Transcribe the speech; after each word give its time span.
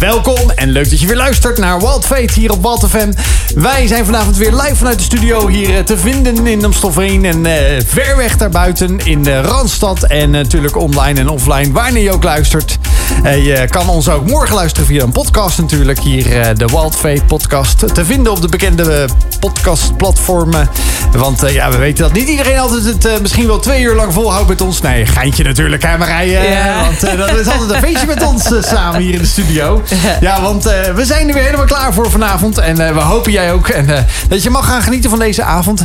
Welkom 0.00 0.50
en 0.50 0.68
leuk 0.68 0.90
dat 0.90 1.00
je 1.00 1.06
weer 1.06 1.16
luistert 1.16 1.58
naar 1.58 1.78
Wild 1.78 2.06
Fate 2.06 2.32
hier 2.32 2.52
op 2.52 2.62
Wild 2.62 2.86
FM. 2.88 3.12
Wij 3.54 3.86
zijn 3.86 4.04
vanavond 4.04 4.36
weer 4.36 4.52
live 4.52 4.76
vanuit 4.76 4.98
de 4.98 5.04
studio 5.04 5.48
hier 5.48 5.76
eh, 5.76 5.84
te 5.84 5.98
vinden 5.98 6.46
in 6.46 6.64
Amstelveen 6.64 7.24
en 7.24 7.44
uh, 7.44 7.52
ver 7.86 8.16
weg 8.16 8.36
daarbuiten 8.36 8.98
in 9.04 9.22
de 9.22 9.40
Randstad. 9.40 10.02
En 10.02 10.30
natuurlijk 10.30 10.76
online 10.76 11.20
en 11.20 11.28
offline, 11.28 11.72
wanneer 11.72 12.02
je 12.02 12.12
ook 12.12 12.22
luistert. 12.22 12.78
Uh, 13.24 13.46
je 13.46 13.68
kan 13.68 13.88
ons 13.88 14.08
ook 14.08 14.26
morgen 14.26 14.54
luisteren 14.54 14.86
via 14.88 15.02
een 15.02 15.12
podcast 15.12 15.58
natuurlijk. 15.58 15.98
Hier 15.98 16.56
de 16.56 16.66
Wild 16.66 16.96
Fate 16.96 17.22
podcast 17.26 17.94
te 17.94 18.04
vinden 18.04 18.32
op 18.32 18.40
de 18.40 18.48
bekende 18.48 19.08
podcastplatformen. 19.40 20.68
Want 21.12 21.50
ja, 21.50 21.70
we 21.70 21.76
weten 21.76 22.04
dat 22.04 22.12
niet 22.12 22.28
iedereen 22.28 22.58
altijd 22.58 22.84
het 22.84 23.20
misschien 23.20 23.46
wel 23.46 23.58
twee 23.58 23.82
uur 23.82 23.94
lang 23.94 24.12
volhoudt 24.12 24.48
met 24.48 24.60
ons. 24.60 24.80
Nee, 24.80 25.06
geintje 25.06 25.44
natuurlijk 25.44 25.82
hè 25.82 25.98
Marije. 25.98 26.40
Ja. 26.48 26.80
Want 26.80 27.18
dat 27.18 27.38
is 27.38 27.46
altijd 27.46 27.70
een 27.70 27.88
feestje 27.88 28.06
met 28.06 28.22
ons 28.22 28.50
samen 28.60 29.00
hier 29.00 29.14
in 29.14 29.20
de 29.20 29.26
studio. 29.26 29.82
Ja, 30.20 30.40
want 30.40 30.66
uh, 30.66 30.72
we 30.94 31.04
zijn 31.04 31.28
er 31.28 31.34
weer 31.34 31.44
helemaal 31.44 31.66
klaar 31.66 31.92
voor 31.92 32.10
vanavond. 32.10 32.58
En 32.58 32.80
uh, 32.80 32.92
we 32.92 33.00
hopen 33.00 33.32
jij 33.32 33.52
ook. 33.52 33.68
En 33.68 33.88
uh, 33.88 33.98
dat 34.28 34.42
je 34.42 34.50
mag 34.50 34.66
gaan 34.66 34.82
genieten 34.82 35.10
van 35.10 35.18
deze 35.18 35.42
avond. 35.42 35.84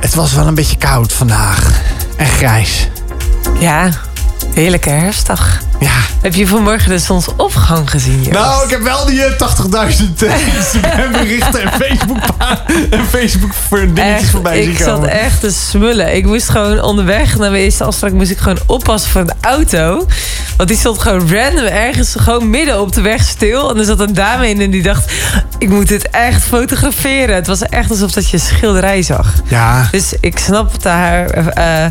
het 0.00 0.14
was 0.14 0.34
wel 0.34 0.46
een 0.46 0.54
beetje 0.54 0.76
koud 0.76 1.12
vandaag. 1.12 1.80
En 2.16 2.26
grijs. 2.26 2.88
Ja, 3.58 3.90
heerlijke 4.54 4.90
herfstdag. 4.90 5.58
Ja. 5.80 6.07
Heb 6.20 6.34
je 6.34 6.46
vanmorgen 6.46 6.90
de 6.90 6.98
zonsopgang 6.98 7.90
gezien? 7.90 8.16
Joost? 8.16 8.30
Nou, 8.30 8.64
ik 8.64 8.70
heb 8.70 8.82
wel 8.82 9.06
die 9.06 9.22
80.000 9.22 9.36
Instagram 10.56 11.12
berichten 11.12 11.62
en 11.62 11.72
Facebook, 11.72 12.18
en 12.90 13.06
Facebook 13.06 13.52
dingetjes 13.94 14.22
echt, 14.22 14.30
voorbij 14.30 14.62
zien 14.62 14.70
Ik 14.70 14.78
zat 14.78 15.04
echt 15.04 15.40
te 15.40 15.50
smullen. 15.50 16.16
Ik 16.16 16.26
moest 16.26 16.48
gewoon 16.48 16.82
onderweg 16.82 17.38
naar 17.38 17.50
mijn 17.50 17.62
eerste 17.62 17.84
afspraak 17.84 18.12
moest 18.12 18.30
ik 18.30 18.38
gewoon 18.38 18.58
oppassen 18.66 19.10
voor 19.10 19.20
een 19.20 19.34
auto. 19.40 20.06
Want 20.56 20.68
die 20.68 20.78
stond 20.78 20.98
gewoon 20.98 21.32
random 21.32 21.64
ergens 21.64 22.14
gewoon 22.18 22.50
midden 22.50 22.80
op 22.80 22.92
de 22.92 23.00
weg 23.00 23.22
stil. 23.22 23.70
En 23.70 23.78
er 23.78 23.84
zat 23.84 24.00
een 24.00 24.14
dame 24.14 24.48
in 24.48 24.60
en 24.60 24.70
die 24.70 24.82
dacht, 24.82 25.12
ik 25.58 25.68
moet 25.68 25.88
dit 25.88 26.10
echt 26.10 26.42
fotograferen. 26.42 27.34
Het 27.34 27.46
was 27.46 27.62
echt 27.62 27.90
alsof 27.90 28.12
dat 28.12 28.30
je 28.30 28.38
schilderij 28.38 29.02
zag. 29.02 29.32
Ja. 29.44 29.88
Dus 29.90 30.12
ik 30.20 30.38
snapte 30.38 30.88
haar 30.88 31.38
uh, 31.38 31.84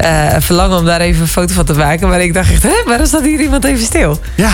uh, 0.00 0.36
verlangen 0.38 0.78
om 0.78 0.84
daar 0.84 1.00
even 1.00 1.22
een 1.22 1.28
foto 1.28 1.54
van 1.54 1.64
te 1.64 1.72
maken. 1.74 2.08
Maar 2.08 2.20
ik 2.20 2.34
dacht 2.34 2.50
echt, 2.50 2.84
waarom 2.86 3.06
staat 3.06 3.22
hier 3.22 3.40
iemand 3.40 3.64
even 3.66 3.84
stil? 3.84 4.18
Ja. 4.34 4.50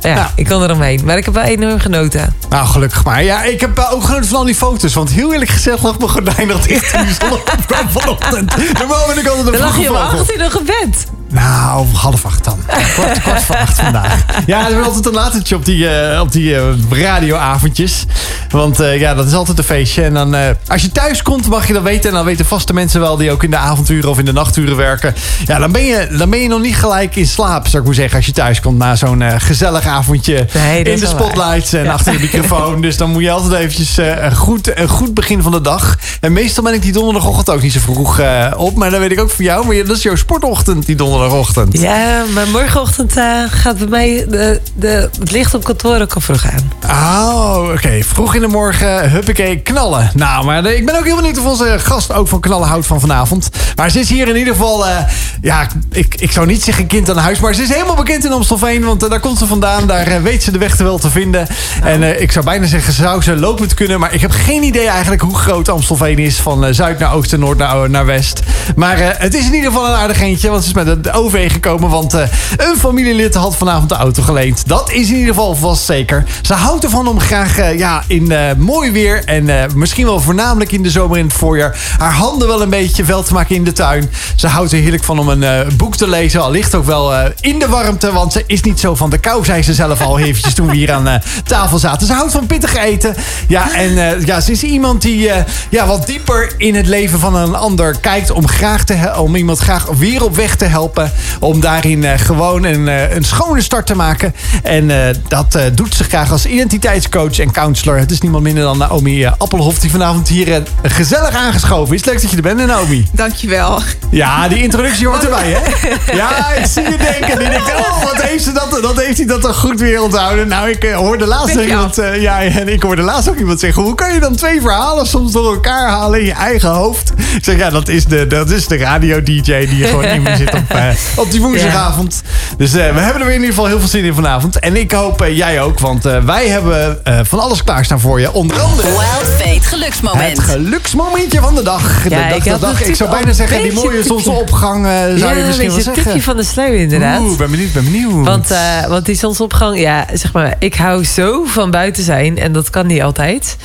Ja, 0.00 0.30
ik 0.34 0.44
kan 0.46 0.62
eromheen. 0.62 1.00
Maar 1.04 1.16
ik 1.16 1.24
heb 1.24 1.34
wel 1.34 1.42
enorm 1.42 1.78
genoten. 1.78 2.34
Nou, 2.48 2.66
gelukkig 2.66 3.04
maar. 3.04 3.24
Ja, 3.24 3.42
ik 3.42 3.60
heb 3.60 3.88
ook 3.92 4.04
genoten 4.04 4.28
van 4.28 4.38
al 4.38 4.44
die 4.44 4.54
foto's. 4.54 4.94
Want 4.94 5.10
heel 5.10 5.32
eerlijk 5.32 5.50
gezegd 5.50 5.82
lag 5.82 5.98
mijn 5.98 6.10
gordijn 6.10 6.46
nog 6.46 6.66
dicht 6.66 6.92
toen 6.92 7.06
de 7.06 7.16
zon 7.20 7.32
opkwam 7.32 7.88
vanochtend. 7.90 8.56
Normaal 8.78 9.06
ben 9.06 9.18
ik 9.18 9.26
altijd 9.26 9.46
een 9.46 9.52
Dan 9.52 9.60
lag 9.60 9.78
je 9.80 9.90
om 9.90 9.96
18 9.96 10.38
nog 10.38 10.52
gebed. 10.52 11.06
Nou, 11.30 11.86
half 11.94 12.24
acht 12.24 12.44
dan. 12.44 12.58
Ja, 12.68 12.74
kwart, 12.74 13.20
kwart 13.22 13.42
voor 13.42 13.56
acht 13.56 13.80
vandaag. 13.80 14.24
Ja, 14.46 14.58
we 14.58 14.64
hebben 14.64 14.84
altijd 14.84 15.06
een 15.06 15.12
latertje 15.12 15.54
op 15.54 15.64
die, 15.64 16.10
uh, 16.12 16.20
op 16.20 16.32
die 16.32 16.50
uh, 16.50 16.62
radioavondjes. 16.90 18.04
Want 18.50 18.80
uh, 18.80 19.00
ja, 19.00 19.14
dat 19.14 19.26
is 19.26 19.32
altijd 19.32 19.58
een 19.58 19.64
feestje. 19.64 20.02
En 20.02 20.14
dan, 20.14 20.36
als 20.66 20.82
je 20.82 20.92
thuis 20.92 21.22
komt, 21.22 21.48
mag 21.48 21.66
je 21.66 21.72
dat 21.72 21.82
weten. 21.82 22.10
En 22.10 22.16
dan 22.16 22.24
weten 22.24 22.44
vaste 22.44 22.72
mensen 22.72 23.00
wel 23.00 23.16
die 23.16 23.30
ook 23.30 23.42
in 23.42 23.50
de 23.50 23.56
avonturen 23.56 24.10
of 24.10 24.18
in 24.18 24.24
de 24.24 24.32
nachturen 24.32 24.76
werken. 24.76 25.14
Ja, 25.46 25.58
dan 25.58 25.72
ben 25.72 25.84
je, 25.84 26.08
dan 26.18 26.30
ben 26.30 26.38
je 26.38 26.48
nog 26.48 26.60
niet 26.60 26.76
gelijk 26.76 27.16
in 27.16 27.26
slaap, 27.26 27.66
zou 27.66 27.78
ik 27.78 27.88
maar 27.88 27.96
zeggen. 27.96 28.16
Als 28.16 28.26
je 28.26 28.32
thuis 28.32 28.60
komt 28.60 28.78
na 28.78 28.96
zo'n 28.96 29.22
gezellig 29.40 29.86
avondje 29.86 30.46
nee, 30.54 30.82
in 30.82 31.00
de 31.00 31.06
spotlights 31.06 31.72
en 31.72 31.84
ja. 31.84 31.92
achter 31.92 32.12
de 32.12 32.18
microfoon. 32.18 32.80
Dus 32.88 32.96
dan 32.96 33.10
moet 33.10 33.22
je 33.22 33.30
altijd 33.30 33.52
eventjes 33.52 33.96
een, 33.96 34.36
goed, 34.36 34.78
een 34.78 34.88
goed 34.88 35.14
begin 35.14 35.42
van 35.42 35.52
de 35.52 35.60
dag. 35.60 35.98
En 36.20 36.32
meestal 36.32 36.64
ben 36.64 36.74
ik 36.74 36.82
die 36.82 36.92
donderdagochtend 36.92 37.50
ook 37.50 37.62
niet 37.62 37.72
zo 37.72 37.80
vroeg 37.80 38.20
op. 38.56 38.76
Maar 38.76 38.90
dan 38.90 39.00
weet 39.00 39.12
ik 39.12 39.20
ook 39.20 39.30
voor 39.30 39.44
jou. 39.44 39.66
Maar 39.66 39.76
dat 39.76 39.96
is 39.96 40.02
jouw 40.02 40.16
sportochtend, 40.16 40.86
die 40.86 40.96
donderdag 40.96 41.17
donderdagochtend. 41.18 41.80
Ja, 41.80 42.24
maar 42.34 42.48
morgenochtend 42.48 43.16
uh, 43.16 43.42
gaat 43.48 43.78
bij 43.78 43.86
mij 43.86 44.26
de, 44.28 44.60
de, 44.74 45.10
het 45.18 45.30
licht 45.30 45.54
op 45.54 45.64
kantoor 45.64 46.00
ook 46.00 46.12
al 46.12 46.20
vroeg 46.20 46.46
aan. 46.46 46.72
Oh, 46.86 47.62
oké. 47.62 47.72
Okay. 47.72 48.04
Vroeg 48.04 48.34
in 48.34 48.40
de 48.40 48.46
morgen, 48.46 49.10
huppakee, 49.10 49.58
knallen. 49.58 50.10
Nou, 50.14 50.44
maar 50.44 50.62
de, 50.62 50.76
ik 50.76 50.86
ben 50.86 50.98
ook 50.98 51.04
heel 51.04 51.16
benieuwd 51.16 51.38
of 51.38 51.44
onze 51.44 51.76
gast 51.78 52.12
ook 52.12 52.28
van 52.28 52.40
knallen 52.40 52.68
houdt 52.68 52.86
van 52.86 53.00
vanavond. 53.00 53.48
Maar 53.76 53.90
ze 53.90 54.00
is 54.00 54.08
hier 54.08 54.28
in 54.28 54.36
ieder 54.36 54.52
geval, 54.52 54.86
uh, 54.86 54.98
ja, 55.40 55.66
ik, 55.90 56.14
ik 56.14 56.32
zou 56.32 56.46
niet 56.46 56.62
zeggen 56.62 56.86
kind 56.86 57.10
aan 57.10 57.16
huis, 57.16 57.40
maar 57.40 57.54
ze 57.54 57.62
is 57.62 57.72
helemaal 57.72 57.94
bekend 57.94 58.24
in 58.24 58.32
Amstelveen, 58.32 58.84
want 58.84 59.04
uh, 59.04 59.10
daar 59.10 59.20
komt 59.20 59.38
ze 59.38 59.46
vandaan. 59.46 59.86
Daar 59.86 60.22
weet 60.22 60.42
ze 60.42 60.50
de 60.50 60.58
weg 60.58 60.76
te 60.76 60.84
wel 60.84 60.98
te 60.98 61.10
vinden. 61.10 61.46
Oh. 61.82 61.88
En 61.88 62.22
ik 62.22 62.32
zou 62.32 62.44
bijna 62.44 62.66
zeggen, 62.66 62.92
zou 62.92 63.22
ze 63.22 63.36
lopend 63.36 63.74
kunnen, 63.74 64.00
maar 64.00 64.14
ik 64.14 64.20
heb 64.20 64.30
geen 64.30 64.62
idee 64.62 64.88
eigenlijk 64.88 65.22
hoe 65.22 65.36
groot 65.36 65.68
Amstelveen 65.68 66.18
is. 66.18 66.36
Van 66.36 66.74
zuid 66.74 66.98
naar 66.98 67.14
oost 67.14 67.32
en 67.32 67.40
noord 67.40 67.58
naar, 67.58 67.90
naar 67.90 68.06
west. 68.06 68.40
Maar 68.76 68.96
het 69.18 69.34
is 69.34 69.46
in 69.46 69.54
ieder 69.54 69.70
geval 69.70 69.88
een 69.88 69.94
aardig 69.94 70.20
eentje, 70.20 70.50
want 70.50 70.62
ze 70.62 70.68
is 70.68 70.74
met 70.74 70.86
een 70.86 71.07
OV 71.12 71.52
gekomen. 71.52 71.90
Want 71.90 72.14
uh, 72.14 72.20
een 72.56 72.76
familielid 72.78 73.34
had 73.34 73.56
vanavond 73.56 73.88
de 73.88 73.94
auto 73.94 74.22
geleend. 74.22 74.68
Dat 74.68 74.90
is 74.90 75.08
in 75.08 75.14
ieder 75.14 75.34
geval 75.34 75.54
vast 75.54 75.84
zeker. 75.84 76.24
Ze 76.42 76.54
houdt 76.54 76.84
ervan 76.84 77.06
om 77.06 77.20
graag 77.20 77.58
uh, 77.58 77.78
ja, 77.78 78.02
in 78.06 78.30
uh, 78.30 78.40
mooi 78.56 78.90
weer. 78.90 79.24
En 79.24 79.70
misschien 79.74 80.06
wel 80.06 80.20
voornamelijk 80.20 80.72
in 80.72 80.82
de 80.82 80.90
zomer 80.90 81.18
in 81.18 81.24
het 81.24 81.32
voorjaar. 81.32 81.76
Haar 81.98 82.12
handen 82.12 82.48
wel 82.48 82.62
een 82.62 82.70
beetje 82.70 83.04
vel 83.04 83.22
te 83.22 83.32
maken 83.32 83.54
in 83.54 83.64
de 83.64 83.72
tuin. 83.72 84.10
Ze 84.36 84.46
houdt 84.46 84.72
er 84.72 84.78
heerlijk 84.78 85.04
van 85.04 85.18
om 85.18 85.28
een 85.28 85.76
boek 85.76 85.96
te 85.96 86.08
lezen. 86.08 86.42
Al 86.42 86.50
ligt 86.50 86.74
ook 86.74 86.84
wel 86.84 87.12
in 87.40 87.58
de 87.58 87.68
warmte. 87.68 88.12
Want 88.12 88.32
ze 88.32 88.44
is 88.46 88.60
niet 88.60 88.80
zo 88.80 88.94
van 88.94 89.10
de 89.10 89.18
kou, 89.18 89.44
zei 89.44 89.62
ze 89.62 89.74
zelf 89.74 90.00
al 90.00 90.18
eventjes 90.18 90.54
toen 90.54 90.66
we 90.66 90.76
hier 90.76 90.92
aan 90.92 91.20
tafel 91.44 91.78
zaten. 91.78 92.06
Ze 92.06 92.12
houdt 92.12 92.32
van 92.32 92.46
pittig 92.46 92.76
eten. 92.76 93.14
Ja, 93.48 93.74
en 93.74 94.20
ja, 94.24 94.40
ze 94.40 94.52
is 94.52 94.62
iemand 94.62 95.02
die 95.02 95.30
ja, 95.70 95.86
wat 95.86 96.06
dieper 96.06 96.54
in 96.56 96.74
het 96.74 96.86
leven 96.86 97.18
van 97.18 97.36
een 97.36 97.54
ander 97.54 97.96
kijkt. 98.00 98.30
Om, 98.30 98.48
graag 98.48 98.84
te 98.84 99.12
om 99.16 99.36
iemand 99.36 99.58
graag 99.58 99.84
weer 99.84 100.24
op 100.24 100.36
weg 100.36 100.56
te 100.56 100.64
helpen. 100.64 100.97
Om 101.40 101.60
daarin 101.60 102.02
uh, 102.02 102.12
gewoon 102.16 102.64
een, 102.64 102.86
uh, 102.86 103.14
een 103.14 103.24
schone 103.24 103.60
start 103.60 103.86
te 103.86 103.94
maken. 103.94 104.34
En 104.62 104.84
uh, 104.84 105.04
dat 105.28 105.58
doet 105.74 105.94
ze 105.94 106.04
graag 106.04 106.32
als 106.32 106.46
identiteitscoach 106.46 107.38
en 107.38 107.50
counselor. 107.50 107.98
Het 107.98 108.10
is 108.10 108.20
niemand 108.20 108.42
minder 108.42 108.62
dan 108.62 108.78
Naomi 108.78 109.26
Appelhof 109.26 109.78
die 109.78 109.90
vanavond 109.90 110.28
hier 110.28 110.62
gezellig 110.82 111.34
aangeschoven 111.34 111.94
is. 111.94 112.04
Leuk 112.04 112.20
dat 112.22 112.30
je 112.30 112.36
er 112.36 112.42
bent, 112.42 112.66
Naomi. 112.66 113.08
Dankjewel. 113.12 113.82
Ja, 114.10 114.48
die 114.48 114.62
introductie 114.62 115.06
hoort 115.06 115.24
erbij, 115.24 115.50
hè? 115.50 115.60
Ja, 116.16 116.52
ik 116.52 116.66
zie 116.66 116.82
je 116.82 116.96
denken. 116.96 117.38
Die 117.38 117.48
denkt, 117.48 117.74
oh, 117.74 118.02
wat 118.02 118.22
heeft, 118.22 118.44
ze 118.44 118.52
dat, 118.52 118.78
dat 118.82 119.00
heeft 119.04 119.16
hij 119.16 119.26
dat 119.26 119.40
toch 119.40 119.56
goed 119.56 119.80
weer 119.80 120.02
onthouden. 120.02 120.48
Nou, 120.48 120.70
ik 120.70 120.82
hoorde 120.92 121.26
laatst 121.26 121.58
ook 121.58 121.64
iemand... 121.64 121.96
ja, 122.18 122.42
en 122.42 122.68
ik 122.68 122.82
hoorde 122.82 123.02
laatst 123.02 123.28
ook 123.28 123.36
iemand 123.36 123.60
zeggen... 123.60 123.82
Hoe 123.82 123.94
kan 123.94 124.14
je 124.14 124.20
dan 124.20 124.36
twee 124.36 124.60
verhalen 124.60 125.06
soms 125.06 125.32
door 125.32 125.54
elkaar 125.54 125.88
halen 125.88 126.20
in 126.20 126.24
je 126.24 126.32
eigen 126.32 126.70
hoofd? 126.70 127.12
Ik 127.36 127.44
zeg, 127.44 127.56
ja, 127.56 127.70
dat 127.70 127.88
is 127.88 128.04
de, 128.04 128.26
dat 128.26 128.50
is 128.50 128.66
de 128.66 128.76
radio-dj 128.76 129.66
die 129.66 129.84
gewoon 129.84 130.04
in 130.04 130.22
me 130.22 130.36
zit 130.36 130.54
op 130.54 130.68
op 131.16 131.30
die 131.30 131.40
woensdagavond. 131.40 132.22
Ja. 132.24 132.56
Dus 132.56 132.74
uh, 132.74 132.92
we 132.94 133.00
hebben 133.00 133.20
er 133.20 133.26
weer 133.26 133.34
in 133.34 133.40
ieder 133.40 133.54
geval 133.54 133.66
heel 133.66 133.78
veel 133.78 133.88
zin 133.88 134.04
in 134.04 134.14
vanavond. 134.14 134.58
En 134.58 134.76
ik 134.76 134.92
hoop 134.92 135.22
uh, 135.22 135.36
jij 135.36 135.60
ook, 135.60 135.78
want 135.78 136.06
uh, 136.06 136.18
wij 136.24 136.48
hebben 136.48 136.98
van 137.22 137.40
alles 137.40 137.64
klaarstaan 137.64 138.00
voor 138.00 138.20
je. 138.20 138.32
Onder 138.32 138.60
andere... 138.60 138.88
Wild 138.88 139.40
Fate 139.40 139.68
geluksmoment. 139.68 140.36
Het 140.36 140.40
geluksmomentje 140.40 141.40
van 141.40 141.54
de 141.54 141.62
dag. 141.62 142.08
Ja, 142.08 142.08
de 142.08 142.28
dag, 142.28 142.36
ik, 142.36 142.52
de 142.52 142.58
dag. 142.58 142.82
ik 142.82 142.94
zou 142.94 143.10
bijna 143.10 143.32
zeggen, 143.32 143.62
die 143.62 143.72
mooie 143.72 144.02
zonsopgang 144.02 144.86
zou 144.86 145.18
ja, 145.18 145.30
je 145.30 145.44
misschien 145.44 145.70
wel 145.70 145.80
zeggen. 145.80 146.14
een 146.14 146.22
van 146.22 146.36
de 146.36 146.44
sluier 146.44 146.80
inderdaad. 146.80 147.20
Oeh, 147.20 147.38
ben 147.38 147.50
benieuwd, 147.50 147.72
ben 147.72 147.84
benieuwd. 147.84 148.26
Want, 148.26 148.48
want 148.88 149.06
die 149.06 149.16
zonsopgang, 149.16 149.78
ja, 149.80 150.06
zeg 150.12 150.32
maar, 150.32 150.54
ik 150.58 150.74
hou 150.74 151.04
zo 151.04 151.44
van 151.44 151.70
buiten 151.70 152.04
zijn. 152.04 152.38
En 152.38 152.52
dat 152.52 152.70
kan 152.70 152.86
niet 152.86 153.02
altijd. 153.02 153.56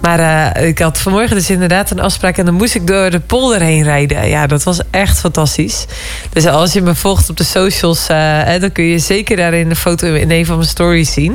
Maar 0.00 0.58
ik 0.58 0.78
had 0.78 0.98
vanmorgen 0.98 1.36
dus 1.36 1.50
inderdaad 1.50 1.90
een 1.90 2.00
afspraak. 2.00 2.38
En 2.38 2.44
dan 2.44 2.54
moest 2.54 2.74
ik 2.74 2.86
door 2.86 3.10
de 3.10 3.20
polder 3.20 3.60
heen 3.60 3.82
rijden. 3.82 4.28
Ja, 4.28 4.46
dat 4.46 4.62
was 4.62 4.80
echt 4.90 5.18
fantastisch. 5.18 5.86
Dus 6.32 6.46
als 6.46 6.72
je 6.72 6.82
me 6.82 6.94
volgt 6.94 7.30
op 7.30 7.36
de 7.36 7.44
socials, 7.44 8.10
uh, 8.10 8.60
dan 8.60 8.72
kun 8.72 8.84
je 8.84 8.98
zeker 8.98 9.36
daarin 9.36 9.68
de 9.68 9.76
foto 9.76 10.14
in 10.14 10.30
een 10.30 10.46
van 10.46 10.56
mijn 10.56 10.68
stories 10.68 11.12
zien. 11.12 11.34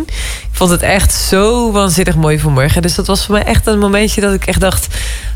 Ik 0.51 0.51
vond 0.51 0.71
het 0.71 0.81
echt 0.81 1.13
zo 1.13 1.71
waanzinnig 1.71 2.15
mooi 2.15 2.39
vanmorgen. 2.39 2.81
Dus 2.81 2.95
dat 2.95 3.07
was 3.07 3.25
voor 3.25 3.35
mij 3.35 3.43
echt 3.43 3.67
een 3.67 3.79
momentje 3.79 4.21
dat 4.21 4.33
ik 4.33 4.45
echt 4.45 4.59
dacht... 4.59 4.87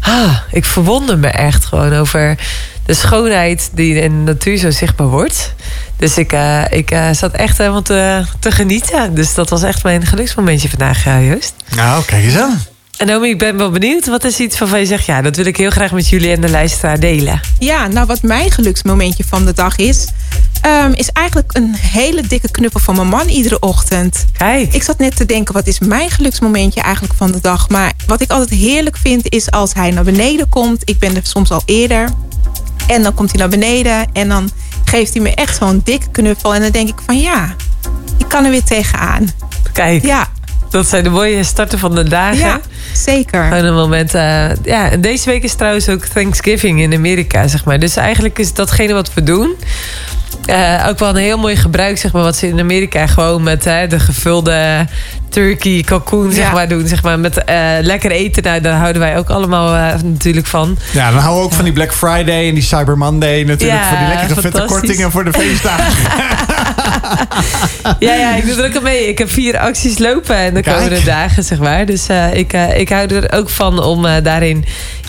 Ah, 0.01 0.38
ik 0.51 0.66
verwonder 0.66 1.18
me 1.18 1.28
echt 1.28 1.66
gewoon 1.66 1.94
over 1.94 2.38
de 2.85 2.94
schoonheid 2.94 3.69
die 3.73 4.01
in 4.01 4.25
de 4.25 4.31
natuur 4.31 4.57
zo 4.57 4.69
zichtbaar 4.69 5.07
wordt. 5.07 5.53
Dus 5.97 6.18
ik, 6.18 6.34
uh, 6.34 6.63
ik 6.69 6.95
zat 7.12 7.34
echt 7.34 7.57
helemaal 7.57 7.81
te, 7.81 8.23
te 8.39 8.51
genieten. 8.51 9.16
Dus 9.16 9.34
dat 9.34 9.50
was 9.50 9.63
echt 9.63 9.84
mijn 9.84 10.06
geluksmomentje 10.06 10.69
vandaag, 10.69 11.04
Joost. 11.04 11.54
Nou, 11.75 12.04
kijk 12.06 12.24
eens 12.24 12.38
aan. 12.38 12.62
En 13.00 13.07
Naomi, 13.07 13.30
ik 13.30 13.38
ben 13.38 13.57
wel 13.57 13.69
benieuwd. 13.69 14.06
Wat 14.06 14.24
is 14.24 14.40
iets 14.40 14.60
waarvan 14.60 14.80
je 14.80 14.86
zegt... 14.86 15.06
ja, 15.06 15.22
dat 15.22 15.36
wil 15.36 15.46
ik 15.46 15.57
heel 15.57 15.69
graag 15.69 15.92
met 15.92 16.10
jullie 16.10 16.31
en 16.31 16.42
de 16.42 16.50
luisteraar 16.50 17.00
delen? 17.00 17.40
Ja, 17.60 17.88
nou 17.88 18.06
wat 18.06 18.22
mijn 18.22 18.51
geluksmomentje 18.51 19.24
van 19.28 19.46
de 19.46 19.54
dag 19.54 19.78
is... 19.78 20.07
Um, 20.66 20.94
is 20.94 21.10
eigenlijk 21.10 21.57
een 21.57 21.75
hele 21.75 22.22
dikke 22.28 22.51
knuppel 22.51 22.80
van 22.80 22.96
mijn 22.96 23.07
man 23.07 23.28
iedere 23.28 23.60
ochtend. 23.60 24.25
Kijk. 24.38 24.74
Ik 24.74 24.84
zat 24.84 24.98
net 24.98 25.16
te 25.16 25.25
denken, 25.25 25.54
wat 25.54 25.68
is 25.68 25.80
mijn 25.80 26.10
geluksmomentje 26.10 26.81
eigenlijk 26.81 27.13
van 27.13 27.31
de 27.31 27.40
dag? 27.42 27.69
Maar 27.69 27.94
wat 28.07 28.22
ik 28.22 28.31
altijd 28.31 28.60
heerlijk 28.60 28.98
vind, 28.98 29.30
is 29.30 29.52
als 29.52 29.74
hij 29.74 29.92
naar 29.92 30.04
beneden 30.04 30.50
komt. 30.50 30.90
Ik 30.90 31.00
ben 31.00 31.16
er 31.16 31.25
soms 31.25 31.52
al 31.52 31.62
eerder. 31.66 32.10
En 32.88 33.04
dan 33.04 33.13
komt 33.13 33.30
hij 33.30 33.40
naar 33.40 33.50
beneden 33.50 34.07
en 34.13 34.30
dan 34.30 34.50
geeft 34.84 35.13
hij 35.13 35.22
me 35.22 35.34
echt 35.34 35.57
zo'n 35.57 35.81
dikke 35.84 36.10
knuffel. 36.12 36.56
En 36.56 36.62
dan 36.62 36.72
denk 36.72 36.90
ik 36.90 37.00
van 37.06 37.19
ja, 37.19 37.56
ik 38.18 38.28
kan 38.28 38.45
er 38.45 38.52
weer 38.52 38.63
tegenaan. 38.63 39.28
Kijk. 39.74 40.06
Ja, 40.06 40.28
dat 40.69 40.88
zijn 40.88 41.04
de 41.04 41.10
mooie 41.10 41.44
starten 41.44 41.80
van 41.80 41.95
de 41.95 42.04
dagen. 42.04 42.38
Ja, 42.38 42.60
zeker. 42.94 43.44
Gewoon 43.44 43.66
een 43.66 43.74
moment. 43.74 44.16
Uh, 44.16 44.56
ja, 44.63 44.92
en 44.92 45.01
deze 45.01 45.30
week 45.30 45.44
is 45.44 45.54
trouwens 45.54 45.89
ook 45.89 46.06
Thanksgiving 46.06 46.81
in 46.81 46.94
Amerika, 46.94 47.48
zeg 47.48 47.66
maar. 47.66 47.80
Dus 47.80 47.95
eigenlijk 47.95 48.39
is 48.39 48.54
datgene 48.54 48.94
wat 48.94 49.13
we 49.13 49.24
doen. 49.24 49.56
Eh, 50.45 50.86
ook 50.88 51.00
wel 51.00 51.10
een 51.10 51.16
heel 51.16 51.38
mooi 51.38 51.56
gebruik, 51.56 51.98
zeg 51.98 52.12
maar, 52.12 52.24
wat 52.24 52.36
ze 52.36 52.48
in 52.48 52.60
Amerika 52.60 53.07
gewoon 53.07 53.44
met 53.44 53.66
hè, 53.66 53.88
de 53.88 54.00
gevulde 54.00 54.86
turkey 55.30 55.83
kalkoen, 55.86 56.31
zeg 56.31 56.51
maar, 56.51 56.68
doen. 56.68 56.88
Zeg 56.88 57.04
maar, 57.04 57.19
met 57.19 57.44
eh, 57.44 57.56
lekker 57.81 58.12
eten, 58.12 58.44
nou, 58.44 58.62
daar 58.62 58.77
houden 58.77 59.01
wij 59.01 59.18
ook 59.18 59.30
allemaal 59.30 59.75
eh, 59.75 60.01
natuurlijk 60.04 60.48
van. 60.48 60.77
Ja, 60.92 61.12
dan 61.12 61.19
houden 61.19 61.42
we 61.42 61.50
ook 61.50 61.54
van 61.54 61.63
die 61.63 61.74
Black 61.74 61.94
Friday 61.94 62.48
en 62.48 62.54
die 62.54 62.63
Cyber 62.63 62.98
Monday 62.98 63.44
natuurlijk. 63.44 63.80
Ja, 63.80 63.88
voor 63.89 63.98
die 63.98 64.07
lekkere 64.07 64.42
vette 64.42 64.66
kortingen 64.66 65.12
voor 65.12 65.24
de 65.24 65.33
feestdagen. 65.39 66.57
Ja, 68.00 68.13
ja, 68.13 68.36
ik 68.36 68.45
doe 68.45 68.56
er 68.56 68.65
ook 68.65 68.75
aan 68.75 68.83
mee. 68.83 69.07
Ik 69.07 69.18
heb 69.18 69.30
vier 69.30 69.57
acties 69.57 69.97
lopen 69.97 70.45
in 70.45 70.53
de 70.53 70.63
komende 70.63 71.03
dagen, 71.03 71.44
zeg 71.44 71.59
maar. 71.59 71.86
Dus 71.86 72.07
eh, 72.07 72.33
ik, 72.33 72.53
eh, 72.53 72.80
ik 72.80 72.89
hou 72.89 73.15
er 73.15 73.31
ook 73.31 73.50
van 73.50 73.83
om 73.83 74.06
eh, 74.06 74.24
daarin 74.24 74.65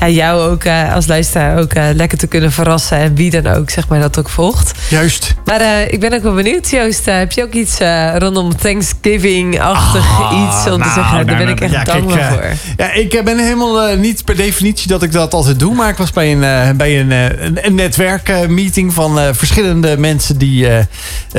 jou 0.08 0.50
ook 0.50 0.64
eh, 0.64 0.94
als 0.94 1.06
luisteraar 1.06 1.58
ook 1.58 1.72
eh, 1.72 1.84
lekker 1.94 2.18
te 2.18 2.26
kunnen 2.26 2.52
verrassen. 2.52 2.98
En 2.98 3.14
wie 3.14 3.30
dan 3.30 3.46
ook, 3.46 3.70
zeg 3.70 3.88
maar, 3.88 4.00
dat 4.00 4.18
ook 4.18 4.28
volgt. 4.28 4.78
Juist. 4.88 5.34
Maar 5.44 5.60
eh, 5.60 5.92
ik 5.92 6.00
ben 6.00 6.12
ook 6.12 6.22
wel 6.22 6.34
benieuwd, 6.34 6.70
Joost. 6.70 7.04
heb 7.04 7.32
je 7.32 7.42
ook 7.42 7.52
iets 7.52 7.78
rondom 8.18 8.56
Thanksgiving-achtig 8.56 10.20
Ah, 10.20 10.32
iets 10.32 10.72
om 10.72 10.72
te 10.72 10.78
nou, 10.78 10.92
zeggen? 10.92 11.16
Daar 11.16 11.24
nou, 11.24 11.38
ben 11.38 11.48
ik 11.48 11.60
echt 11.60 11.72
ja, 11.72 11.84
dankbaar 11.84 12.18
kijk, 12.18 12.30
voor. 12.30 12.74
Ja, 12.76 12.92
ik 12.92 13.24
ben 13.24 13.38
helemaal 13.38 13.96
niet 13.96 14.24
per 14.24 14.36
definitie 14.36 14.88
dat 14.88 15.02
ik 15.02 15.12
dat 15.12 15.34
altijd 15.34 15.58
doe. 15.58 15.74
Maar 15.74 15.88
ik 15.88 15.96
was 15.96 16.10
bij 16.10 16.32
een, 16.32 16.76
bij 16.76 17.00
een, 17.00 17.10
een, 17.66 17.74
netwerkmeeting 17.74 18.94
van 18.94 19.34
verschillende 19.34 19.98
mensen 19.98 20.38
die 20.38 20.68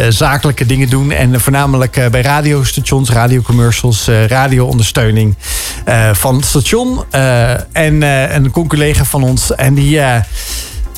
zakelijke 0.09 0.65
dingen 0.65 0.89
doen. 0.89 1.11
En 1.11 1.41
voornamelijk 1.41 2.07
bij 2.11 2.21
radiostations, 2.21 3.09
radiocommercials, 3.09 4.09
radioondersteuning 4.27 5.35
van 6.13 6.35
het 6.35 6.45
station. 6.45 7.03
En 7.71 8.03
eh, 8.03 8.35
een 8.55 8.67
collega 8.67 9.03
van 9.03 9.23
ons. 9.23 9.55
En 9.55 9.73
die. 9.73 9.99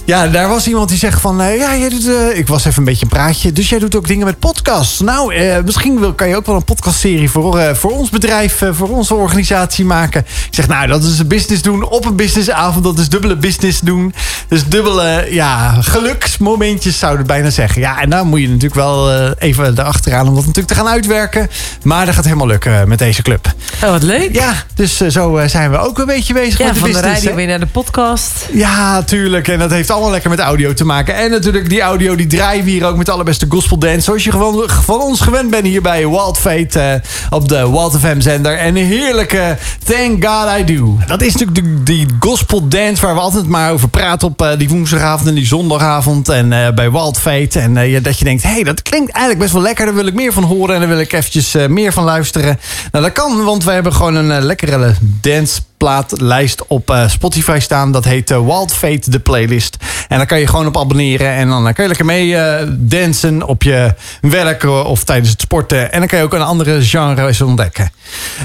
Ja, 0.05 0.27
daar 0.27 0.47
was 0.49 0.67
iemand 0.67 0.89
die 0.89 0.97
zegt 0.97 1.21
van... 1.21 1.41
eh, 1.41 1.57
ja, 1.57 1.75
jij 1.77 1.89
doet... 1.89 2.07
eh, 2.07 2.37
ik 2.37 2.47
was 2.47 2.65
even 2.65 2.79
een 2.79 2.85
beetje 2.85 3.03
een 3.03 3.09
praatje. 3.11 3.51
Dus 3.51 3.69
jij 3.69 3.79
doet 3.79 3.95
ook 3.95 4.07
dingen 4.07 4.25
met 4.25 4.39
podcasts. 4.39 4.99
Nou, 4.99 5.33
eh, 5.35 5.63
misschien 5.65 5.99
wil, 5.99 6.13
kan 6.13 6.27
je 6.27 6.35
ook 6.35 6.45
wel 6.45 6.55
een 6.55 6.63
podcastserie 6.63 7.29
voor, 7.29 7.75
voor 7.75 7.91
ons 7.91 8.09
bedrijf... 8.09 8.61
voor 8.71 8.89
onze 8.89 9.13
organisatie 9.15 9.85
maken. 9.85 10.21
Ik 10.21 10.47
zeg, 10.55 10.67
nou, 10.67 10.87
dat 10.87 11.03
is 11.03 11.19
een 11.19 11.27
business 11.27 11.61
doen 11.61 11.83
op 11.83 12.05
een 12.05 12.15
businessavond. 12.15 12.83
Dat 12.83 12.99
is 12.99 13.09
dubbele 13.09 13.35
business 13.35 13.79
doen. 13.79 14.13
Dus 14.47 14.65
dubbele, 14.67 15.27
ja, 15.29 15.75
geluksmomentjes 15.81 16.99
zouden 16.99 17.21
we 17.21 17.27
bijna 17.27 17.49
zeggen. 17.49 17.81
Ja, 17.81 18.01
en 18.01 18.09
dan 18.09 18.27
moet 18.27 18.39
je 18.41 18.47
natuurlijk 18.47 18.75
wel 18.75 19.31
even 19.33 19.65
erachteraan... 19.79 20.27
om 20.27 20.35
dat 20.35 20.45
natuurlijk 20.45 20.67
te 20.73 20.79
gaan 20.79 20.87
uitwerken. 20.87 21.49
Maar 21.83 22.05
dat 22.05 22.15
gaat 22.15 22.23
helemaal 22.25 22.47
lukken 22.47 22.87
met 22.87 22.99
deze 22.99 23.21
club. 23.21 23.53
Oh, 23.83 23.89
wat 23.89 24.03
leuk. 24.03 24.35
Ja, 24.35 24.53
dus 24.75 24.97
zo 24.97 25.39
zijn 25.45 25.71
we 25.71 25.77
ook 25.77 25.99
een 25.99 26.05
beetje 26.05 26.33
bezig 26.33 26.57
Ja, 26.59 26.65
met 26.65 26.73
de 26.73 26.79
van 26.79 26.89
de 26.89 26.95
business. 26.95 27.21
radio 27.21 27.35
weer 27.35 27.47
naar 27.47 27.59
de 27.59 27.65
podcast. 27.65 28.31
Ja, 28.53 29.03
tuurlijk. 29.03 29.47
En 29.47 29.59
dat 29.59 29.71
heeft 29.71 29.91
allemaal 29.93 30.11
lekker 30.11 30.29
met 30.29 30.39
audio 30.39 30.73
te 30.73 30.85
maken. 30.85 31.15
En 31.15 31.31
natuurlijk 31.31 31.69
die 31.69 31.81
audio, 31.81 32.15
die 32.15 32.27
draaien 32.27 32.63
we 32.63 32.69
hier 32.69 32.85
ook 32.85 32.97
met 32.97 33.05
de 33.05 33.11
allerbeste 33.11 33.45
gospel 33.49 33.77
dance. 33.77 34.01
Zoals 34.01 34.23
je 34.23 34.31
gewoon 34.31 34.63
van 34.67 35.01
ons 35.01 35.21
gewend 35.21 35.49
bent 35.49 35.65
hier 35.65 35.81
bij 35.81 36.07
Wild 36.09 36.37
Fate 36.37 36.79
eh, 36.79 36.93
op 37.29 37.49
de 37.49 37.71
Wild 37.71 37.97
FM 37.99 38.19
zender. 38.19 38.57
En 38.57 38.75
een 38.75 38.85
heerlijke 38.85 39.57
Thank 39.85 40.25
God 40.25 40.59
I 40.59 40.75
Do. 40.75 40.97
Dat 41.07 41.21
is 41.21 41.33
natuurlijk 41.35 41.55
de, 41.55 41.83
die 41.83 42.07
gospel 42.19 42.67
dance 42.67 43.05
waar 43.05 43.15
we 43.15 43.21
altijd 43.21 43.47
maar 43.47 43.71
over 43.71 43.89
praten 43.89 44.27
op 44.27 44.41
eh, 44.41 44.57
die 44.57 44.69
woensdagavond 44.69 45.27
en 45.27 45.35
die 45.35 45.45
zondagavond. 45.45 46.29
En 46.29 46.53
eh, 46.53 46.73
bij 46.73 46.91
Wild 46.91 47.19
Fate. 47.19 47.59
En 47.59 47.73
dat 48.03 48.17
je 48.17 48.23
denkt, 48.23 48.43
hey, 48.43 48.63
dat 48.63 48.81
klinkt 48.81 49.11
eigenlijk 49.11 49.39
best 49.39 49.53
wel 49.53 49.61
lekker. 49.61 49.85
Daar 49.85 49.95
wil 49.95 50.07
ik 50.07 50.13
meer 50.13 50.33
van 50.33 50.43
horen 50.43 50.73
en 50.73 50.79
daar 50.79 50.89
wil 50.89 50.99
ik 50.99 51.13
eventjes 51.13 51.55
meer 51.67 51.93
van 51.93 52.03
luisteren. 52.03 52.59
Nou, 52.91 53.03
dat 53.03 53.13
kan, 53.13 53.43
want 53.43 53.63
we 53.63 53.71
hebben 53.71 53.93
gewoon 53.93 54.15
een 54.15 54.41
lekkere 54.41 54.93
dance 55.21 55.61
plaatlijst 55.83 56.67
op 56.67 56.89
eh, 56.89 57.09
Spotify 57.09 57.57
staan. 57.61 57.91
Dat 57.91 58.05
heet 58.05 58.31
eh, 58.31 58.45
Wild 58.45 58.73
Fate, 58.73 59.09
de 59.09 59.19
playlist. 59.19 59.77
En 60.07 60.17
daar 60.17 60.27
kan 60.27 60.39
je 60.39 60.47
gewoon 60.47 60.67
op 60.67 60.77
abonneren. 60.77 61.31
En 61.31 61.47
dan 61.47 61.67
eh, 61.67 61.73
kan 61.73 61.83
je 61.83 61.87
lekker 61.87 62.05
mee 62.05 62.35
dansen 62.69 63.47
op 63.47 63.63
je 63.63 63.93
werk 64.21 64.63
of 64.63 65.03
tijdens 65.03 65.29
het 65.29 65.41
sporten. 65.41 65.91
En 65.91 65.99
dan 65.99 66.07
kan 66.07 66.19
je 66.19 66.25
ook 66.25 66.33
een 66.33 66.41
andere 66.41 66.81
genres 66.81 67.41
ontdekken. 67.41 67.91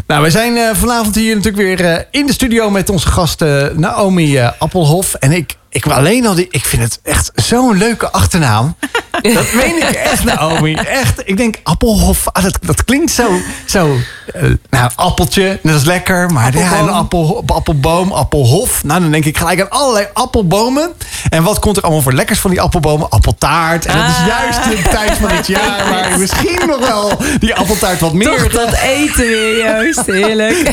Nou, 0.07 0.21
wij 0.21 0.31
zijn 0.31 0.77
vanavond 0.77 1.15
hier 1.15 1.37
natuurlijk 1.37 1.79
weer 1.79 2.07
in 2.11 2.27
de 2.27 2.33
studio 2.33 2.71
met 2.71 2.91
onze 2.91 3.09
gast 3.09 3.43
eh, 3.43 3.67
Naomi 3.77 4.39
Appelhof. 4.59 5.15
En 5.15 5.33
ik, 5.33 5.57
ik 5.71 5.87
alleen 5.87 6.27
al 6.27 6.35
die, 6.35 6.47
ik 6.51 6.65
vind 6.65 6.83
het 6.83 7.01
echt 7.03 7.31
zo'n 7.35 7.77
leuke 7.77 8.11
achternaam. 8.11 8.75
Dat 9.23 9.53
meen 9.53 9.77
ik 9.77 9.91
echt, 9.91 10.25
Naomi. 10.25 10.75
Echt. 10.75 11.23
Ik 11.25 11.37
denk, 11.37 11.57
Appelhof, 11.63 12.29
ah, 12.33 12.43
dat, 12.43 12.59
dat 12.61 12.85
klinkt 12.85 13.11
zo... 13.11 13.41
zo 13.65 13.97
eh, 14.35 14.43
nou, 14.71 14.91
appeltje, 14.95 15.59
dat 15.63 15.75
is 15.75 15.85
lekker. 15.85 16.31
Maar 16.31 16.57
ja, 16.57 16.65
Appelboom. 16.69 16.89
een 16.89 16.95
appel, 16.95 17.45
appelboom, 17.47 18.13
appelhof. 18.13 18.85
Nou, 18.85 19.01
dan 19.01 19.11
denk 19.11 19.25
ik 19.25 19.39
gelijk 19.39 19.61
aan 19.61 19.71
allerlei 19.71 20.07
appelbomen. 20.13 20.93
En 21.29 21.43
wat 21.43 21.59
komt 21.59 21.77
er 21.77 21.83
allemaal 21.83 22.03
voor 22.03 22.13
lekkers 22.13 22.39
van 22.39 22.51
die 22.51 22.61
appelbomen? 22.61 23.11
Appeltaart. 23.11 23.87
En 23.87 23.97
dat 23.97 24.09
is 24.09 24.17
Ah. 24.19 24.27
juist 24.27 24.65
de 24.65 24.89
tijd 24.91 25.13
van 25.17 25.31
het 25.31 25.47
jaar... 25.47 25.91
waar 25.91 26.11
je 26.11 26.17
misschien 26.19 26.67
nog 26.67 26.79
wel 26.79 27.19
die 27.39 27.55
appeltaart 27.55 28.01
wat 28.01 28.13
meer... 28.13 28.29
Toch 28.29 28.53
dat 28.53 28.73
eten 28.73 29.27
weer, 29.27 29.85
Joost. 29.85 30.07
Heerlijk. 30.07 30.73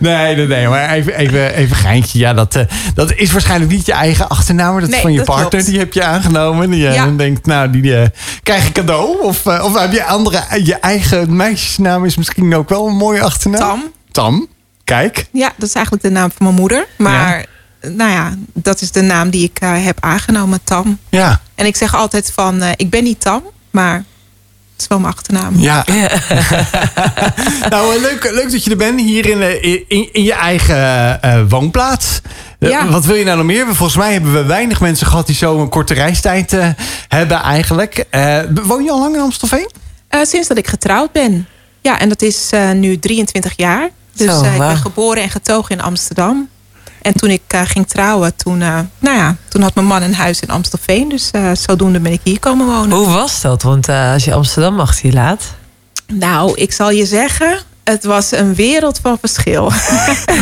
nee, 0.00 0.36
nee, 0.36 0.46
nee. 0.46 0.68
Maar 0.68 0.90
even, 0.90 1.14
even, 1.16 1.54
even 1.54 1.76
geintje. 1.76 2.18
Ja, 2.18 2.34
dat, 2.34 2.54
eh, 2.54 2.64
dat 2.94 3.12
is 3.12 3.32
waarschijnlijk 3.32 3.70
niet 3.70 3.86
je 3.86 3.92
eigen 3.92 4.28
achternaam. 4.28 4.72
maar 4.72 4.80
Dat 4.80 4.92
is 4.92 5.00
van 5.00 5.12
je 5.12 5.22
partner. 5.22 5.48
klopt. 5.48 5.66
Die 5.66 5.78
heb 5.78 5.92
je 5.92 6.04
aangenomen. 6.04 6.70
Die 6.70 6.88
eh, 6.88 6.94
Ja. 6.94 7.06
denkt, 7.06 7.46
nou, 7.46 7.70
die 7.70 7.96
eh, 7.96 8.06
krijg 8.42 8.64
je 8.66 8.72
cadeau. 8.72 9.20
Of, 9.22 9.46
eh, 9.46 9.64
of 9.64 9.78
heb 9.78 9.92
je 9.92 10.04
andere... 10.04 10.64
Je 10.64 10.74
eigen 10.74 11.36
meisjesnaam 11.36 12.04
is 12.04 12.16
misschien 12.16 12.54
ook 12.54 12.68
wel 12.68 12.86
een 12.88 12.96
mooie 12.96 13.22
achternaam. 13.22 13.60
Tam. 13.60 13.82
Tam. 14.10 14.46
Kijk. 14.84 15.26
Ja, 15.32 15.52
dat 15.56 15.68
is 15.68 15.74
eigenlijk 15.74 16.04
de 16.04 16.10
naam 16.10 16.30
van 16.36 16.46
mijn 16.46 16.58
moeder. 16.60 16.86
Maar 16.98 17.44
nou 17.88 18.10
ja, 18.10 18.34
dat 18.54 18.80
is 18.80 18.90
de 18.90 19.00
naam 19.02 19.30
die 19.30 19.44
ik 19.44 19.58
heb 19.62 19.96
aangenomen, 20.00 20.60
Tam. 20.64 20.98
Ja. 21.08 21.40
En 21.54 21.66
ik 21.66 21.76
zeg 21.76 21.94
altijd 21.94 22.32
van, 22.34 22.62
eh, 22.62 22.70
ik 22.76 22.90
ben 22.90 23.02
niet 23.04 23.20
Tam, 23.20 23.42
maar 23.70 23.94
het 24.72 24.80
is 24.80 24.86
wel 24.86 24.98
mijn 24.98 25.12
achternaam. 25.12 25.58
Ja. 25.58 25.84
nou, 27.70 28.00
leuk, 28.00 28.30
leuk 28.32 28.50
dat 28.50 28.64
je 28.64 28.70
er 28.70 28.76
bent. 28.76 29.00
Hier 29.00 29.26
in, 29.26 29.62
in, 29.88 30.08
in 30.12 30.22
je 30.22 30.32
eigen 30.32 31.22
eh, 31.22 31.42
woonplaats. 31.48 32.20
Eh, 32.62 32.68
Ja. 32.70 32.88
Wat 32.88 33.04
wil 33.04 33.14
je 33.16 33.24
nou 33.24 33.36
nog 33.36 33.46
meer? 33.46 33.64
Volgens 33.66 33.96
mij 33.96 34.12
hebben 34.12 34.32
we 34.32 34.44
weinig 34.44 34.80
mensen 34.80 35.06
gehad 35.06 35.26
die 35.26 35.34
zo 35.34 35.58
een 35.60 35.68
korte 35.68 35.94
reistijd 35.94 36.52
eh, 36.52 36.68
hebben 37.08 37.36
eigenlijk. 37.42 38.04
Eh, 38.10 38.38
woon 38.62 38.84
je 38.84 38.90
al 38.90 38.98
lang 39.00 39.14
in 39.14 39.20
Amstelveen? 39.20 39.70
Eh, 40.08 40.20
sinds 40.22 40.48
dat 40.48 40.56
ik 40.58 40.66
getrouwd 40.68 41.12
ben. 41.12 41.46
Ja, 41.80 41.98
en 41.98 42.08
dat 42.08 42.22
is 42.22 42.48
eh, 42.50 42.70
nu 42.70 42.98
23 42.98 43.52
jaar. 43.56 43.88
Dus 44.12 44.30
Zo, 44.30 44.42
eh, 44.42 44.52
ik 44.52 44.58
ben 44.58 44.76
geboren 44.76 45.22
en 45.22 45.30
getogen 45.30 45.76
in 45.76 45.82
Amsterdam. 45.82 46.48
En 47.02 47.14
toen 47.14 47.30
ik 47.30 47.40
eh, 47.46 47.60
ging 47.64 47.88
trouwen, 47.88 48.36
toen, 48.36 48.62
eh, 48.62 48.78
nou 48.98 49.16
ja, 49.16 49.36
toen 49.48 49.62
had 49.62 49.74
mijn 49.74 49.86
man 49.86 50.02
een 50.02 50.14
huis 50.14 50.40
in 50.40 50.48
Amstelveen. 50.50 51.08
Dus 51.08 51.30
eh, 51.30 51.50
zodoende 51.52 52.00
ben 52.00 52.12
ik 52.12 52.20
hier 52.24 52.38
komen 52.38 52.66
wonen. 52.66 52.96
Hoe 52.96 53.08
was 53.08 53.40
dat? 53.40 53.62
Want 53.62 53.88
eh, 53.88 54.12
als 54.12 54.24
je 54.24 54.34
Amsterdam 54.34 54.80
achter 54.80 55.06
je 55.06 55.12
laat. 55.12 55.44
Nou, 56.12 56.52
ik 56.54 56.72
zal 56.72 56.90
je 56.90 57.06
zeggen, 57.06 57.58
het 57.84 58.04
was 58.04 58.32
een 58.32 58.54
wereld 58.54 58.98
van 59.02 59.18
verschil. 59.18 59.64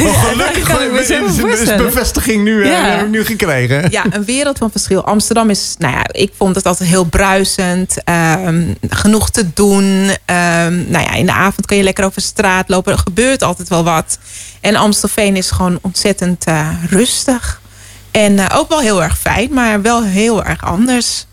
Oh, 0.02 0.24
gelukkig 0.24 0.62
kan 0.68 0.82
ik 0.82 0.92
me 0.92 1.04
zo 1.04 1.24
is, 1.24 1.32
is 1.34 1.40
voorstellen. 1.40 1.84
bevestiging 1.84 2.44
nu, 2.44 2.62
eh, 2.62 2.70
Ja. 2.70 2.84
heb 2.84 3.00
ik 3.00 3.08
nu 3.08 3.24
gekregen. 3.24 3.90
Ja, 3.90 4.04
een 4.10 4.24
wereld 4.24 4.58
van 4.58 4.70
verschil. 4.70 5.04
Amsterdam 5.04 5.50
is, 5.50 5.74
nou 5.78 5.92
ja, 5.94 6.04
ik 6.10 6.32
vond 6.36 6.56
het 6.56 6.66
altijd 6.66 6.88
heel 6.88 7.04
bruisend. 7.04 7.96
ehm, 8.04 8.74
genoeg 8.88 9.30
te 9.30 9.52
doen. 9.54 10.10
Ehm, 10.24 10.90
nou 10.90 11.04
ja, 11.04 11.12
in 11.14 11.26
de 11.26 11.32
avond 11.32 11.66
kun 11.66 11.76
je 11.76 11.82
lekker 11.82 12.04
over 12.04 12.22
straat 12.22 12.68
lopen. 12.68 12.92
Er 12.92 12.98
gebeurt 12.98 13.42
altijd 13.42 13.68
wel 13.68 13.84
wat. 13.84 14.18
En 14.60 14.76
Amstelveen 14.76 15.36
is 15.36 15.50
gewoon 15.50 15.78
ontzettend 15.82 16.44
eh, 16.44 16.68
rustig. 16.88 17.60
En 18.10 18.38
eh, 18.38 18.58
ook 18.58 18.68
wel 18.68 18.80
heel 18.80 19.02
erg 19.02 19.18
fijn, 19.18 19.52
maar 19.52 19.82
wel 19.82 20.02
heel 20.04 20.44
erg 20.44 20.64
anders. 20.64 21.26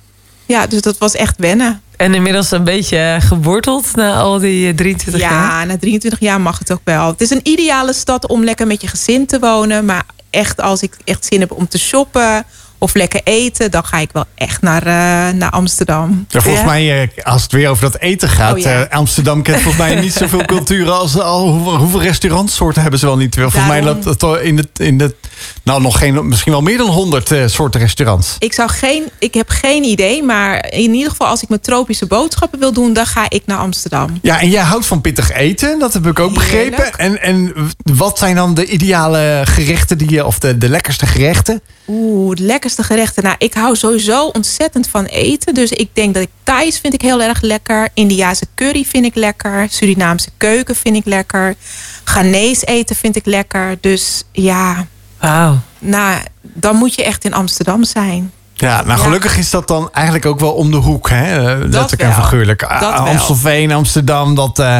Ja, 0.46 0.68
dus 0.68 0.82
dat 0.82 0.98
was 0.98 1.14
echt 1.16 1.36
wennen. 1.38 1.82
En 1.98 2.14
inmiddels 2.14 2.52
een 2.52 2.64
beetje 2.64 3.18
geworteld 3.20 3.96
na 3.96 4.20
al 4.20 4.40
die 4.40 4.68
eh, 4.68 4.76
23 4.76 5.22
jaar. 5.22 5.32
Ja, 5.32 5.64
na 5.64 5.78
23 5.78 6.20
jaar 6.20 6.42
mag 6.42 6.60
het 6.60 6.72
ook 6.72 6.82
wel. 6.84 7.08
Het 7.08 7.22
is 7.22 7.30
een 7.30 7.40
ideale 7.44 7.94
stad 7.94 8.28
om 8.28 8.44
lekker 8.44 8.68
met 8.68 8.82
je 8.82 8.88
gezin 8.88 9.26
te 9.26 9.40
wonen. 9.40 9.86
Maar 9.86 10.04
echt 10.30 10.62
als 10.62 10.82
ik 10.82 10.98
echt 11.04 11.26
zin 11.26 11.40
heb 11.40 11.52
om 11.52 11.68
te 11.68 11.80
shoppen 11.80 12.46
of 12.78 12.94
lekker 12.94 13.22
eten... 13.24 13.72
dan 13.72 13.86
ga 13.86 13.98
ik 13.98 14.10
wel 14.12 14.26
echt 14.36 14.62
naar, 14.62 14.82
eh, 14.82 15.34
naar 15.36 15.50
Amsterdam. 15.50 16.26
Ja, 16.30 16.42
volgens 16.42 16.64
Ja. 16.64 16.70
mij, 16.70 17.02
eh, 17.02 17.26
als 17.26 17.42
het 17.44 17.52
weer 17.52 17.70
over 17.70 17.92
dat 17.92 18.02
eten 18.02 18.30
gaat... 18.30 18.54
Oh, 18.54 18.60
ja. 18.60 18.84
eh, 18.84 18.98
Amsterdam 18.98 19.42
kent 19.42 19.62
volgens 19.62 19.84
mij 19.84 20.02
niet 20.02 20.14
zoveel 20.14 20.46
culturen 20.56 20.98
als... 20.98 21.20
Al, 21.20 21.48
hoeveel, 21.50 21.76
hoeveel 21.78 22.02
restaurantsoorten 22.02 22.82
hebben 22.82 23.00
ze 23.00 23.06
wel 23.06 23.18
niet? 23.18 23.36
Volgens 23.36 23.68
mij 23.68 23.84
loopt 23.84 24.04
het 24.06 24.24
in 24.42 24.56
de, 24.56 24.68
in 24.78 24.98
de... 24.98 25.16
Nou, 25.64 25.82
nog 25.82 25.98
geen, 25.98 26.28
misschien 26.28 26.52
wel 26.52 26.62
meer 26.62 26.78
dan 26.78 26.88
honderd 26.90 27.52
soorten 27.52 27.80
restaurants. 27.80 28.36
Ik, 28.40 28.54
zou 28.54 28.70
geen, 28.70 29.04
ik 29.20 29.34
heb 29.34 29.50
geen 29.50 29.84
idee, 29.84 30.24
maar 30.24 30.66
in 30.70 30.94
ieder 30.94 31.10
geval 31.10 31.28
als 31.28 31.42
ik 31.42 31.50
mijn 31.50 31.62
tropische 31.62 32.06
boodschappen 32.06 32.60
wil 32.60 32.74
doen... 32.74 32.94
dan 32.94 33.06
ga 33.06 33.26
ik 33.30 33.42
naar 33.46 33.58
Amsterdam. 33.58 34.20
Ja, 34.22 34.40
en 34.42 34.50
jij 34.50 34.64
houdt 34.64 34.86
van 34.86 35.02
pittig 35.02 35.32
eten, 35.32 35.80
dat 35.80 35.94
heb 35.94 36.08
ik 36.08 36.20
ook 36.20 36.34
begrepen. 36.34 36.94
En, 36.94 37.22
en 37.22 37.54
wat 37.84 38.18
zijn 38.18 38.36
dan 38.36 38.54
de 38.54 38.66
ideale 38.66 39.42
gerechten 39.46 39.98
die 39.98 40.12
je... 40.12 40.26
of 40.26 40.40
de, 40.40 40.58
de 40.58 40.70
lekkerste 40.70 41.06
gerechten? 41.06 41.62
Oeh, 41.88 42.38
de 42.76 42.84
gerechten. 42.84 43.24
Nou, 43.24 43.36
ik 43.38 43.54
hou 43.54 43.76
sowieso 43.76 44.26
ontzettend 44.28 44.88
van 44.88 45.06
eten. 45.06 45.54
Dus 45.54 45.72
ik 45.72 45.90
denk 45.94 46.14
dat 46.14 46.24
ik 46.24 46.30
Thais 46.44 46.80
vind 46.80 46.94
ik 46.94 47.02
heel 47.02 47.22
erg 47.22 47.42
lekker. 47.42 47.90
Indiase 47.94 48.46
curry 48.56 48.86
vind 48.86 49.06
ik 49.06 49.16
lekker. 49.16 49.68
Surinaamse 49.70 50.30
keuken 50.38 50.76
vind 50.76 50.96
ik 50.96 51.06
lekker. 51.06 51.56
Ghanese 52.04 52.66
eten 52.66 52.96
vind 52.96 53.16
ik 53.16 53.26
lekker. 53.26 53.78
Dus 53.82 54.24
ja, 54.32 54.88
Wauw. 55.20 55.60
nou, 55.80 56.22
dan 56.42 56.76
moet 56.76 56.96
je 56.96 57.04
echt 57.04 57.26
in 57.26 57.34
Amsterdam 57.34 57.84
zijn. 57.84 58.32
Ja, 58.60 58.76
nou 58.84 58.98
Ja. 58.98 59.04
gelukkig 59.04 59.38
is 59.38 59.50
dat 59.50 59.68
dan 59.68 59.90
eigenlijk 59.94 60.26
ook 60.26 60.40
wel 60.40 60.52
om 60.54 60.72
de 60.72 60.78
hoek. 60.78 61.10
Hè? 61.10 61.38
Eh, 61.38 61.58
Letterlijk 61.60 62.02
en 62.02 62.08
wel. 62.10 62.18
figuurlijk. 62.24 62.60
Dat 62.60 62.80
wel. 62.80 62.92
Amstelveen, 62.92 63.72
Amsterdam, 63.72 64.36
dat 64.36 64.60
eh, 64.60 64.78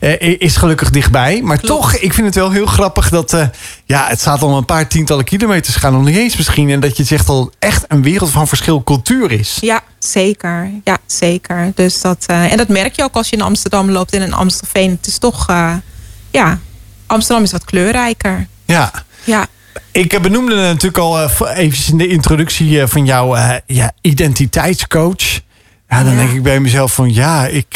eh, 0.00 0.40
is 0.40 0.56
gelukkig 0.56 0.90
dichtbij. 0.90 1.40
Maar 1.42 1.58
Klopt. 1.58 1.80
toch, 1.82 1.94
ik 1.94 2.12
vind 2.14 2.26
het 2.26 2.34
wel 2.34 2.50
heel 2.50 2.66
grappig 2.66 3.08
dat... 3.08 3.32
eh, 3.32 3.46
ja, 3.84 4.06
het 4.08 4.20
staat 4.20 4.42
al 4.42 4.56
een 4.56 4.64
paar 4.64 4.88
tientallen 4.88 5.24
kilometers 5.24 5.76
gaan. 5.76 5.92
Nog 5.92 6.04
niet 6.04 6.16
eens 6.16 6.36
misschien. 6.36 6.70
En 6.70 6.80
dat 6.80 6.96
je 6.96 7.04
zegt 7.04 7.28
al 7.28 7.50
echt 7.58 7.84
een 7.88 8.02
wereld 8.02 8.30
van 8.30 8.48
verschil 8.48 8.82
cultuur 8.82 9.30
is. 9.32 9.58
Ja, 9.60 9.80
zeker. 9.98 10.70
Ja, 10.84 10.98
zeker. 11.06 11.72
Dus 11.74 12.00
dat, 12.00 12.24
eh, 12.26 12.50
en 12.52 12.56
dat 12.56 12.68
merk 12.68 12.96
je 12.96 13.02
ook 13.02 13.14
als 13.14 13.28
je 13.28 13.36
in 13.36 13.42
Amsterdam 13.42 13.90
loopt 13.90 14.12
en 14.12 14.22
in 14.22 14.32
Amstelveen. 14.34 14.90
Het 14.90 15.06
is 15.06 15.18
toch, 15.18 15.48
eh, 15.48 15.72
ja, 16.30 16.58
Amsterdam 17.06 17.44
is 17.44 17.52
wat 17.52 17.64
kleurrijker. 17.64 18.46
Ja. 18.64 18.90
Ja, 19.24 19.46
Ik 19.92 20.12
eh, 20.12 20.20
benoemde 20.20 20.54
natuurlijk 20.54 20.98
al 20.98 21.18
eh, 21.20 21.30
eventjes 21.56 21.88
in 21.90 21.98
de 21.98 22.06
introductie 22.06 22.80
eh, 22.80 22.86
van 22.88 23.04
jouw 23.04 23.36
ja, 23.66 23.92
identiteitscoach. 24.00 25.40
Ja, 25.88 26.02
dan 26.04 26.12
Ja. 26.12 26.18
denk 26.18 26.30
ik 26.30 26.42
bij 26.42 26.60
mezelf 26.60 26.92
van 26.94 27.14
ja, 27.14 27.46
ik, 27.46 27.66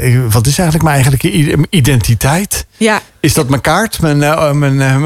ik- 0.00 0.20
wat 0.30 0.46
is 0.46 0.58
eigenlijk 0.58 0.82
mijn 0.82 0.94
eigenlijke 0.94 1.56
identiteit? 1.70 2.66
ja. 2.76 3.00
Is 3.20 3.34
dat 3.34 3.48
mijn 3.48 3.60
kaart, 3.60 4.00
mijn, 4.00 4.22
eh, 4.22 4.50
mijn, 4.52 4.76
mijn 4.76 5.02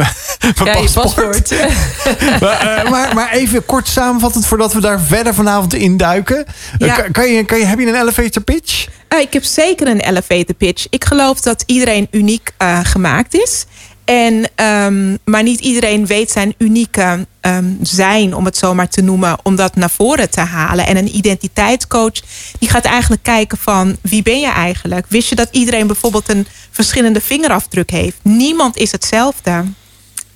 Ja, 0.64 0.72
paspoort? 0.72 0.92
paspoort. 0.94 1.54
maar, 2.40 2.86
maar, 2.90 3.14
maar 3.14 3.30
even 3.32 3.64
kort 3.66 3.88
samenvattend 3.88 4.46
voordat 4.46 4.72
we 4.72 4.80
daar 4.80 5.00
verder 5.00 5.34
vanavond 5.34 5.74
in 5.74 5.96
duiken. 5.96 6.44
Ja. 6.78 6.94
kan, 7.12 7.28
je, 7.32 7.44
kan 7.44 7.58
je, 7.58 7.64
heb 7.64 7.78
je 7.78 7.86
een 7.86 8.00
elevator 8.00 8.42
pitch? 8.42 8.86
Ik 9.20 9.32
heb 9.32 9.44
zeker 9.44 9.86
een 9.88 10.00
elevator 10.00 10.54
pitch. 10.54 10.86
Ik 10.90 11.04
geloof 11.04 11.40
dat 11.40 11.62
iedereen 11.66 12.08
uniek 12.10 12.52
gemaakt 12.82 13.34
is. 13.34 13.66
En, 14.06 14.48
ehm, 14.54 15.16
maar 15.24 15.42
niet 15.42 15.60
iedereen 15.60 16.06
weet 16.06 16.30
zijn 16.30 16.54
unieke 16.58 17.26
ehm, 17.40 17.72
zijn, 17.82 18.34
om 18.34 18.44
het 18.44 18.56
zo 18.56 18.74
maar 18.74 18.88
te 18.88 19.02
noemen, 19.02 19.38
om 19.42 19.56
dat 19.56 19.76
naar 19.76 19.90
voren 19.90 20.30
te 20.30 20.40
halen. 20.40 20.86
En 20.86 20.96
een 20.96 21.16
identiteitscoach 21.16 22.20
die 22.58 22.68
gaat 22.68 22.84
eigenlijk 22.84 23.22
kijken 23.22 23.58
van 23.58 23.96
wie 24.00 24.22
ben 24.22 24.40
je 24.40 24.50
eigenlijk? 24.50 25.06
Wist 25.08 25.28
je 25.28 25.34
dat 25.34 25.48
iedereen 25.50 25.86
bijvoorbeeld 25.86 26.28
een 26.28 26.46
verschillende 26.70 27.20
vingerafdruk 27.20 27.90
heeft? 27.90 28.16
Niemand 28.22 28.76
is 28.76 28.92
hetzelfde. 28.92 29.64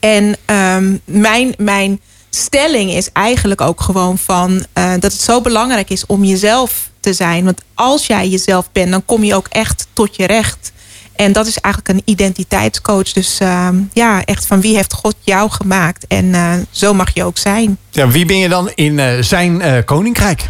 En 0.00 0.36
ehm, 0.44 0.96
mijn, 1.04 1.54
mijn 1.58 2.00
stelling 2.30 2.92
is 2.92 3.12
eigenlijk 3.12 3.60
ook 3.60 3.80
gewoon 3.80 4.18
van 4.18 4.66
eh, 4.72 4.90
dat 4.90 5.12
het 5.12 5.20
zo 5.20 5.40
belangrijk 5.40 5.90
is 5.90 6.06
om 6.06 6.24
jezelf 6.24 6.90
te 7.00 7.12
zijn. 7.12 7.44
Want 7.44 7.62
als 7.74 8.06
jij 8.06 8.28
jezelf 8.28 8.72
bent, 8.72 8.90
dan 8.90 9.04
kom 9.04 9.24
je 9.24 9.34
ook 9.34 9.48
echt 9.48 9.86
tot 9.92 10.16
je 10.16 10.26
recht. 10.26 10.72
En 11.20 11.32
dat 11.32 11.46
is 11.46 11.60
eigenlijk 11.60 11.94
een 11.94 12.12
identiteitscoach. 12.12 13.12
Dus 13.12 13.38
ehm, 13.40 13.76
ja, 13.92 14.24
echt 14.24 14.46
van 14.46 14.60
wie 14.60 14.74
heeft 14.74 14.92
God 14.92 15.14
jou 15.20 15.50
gemaakt? 15.50 16.06
En 16.08 16.34
eh, 16.34 16.52
zo 16.70 16.94
mag 16.94 17.14
je 17.14 17.24
ook 17.24 17.38
zijn. 17.38 17.78
Ja, 17.90 18.08
wie 18.08 18.24
ben 18.24 18.38
je 18.38 18.48
dan 18.48 18.70
in 18.74 18.98
eh, 18.98 19.12
zijn 19.20 19.60
eh, 19.60 19.84
koninkrijk? 19.84 20.44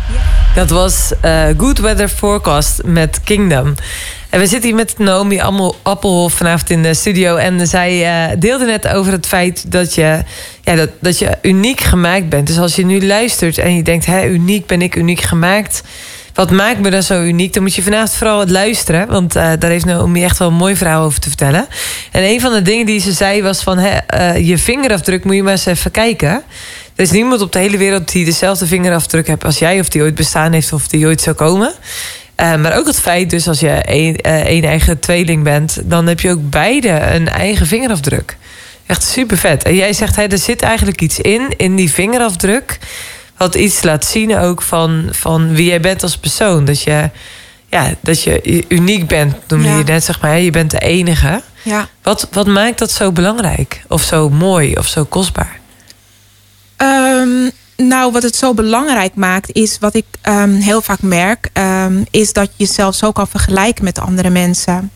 Dat 0.55 0.71
was 0.71 1.13
eh, 1.21 1.45
Good 1.57 1.79
Weather 1.79 2.09
Forecast 2.09 2.81
met 2.85 3.21
Kingdom. 3.25 3.75
En 4.31 4.41
we 4.41 4.47
zitten 4.47 4.69
hier 4.69 4.79
met 4.79 4.99
Naomi 4.99 5.41
Appelhof 5.83 6.33
vanavond 6.33 6.71
in 6.71 6.83
de 6.83 6.95
studio. 6.95 7.37
En 7.37 7.67
zij 7.67 8.05
eh, 8.05 8.37
deelde 8.39 8.65
net 8.65 8.89
over 8.89 9.13
het 9.13 9.27
feit 9.27 9.73
dat 9.73 9.95
je, 9.95 10.23
ja, 10.63 10.75
dat, 10.75 10.91
dat 11.01 11.19
je 11.19 11.39
uniek 11.43 11.81
gemaakt 11.81 12.29
bent. 12.29 12.47
Dus 12.47 12.59
als 12.59 12.77
je 12.77 12.85
nu 12.85 13.07
luistert 13.07 13.59
en 13.59 13.77
je 13.77 13.83
denkt, 13.83 14.07
hè, 14.07 14.27
uniek 14.27 14.67
ben 14.67 14.83
ik 14.83 14.97
uniek 14.97 15.21
gemaakt. 15.21 15.83
Wat 16.35 16.51
maakt 16.51 16.81
me 16.81 16.91
dan 16.91 17.03
zo 17.03 17.23
uniek? 17.23 17.53
Dan 17.53 17.63
moet 17.63 17.75
je 17.75 17.83
vanavond 17.83 18.15
vooral 18.15 18.41
het 18.41 18.51
luisteren. 18.51 19.09
Want 19.09 19.37
eh, 19.37 19.53
daar 19.59 19.71
heeft 19.71 19.85
Naomi 19.85 20.25
echt 20.25 20.39
wel 20.39 20.49
een 20.49 20.55
mooi 20.55 20.77
verhaal 20.77 21.05
over 21.05 21.21
te 21.21 21.29
vertellen. 21.29 21.67
En 22.11 22.23
een 22.23 22.41
van 22.41 22.53
de 22.53 22.63
dingen 22.63 22.87
die 22.87 23.01
ze 23.01 23.13
zei 23.13 23.43
was 23.43 23.63
van... 23.63 23.79
Hè, 23.79 23.89
eh, 23.89 24.47
je 24.47 24.59
vingerafdruk 24.59 25.25
moet 25.25 25.35
je 25.35 25.43
maar 25.43 25.53
eens 25.53 25.67
even 25.67 25.91
kijken. 25.91 26.31
Er 26.95 27.03
is 27.07 27.11
niemand 27.11 27.41
op 27.41 27.53
de 27.53 27.59
hele 27.59 27.77
wereld 27.77 28.13
die 28.13 28.25
dezelfde 28.25 28.67
vingerafdruk 28.67 29.27
heeft 29.27 29.45
als 29.45 29.59
jij... 29.59 29.81
of 29.81 29.89
die 29.89 30.03
ooit 30.03 30.15
bestaan 30.15 30.53
heeft 30.53 30.73
of 30.73 30.89
die 30.89 31.07
ooit 31.07 31.21
zou 31.21 31.37
komen. 31.37 31.73
Eh, 32.35 32.57
maar 32.57 32.77
ook 32.77 32.87
het 32.87 33.01
feit 33.01 33.31
dus 33.31 33.49
als 33.49 33.61
je 33.61 33.81
een 33.83 34.65
eigen 34.65 34.99
tweeling 34.99 35.43
bent... 35.43 35.79
dan 35.85 36.07
heb 36.07 36.21
je 36.21 36.31
ook 36.31 36.51
beide 36.51 36.89
een 36.89 37.29
eigen 37.29 37.67
vingerafdruk. 37.67 38.37
Echt 38.87 39.05
super 39.05 39.37
vet. 39.37 39.63
En 39.63 39.75
jij 39.75 39.93
zegt, 39.93 40.17
hè, 40.17 40.23
er 40.23 40.39
zit 40.39 40.63
eigenlijk 40.63 41.01
iets 41.01 41.19
in, 41.19 41.55
in 41.57 41.77
die 41.77 41.93
vingerafdruk... 41.93 42.79
wat 43.41 43.55
iets 43.55 43.83
laat 43.83 44.05
zien 44.05 44.37
ook 44.39 44.63
van, 44.63 45.09
van 45.11 45.53
wie 45.53 45.65
jij 45.69 45.81
bent 45.81 46.03
als 46.03 46.17
persoon. 46.19 46.65
Dat 46.65 46.83
je, 46.83 47.11
ja, 47.69 47.95
dat 48.01 48.23
je 48.23 48.65
uniek 48.69 49.09
bent, 49.09 49.35
noemde 49.49 49.69
Ja. 49.69 49.77
je 49.79 49.85
net, 49.85 50.05
zeg 50.05 50.21
maar. 50.21 50.39
Je 50.41 50.51
bent 50.51 50.71
de 50.71 50.79
enige. 50.79 51.43
Ja. 51.63 51.89
Wat, 52.03 52.29
wat 52.31 52.47
maakt 52.47 52.79
dat 52.79 52.91
zo 52.91 53.13
belangrijk? 53.13 53.83
Of 53.89 54.03
zo 54.03 54.29
mooi 54.31 54.75
of 54.77 54.87
zo 54.87 55.05
kostbaar? 55.05 55.61
Ehm, 56.77 57.51
nou, 57.77 58.13
wat 58.13 58.23
het 58.23 58.37
zo 58.37 58.55
belangrijk 58.55 59.15
maakt, 59.15 59.53
is 59.53 59.79
wat 59.79 59.95
ik 59.95 60.05
ehm, 60.21 60.51
heel 60.55 60.83
vaak 60.83 61.03
merk, 61.03 61.49
ehm, 61.53 62.05
is 62.11 62.33
dat 62.33 62.47
je 62.57 62.65
jezelf 62.65 62.95
zo 62.95 63.13
kan 63.13 63.29
vergelijken 63.29 63.85
met 63.85 63.99
andere 63.99 64.31
mensen. 64.31 64.91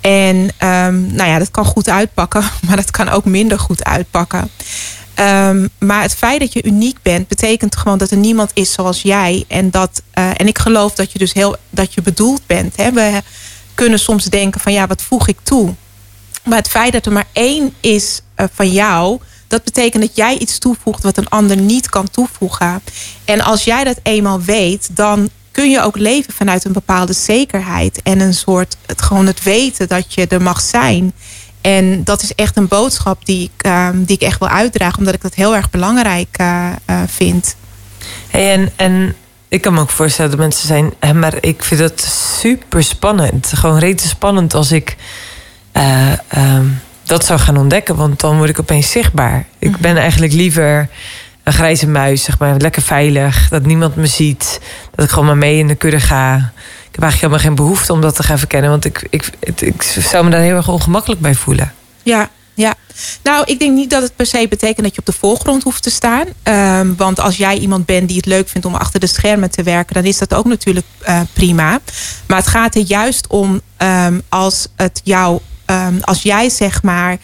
En 0.00 0.50
nou 1.14 1.24
ja, 1.30 1.38
dat 1.38 1.50
kan 1.50 1.64
goed 1.64 1.88
uitpakken, 1.88 2.42
maar 2.66 2.76
dat 2.76 2.90
kan 2.90 3.08
ook 3.08 3.24
minder 3.24 3.58
goed 3.58 3.84
uitpakken. 3.84 4.50
Ehm, 5.14 5.68
maar 5.78 6.02
het 6.02 6.14
feit 6.14 6.40
dat 6.40 6.52
je 6.52 6.64
uniek 6.64 6.96
bent, 7.02 7.28
betekent 7.28 7.76
gewoon 7.76 7.98
dat 7.98 8.10
er 8.10 8.16
niemand 8.16 8.50
is 8.54 8.72
zoals 8.72 9.02
jij. 9.02 9.44
En, 9.48 9.70
dat, 9.70 10.02
eh, 10.10 10.30
en 10.36 10.46
ik 10.48 10.58
geloof 10.58 10.94
dat 10.94 11.12
je 11.12 11.18
dus 11.18 11.32
heel 11.32 11.56
dat 11.70 11.94
je 11.94 12.02
bedoeld 12.02 12.46
bent. 12.46 12.76
Hè? 12.76 12.92
We 12.92 13.22
kunnen 13.74 13.98
soms 13.98 14.24
denken 14.24 14.60
van 14.60 14.72
ja, 14.72 14.86
wat 14.86 15.02
voeg 15.02 15.28
ik 15.28 15.38
toe? 15.42 15.74
Maar 16.44 16.58
het 16.58 16.68
feit 16.68 16.92
dat 16.92 17.06
er 17.06 17.12
maar 17.12 17.28
één 17.32 17.74
is 17.80 18.20
eh, 18.34 18.46
van 18.54 18.72
jou, 18.72 19.20
dat 19.48 19.64
betekent 19.64 20.02
dat 20.02 20.16
jij 20.16 20.38
iets 20.38 20.58
toevoegt 20.58 21.02
wat 21.02 21.16
een 21.16 21.28
ander 21.28 21.56
niet 21.56 21.88
kan 21.88 22.10
toevoegen. 22.10 22.82
En 23.24 23.40
als 23.40 23.64
jij 23.64 23.84
dat 23.84 24.00
eenmaal 24.02 24.40
weet, 24.40 24.96
dan 24.96 25.30
kun 25.50 25.70
je 25.70 25.80
ook 25.80 25.96
leven 25.96 26.32
vanuit 26.32 26.64
een 26.64 26.72
bepaalde 26.72 27.12
zekerheid 27.12 28.02
en 28.02 28.20
een 28.20 28.34
soort 28.34 28.76
het 28.86 29.02
gewoon 29.02 29.26
het 29.26 29.42
weten 29.42 29.88
dat 29.88 30.14
je 30.14 30.26
er 30.26 30.42
mag 30.42 30.60
zijn. 30.60 31.12
En 31.64 32.04
dat 32.04 32.22
is 32.22 32.34
echt 32.34 32.56
een 32.56 32.68
boodschap 32.68 33.24
die 33.24 33.50
ik, 33.54 33.62
ehm, 33.62 34.04
die 34.04 34.16
ik 34.16 34.22
echt 34.22 34.38
wil 34.38 34.48
uitdragen, 34.48 34.98
omdat 34.98 35.14
ik 35.14 35.22
dat 35.22 35.34
heel 35.34 35.54
erg 35.56 35.70
belangrijk 35.70 36.28
eh, 36.30 36.70
eh, 36.84 37.00
vind. 37.06 37.56
Hey, 38.28 38.52
en, 38.52 38.72
en 38.76 39.14
ik 39.48 39.60
kan 39.60 39.74
me 39.74 39.80
ook 39.80 39.90
voorstellen 39.90 40.30
dat 40.30 40.40
mensen 40.40 40.66
zijn... 40.66 40.94
hè, 40.98 41.14
maar 41.14 41.34
ik 41.40 41.64
vind 41.64 41.80
het 41.80 42.00
super 42.40 42.82
spannend. 42.82 43.52
Gewoon 43.54 43.78
rete 43.78 44.08
spannend 44.08 44.54
als 44.54 44.72
ik 44.72 44.96
eh, 45.72 46.12
ehm, 46.28 46.66
dat 47.04 47.24
zou 47.24 47.40
gaan 47.40 47.56
ontdekken. 47.56 47.96
Want 47.96 48.20
dan 48.20 48.36
word 48.36 48.48
ik 48.48 48.60
opeens 48.60 48.90
zichtbaar. 48.90 49.46
Ik 49.58 49.76
ben 49.76 49.96
eigenlijk 49.96 50.32
liever 50.32 50.88
een 51.42 51.52
grijze 51.52 51.88
muis, 51.88 52.22
zeg 52.22 52.38
maar. 52.38 52.56
Lekker 52.56 52.82
veilig, 52.82 53.48
dat 53.48 53.66
niemand 53.66 53.96
me 53.96 54.06
ziet. 54.06 54.60
Dat 54.94 55.04
ik 55.04 55.10
gewoon 55.10 55.26
maar 55.26 55.36
mee 55.36 55.58
in 55.58 55.66
de 55.66 55.74
kudde 55.74 56.00
ga. 56.00 56.52
Ik 56.94 57.00
heb 57.00 57.08
eigenlijk 57.08 57.32
helemaal 57.32 57.56
geen 57.56 57.66
behoefte 57.66 57.92
om 57.92 58.00
dat 58.00 58.16
te 58.16 58.22
gaan 58.22 58.38
verkennen. 58.38 58.70
Want 58.70 58.84
ik, 58.84 59.06
ik, 59.10 59.30
ik 59.60 59.82
zou 59.82 60.24
me 60.24 60.30
daar 60.30 60.40
heel 60.40 60.56
erg 60.56 60.68
ongemakkelijk 60.68 61.20
bij 61.20 61.34
voelen. 61.34 61.72
Ja, 62.02 62.30
ja. 62.54 62.74
Nou, 63.22 63.44
ik 63.46 63.58
denk 63.58 63.74
niet 63.74 63.90
dat 63.90 64.02
het 64.02 64.16
per 64.16 64.26
se 64.26 64.46
betekent 64.48 64.82
dat 64.82 64.94
je 64.94 65.00
op 65.00 65.06
de 65.06 65.12
voorgrond 65.12 65.62
hoeft 65.62 65.82
te 65.82 65.90
staan. 65.90 66.26
Ehm, 66.42 66.94
want 66.96 67.20
als 67.20 67.36
jij 67.36 67.58
iemand 67.58 67.86
bent 67.86 68.08
die 68.08 68.16
het 68.16 68.26
leuk 68.26 68.48
vindt 68.48 68.66
om 68.66 68.74
achter 68.74 69.00
de 69.00 69.06
schermen 69.06 69.50
te 69.50 69.62
werken, 69.62 69.94
dan 69.94 70.04
is 70.04 70.18
dat 70.18 70.34
ook 70.34 70.44
natuurlijk 70.44 70.86
eh, 71.00 71.20
prima. 71.32 71.80
Maar 72.26 72.38
het 72.38 72.46
gaat 72.46 72.74
er 72.74 72.84
juist 72.86 73.26
om 73.26 73.60
ehm, 73.76 74.20
als 74.28 74.68
het 74.76 75.00
jou, 75.04 75.40
ehm, 75.64 75.98
als 76.00 76.22
jij 76.22 76.48
zeg 76.48 76.82
maar 76.82 77.18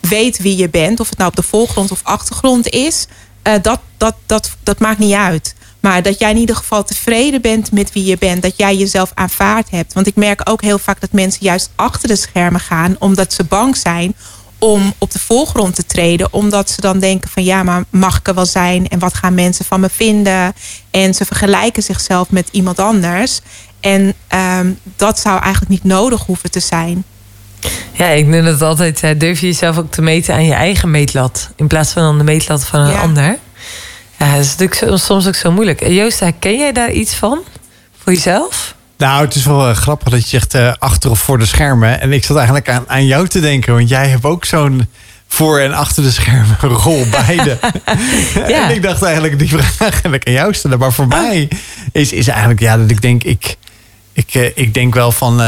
weet 0.00 0.38
wie 0.38 0.56
je 0.56 0.68
bent, 0.68 1.00
of 1.00 1.08
het 1.08 1.18
nou 1.18 1.30
op 1.30 1.36
de 1.36 1.42
voorgrond 1.42 1.90
of 1.90 2.00
achtergrond 2.02 2.68
is, 2.68 3.06
eh, 3.42 3.54
dat, 3.62 3.80
dat, 3.96 4.14
dat, 4.26 4.50
dat 4.62 4.78
maakt 4.78 4.98
niet 4.98 5.14
uit. 5.14 5.54
Maar 5.86 6.02
dat 6.02 6.18
jij 6.18 6.30
in 6.30 6.36
ieder 6.36 6.56
geval 6.56 6.84
tevreden 6.84 7.40
bent 7.40 7.72
met 7.72 7.92
wie 7.92 8.04
je 8.04 8.16
bent. 8.18 8.42
Dat 8.42 8.52
jij 8.56 8.76
jezelf 8.76 9.10
aanvaard 9.14 9.70
hebt. 9.70 9.92
Want 9.92 10.06
ik 10.06 10.16
merk 10.16 10.40
ook 10.44 10.62
heel 10.62 10.78
vaak 10.78 11.00
dat 11.00 11.12
mensen 11.12 11.44
juist 11.44 11.70
achter 11.74 12.08
de 12.08 12.16
schermen 12.16 12.60
gaan. 12.60 12.96
Omdat 12.98 13.32
ze 13.32 13.44
bang 13.44 13.76
zijn 13.76 14.14
om 14.58 14.92
op 14.98 15.10
de 15.10 15.18
voorgrond 15.18 15.74
te 15.74 15.86
treden. 15.86 16.32
Omdat 16.32 16.70
ze 16.70 16.80
dan 16.80 16.98
denken 16.98 17.30
van 17.30 17.44
ja, 17.44 17.62
maar 17.62 17.84
mag 17.90 18.18
ik 18.18 18.28
er 18.28 18.34
wel 18.34 18.46
zijn? 18.46 18.88
En 18.88 18.98
wat 18.98 19.14
gaan 19.14 19.34
mensen 19.34 19.64
van 19.64 19.80
me 19.80 19.88
vinden? 19.90 20.54
En 20.90 21.14
ze 21.14 21.24
vergelijken 21.24 21.82
zichzelf 21.82 22.30
met 22.30 22.48
iemand 22.50 22.78
anders. 22.78 23.40
En 23.80 24.14
ehm, 24.28 24.70
dat 24.96 25.18
zou 25.18 25.40
eigenlijk 25.40 25.70
niet 25.70 25.84
nodig 25.84 26.24
hoeven 26.24 26.50
te 26.50 26.60
zijn. 26.60 27.04
Ja, 27.92 28.06
ik 28.06 28.26
noem 28.26 28.44
het 28.44 28.62
altijd, 28.62 29.02
eh, 29.02 29.18
durf 29.18 29.40
je 29.40 29.46
jezelf 29.46 29.78
ook 29.78 29.90
te 29.90 30.02
meten 30.02 30.34
aan 30.34 30.44
je 30.44 30.54
eigen 30.54 30.90
meetlat. 30.90 31.50
In 31.56 31.66
plaats 31.66 31.92
van 31.92 32.02
aan 32.02 32.18
de 32.18 32.24
meetlat 32.24 32.64
van 32.64 32.80
een 32.80 32.92
Ja. 32.92 33.00
ander. 33.00 33.38
Ja, 34.18 34.34
dat 34.36 34.44
is 34.44 34.56
natuurlijk 34.56 35.02
soms 35.02 35.26
ook 35.26 35.34
zo 35.34 35.50
moeilijk. 35.52 35.80
Eh, 35.80 35.96
Joost, 35.96 36.20
herken 36.20 36.58
jij 36.58 36.72
daar 36.72 36.90
iets 36.92 37.14
van? 37.14 37.38
Voor 38.02 38.12
jezelf? 38.12 38.74
Nou, 38.98 39.24
het 39.24 39.34
is 39.34 39.44
wel 39.44 39.68
eh, 39.68 39.74
grappig 39.76 40.08
dat 40.08 40.22
je 40.22 40.28
zegt 40.28 40.54
eh, 40.54 40.72
achter 40.78 41.10
of 41.10 41.18
voor 41.18 41.38
de 41.38 41.46
schermen. 41.46 42.00
En 42.00 42.12
ik 42.12 42.24
zat 42.24 42.36
eigenlijk 42.36 42.68
aan, 42.68 42.84
aan 42.86 43.06
jou 43.06 43.28
te 43.28 43.40
denken, 43.40 43.74
want 43.74 43.88
jij 43.88 44.08
hebt 44.08 44.24
ook 44.24 44.44
zo'n 44.44 44.88
voor 45.28 45.58
en 45.58 45.72
achter 45.74 46.02
de 46.02 46.10
schermen 46.10 46.56
rol 46.84 47.06
beide. 47.10 47.58
Ja. 48.48 48.68
En 48.68 48.74
ik 48.74 48.82
dacht 48.82 49.02
eigenlijk 49.02 49.38
die 49.38 49.48
vraag 49.48 49.80
eigenlijk 49.80 50.26
aan 50.26 50.32
jou 50.32 50.54
stellen. 50.54 50.78
Maar 50.78 50.92
voor 50.92 51.04
Oh. 51.04 51.10
mij 51.10 51.48
is, 51.92 52.12
is 52.12 52.28
eigenlijk 52.28 52.60
ja, 52.60 52.76
dat 52.76 52.90
ik 52.90 53.02
denk, 53.02 53.22
ik, 53.24 53.56
ik, 54.12 54.34
ik 54.54 54.74
denk 54.74 54.94
wel 54.94 55.12
van. 55.12 55.40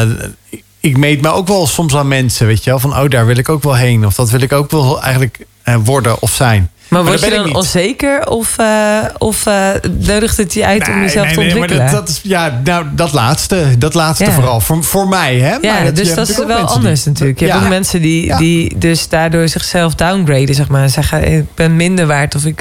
ik 0.81 0.97
meet 0.97 1.21
me 1.21 1.29
ook 1.29 1.49
wel 1.49 1.67
soms 1.67 1.95
aan 1.97 2.09
mensen, 2.09 2.47
weet 2.47 2.65
je 2.65 2.71
wel. 2.71 2.79
Van, 2.79 2.97
oh, 2.99 3.09
daar 3.11 3.27
wil 3.27 3.37
ik 3.37 3.49
ook 3.49 3.63
wel 3.63 3.77
heen. 3.77 4.07
Of 4.07 4.15
dat 4.15 4.31
wil 4.31 4.41
ik 4.41 4.53
ook 4.53 4.71
wel 4.71 5.03
eigenlijk 5.03 5.39
worden 5.85 6.23
of 6.23 6.31
zijn. 6.35 6.71
Maar 6.89 7.05
word 7.05 7.21
dat 7.21 7.31
je 7.31 7.37
dan 7.37 7.55
onzeker 7.55 8.29
of, 8.29 8.59
eh, 8.59 8.99
of 9.19 9.47
eh, 9.47 9.69
nodigt 9.99 10.37
het 10.37 10.55
je 10.55 10.67
uit 10.67 10.89
om 10.89 11.01
jezelf 11.01 11.27
nee, 11.27 11.35
te 11.35 11.41
nee, 11.41 11.49
maar 11.49 11.59
ontwikkelen? 11.61 11.93
dat, 11.93 12.07
dat 12.07 12.09
is, 12.09 12.21
ja, 12.23 12.61
nou, 12.65 12.87
dat 12.93 13.13
laatste. 13.13 13.65
Dat 13.79 13.95
laatste 13.95 14.25
Ja. 14.25 14.31
vooral. 14.33 14.61
Voor, 14.61 14.85
voor 14.85 15.09
mij, 15.09 15.37
hè? 15.39 15.57
ja, 15.61 15.73
Maar 15.73 15.95
dus 15.95 16.09
je 16.09 16.15
hebt 16.15 16.17
dat 16.17 16.29
is 16.29 16.45
wel 16.45 16.59
anders 16.59 17.03
die- 17.03 17.13
natuurlijk. 17.13 17.41
Je 17.41 17.47
hebt 17.51 17.63
ook 17.63 17.69
mensen 17.69 18.01
die, 18.03 18.25
Ja. 18.25 18.37
die 18.39 18.79
dus 18.79 19.09
daardoor 19.09 19.49
zichzelf 19.49 19.95
downgraden, 19.95 20.55
zeg 20.55 20.69
maar. 20.69 20.83
En 20.83 20.91
zeggen, 20.91 21.33
ik 21.33 21.55
ben 21.55 21.77
minder 21.77 22.07
waard 22.07 22.35
of 22.35 22.45
ik, 22.45 22.61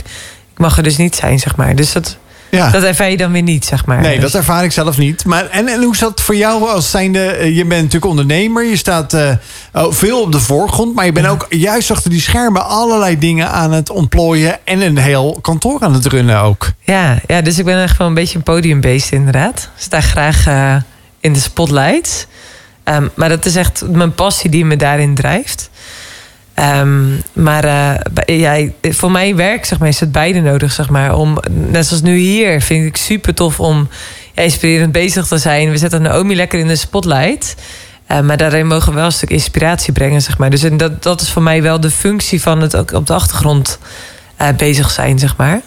ik 0.54 0.58
mag 0.58 0.78
er 0.78 0.84
dus 0.84 0.98
niet 0.98 1.16
zijn, 1.16 1.40
zeg 1.40 1.56
maar. 1.56 1.76
Dus 1.76 1.92
dat, 1.92 2.18
Ja. 2.50 2.70
dat 2.70 2.84
ervaar 2.84 3.10
je 3.10 3.18
dan 3.18 3.32
weer 3.32 3.42
niet, 3.42 3.66
zeg 3.66 3.86
maar. 3.86 4.02
Nee, 4.02 4.20
dat 4.20 4.34
ervaar 4.34 4.64
ik 4.64 4.72
zelf 4.72 4.98
niet. 4.98 5.26
Maar, 5.26 5.50
en, 5.50 5.68
en 5.68 5.84
hoe 5.84 5.94
is 5.94 6.00
dat 6.00 6.22
voor 6.22 6.36
jou 6.36 6.70
als 6.70 6.90
zijnde... 6.92 7.20
eh, 7.26 7.46
Je 7.56 7.66
bent 7.66 7.82
natuurlijk 7.84 8.06
ondernemer. 8.06 8.64
Je 8.64 8.78
staat 8.78 9.14
eh, 9.14 9.30
oh, 9.74 9.92
veel 9.94 10.22
op 10.22 10.32
de 10.32 10.40
voorgrond. 10.40 10.96
Maar 10.96 11.06
je 11.06 11.12
bent 11.12 11.28
ook 11.28 11.46
juist 11.50 11.92
achter 11.92 12.10
die 12.12 12.22
schermen... 12.22 12.66
allerlei 12.66 13.20
dingen 13.20 13.52
aan 13.52 13.72
het 13.72 13.90
ontplooien... 13.90 14.58
en 14.66 14.82
een 14.82 14.98
heel 14.98 15.38
kantoor 15.42 15.82
aan 15.82 15.94
het 15.94 16.06
runnen 16.06 16.40
ook. 16.40 16.72
Ja, 16.82 17.20
ja, 17.28 17.42
dus 17.42 17.60
ik 17.60 17.66
ben 17.66 17.82
echt 17.82 17.98
wel 17.98 18.08
een 18.08 18.14
beetje 18.14 18.38
een 18.38 18.44
podiumbeest 18.44 19.12
inderdaad. 19.12 19.58
Ik 19.76 19.82
sta 19.84 20.02
graag 20.02 20.48
eh, 20.48 20.76
in 21.20 21.34
de 21.34 21.40
spotlight. 21.40 22.28
Ehm, 22.84 23.08
maar 23.16 23.30
dat 23.30 23.46
is 23.46 23.56
echt 23.56 23.84
mijn 23.92 24.16
passie 24.16 24.50
die 24.50 24.66
me 24.66 24.76
daarin 24.76 25.16
drijft. 25.16 25.70
Ehm, 26.58 27.06
maar 27.34 27.64
eh, 27.64 28.40
ja, 28.40 28.70
voor 28.82 29.12
mij 29.12 29.36
werk 29.36 29.66
zeg 29.66 29.80
maar, 29.80 29.88
is 29.88 30.00
het 30.00 30.12
beide 30.12 30.40
nodig. 30.40 30.72
Zeg 30.72 30.90
maar, 30.90 31.16
om, 31.16 31.38
net 31.52 31.86
zoals 31.86 32.02
nu 32.02 32.18
hier 32.18 32.62
vind 32.62 32.86
ik 32.86 32.98
super 32.98 33.34
tof 33.34 33.60
om 33.60 33.90
ja, 34.34 34.42
inspirerend 34.42 34.92
bezig 34.92 35.28
te 35.28 35.38
zijn. 35.38 35.72
We 35.72 35.78
zetten 35.78 36.02
Naomi 36.02 36.36
lekker 36.36 36.60
in 36.60 36.68
de 36.68 36.76
spotlight. 36.76 37.56
Eh, 38.06 38.20
maar 38.20 38.38
daarin 38.38 38.68
mogen 38.68 38.90
we 38.90 38.96
wel 38.96 39.06
een 39.06 39.12
stuk 39.12 39.30
inspiratie 39.30 39.94
brengen. 39.94 40.22
Zeg 40.22 40.38
maar. 40.38 40.50
Dus 40.50 40.64
en 40.64 40.78
dat, 40.78 41.04
dat 41.04 41.22
is 41.22 41.30
voor 41.30 41.42
mij 41.42 41.62
wel 41.62 41.80
de 41.80 41.92
functie 41.92 42.42
van 42.42 42.62
het 42.62 42.76
ook 42.76 42.92
op 42.92 43.08
de 43.08 43.14
achtergrond 43.14 43.80
eh, 44.36 44.48
bezig 44.58 44.92
zijn, 44.92 45.20
zeg 45.20 45.36
maar. 45.36 45.62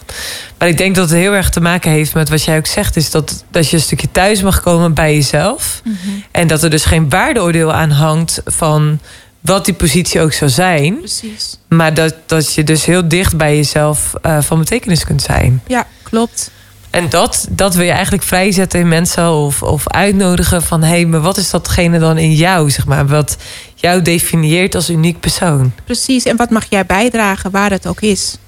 Maar 0.59 0.69
ik 0.69 0.79
denk 0.79 0.95
dat 0.95 1.11
het 1.11 1.19
heel 1.19 1.33
erg 1.33 1.51
te 1.51 1.61
maken 1.61 1.91
heeft 1.91 2.15
met 2.15 2.29
wat 2.29 2.45
jij 2.45 2.57
ook 2.57 2.67
zegt, 2.67 2.97
is 2.97 3.11
dat, 3.11 3.45
dat 3.51 3.69
je 3.71 3.77
een 3.77 3.83
stukje 3.83 4.11
thuis 4.13 4.43
mag 4.43 4.61
komen 4.61 4.95
bij 4.95 5.15
jezelf. 5.15 5.83
En 6.31 6.47
dat 6.47 6.63
er 6.63 6.71
dus 6.71 6.85
geen 6.85 7.09
waardeoordeel 7.09 7.73
aan 7.73 7.91
hangt 7.91 8.43
van 8.47 9.01
wat 9.41 9.65
die 9.65 9.75
positie 9.75 10.21
ook 10.21 10.33
zou 10.33 10.51
zijn. 10.51 10.99
Precies. 10.99 11.59
Maar 11.69 11.95
dat, 11.95 12.15
dat 12.27 12.55
je 12.55 12.65
dus 12.65 12.85
heel 12.85 13.09
dicht 13.09 13.37
bij 13.37 13.57
jezelf 13.57 14.15
eh, 14.23 14.41
van 14.41 14.59
betekenis 14.59 15.05
kunt 15.05 15.23
zijn. 15.23 15.63
Ja, 15.67 15.87
klopt. 16.03 16.51
En 16.91 17.09
dat, 17.09 17.47
dat 17.51 17.75
wil 17.75 17.85
je 17.85 17.91
eigenlijk 17.91 18.23
vrijzetten 18.23 18.81
in 18.81 18.89
mensen 18.89 19.31
of, 19.33 19.63
of 19.63 19.89
uitnodigen 19.89 20.63
van 20.63 20.83
hé, 20.83 20.89
hey, 20.89 21.07
maar 21.07 21.21
wat 21.21 21.37
is 21.37 21.51
datgene 21.51 21.99
dan 21.99 22.19
in 22.19 22.35
jou, 22.35 22.71
zeg 22.71 22.87
maar, 22.87 23.07
wat 23.07 23.37
jou 23.75 24.03
definieert 24.03 24.75
als 24.75 24.91
uniek 24.91 25.21
persoon? 25.21 25.73
Precies. 25.85 26.25
En 26.25 26.37
wat 26.37 26.51
mag 26.51 26.67
jij 26.69 26.87
bijdragen 26.87 27.51
waar 27.51 27.71
het 27.71 27.87
ook 27.87 28.01
is? 28.01 28.39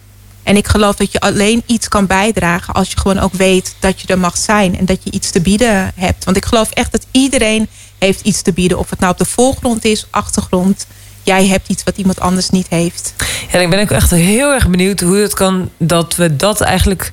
En 0.42 0.56
ik 0.56 0.66
geloof 0.66 0.96
dat 0.96 1.12
je 1.12 1.20
alleen 1.20 1.62
iets 1.66 1.88
kan 1.88 2.06
bijdragen 2.06 2.74
als 2.74 2.90
je 2.90 2.98
gewoon 2.98 3.18
ook 3.18 3.32
weet 3.32 3.74
dat 3.78 4.00
je 4.00 4.06
er 4.06 4.18
mag 4.18 4.36
zijn 4.36 4.78
en 4.78 4.84
dat 4.84 5.00
je 5.04 5.10
iets 5.10 5.30
te 5.30 5.40
bieden 5.40 5.92
hebt. 5.94 6.24
Want 6.24 6.36
ik 6.36 6.44
geloof 6.44 6.70
echt 6.70 6.92
dat 6.92 7.06
iedereen 7.10 7.68
heeft 8.02 8.20
iets 8.20 8.42
te 8.42 8.52
bieden. 8.52 8.78
Of 8.78 8.90
het 8.90 8.98
nou 8.98 9.12
op 9.12 9.18
de 9.18 9.24
voorgrond 9.24 9.84
is, 9.84 10.06
achtergrond. 10.10 10.86
Jij 11.22 11.46
hebt 11.46 11.68
iets 11.68 11.82
wat 11.82 11.96
iemand 11.96 12.20
anders 12.20 12.50
niet 12.50 12.66
heeft. 12.68 13.14
Ja, 13.18 13.58
en 13.58 13.60
ik 13.60 13.70
ben 13.70 13.80
ook 13.80 13.90
echt 13.90 14.10
heel 14.10 14.52
erg 14.52 14.68
benieuwd 14.68 15.00
hoe 15.00 15.16
het 15.16 15.34
kan 15.34 15.70
dat 15.78 16.16
we 16.16 16.36
dat 16.36 16.60
eigenlijk 16.60 17.12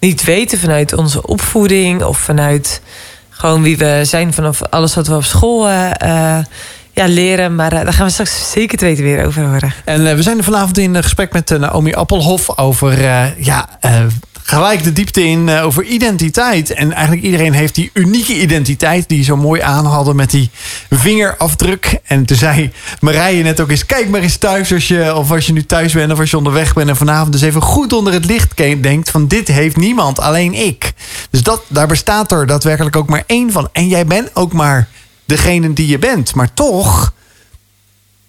niet 0.00 0.24
weten 0.24 0.58
vanuit 0.58 0.92
onze 0.92 1.26
opvoeding 1.26 2.02
of 2.02 2.18
vanuit 2.18 2.80
gewoon 3.30 3.62
wie 3.62 3.76
we 3.76 4.00
zijn 4.02 4.32
vanaf 4.32 4.62
alles 4.62 4.94
wat 4.94 5.06
we 5.06 5.14
op 5.14 5.24
school 5.24 5.68
eh, 5.68 5.90
eh, 6.38 6.44
ja, 6.92 7.06
leren. 7.06 7.54
Maar 7.54 7.72
eh, 7.72 7.84
daar 7.84 7.92
gaan 7.92 8.06
we 8.06 8.12
straks 8.12 8.50
zeker 8.50 8.78
te 8.78 8.84
weten 8.84 9.04
weer 9.04 9.26
over 9.26 9.44
horen. 9.44 9.72
En 9.84 10.16
we 10.16 10.22
zijn 10.22 10.38
er 10.38 10.44
vanavond 10.44 10.78
in 10.78 11.02
gesprek 11.02 11.32
met 11.32 11.50
eh, 11.50 11.58
Naomi 11.58 11.92
Appelhof... 11.92 12.58
over 12.58 13.04
eh, 13.04 13.44
ja, 13.44 13.68
eh, 13.80 14.00
gelijk 14.46 14.84
de 14.84 14.92
diepte 14.92 15.24
in 15.24 15.48
eh, 15.48 15.64
over 15.64 15.84
identiteit. 15.84 16.70
En 16.70 16.92
eigenlijk 16.92 17.24
iedereen 17.24 17.52
heeft 17.52 17.74
die 17.74 17.90
unieke 17.92 18.40
identiteit... 18.40 19.08
die 19.08 19.18
je 19.18 19.24
zo 19.24 19.36
mooi 19.36 19.60
aanhaalde 19.60 20.14
met 20.14 20.30
die 20.30 20.50
vingerafdruk. 20.90 21.98
En 22.04 22.24
toen 22.24 22.36
zei 22.36 22.72
Marije 23.00 23.42
net 23.42 23.60
ook 23.60 23.70
eens... 23.70 23.86
kijk 23.86 24.08
maar 24.08 24.20
eens 24.20 24.36
thuis 24.36 24.72
als 24.72 24.88
je, 24.88 25.14
of 25.14 25.30
als 25.30 25.46
je 25.46 25.52
nu 25.52 25.64
thuis 25.64 25.92
bent 25.92 26.12
of 26.12 26.18
als 26.18 26.30
je 26.30 26.36
onderweg 26.36 26.74
bent... 26.74 26.88
en 26.88 26.96
vanavond 26.96 27.32
dus 27.32 27.42
even 27.42 27.62
goed 27.62 27.92
onder 27.92 28.12
het 28.12 28.24
licht 28.24 28.56
denkt... 28.56 29.10
van 29.10 29.28
dit 29.28 29.48
heeft 29.48 29.76
niemand, 29.76 30.20
alleen 30.20 30.54
ik. 30.54 30.92
Dus 31.30 31.42
dat, 31.42 31.62
daar 31.68 31.88
bestaat 31.88 32.32
er 32.32 32.46
daadwerkelijk 32.46 32.96
ook 32.96 33.08
maar 33.08 33.24
één 33.26 33.52
van. 33.52 33.68
En 33.72 33.88
jij 33.88 34.06
bent 34.06 34.30
ook 34.34 34.52
maar 34.52 34.88
degene 35.24 35.72
die 35.72 35.88
je 35.88 35.98
bent. 35.98 36.34
Maar 36.34 36.54
toch 36.54 37.14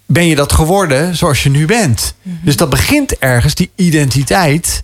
ben 0.06 0.28
je 0.28 0.36
dat 0.36 0.54
geworden 0.54 1.16
zoals 1.16 1.44
je 1.44 1.50
nu 1.50 1.66
bent. 1.66 2.16
Dus 2.24 2.56
dat 2.56 2.70
begint 2.70 3.18
ergens, 3.18 3.56
die 3.56 3.72
identiteit. 3.76 4.84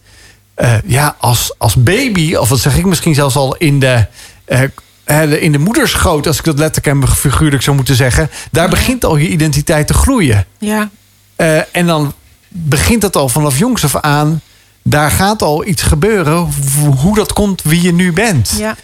Eh, 0.56 0.74
ja, 0.86 1.16
als, 1.20 1.54
als 1.58 1.76
baby, 1.84 2.36
of 2.36 2.50
wat 2.50 2.60
zeg 2.60 2.78
ik 2.78 2.86
misschien 2.86 3.16
zelfs 3.16 3.36
al 3.36 3.56
in 3.56 3.80
de, 3.80 4.06
eh, 4.46 5.42
in 5.44 5.52
de 5.52 5.58
moederschoot, 5.60 6.28
als 6.28 6.38
ik 6.38 6.44
dat 6.44 6.60
letterlijk 6.60 7.04
en 7.04 7.16
figuurlijk 7.16 7.64
zou 7.64 7.76
moeten 7.76 7.96
zeggen. 7.96 8.30
Daar 8.52 8.70
begint 8.70 9.06
al 9.06 9.16
je 9.16 9.28
identiteit 9.30 9.88
te 9.88 9.94
groeien. 9.94 10.46
Ja, 10.58 10.90
Eh, 11.36 11.76
en 11.76 11.86
dan 11.86 12.14
begint 12.48 13.04
het 13.04 13.16
al 13.16 13.30
vanaf 13.30 13.58
jongs 13.58 13.84
af 13.84 13.96
aan. 13.96 14.42
Daar 14.84 15.12
gaat 15.12 15.42
al 15.42 15.66
iets 15.66 15.82
gebeuren. 15.82 16.34
hoe- 16.36 16.96
Hoe 16.96 17.16
dat 17.16 17.34
komt, 17.34 17.62
wie 17.64 17.82
je 17.82 17.94
nu 17.94 18.14
bent. 18.14 18.54
ja. 18.58 18.76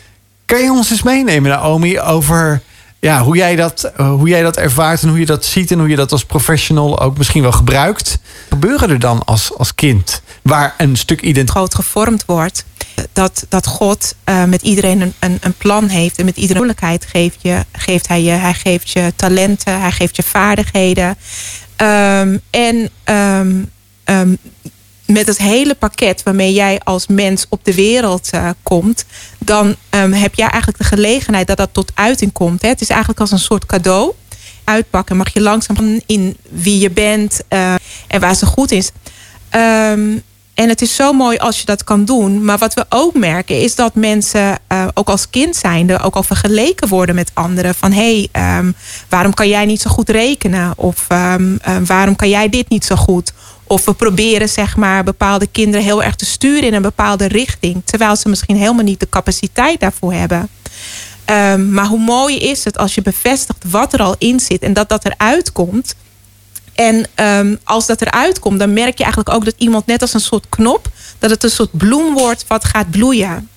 Kan 0.45 0.59
je 0.63 0.71
ons 0.71 0.91
eens 0.91 1.03
meenemen, 1.03 1.51
Naomi, 1.51 1.99
over 1.99 2.61
ja, 2.99 3.23
hoe, 3.23 3.35
jij 3.35 3.55
dat, 3.55 3.83
eh, 3.83 4.09
hoe 4.09 4.27
jij 4.29 4.41
dat 4.41 4.57
ervaart 4.57 5.01
en 5.01 5.09
hoe 5.09 5.19
je 5.19 5.25
dat 5.25 5.45
ziet 5.45 5.71
en 5.71 5.79
hoe 5.79 5.89
je 5.89 5.95
dat 5.95 6.11
als 6.11 6.25
professional 6.25 6.99
ook 6.99 7.17
misschien 7.17 7.41
wel 7.41 7.51
gebruikt? 7.51 8.19
Gebeuren 8.49 8.89
er 8.89 8.99
dan 8.99 9.23
als, 9.25 9.57
als 9.57 9.75
kind 9.75 10.21
waar 10.41 10.73
een 10.77 10.95
stuk 10.95 11.21
identiteit. 11.21 11.49
groot 11.49 11.75
gevormd 11.75 12.25
wordt. 12.25 12.65
Dat, 13.13 13.45
dat 13.49 13.67
God 13.67 14.15
eh, 14.23 14.43
met 14.43 14.61
iedereen 14.61 15.01
een, 15.01 15.13
een, 15.19 15.37
een 15.41 15.53
plan 15.53 15.87
heeft. 15.87 16.17
En 16.17 16.25
met 16.25 16.37
iedere 16.37 16.59
mogelijkheid 16.59 17.05
geeft, 17.05 17.37
je, 17.41 17.65
geeft 17.71 18.07
hij 18.07 18.23
je. 18.23 18.31
Hij 18.31 18.53
geeft 18.53 18.89
je 18.89 19.13
talenten, 19.15 19.81
hij 19.81 19.91
geeft 19.91 20.15
je 20.15 20.23
vaardigheden. 20.23 21.17
Ehm, 21.75 22.37
en 22.49 22.89
ehm, 23.03 23.63
ehm, 24.03 24.35
met 25.05 25.27
het 25.27 25.37
hele 25.37 25.75
pakket 25.75 26.23
waarmee 26.23 26.53
jij 26.53 26.79
als 26.83 27.07
mens 27.07 27.45
op 27.49 27.59
de 27.63 27.73
wereld 27.73 28.29
eh, 28.29 28.49
komt, 28.63 29.05
dan 29.49 29.75
ehm, 29.89 30.11
heb 30.11 30.35
jij 30.35 30.47
eigenlijk 30.47 30.77
de 30.77 30.95
gelegenheid 30.95 31.47
dat 31.47 31.57
dat 31.57 31.69
tot 31.71 31.91
uiting 31.93 32.31
komt. 32.31 32.61
Hè. 32.61 32.67
Het 32.67 32.81
is 32.81 32.89
eigenlijk 32.89 33.19
als 33.19 33.31
een 33.31 33.39
soort 33.39 33.65
cadeau. 33.65 34.13
Uitpakken 34.63 35.17
mag 35.17 35.33
je 35.33 35.41
langzaam 35.41 36.01
in 36.05 36.37
wie 36.49 36.79
je 36.79 36.89
bent 36.89 37.41
eh, 37.47 37.73
en 38.07 38.19
waar 38.19 38.35
ze 38.35 38.45
goed 38.45 38.71
is. 38.71 38.91
Ehm, 39.49 40.17
en 40.53 40.69
het 40.69 40.81
is 40.81 40.95
zo 40.95 41.13
mooi 41.13 41.37
als 41.37 41.59
je 41.59 41.65
dat 41.65 41.83
kan 41.83 42.05
doen. 42.05 42.45
Maar 42.45 42.57
wat 42.57 42.73
we 42.73 42.85
ook 42.89 43.13
merken 43.13 43.61
is 43.61 43.75
dat 43.75 43.95
mensen, 43.95 44.57
eh, 44.67 44.87
ook 44.93 45.09
als 45.09 45.29
kind 45.29 45.55
zijnde, 45.55 45.99
ook 45.99 46.15
al 46.15 46.23
vergeleken 46.23 46.87
worden 46.87 47.15
met 47.15 47.31
anderen. 47.33 47.75
Van 47.75 47.91
hé, 47.91 48.01
hey, 48.01 48.29
ehm, 48.31 48.71
waarom 49.09 49.33
kan 49.33 49.47
jij 49.47 49.65
niet 49.65 49.81
zo 49.81 49.89
goed 49.89 50.09
rekenen? 50.09 50.73
Of 50.75 51.05
eh, 51.07 51.35
waarom 51.85 52.15
kan 52.15 52.29
jij 52.29 52.49
dit 52.49 52.69
niet 52.69 52.85
zo 52.85 52.95
goed? 52.95 53.33
Of 53.69 53.85
we 53.85 53.93
proberen 53.93 54.49
zeg 54.49 54.75
maar 54.75 55.03
bepaalde 55.03 55.47
kinderen 55.47 55.85
heel 55.85 56.03
erg 56.03 56.15
te 56.15 56.25
sturen 56.25 56.63
in 56.63 56.73
een 56.73 56.81
bepaalde 56.81 57.27
richting. 57.27 57.81
Terwijl 57.85 58.15
ze 58.15 58.29
misschien 58.29 58.55
helemaal 58.55 58.83
niet 58.83 58.99
de 58.99 59.09
capaciteit 59.09 59.79
daarvoor 59.79 60.13
hebben. 60.13 60.49
Ehm, 61.25 61.73
maar 61.73 61.85
hoe 61.85 61.99
mooi 61.99 62.37
is 62.37 62.63
het 62.63 62.77
als 62.77 62.95
je 62.95 63.01
bevestigt 63.01 63.63
wat 63.67 63.93
er 63.93 64.01
al 64.01 64.15
in 64.17 64.39
zit 64.39 64.61
en 64.61 64.73
dat 64.73 64.89
dat 64.89 65.05
eruit 65.05 65.51
komt. 65.51 65.95
En 66.73 67.07
ehm, 67.15 67.55
als 67.63 67.85
dat 67.85 68.01
eruit 68.01 68.39
komt, 68.39 68.59
dan 68.59 68.73
merk 68.73 68.97
je 68.97 69.03
eigenlijk 69.03 69.35
ook 69.35 69.45
dat 69.45 69.55
iemand 69.57 69.85
net 69.85 70.01
als 70.01 70.13
een 70.13 70.19
soort 70.19 70.45
knop, 70.49 70.89
dat 71.19 71.29
het 71.29 71.43
een 71.43 71.49
soort 71.49 71.77
bloem 71.77 72.13
wordt 72.13 72.45
wat 72.47 72.65
gaat 72.65 72.91
bloeien. 72.91 73.49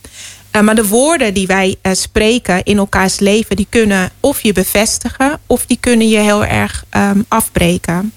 Eh, 0.53 0.63
maar 0.63 0.75
de 0.75 0.87
woorden 0.87 1.35
die 1.35 1.47
wij 1.47 1.77
eh, 1.83 1.93
spreken 1.95 2.63
in 2.63 2.79
elkaars 2.79 3.19
leven, 3.19 3.57
die 3.57 3.67
kunnen 3.69 4.11
of 4.21 4.41
je 4.41 4.53
bevestigen 4.53 5.41
of 5.47 5.67
die 5.67 5.77
kunnen 5.81 6.09
je 6.09 6.19
heel 6.19 6.45
erg 6.45 6.85
ehm, 6.89 7.21
afbreken. 7.29 8.13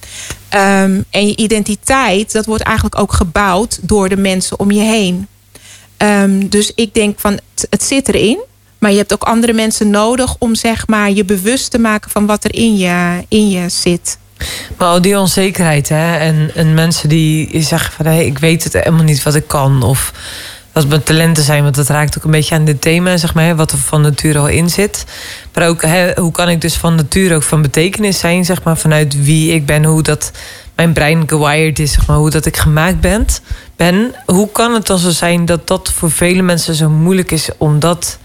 Ehm, 0.49 1.01
en 1.09 1.27
je 1.27 1.35
identiteit, 1.35 2.31
dat 2.31 2.45
wordt 2.45 2.63
eigenlijk 2.63 2.99
ook 2.99 3.13
gebouwd 3.13 3.79
door 3.81 4.09
de 4.09 4.17
mensen 4.17 4.59
om 4.59 4.71
je 4.71 4.81
heen. 4.81 5.27
Ehm, 5.97 6.47
dus 6.47 6.71
ik 6.75 6.93
denk 6.93 7.19
van 7.19 7.39
het, 7.69 7.83
zit 7.83 8.07
erin. 8.07 8.39
Maar 8.77 8.91
je 8.91 8.97
hebt 8.97 9.13
ook 9.13 9.23
andere 9.23 9.53
mensen 9.53 9.89
nodig 9.89 10.35
om 10.39 10.55
zeg 10.55 10.87
maar 10.87 11.11
je 11.11 11.25
bewust 11.25 11.71
te 11.71 11.79
maken 11.79 12.11
van 12.11 12.25
wat 12.25 12.43
er 12.43 12.55
in 12.55 12.77
je, 12.77 13.25
in 13.27 13.49
je 13.49 13.69
zit. 13.69 14.17
Maar 14.77 15.01
die 15.01 15.19
onzekerheid, 15.19 15.89
hè, 15.89 16.17
en, 16.17 16.51
en 16.55 16.73
mensen 16.73 17.09
die 17.09 17.61
zeggen 17.61 17.93
van 17.93 18.05
hé, 18.05 18.19
ik 18.19 18.37
weet 18.37 18.63
het 18.63 18.73
helemaal 18.73 19.03
niet 19.03 19.23
wat 19.23 19.35
ik 19.35 19.47
kan. 19.47 19.83
Of 19.83 20.13
wat 20.75 20.87
mijn 20.87 21.03
talenten 21.03 21.43
zijn, 21.43 21.63
want 21.63 21.75
dat 21.75 21.87
raakt 21.87 22.17
ook 22.17 22.23
een 22.23 22.31
beetje 22.31 22.55
aan 22.55 22.65
dit 22.65 22.81
thema, 22.81 23.17
zeg 23.17 23.33
maar, 23.33 23.55
wat 23.55 23.71
er 23.71 23.77
van 23.77 24.01
nature 24.01 24.39
al 24.39 24.47
in 24.47 24.69
zit. 24.69 25.05
Maar 25.53 25.67
ook 25.67 25.81
hoe 26.15 26.31
kan 26.31 26.49
ik 26.49 26.61
dus 26.61 26.75
van 26.75 26.95
nature 26.95 27.35
ook 27.35 27.43
van 27.43 27.61
betekenis 27.61 28.19
zijn, 28.19 28.45
zeg 28.45 28.63
maar, 28.63 28.77
vanuit 28.77 29.23
wie 29.23 29.53
ik 29.53 29.65
ben, 29.65 29.83
hoe 29.83 30.03
dat 30.03 30.31
mijn 30.75 30.93
brein 30.93 31.29
gewired 31.29 31.79
is, 31.79 31.91
zeg 31.91 32.07
maar, 32.07 32.17
hoe 32.17 32.29
dat 32.29 32.45
ik 32.45 32.57
gemaakt 32.57 32.99
ben. 32.99 33.25
ben. 33.75 34.15
Hoe 34.25 34.51
kan 34.51 34.73
het 34.73 34.87
dan 34.87 34.97
zo 34.97 35.09
zijn 35.09 35.45
dat 35.45 35.67
dat 35.67 35.91
voor 35.91 36.11
vele 36.11 36.41
mensen 36.41 36.75
zo 36.75 36.89
moeilijk 36.89 37.31
is 37.31 37.49
om 37.57 37.79
dat 37.79 38.17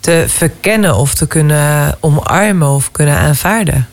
te 0.00 0.24
verkennen 0.26 0.96
of 0.96 1.14
te 1.14 1.26
kunnen 1.26 1.96
omarmen 2.00 2.68
of 2.68 2.90
kunnen 2.90 3.16
aanvaarden? 3.16 3.88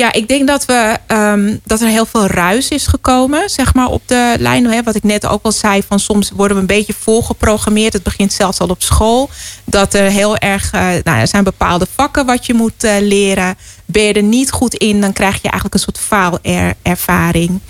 Ja, 0.00 0.12
ik 0.12 0.28
denk 0.28 0.46
dat, 0.46 0.64
we, 0.64 0.96
ehm, 1.06 1.56
dat 1.64 1.80
er 1.80 1.88
heel 1.88 2.06
veel 2.06 2.26
ruis 2.26 2.68
is 2.68 2.86
gekomen, 2.86 3.50
zeg 3.50 3.74
maar, 3.74 3.86
op 3.86 4.02
de 4.06 4.34
lijn. 4.38 4.84
Wat 4.84 4.94
ik 4.94 5.02
net 5.02 5.26
ook 5.26 5.42
al 5.42 5.52
zei, 5.52 5.82
van 5.88 6.00
soms 6.00 6.30
worden 6.30 6.56
we 6.56 6.62
een 6.62 6.76
beetje 6.76 6.94
volgeprogrammeerd. 6.98 7.92
Het 7.92 8.02
begint 8.02 8.32
zelfs 8.32 8.58
al 8.58 8.68
op 8.68 8.82
school. 8.82 9.30
Dat 9.64 9.94
er 9.94 10.10
heel 10.10 10.36
erg, 10.36 10.72
uh, 10.74 10.80
nou, 10.80 11.18
er 11.18 11.28
zijn 11.28 11.44
bepaalde 11.44 11.86
vakken 11.94 12.26
wat 12.26 12.46
je 12.46 12.54
moet 12.54 12.84
uh, 12.84 12.92
leren. 13.00 13.56
Ben 13.84 14.02
je 14.02 14.12
er 14.12 14.22
niet 14.22 14.50
goed 14.50 14.74
in, 14.74 15.00
dan 15.00 15.12
krijg 15.12 15.34
je 15.34 15.48
eigenlijk 15.50 15.74
een 15.74 15.80
soort 15.80 15.98
faalervaring. 15.98 17.60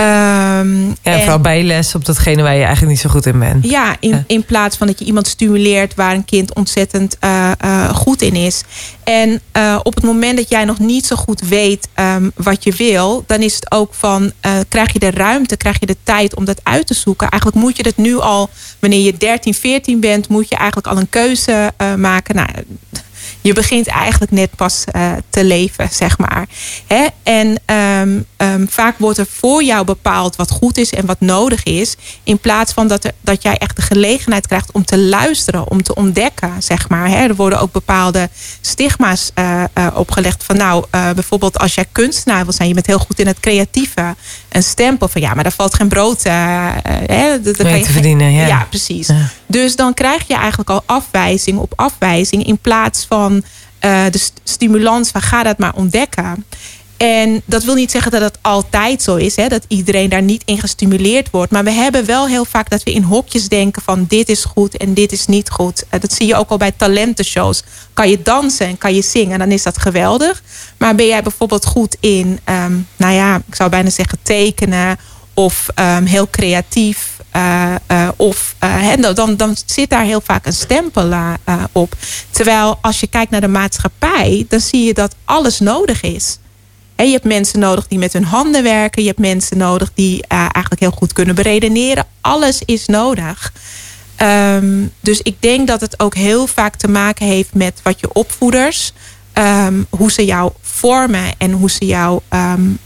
Um, 0.00 0.96
ja, 1.02 1.18
vooral 1.18 1.40
bijles 1.40 1.94
op 1.94 2.04
datgene 2.04 2.42
waar 2.42 2.54
je 2.54 2.62
eigenlijk 2.62 2.90
niet 2.90 3.00
zo 3.00 3.08
goed 3.08 3.26
in 3.26 3.38
bent. 3.38 3.64
Ja, 3.70 3.96
in, 4.00 4.24
in 4.26 4.44
plaats 4.44 4.76
van 4.76 4.86
dat 4.86 4.98
je 4.98 5.04
iemand 5.04 5.26
stimuleert 5.26 5.94
waar 5.94 6.14
een 6.14 6.24
kind 6.24 6.54
ontzettend 6.54 7.16
uh, 7.24 7.50
uh, 7.64 7.88
goed 7.88 8.22
in 8.22 8.34
is. 8.34 8.62
En 9.04 9.40
uh, 9.56 9.80
op 9.82 9.94
het 9.94 10.04
moment 10.04 10.36
dat 10.36 10.48
jij 10.48 10.64
nog 10.64 10.78
niet 10.78 11.06
zo 11.06 11.16
goed 11.16 11.40
weet 11.40 11.88
um, 11.96 12.32
wat 12.34 12.64
je 12.64 12.72
wil, 12.72 13.24
dan 13.26 13.40
is 13.40 13.54
het 13.54 13.72
ook 13.72 13.94
van: 13.94 14.32
krijg 14.68 14.92
je 14.92 14.98
de 14.98 15.10
ruimte, 15.10 15.56
krijg 15.56 15.80
je 15.80 15.86
de 15.86 15.96
tijd 16.02 16.34
om 16.34 16.44
dat 16.44 16.60
uit 16.62 16.86
te 16.86 16.94
zoeken. 16.94 17.28
Eigenlijk 17.28 17.62
moet 17.62 17.76
je 17.76 17.82
dat 17.82 17.96
nu 17.96 18.16
al, 18.16 18.50
wanneer 18.78 19.04
je 19.04 19.16
13, 19.16 19.54
14 19.54 20.00
bent, 20.00 20.28
moet 20.28 20.48
je 20.48 20.56
eigenlijk 20.56 20.86
al 20.86 20.96
een 20.96 21.10
keuze 21.10 21.72
maken. 21.96 22.34
Nou, 22.34 22.48
je 23.42 23.52
begint 23.52 23.86
eigenlijk 23.86 24.32
net 24.32 24.50
pas 24.56 24.84
uh, 24.96 25.12
te 25.30 25.44
leven, 25.44 25.88
zeg 25.92 26.18
maar. 26.18 26.48
Hè? 26.86 27.06
En 27.22 27.60
um, 27.76 28.26
um, 28.36 28.66
vaak 28.70 28.98
wordt 28.98 29.18
er 29.18 29.26
voor 29.30 29.62
jou 29.62 29.84
bepaald 29.84 30.36
wat 30.36 30.50
goed 30.50 30.78
is 30.78 30.90
en 30.90 31.06
wat 31.06 31.20
nodig 31.20 31.62
is. 31.62 31.96
In 32.22 32.38
plaats 32.38 32.72
van 32.72 32.88
dat, 32.88 33.04
er, 33.04 33.12
dat 33.20 33.42
jij 33.42 33.56
echt 33.56 33.76
de 33.76 33.82
gelegenheid 33.82 34.46
krijgt 34.46 34.72
om 34.72 34.84
te 34.84 34.98
luisteren, 34.98 35.70
om 35.70 35.82
te 35.82 35.94
ontdekken, 35.94 36.62
zeg 36.62 36.88
maar. 36.88 37.08
Hè? 37.08 37.16
Er 37.16 37.34
worden 37.34 37.60
ook 37.60 37.72
bepaalde 37.72 38.28
stigma's 38.60 39.30
uh, 39.34 39.64
uh, 39.78 39.86
opgelegd. 39.94 40.44
Van 40.44 40.56
nou, 40.56 40.84
bijvoorbeeld 40.90 41.58
als 41.58 41.74
jij 41.74 41.86
kunstenaar 41.92 42.44
wil 42.44 42.52
zijn, 42.52 42.68
je 42.68 42.74
bent 42.74 42.86
heel 42.86 42.98
goed 42.98 43.18
in 43.18 43.26
het 43.26 43.40
creatieve. 43.40 44.14
Een 44.52 44.62
stempel 44.62 45.08
van 45.08 45.20
ja, 45.20 45.34
maar 45.34 45.42
daar 45.42 45.52
valt 45.52 45.74
geen 45.74 45.88
brood 45.88 46.22
hè? 46.22 47.40
Dat, 47.40 47.56
kan 47.56 47.78
je 47.78 47.84
te 47.84 47.92
verdienen. 47.92 48.32
Ja, 48.32 48.46
ja 48.46 48.66
precies. 48.68 49.06
Ja. 49.06 49.28
Dus 49.46 49.76
dan 49.76 49.94
krijg 49.94 50.26
je 50.26 50.34
eigenlijk 50.34 50.70
al 50.70 50.82
afwijzing 50.86 51.58
op 51.58 51.72
afwijzing 51.76 52.46
in 52.46 52.58
plaats 52.58 53.06
van 53.08 53.32
uh, 53.84 54.04
de 54.10 54.28
stimulans 54.44 55.10
van 55.10 55.20
ga 55.20 55.42
dat 55.42 55.58
maar 55.58 55.74
ontdekken. 55.74 56.44
En 57.02 57.42
dat 57.44 57.64
wil 57.64 57.74
niet 57.74 57.90
zeggen 57.90 58.10
dat 58.10 58.20
het 58.20 58.38
altijd 58.40 59.02
zo 59.02 59.16
is, 59.16 59.36
hè, 59.36 59.48
dat 59.48 59.64
iedereen 59.68 60.08
daar 60.08 60.22
niet 60.22 60.42
in 60.44 60.58
gestimuleerd 60.58 61.30
wordt. 61.30 61.52
Maar 61.52 61.64
we 61.64 61.70
hebben 61.70 62.04
wel 62.04 62.26
heel 62.26 62.44
vaak 62.44 62.70
dat 62.70 62.82
we 62.82 62.92
in 62.92 63.02
hokjes 63.02 63.48
denken 63.48 63.82
van 63.82 64.04
dit 64.08 64.28
is 64.28 64.44
goed 64.44 64.76
en 64.76 64.94
dit 64.94 65.12
is 65.12 65.26
niet 65.26 65.50
goed. 65.50 65.84
Uh, 65.90 66.00
dat 66.00 66.12
zie 66.12 66.26
je 66.26 66.34
ook 66.34 66.48
al 66.48 66.56
bij 66.56 66.72
talentenshows. 66.76 67.62
Kan 67.92 68.08
je 68.10 68.22
dansen 68.22 68.66
en 68.66 68.78
kan 68.78 68.94
je 68.94 69.02
zingen, 69.02 69.38
dan 69.38 69.50
is 69.50 69.62
dat 69.62 69.78
geweldig. 69.78 70.42
Maar 70.78 70.94
ben 70.94 71.06
jij 71.06 71.22
bijvoorbeeld 71.22 71.66
goed 71.66 71.96
in, 72.00 72.40
um, 72.48 72.88
nou 72.96 73.12
ja, 73.14 73.36
ik 73.36 73.54
zou 73.54 73.70
bijna 73.70 73.90
zeggen 73.90 74.18
tekenen 74.22 74.98
of 75.34 75.66
um, 75.74 76.04
heel 76.04 76.30
creatief 76.30 77.20
uh, 77.36 77.74
uh, 77.90 78.08
of 78.16 78.54
uh, 78.64 79.14
dan, 79.14 79.36
dan 79.36 79.56
zit 79.66 79.90
daar 79.90 80.04
heel 80.04 80.20
vaak 80.20 80.46
een 80.46 80.52
stempel 80.52 81.12
op. 81.72 81.94
Terwijl 82.30 82.78
als 82.80 83.00
je 83.00 83.06
kijkt 83.06 83.30
naar 83.30 83.40
de 83.40 83.48
maatschappij, 83.48 84.46
dan 84.48 84.60
zie 84.60 84.84
je 84.84 84.94
dat 84.94 85.14
alles 85.24 85.60
nodig 85.60 86.02
is. 86.02 86.38
Je 87.06 87.12
hebt 87.12 87.24
mensen 87.24 87.58
nodig 87.58 87.86
die 87.88 87.98
met 87.98 88.12
hun 88.12 88.24
handen 88.24 88.62
werken. 88.62 89.02
Je 89.02 89.08
hebt 89.08 89.20
mensen 89.20 89.58
nodig 89.58 89.90
die 89.94 90.26
eigenlijk 90.26 90.80
heel 90.80 90.90
goed 90.90 91.12
kunnen 91.12 91.34
beredeneren. 91.34 92.06
Alles 92.20 92.62
is 92.64 92.86
nodig. 92.86 93.52
Um, 94.22 94.92
dus 95.00 95.20
ik 95.22 95.36
denk 95.40 95.66
dat 95.66 95.80
het 95.80 96.00
ook 96.00 96.14
heel 96.14 96.46
vaak 96.46 96.76
te 96.76 96.88
maken 96.88 97.26
heeft 97.26 97.54
met 97.54 97.80
wat 97.82 98.00
je 98.00 98.12
opvoeders, 98.12 98.92
um, 99.34 99.86
hoe 99.90 100.12
ze 100.12 100.24
jou 100.24 100.52
vormen 100.60 101.32
en 101.38 101.52
hoe 101.52 101.70
ze 101.70 101.86
jou 101.86 102.20
um, 102.30 102.78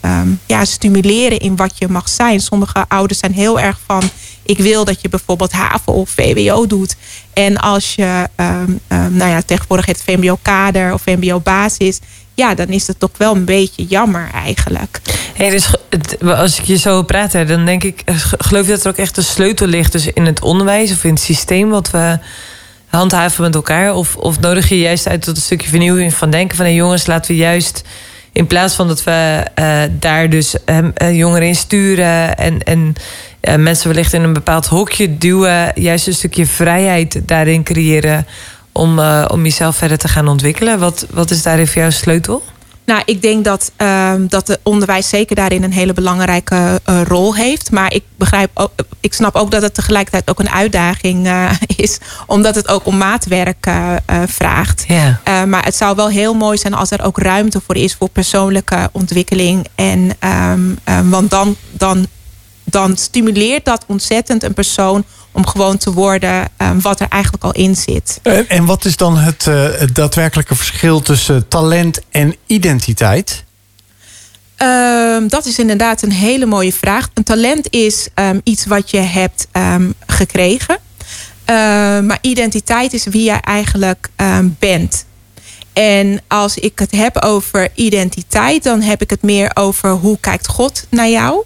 ja, 0.46 0.64
stimuleren 0.64 1.38
in 1.38 1.56
wat 1.56 1.78
je 1.78 1.88
mag 1.88 2.08
zijn. 2.08 2.40
Sommige 2.40 2.84
ouders 2.88 3.18
zijn 3.18 3.32
heel 3.32 3.60
erg 3.60 3.78
van 3.86 4.02
ik 4.46 4.58
wil 4.58 4.84
dat 4.84 5.00
je 5.00 5.08
bijvoorbeeld 5.08 5.52
HAVO 5.52 5.92
of 5.92 6.10
VWO 6.10 6.66
doet. 6.66 6.96
En 7.32 7.56
als 7.56 7.94
je, 7.94 8.28
um, 8.36 8.80
um, 8.88 9.16
nou 9.16 9.30
ja, 9.30 9.42
tegenwoordig 9.42 9.86
het 9.86 10.02
VMBO-kader 10.02 10.92
of 10.92 11.02
VMBO-basis... 11.02 12.00
ja, 12.34 12.54
dan 12.54 12.66
is 12.66 12.86
het 12.86 12.98
toch 12.98 13.10
wel 13.16 13.34
een 13.34 13.44
beetje 13.44 13.84
jammer 13.84 14.30
eigenlijk. 14.32 15.00
Hey, 15.34 15.50
dus 15.50 15.70
als 16.20 16.58
ik 16.58 16.64
je 16.64 16.76
zo 16.76 17.02
praat, 17.02 17.32
dan 17.32 17.64
denk 17.64 17.84
ik... 17.84 18.02
geloof 18.38 18.66
je 18.66 18.72
dat 18.72 18.84
er 18.84 18.90
ook 18.90 18.96
echt 18.96 19.16
een 19.16 19.22
sleutel 19.22 19.66
ligt 19.66 19.92
dus 19.92 20.06
in 20.06 20.26
het 20.26 20.42
onderwijs... 20.42 20.92
of 20.92 21.04
in 21.04 21.10
het 21.10 21.22
systeem 21.22 21.68
wat 21.68 21.90
we 21.90 22.18
handhaven 22.86 23.42
met 23.42 23.54
elkaar? 23.54 23.94
Of, 23.94 24.16
of 24.16 24.40
nodig 24.40 24.68
je 24.68 24.78
juist 24.78 25.08
uit 25.08 25.22
tot 25.22 25.36
een 25.36 25.42
stukje 25.42 25.68
vernieuwing 25.68 26.14
van 26.14 26.30
denken... 26.30 26.56
van 26.56 26.66
hey, 26.66 26.74
jongens, 26.74 27.06
laten 27.06 27.30
we 27.30 27.36
juist 27.36 27.82
in 28.36 28.46
plaats 28.46 28.74
van 28.74 28.88
dat 28.88 29.04
we 29.04 29.46
uh, 29.58 29.82
daar 29.90 30.30
dus 30.30 30.54
uh, 30.66 31.16
jongeren 31.16 31.48
in 31.48 31.54
sturen 31.54 32.36
en, 32.36 32.62
en 32.62 32.94
uh, 33.42 33.54
mensen 33.54 33.88
wellicht 33.88 34.12
in 34.12 34.22
een 34.22 34.32
bepaald 34.32 34.66
hokje 34.66 35.18
duwen, 35.18 35.72
juist 35.74 36.06
een 36.06 36.14
stukje 36.14 36.46
vrijheid 36.46 37.20
daarin 37.26 37.62
creëren 37.62 38.26
om, 38.72 38.98
om 39.28 39.42
jezelf 39.42 39.76
verder 39.76 39.98
te 39.98 40.08
gaan 40.08 40.28
ontwikkelen. 40.28 40.78
Wat, 40.78 41.06
wat 41.10 41.30
is 41.30 41.42
daarin 41.42 41.66
voor 41.66 41.80
jou 41.80 41.92
sleutel? 41.92 42.42
Nou, 42.86 43.02
ik 43.04 43.22
denk 43.22 43.44
dat, 43.44 43.72
uh, 43.82 44.12
dat 44.28 44.48
het 44.48 44.60
onderwijs 44.62 45.08
zeker 45.08 45.36
daarin 45.36 45.62
een 45.62 45.72
hele 45.72 45.92
belangrijke 45.92 46.80
uh, 46.88 47.02
rol 47.02 47.34
heeft. 47.34 47.70
Maar 47.70 47.94
ik 47.94 48.02
begrijp 48.16 48.50
ook, 48.54 48.70
ik 49.00 49.14
snap 49.14 49.34
ook 49.34 49.50
dat 49.50 49.62
het 49.62 49.74
tegelijkertijd 49.74 50.30
ook 50.30 50.38
een 50.38 50.50
uitdaging 50.50 51.26
uh, 51.26 51.50
is. 51.76 51.98
Omdat 52.26 52.54
het 52.54 52.68
ook 52.68 52.86
om 52.86 52.96
maatwerk 52.96 53.70
vraagt. 54.26 54.84
Yeah. 54.88 55.44
maar 55.44 55.64
het 55.64 55.76
zou 55.76 55.96
wel 55.96 56.08
heel 56.08 56.34
mooi 56.34 56.58
zijn 56.58 56.74
als 56.74 56.90
er 56.90 57.04
ook 57.04 57.18
ruimte 57.18 57.60
voor 57.66 57.76
is 57.76 57.94
voor 57.94 58.08
persoonlijke 58.08 58.88
ontwikkeling. 58.92 59.66
En, 59.74 60.10
um, 60.84 61.10
want 61.10 61.30
dan, 61.30 61.56
dan, 61.70 62.06
dan 62.70 62.96
stimuleert 62.96 63.64
dat 63.64 63.84
ontzettend 63.86 64.42
een 64.42 64.54
persoon 64.54 65.04
om 65.32 65.46
gewoon 65.46 65.76
te 65.76 65.92
worden 65.92 66.48
um, 66.58 66.80
wat 66.80 67.00
er 67.00 67.06
eigenlijk 67.08 67.44
al 67.44 67.52
in 67.52 67.76
zit. 67.76 68.20
En, 68.22 68.48
en 68.48 68.64
wat 68.64 68.84
is 68.84 68.96
dan 68.96 69.16
het, 69.16 69.46
uh, 69.48 69.68
het, 69.78 69.94
daadwerkelijke 69.94 70.54
verschil 70.54 71.00
tussen 71.00 71.48
talent 71.48 72.00
en 72.10 72.34
identiteit? 72.46 73.44
Um, 74.58 75.28
dat 75.28 75.46
is 75.46 75.58
inderdaad 75.58 76.02
een 76.02 76.12
hele 76.12 76.46
mooie 76.46 76.72
vraag. 76.72 77.08
Een 77.14 77.24
talent 77.24 77.72
is 77.72 78.08
um, 78.14 78.40
iets 78.44 78.66
wat 78.66 78.90
je 78.90 78.98
hebt 78.98 79.46
gekregen. 80.06 80.78
maar 82.06 82.18
identiteit 82.20 82.92
is 82.92 83.04
wie 83.04 83.22
je 83.22 83.30
eigenlijk 83.40 84.08
bent. 84.58 85.04
En 85.72 86.20
als 86.28 86.56
ik 86.56 86.78
het 86.78 86.90
heb 86.90 87.22
over 87.22 87.68
identiteit, 87.74 88.62
dan 88.62 88.80
heb 88.80 89.02
ik 89.02 89.10
het 89.10 89.22
meer 89.22 89.50
over 89.54 89.90
hoe 89.90 90.18
kijkt 90.20 90.46
God 90.46 90.86
naar 90.90 91.08
jou. 91.08 91.44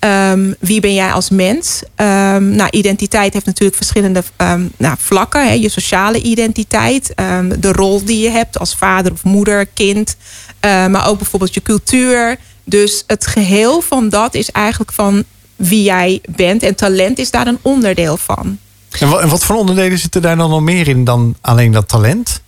Um, 0.00 0.54
wie 0.60 0.80
ben 0.80 0.94
jij 0.94 1.12
als 1.12 1.30
mens? 1.30 1.82
Um, 1.96 2.48
nou, 2.48 2.70
identiteit 2.70 3.32
heeft 3.32 3.46
natuurlijk 3.46 3.76
verschillende 3.76 4.22
um, 4.36 4.72
nou, 4.76 4.96
vlakken. 4.98 5.46
Hè? 5.46 5.52
Je 5.52 5.68
sociale 5.68 6.22
identiteit, 6.22 7.12
de 7.58 7.72
rol 7.72 8.04
die 8.04 8.18
je 8.20 8.30
hebt 8.30 8.58
als 8.58 8.74
vader 8.74 9.12
of 9.12 9.24
moeder, 9.24 9.66
kind. 9.66 10.16
Uh, 10.60 10.86
maar 10.86 11.08
ook 11.08 11.18
bijvoorbeeld 11.18 11.54
je 11.54 11.62
cultuur. 11.62 12.38
Dus 12.64 13.04
het 13.06 13.26
geheel 13.26 13.80
van 13.80 14.08
dat 14.08 14.34
is 14.34 14.50
eigenlijk 14.50 14.92
van 14.92 15.24
wie 15.56 15.82
jij 15.82 16.20
bent. 16.36 16.62
En 16.62 16.74
talent 16.74 17.18
is 17.18 17.30
daar 17.30 17.46
een 17.46 17.58
onderdeel 17.62 18.16
van. 18.16 18.58
En 18.98 19.08
wat, 19.08 19.20
en 19.20 19.28
wat 19.28 19.44
voor 19.44 19.56
onderdelen 19.56 19.98
zitten 19.98 20.22
daar 20.22 20.36
dan 20.36 20.50
nog 20.50 20.60
meer 20.60 20.88
in 20.88 21.04
dan 21.04 21.36
alleen 21.40 21.72
dat 21.72 21.88
talent? 21.88 22.40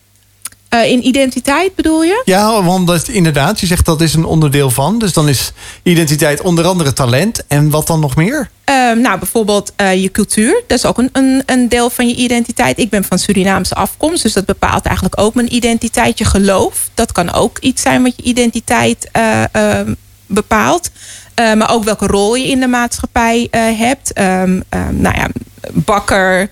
Uh, 0.74 0.90
in 0.90 1.06
identiteit 1.06 1.74
bedoel 1.74 2.02
je? 2.02 2.22
Ja, 2.24 2.62
want 2.62 2.86
dat, 2.86 3.08
inderdaad, 3.08 3.60
je 3.60 3.66
zegt 3.66 3.84
dat 3.84 4.00
is 4.00 4.14
een 4.14 4.24
onderdeel 4.24 4.70
van. 4.70 4.98
Dus 4.98 5.12
dan 5.12 5.28
is 5.28 5.52
identiteit 5.82 6.40
onder 6.40 6.66
andere 6.66 6.92
talent. 6.92 7.46
En 7.46 7.70
wat 7.70 7.86
dan 7.86 8.00
nog 8.00 8.16
meer? 8.16 8.50
Uh, 8.70 8.92
nou, 8.92 9.18
bijvoorbeeld 9.18 9.72
uh, 9.76 10.02
je 10.02 10.10
cultuur. 10.10 10.62
Dat 10.66 10.78
is 10.78 10.84
ook 10.84 10.98
een, 10.98 11.08
een, 11.12 11.42
een, 11.46 11.68
deel 11.68 11.90
van 11.90 12.08
je 12.08 12.14
identiteit. 12.14 12.78
Ik 12.78 12.90
ben 12.90 13.04
van 13.04 13.18
Surinaamse 13.18 13.74
afkomst, 13.74 14.22
dus 14.22 14.32
dat 14.32 14.44
bepaalt 14.44 14.84
eigenlijk 14.84 15.20
ook 15.20 15.34
mijn 15.34 15.54
identiteit. 15.54 16.18
Je 16.18 16.24
geloof, 16.24 16.88
dat 16.94 17.12
kan 17.12 17.32
ook 17.32 17.58
iets 17.58 17.82
zijn 17.82 18.02
wat 18.02 18.12
je 18.16 18.22
identiteit 18.22 19.08
ehm, 19.12 19.94
bepaalt. 20.26 20.90
maar 21.34 21.70
ook 21.70 21.84
welke 21.84 22.06
rol 22.06 22.34
je 22.34 22.48
in 22.48 22.60
de 22.60 22.66
maatschappij 22.66 23.48
hebt. 23.50 24.20
Um, 24.20 24.64
nou 24.90 25.16
ja, 25.16 25.28
bakker, 25.72 26.50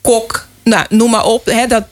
kok 0.00 0.48
nou, 0.64 0.86
noem 0.88 1.10
maar 1.10 1.24
op. 1.24 1.44
Hè, 1.44 1.66
dat, 1.66 1.84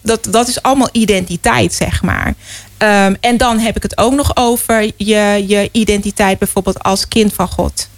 dat, 0.00 0.26
dat 0.30 0.48
is 0.48 0.62
allemaal 0.62 0.88
identiteit, 0.92 1.74
zeg 1.74 2.02
maar. 2.02 2.34
Um, 2.78 3.16
en 3.20 3.36
dan 3.36 3.58
heb 3.58 3.76
ik 3.76 3.82
het 3.82 3.98
ook 3.98 4.14
nog 4.14 4.36
over 4.36 4.90
je, 4.96 5.44
je 5.46 5.68
identiteit 5.72 6.38
bijvoorbeeld 6.38 6.82
als 6.82 7.08
kind 7.08 7.34
van 7.34 7.48
God. 7.48 7.88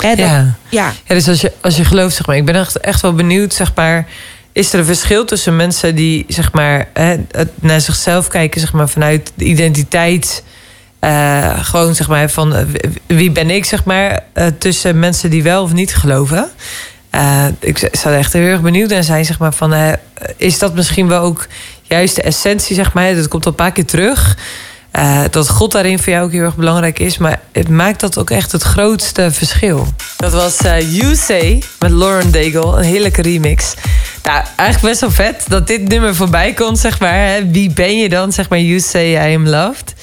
Hè, 0.00 0.08
dat, 0.08 0.26
ja. 0.26 0.56
ja. 0.68 0.92
Ja. 1.04 1.14
dus 1.14 1.28
als 1.28 1.40
je, 1.40 1.52
als 1.60 1.76
je 1.76 1.84
gelooft, 1.84 2.16
zeg 2.16 2.26
maar, 2.26 2.36
ik 2.36 2.44
ben 2.44 2.54
echt, 2.54 2.80
echt 2.80 3.00
wel 3.00 3.14
benieuwd, 3.14 3.54
zeg 3.54 3.74
maar. 3.74 4.06
Is 4.52 4.72
er 4.72 4.78
een 4.78 4.84
verschil 4.84 5.24
tussen 5.24 5.56
mensen 5.56 5.94
die 5.94 6.24
zeg 6.28 6.52
maar, 6.52 6.88
hè, 6.92 7.16
naar 7.60 7.80
zichzelf 7.80 8.28
kijken, 8.28 8.60
zeg 8.60 8.72
maar, 8.72 8.88
vanuit 8.88 9.32
de 9.34 9.44
identiteit. 9.44 10.42
Uh, 11.00 11.64
gewoon 11.64 11.94
zeg 11.94 12.08
maar 12.08 12.30
van 12.30 12.66
wie 13.06 13.30
ben 13.30 13.50
ik, 13.50 13.64
zeg 13.64 13.84
maar, 13.84 14.24
uh, 14.34 14.46
tussen 14.58 14.98
mensen 14.98 15.30
die 15.30 15.42
wel 15.42 15.62
of 15.62 15.72
niet 15.72 15.94
geloven. 15.94 16.50
Uh, 17.14 17.46
ik 17.60 17.88
zou 17.92 18.14
echt 18.14 18.32
heel 18.32 18.42
erg 18.42 18.60
benieuwd 18.60 18.90
naar 18.90 19.04
zijn, 19.04 19.24
zeg 19.24 19.38
maar, 19.38 19.52
van 19.54 19.74
uh, 19.74 19.92
is 20.36 20.58
dat 20.58 20.74
misschien 20.74 21.08
wel 21.08 21.22
ook 21.22 21.46
juist 21.82 22.16
de 22.16 22.22
essentie, 22.22 22.74
zeg 22.74 22.92
maar, 22.92 23.14
dat 23.14 23.28
komt 23.28 23.44
al 23.44 23.50
een 23.50 23.56
paar 23.56 23.72
keer 23.72 23.84
terug. 23.86 24.36
eh, 24.90 25.20
dat 25.30 25.48
God 25.48 25.72
daarin 25.72 25.98
voor 25.98 26.12
jou 26.12 26.24
ook 26.24 26.32
heel 26.32 26.42
erg 26.42 26.56
belangrijk 26.56 26.98
is. 26.98 27.18
Maar 27.18 27.40
het 27.52 27.68
maakt 27.68 28.00
dat 28.00 28.18
ook 28.18 28.30
echt 28.30 28.52
het 28.52 28.62
grootste 28.62 29.30
verschil. 29.30 29.86
Dat 30.16 30.32
was 30.32 30.58
You 30.90 31.14
Say 31.16 31.62
met 31.78 31.90
Lauren 31.90 32.30
Daigle. 32.32 32.76
Een 32.76 32.82
heerlijke 32.84 33.22
remix. 33.22 33.74
Nou, 34.22 34.44
eigenlijk 34.56 34.88
best 34.88 35.00
wel 35.00 35.10
vet 35.26 35.44
dat 35.48 35.66
dit 35.66 35.88
nummer 35.88 36.14
voorbij 36.14 36.52
komt, 36.52 36.78
zeg 36.78 37.00
maar. 37.00 37.26
Hè? 37.26 37.50
Wie 37.50 37.70
ben 37.72 37.98
je 37.98 38.08
dan, 38.08 38.32
zeg 38.32 38.48
maar, 38.48 38.60
You 38.60 38.80
Say 38.80 39.30
I 39.30 39.34
Am 39.34 39.48
Loved. 39.48 39.94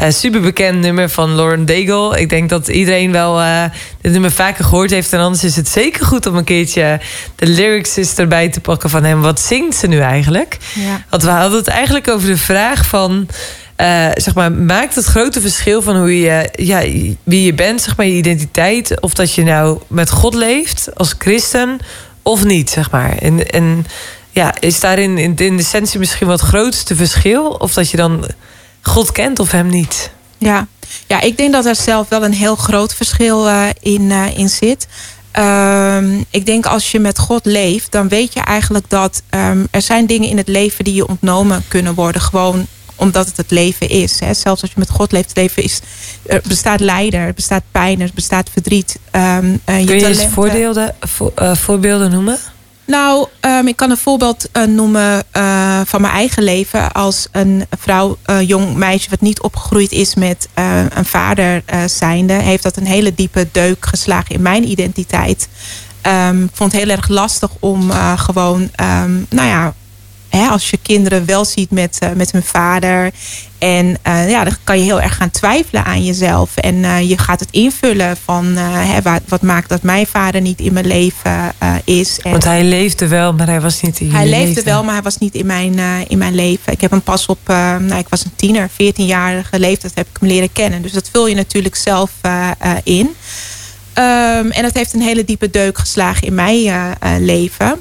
Uh, 0.00 0.06
super 0.10 0.40
bekend 0.40 0.80
nummer 0.80 1.08
van 1.08 1.34
Lauren 1.34 1.66
Daigle. 1.66 2.20
Ik 2.20 2.28
denk 2.28 2.48
dat 2.48 2.68
iedereen 2.68 3.12
wel 3.12 3.40
uh, 3.40 3.64
dit 4.00 4.12
nummer 4.12 4.32
vaker 4.32 4.64
gehoord 4.64 4.90
heeft. 4.90 5.12
En 5.12 5.20
anders 5.20 5.44
is 5.44 5.56
het 5.56 5.68
zeker 5.68 6.06
goed 6.06 6.26
om 6.26 6.36
een 6.36 6.44
keertje 6.44 7.00
de 7.36 7.46
lyrics 7.46 8.14
erbij 8.16 8.48
te 8.48 8.60
pakken 8.60 8.90
van 8.90 9.04
hem. 9.04 9.20
Wat 9.20 9.40
zingt 9.40 9.76
ze 9.76 9.86
nu 9.86 9.98
eigenlijk? 9.98 10.56
Ja. 10.74 11.04
Want 11.10 11.22
we 11.22 11.28
hadden 11.28 11.58
het 11.58 11.68
eigenlijk 11.68 12.08
over 12.08 12.28
de 12.28 12.36
vraag 12.36 12.86
van... 12.86 13.28
Uh, 13.80 14.08
zeg 14.14 14.34
maar, 14.34 14.52
maakt 14.52 14.94
het 14.94 15.04
grote 15.04 15.40
verschil 15.40 15.82
van 15.82 15.96
hoe 15.96 16.20
je, 16.20 16.48
ja, 16.52 16.80
wie 17.22 17.42
je 17.42 17.54
bent, 17.54 17.82
zeg 17.82 17.96
maar, 17.96 18.06
je 18.06 18.12
identiteit, 18.12 19.00
of 19.00 19.14
dat 19.14 19.34
je 19.34 19.42
nou 19.42 19.78
met 19.86 20.10
God 20.10 20.34
leeft 20.34 20.88
als 20.94 21.14
christen 21.18 21.78
of 22.22 22.44
niet, 22.44 22.70
zeg 22.70 22.90
maar. 22.90 23.16
En, 23.16 23.50
en 23.50 23.86
ja, 24.30 24.54
is 24.58 24.80
daarin 24.80 25.18
in, 25.18 25.36
in 25.36 25.56
de 25.56 25.62
essentie 25.62 25.98
misschien 25.98 26.26
wat 26.26 26.40
grootste 26.40 26.96
verschil, 26.96 27.48
of 27.48 27.72
dat 27.72 27.90
je 27.90 27.96
dan 27.96 28.26
God 28.82 29.12
kent 29.12 29.38
of 29.38 29.50
hem 29.50 29.68
niet? 29.68 30.10
Ja, 30.38 30.66
ja 31.06 31.20
ik 31.20 31.36
denk 31.36 31.52
dat 31.52 31.66
er 31.66 31.76
zelf 31.76 32.08
wel 32.08 32.24
een 32.24 32.32
heel 32.32 32.56
groot 32.56 32.94
verschil 32.94 33.48
uh, 33.48 33.66
in, 33.80 34.02
uh, 34.02 34.38
in 34.38 34.48
zit. 34.48 34.86
Um, 35.38 36.24
ik 36.30 36.46
denk 36.46 36.66
als 36.66 36.90
je 36.90 36.98
met 36.98 37.18
God 37.18 37.44
leeft, 37.44 37.92
dan 37.92 38.08
weet 38.08 38.32
je 38.32 38.40
eigenlijk 38.40 38.84
dat 38.88 39.22
um, 39.30 39.68
er 39.70 39.82
zijn 39.82 40.06
dingen 40.06 40.28
in 40.28 40.36
het 40.36 40.48
leven 40.48 40.84
die 40.84 40.94
je 40.94 41.08
ontnomen 41.08 41.64
kunnen 41.68 41.94
worden. 41.94 42.20
Gewoon 42.20 42.66
omdat 42.96 43.26
het 43.26 43.36
het 43.36 43.50
leven 43.50 43.88
is. 43.88 44.20
Hè. 44.20 44.34
Zelfs 44.34 44.62
als 44.62 44.70
je 44.70 44.78
met 44.78 44.90
God 44.90 45.12
leeft, 45.12 45.28
het 45.28 45.36
leven 45.36 45.62
is, 45.62 45.80
er 46.26 46.42
bestaat 46.48 46.80
lijden, 46.80 47.20
er 47.20 47.34
bestaat 47.34 47.62
pijn, 47.70 48.00
er 48.00 48.10
bestaat 48.14 48.50
verdriet. 48.52 48.98
Um, 49.12 49.60
uh, 49.68 49.80
je 49.80 49.86
Kun 49.86 49.98
je 49.98 50.06
eens 50.06 50.26
voorbeelden, 50.26 50.94
voor, 51.00 51.32
voorbeelden 51.56 52.10
noemen? 52.10 52.38
Nou, 52.90 53.26
um, 53.40 53.68
ik 53.68 53.76
kan 53.76 53.90
een 53.90 53.96
voorbeeld 53.96 54.48
uh, 54.52 54.64
noemen 54.64 55.24
uh, 55.36 55.80
van 55.84 56.00
mijn 56.00 56.12
eigen 56.12 56.42
leven. 56.42 56.92
Als 56.92 57.28
een 57.32 57.66
vrouw, 57.78 58.16
uh, 58.26 58.48
jong 58.48 58.74
meisje 58.74 59.10
wat 59.10 59.20
niet 59.20 59.40
opgegroeid 59.40 59.92
is 59.92 60.14
met 60.14 60.48
een 60.94 61.04
vader 61.04 61.62
zijnde... 61.86 62.32
heeft 62.32 62.62
dat 62.62 62.76
een 62.76 62.86
hele 62.86 63.14
diepe 63.14 63.48
deuk 63.52 63.86
geslagen 63.86 64.34
in 64.34 64.42
mijn 64.42 64.68
identiteit. 64.68 65.48
Um, 66.06 66.44
ik 66.44 66.50
vond 66.52 66.72
het 66.72 66.80
heel 66.80 66.90
erg 66.90 67.08
lastig 67.08 67.50
om 67.58 67.90
gewoon, 68.16 68.60
um, 68.60 69.26
nou 69.28 69.48
ja... 69.48 69.74
Hè, 70.30 70.46
als 70.46 70.70
je 70.70 70.78
kinderen 70.82 71.26
wel 71.26 71.44
ziet 71.44 71.70
met, 71.70 71.98
met 72.14 72.32
hun 72.32 72.42
vader. 72.42 73.10
En 73.58 73.96
ja, 74.04 74.44
dan 74.44 74.56
kan 74.64 74.78
je 74.78 74.84
heel 74.84 75.00
erg 75.00 75.16
gaan 75.16 75.30
twijfelen 75.30 75.84
aan 75.84 76.04
jezelf. 76.04 76.56
En 76.56 77.06
je 77.06 77.18
gaat 77.18 77.40
het 77.40 77.48
invullen 77.50 78.16
van 78.24 78.56
hè, 78.56 79.02
wat, 79.02 79.20
wat, 79.28 79.42
maakt 79.42 79.68
dat 79.68 79.82
mijn 79.82 80.06
vader 80.06 80.40
niet 80.40 80.60
in 80.60 80.72
mijn 80.72 80.86
leven 80.86 81.54
is. 81.84 82.20
En 82.22 82.30
Want 82.30 82.44
hij 82.44 82.64
leefde 82.64 83.08
wel, 83.08 83.32
maar 83.32 83.46
hij 83.46 83.60
was 83.60 83.80
niet 83.80 84.00
in 84.00 84.10
Hij 84.10 84.28
leefde 84.28 84.46
leven. 84.46 84.64
wel, 84.64 84.84
maar 84.84 84.92
hij 84.92 85.02
was 85.02 85.18
niet 85.18 85.34
in 85.34 85.46
mijn, 85.46 85.78
in 86.08 86.18
mijn 86.18 86.34
leven. 86.34 86.72
Ik 86.72 86.80
heb 86.80 86.90
hem 86.90 87.02
pas 87.02 87.26
op, 87.26 87.38
nou, 87.46 87.94
ik 87.94 88.08
was 88.08 88.24
een 88.24 88.34
tiener, 88.36 88.70
14-jarige 88.70 89.58
leeftijd 89.58 89.94
heb 89.94 90.06
ik 90.12 90.16
hem 90.20 90.28
leren 90.28 90.52
kennen. 90.52 90.82
Dus 90.82 90.92
dat 90.92 91.08
vul 91.12 91.26
je 91.26 91.34
natuurlijk 91.34 91.76
zelf 91.76 92.10
in. 92.82 93.06
Um, 93.94 94.50
en 94.50 94.62
dat 94.62 94.74
heeft 94.74 94.92
een 94.92 95.02
hele 95.02 95.24
diepe 95.24 95.50
deuk 95.50 95.78
geslagen 95.78 96.26
in 96.26 96.34
mijn 96.34 96.96
leven. 97.18 97.80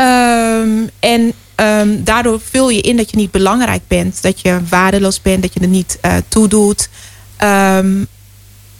Um, 0.00 0.90
en 1.00 1.32
um, 1.56 2.04
daardoor 2.04 2.40
vul 2.50 2.70
je 2.70 2.80
in 2.80 2.96
dat 2.96 3.10
je 3.10 3.16
niet 3.16 3.30
belangrijk 3.30 3.82
bent. 3.88 4.22
Dat 4.22 4.40
je 4.40 4.60
waardeloos 4.68 5.22
bent, 5.22 5.42
dat 5.42 5.54
je 5.54 5.60
er 5.60 5.68
niet 5.68 5.98
toe 6.28 6.48
doet. 6.48 6.88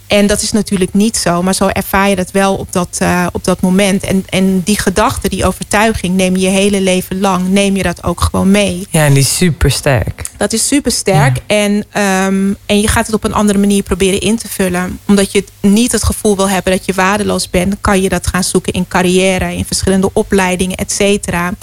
En 0.07 0.27
dat 0.27 0.41
is 0.41 0.51
natuurlijk 0.51 0.93
niet 0.93 1.17
zo, 1.17 1.43
maar 1.43 1.55
zo 1.55 1.67
ervaar 1.67 2.09
je 2.09 2.15
dat 2.15 2.31
wel 2.31 2.55
op 2.55 2.73
dat, 2.73 2.97
uh, 3.01 3.27
op 3.31 3.43
dat 3.43 3.61
moment. 3.61 4.03
En, 4.03 4.25
en 4.29 4.61
die 4.61 4.79
gedachte, 4.79 5.29
die 5.29 5.45
overtuiging, 5.45 6.15
neem 6.15 6.35
je 6.35 6.41
je 6.41 6.47
hele 6.47 6.81
leven 6.81 7.19
lang, 7.19 7.49
neem 7.49 7.75
je 7.75 7.83
dat 7.83 8.03
ook 8.03 8.21
gewoon 8.21 8.51
mee. 8.51 8.87
Ja, 8.89 9.05
en 9.05 9.13
die 9.13 9.21
is 9.21 9.35
super 9.35 9.71
sterk. 9.71 10.31
Dat 10.37 10.53
is 10.53 10.67
super 10.67 10.91
sterk. 10.91 11.37
Ja. 11.37 11.55
En, 11.55 11.71
um, 11.73 12.57
en 12.65 12.81
je 12.81 12.87
gaat 12.87 13.05
het 13.05 13.15
op 13.15 13.23
een 13.23 13.33
andere 13.33 13.59
manier 13.59 13.83
proberen 13.83 14.19
in 14.19 14.37
te 14.37 14.47
vullen. 14.47 14.99
Omdat 15.07 15.31
je 15.31 15.43
niet 15.61 15.91
het 15.91 16.03
gevoel 16.03 16.35
wil 16.35 16.49
hebben 16.49 16.71
dat 16.71 16.85
je 16.85 16.93
waardeloos 16.93 17.49
bent, 17.49 17.75
kan 17.81 18.01
je 18.01 18.09
dat 18.09 18.27
gaan 18.27 18.43
zoeken 18.43 18.73
in 18.73 18.87
carrière, 18.87 19.55
in 19.55 19.65
verschillende 19.65 20.09
opleidingen, 20.13 20.77
et 20.77 20.91
cetera. 20.91 21.53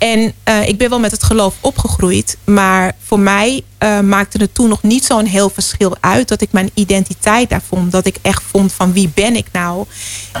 En 0.00 0.34
uh, 0.48 0.68
ik 0.68 0.78
ben 0.78 0.88
wel 0.88 1.00
met 1.00 1.10
het 1.10 1.22
geloof 1.22 1.54
opgegroeid. 1.60 2.36
Maar 2.44 2.92
voor 3.02 3.18
mij 3.18 3.62
uh, 3.82 4.00
maakte 4.00 4.38
het 4.38 4.54
toen 4.54 4.68
nog 4.68 4.82
niet 4.82 5.04
zo'n 5.04 5.24
heel 5.24 5.50
verschil 5.50 5.96
uit. 6.00 6.28
Dat 6.28 6.40
ik 6.40 6.52
mijn 6.52 6.70
identiteit 6.74 7.48
daar 7.48 7.62
vond. 7.68 7.92
Dat 7.92 8.06
ik 8.06 8.16
echt 8.22 8.42
vond 8.42 8.72
van 8.72 8.92
wie 8.92 9.10
ben 9.14 9.36
ik 9.36 9.46
nou. 9.52 9.86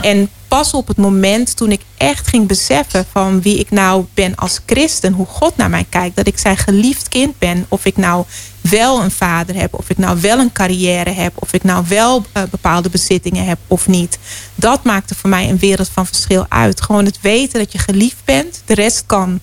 En 0.02 0.30
pas 0.50 0.74
op 0.74 0.88
het 0.88 0.96
moment 0.96 1.56
toen 1.56 1.72
ik 1.72 1.80
echt 1.96 2.28
ging 2.28 2.46
beseffen 2.46 3.06
van 3.12 3.42
wie 3.42 3.58
ik 3.58 3.70
nou 3.70 4.04
ben 4.14 4.34
als 4.34 4.60
christen. 4.66 5.12
Hoe 5.12 5.26
God 5.26 5.56
naar 5.56 5.70
mij 5.70 5.86
kijkt. 5.88 6.16
Dat 6.16 6.26
ik 6.26 6.38
zijn 6.38 6.56
geliefd 6.56 7.08
kind 7.08 7.38
ben. 7.38 7.66
Of 7.68 7.84
ik 7.84 7.96
nou 7.96 8.24
wel 8.60 9.02
een 9.02 9.10
vader 9.10 9.54
heb. 9.54 9.74
Of 9.74 9.90
ik 9.90 9.98
nou 9.98 10.20
wel 10.20 10.38
een 10.38 10.52
carrière 10.52 11.10
heb. 11.10 11.32
Of 11.34 11.52
ik 11.52 11.62
nou 11.62 11.84
wel 11.88 12.24
uh, 12.36 12.42
bepaalde 12.50 12.90
bezittingen 12.90 13.44
heb 13.44 13.58
of 13.66 13.88
niet. 13.88 14.18
Dat 14.54 14.84
maakte 14.84 15.14
voor 15.14 15.30
mij 15.30 15.48
een 15.48 15.58
wereld 15.58 15.88
van 15.88 16.06
verschil 16.06 16.46
uit. 16.48 16.82
Gewoon 16.82 17.04
het 17.04 17.20
weten 17.20 17.58
dat 17.58 17.72
je 17.72 17.78
geliefd 17.78 18.24
bent. 18.24 18.62
De 18.64 18.74
rest 18.74 19.02
kan... 19.06 19.40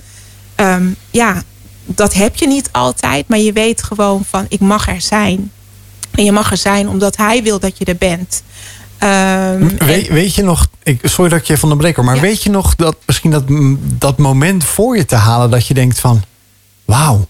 Um, 0.56 0.96
ja, 1.12 1.44
dat 1.86 2.14
heb 2.14 2.36
je 2.36 2.48
niet 2.48 2.70
altijd. 2.72 3.28
Maar 3.28 3.40
je 3.40 3.54
weet 3.54 3.84
gewoon 3.84 4.26
van 4.30 4.46
ik 4.50 4.60
mag 4.60 4.88
er 4.88 5.02
zijn. 5.02 5.52
En 6.12 6.24
je 6.24 6.32
mag 6.32 6.52
er 6.52 6.58
zijn 6.58 6.90
omdat 6.90 7.18
hij 7.18 7.44
wil 7.44 7.60
dat 7.60 7.78
je 7.78 7.86
er 7.86 7.98
bent. 7.98 8.44
Um, 9.04 9.78
weet, 9.78 10.08
weet, 10.08 10.36
je 10.36 10.44
nog, 10.44 10.68
ik, 10.84 11.00
sorry 11.04 11.30
dat 11.30 11.40
ik 11.40 11.46
je 11.46 11.58
van 11.58 11.70
de 11.70 11.76
breker, 11.76 12.04
maar 12.04 12.16
ja. 12.16 12.22
weet 12.22 12.44
je 12.44 12.50
nog 12.50 12.76
dat 12.76 12.96
misschien 13.06 13.32
dat, 13.32 13.44
dat 13.80 14.18
moment 14.18 14.64
voor 14.64 14.98
je 14.98 15.06
te 15.06 15.16
halen 15.16 15.50
dat 15.50 15.68
je 15.68 15.74
denkt 15.74 16.00
van 16.00 16.24
wauw, 16.86 17.28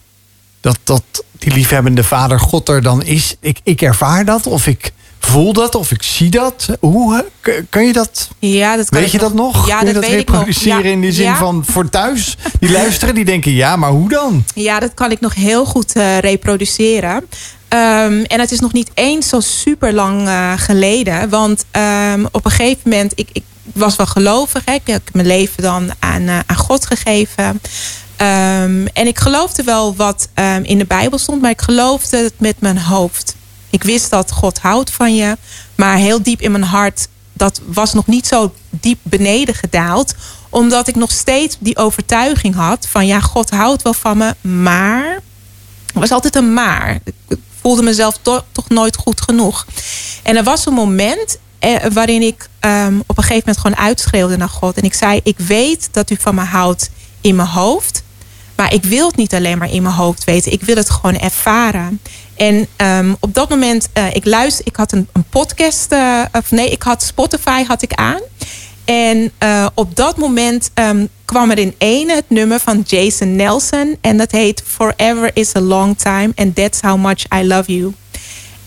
dat, 0.62 0.80
dat 0.84 1.04
die 1.38 1.54
liefhebbende 1.54 2.04
vader 2.04 2.40
God 2.40 2.70
er 2.70 2.82
dan 2.82 3.04
is. 3.04 3.36
Ik, 3.40 3.60
ik 3.64 3.82
ervaar 3.82 4.26
dat 4.26 4.48
of 4.48 4.68
ik 4.68 4.94
voel 5.20 5.54
dat 5.54 5.76
of 5.76 5.92
ik 5.92 6.04
zie 6.04 6.30
dat. 6.30 6.68
Hoe 6.80 7.26
kan 7.70 7.86
je 7.86 7.94
dat? 7.94 8.30
Ja, 8.40 8.76
dat 8.76 8.90
kan 8.90 9.00
weet 9.00 9.12
je 9.12 9.18
nog, 9.18 9.28
dat 9.28 9.38
nog? 9.38 9.68
Ja, 9.68 9.78
Kun 9.78 9.88
je 9.88 9.94
dat 9.94 10.02
dat 10.02 10.12
weet 10.12 10.20
reproduceren 10.20 10.78
ik 10.78 10.84
nog. 10.84 10.86
Ja, 10.86 10.92
in 10.92 11.02
die 11.02 11.12
zin 11.12 11.26
ja. 11.26 11.38
van 11.38 11.64
voor 11.66 11.90
thuis? 11.90 12.38
Die 12.60 12.72
luisteren, 12.80 13.16
die 13.16 13.26
denken 13.26 13.52
ja, 13.52 13.76
maar 13.76 13.90
hoe 13.90 14.10
dan? 14.10 14.44
Ja, 14.54 14.80
dat 14.80 14.94
kan 14.94 15.12
ik 15.12 15.20
nog 15.20 15.36
heel 15.36 15.66
goed 15.66 15.96
uh, 15.96 16.20
reproduceren. 16.20 17.16
Um, 17.70 18.24
en 18.24 18.40
het 18.40 18.52
is 18.52 18.60
nog 18.60 18.74
niet 18.74 18.92
eens 18.94 19.30
zo 19.30 19.40
super 19.40 19.94
lang 19.94 20.28
uh, 20.28 20.54
geleden. 20.56 21.30
Want 21.30 21.66
um, 21.72 22.28
op 22.32 22.46
een 22.46 22.52
gegeven 22.52 22.90
moment, 22.90 23.12
ik, 23.16 23.30
ik 23.32 23.44
was 23.74 23.96
wel 23.96 24.06
gelovig. 24.06 24.62
Hè. 24.66 24.74
Ik 24.74 24.88
heb 24.88 25.02
mijn 25.14 25.28
leven 25.28 25.64
dan 25.64 25.92
aan, 26.00 26.22
uh, 26.22 26.40
aan 26.46 26.56
God 26.56 26.86
gegeven. 26.86 27.62
Um, 28.22 28.88
en 28.88 29.08
ik 29.08 29.20
geloofde 29.20 29.64
wel 29.64 29.96
wat 29.96 30.30
in 30.62 30.78
de 30.78 30.86
Bijbel 30.86 31.18
stond, 31.18 31.42
maar 31.42 31.52
ik 31.52 31.62
geloofde 31.62 32.18
het 32.18 32.34
met 32.38 32.56
mijn 32.60 32.78
hoofd. 32.78 33.37
Ik 33.70 33.84
wist 33.84 34.10
dat 34.10 34.32
God 34.32 34.60
houdt 34.60 34.92
van 34.92 35.16
je, 35.16 35.38
maar 35.76 35.96
heel 35.98 36.22
diep 36.22 36.42
in 36.42 36.52
mijn 36.52 36.64
hart, 36.64 37.08
dat 37.34 37.62
was 37.66 37.94
nog 37.94 38.08
niet 38.08 38.28
zo 38.28 38.54
diep 38.70 39.00
beneden 39.04 39.56
gedaald. 39.56 40.16
Omdat 40.50 40.88
ik 40.88 40.96
nog 40.96 41.12
steeds 41.12 41.56
die 41.60 41.78
overtuiging 41.78 42.56
had 42.56 42.88
van 42.90 43.08
ja, 43.08 43.20
God 43.20 43.50
houdt 43.50 43.82
wel 43.82 43.94
van 43.94 44.18
me, 44.18 44.36
maar 44.42 45.22
er 45.94 46.00
was 46.00 46.12
altijd 46.12 46.36
een 46.36 46.54
maar. 46.54 47.00
Ik 47.28 47.38
voelde 47.62 47.82
mezelf 47.82 48.18
to 48.22 48.42
toch 48.52 48.70
nooit 48.70 48.96
goed 48.96 49.22
genoeg. 49.22 49.66
En 50.24 50.36
er 50.36 50.44
was 50.44 50.66
een 50.66 50.74
moment 50.74 51.38
eh, 51.60 51.86
waarin 51.94 52.22
ik 52.22 52.50
um, 52.62 53.04
op 53.08 53.18
een 53.18 53.24
gegeven 53.24 53.44
moment 53.46 53.58
gewoon 53.58 53.78
uitschreeuwde 53.78 54.38
naar 54.38 54.50
God. 54.50 54.78
En 54.78 54.84
ik 54.84 54.94
zei, 54.94 55.20
ik 55.24 55.40
weet 55.40 55.90
dat 55.92 56.10
u 56.10 56.16
van 56.20 56.36
me 56.36 56.44
houdt 56.44 56.90
in 57.22 57.36
mijn 57.36 57.48
hoofd. 57.48 58.04
Maar 58.56 58.74
ik 58.74 58.84
wil 58.84 59.08
het 59.08 59.16
niet 59.16 59.34
alleen 59.34 59.58
maar 59.58 59.72
in 59.72 59.82
mijn 59.82 59.96
hoofd 59.96 60.24
weten. 60.24 60.52
Ik 60.52 60.62
wil 60.62 60.76
het 60.76 60.90
gewoon 60.90 61.18
ervaren. 61.18 62.00
En 62.38 62.67
um, 62.78 63.17
op 63.19 63.34
dat 63.34 63.50
moment, 63.50 63.89
uh, 63.93 64.15
ik 64.15 64.26
luister, 64.26 64.65
ik 64.65 64.76
had 64.76 64.91
een, 64.91 65.08
een 65.13 65.23
podcast, 65.30 65.91
uh, 65.91 66.21
of 66.32 66.52
nee, 66.52 66.69
ik 66.69 66.82
had 66.82 67.04
Spotify 67.04 67.63
had 67.63 67.82
ik 67.82 67.93
aan. 67.93 68.21
En 68.86 69.32
uh, 69.43 69.67
op 69.73 69.95
dat 69.95 70.17
moment 70.17 70.71
um, 70.73 71.10
kwam 71.26 71.52
er 71.52 71.58
in 71.58 71.76
één 71.78 72.10
het 72.10 72.26
nummer 72.28 72.60
van 72.60 72.84
Jason 72.86 73.36
Nelson. 73.36 73.97
En 74.02 74.17
dat 74.17 74.32
heet 74.32 74.63
Forever 74.65 75.32
is 75.34 75.56
a 75.56 75.62
long 75.62 75.97
time 75.97 76.32
and 76.36 76.56
that's 76.56 76.82
how 76.82 76.97
much 76.97 77.23
I 77.36 77.47
love 77.47 77.76
you. 77.78 77.93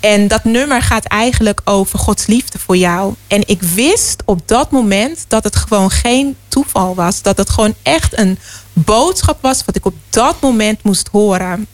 En 0.01 0.29
dat 0.29 0.45
nummer 0.45 0.83
gaat 0.83 1.05
eigenlijk 1.05 1.61
over 1.65 1.99
Gods 1.99 2.27
liefde 2.27 2.59
voor 2.59 2.77
jou. 2.77 3.15
En 3.27 3.43
ik 3.47 3.63
wist 3.63 4.23
op 4.25 4.49
dat 4.49 4.71
moment 4.71 5.25
dat 5.29 5.45
het 5.45 5.57
gewoon 5.57 5.91
geen 5.91 6.37
toeval 6.49 6.95
was. 6.95 7.23
Dat 7.23 7.37
het 7.37 7.51
gewoon 7.51 7.75
echt 7.83 8.19
een 8.19 8.39
boodschap 8.73 9.39
was 9.41 9.65
wat 9.65 9.77
ik 9.77 9.87
op 9.87 9.95
dat 10.11 10.41
moment 10.41 10.83
moest 10.83 11.09
horen. 11.09 11.67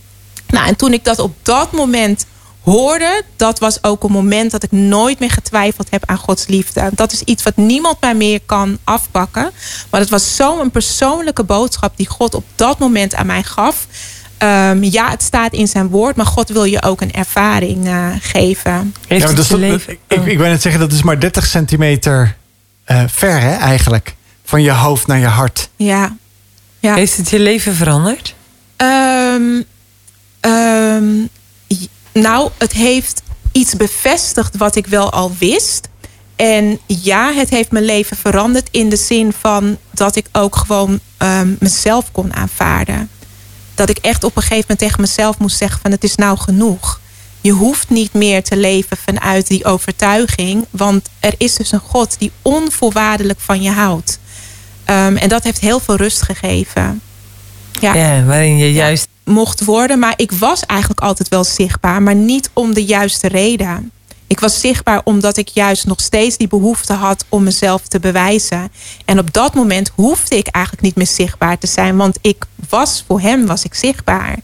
Nou, 0.48 0.66
en 0.66 0.76
toen 0.76 0.92
ik 0.92 1.04
dat 1.04 1.18
op 1.18 1.36
dat 1.42 1.72
moment 1.72 2.26
hoorde, 2.60 3.22
dat 3.36 3.58
was 3.58 3.84
ook 3.84 4.04
een 4.04 4.12
moment 4.12 4.50
dat 4.50 4.62
ik 4.62 4.72
nooit 4.72 5.18
meer 5.18 5.30
getwijfeld 5.30 5.90
heb 5.90 6.02
aan 6.06 6.18
Gods 6.18 6.46
liefde. 6.46 6.90
Dat 6.92 7.12
is 7.12 7.22
iets 7.22 7.42
wat 7.42 7.56
niemand 7.56 8.00
mij 8.00 8.14
meer 8.14 8.40
kan 8.46 8.78
afpakken. 8.84 9.50
Maar 9.90 10.00
het 10.00 10.10
was 10.10 10.36
zo'n 10.36 10.70
persoonlijke 10.70 11.44
boodschap 11.44 11.96
die 11.96 12.08
God 12.08 12.34
op 12.34 12.44
dat 12.54 12.78
moment 12.78 13.14
aan 13.14 13.26
mij 13.26 13.42
gaf. 13.42 13.86
Ehm, 14.38 14.82
ja, 14.82 15.10
het 15.10 15.22
staat 15.22 15.52
in 15.52 15.68
zijn 15.68 15.88
woord, 15.88 16.16
maar 16.16 16.26
God 16.26 16.48
wil 16.48 16.64
je 16.64 16.82
ook 16.82 17.00
een 17.00 17.12
ervaring 17.12 17.86
eh, 17.86 18.08
geven. 18.20 18.94
Heeft 19.06 19.22
Ja, 19.22 19.28
maar 19.28 19.38
het 19.38 19.48
dat 19.48 19.58
leven... 19.58 19.92
ik, 20.08 20.24
ik 20.24 20.38
ben 20.38 20.50
net 20.50 20.62
zeggen, 20.62 20.80
dat 20.80 20.92
is 20.92 21.02
maar 21.02 21.20
30 21.20 21.46
centimeter 21.46 22.36
eh, 22.84 23.02
ver, 23.06 23.40
hè, 23.40 23.56
eigenlijk. 23.56 24.14
Van 24.44 24.62
je 24.62 24.72
hoofd 24.72 25.06
naar 25.06 25.18
je 25.18 25.26
hart. 25.26 25.68
Ja. 25.76 26.16
ja. 26.78 26.94
Heeft 26.94 27.16
het 27.16 27.30
je 27.30 27.38
leven 27.38 27.74
veranderd? 27.74 28.34
Ehm, 28.76 29.62
ehm, 30.46 31.26
nou, 32.12 32.50
het 32.58 32.72
heeft 32.72 33.22
iets 33.52 33.76
bevestigd 33.76 34.56
wat 34.56 34.76
ik 34.76 34.86
wel 34.86 35.12
al 35.12 35.34
wist. 35.38 35.88
En 36.36 36.78
ja, 36.86 37.32
het 37.32 37.50
heeft 37.50 37.70
mijn 37.70 37.84
leven 37.84 38.16
veranderd 38.16 38.68
in 38.70 38.88
de 38.88 38.96
zin 38.96 39.32
van 39.32 39.78
dat 39.90 40.16
ik 40.16 40.26
ook 40.32 40.56
gewoon 40.56 41.00
ehm, 41.16 41.54
mezelf 41.58 42.12
kon 42.12 42.34
aanvaarden. 42.34 43.10
Dat 43.74 43.88
ik 43.88 43.98
echt 43.98 44.24
op 44.24 44.36
een 44.36 44.42
gegeven 44.42 44.60
moment 44.60 44.78
tegen 44.78 45.00
mezelf 45.00 45.38
moest 45.38 45.56
zeggen 45.56 45.80
van 45.80 45.90
het 45.90 46.04
is 46.04 46.14
nou 46.14 46.38
genoeg. 46.38 47.00
Je 47.40 47.52
hoeft 47.52 47.90
niet 47.90 48.12
meer 48.12 48.42
te 48.42 48.56
leven 48.56 48.96
vanuit 48.96 49.46
die 49.46 49.64
overtuiging. 49.64 50.66
Want 50.70 51.08
er 51.20 51.34
is 51.36 51.54
dus 51.54 51.72
een 51.72 51.80
God 51.80 52.18
die 52.18 52.32
onvoorwaardelijk 52.42 53.40
van 53.40 53.62
je 53.62 53.70
houdt. 53.70 54.18
Ehm, 54.84 55.16
en 55.16 55.28
dat 55.28 55.44
heeft 55.44 55.60
heel 55.60 55.80
veel 55.80 55.96
rust 55.96 56.22
gegeven. 56.22 57.00
Ja 57.80 57.94
Ja, 57.94 58.24
waarin 58.24 58.56
je 58.56 58.72
juist... 58.72 59.08
mocht 59.26 59.64
worden. 59.64 59.98
Maar 59.98 60.14
ik 60.16 60.32
was 60.32 60.66
eigenlijk 60.66 61.00
altijd 61.00 61.28
wel 61.28 61.44
zichtbaar, 61.44 62.02
maar 62.02 62.14
niet 62.14 62.50
om 62.52 62.74
de 62.74 62.84
juiste 62.84 63.28
reden. 63.28 63.90
Ik 64.26 64.40
was 64.40 64.60
zichtbaar 64.60 65.00
omdat 65.04 65.36
ik 65.36 65.48
juist 65.48 65.86
nog 65.86 66.00
steeds 66.00 66.36
die 66.36 66.48
behoefte 66.48 66.92
had 66.92 67.24
om 67.28 67.42
mezelf 67.42 67.82
te 67.88 68.00
bewijzen. 68.00 68.72
En 69.04 69.18
op 69.18 69.32
dat 69.32 69.54
moment 69.54 69.90
hoefde 69.94 70.36
ik 70.36 70.46
eigenlijk 70.46 70.84
niet 70.84 70.96
meer 70.96 71.06
zichtbaar 71.06 71.58
te 71.58 71.66
zijn, 71.66 71.96
want 71.96 72.18
ik 72.20 72.44
was 72.68 73.04
voor 73.06 73.20
hem 73.20 73.46
was 73.46 73.64
ik 73.64 73.74
zichtbaar. 73.74 74.36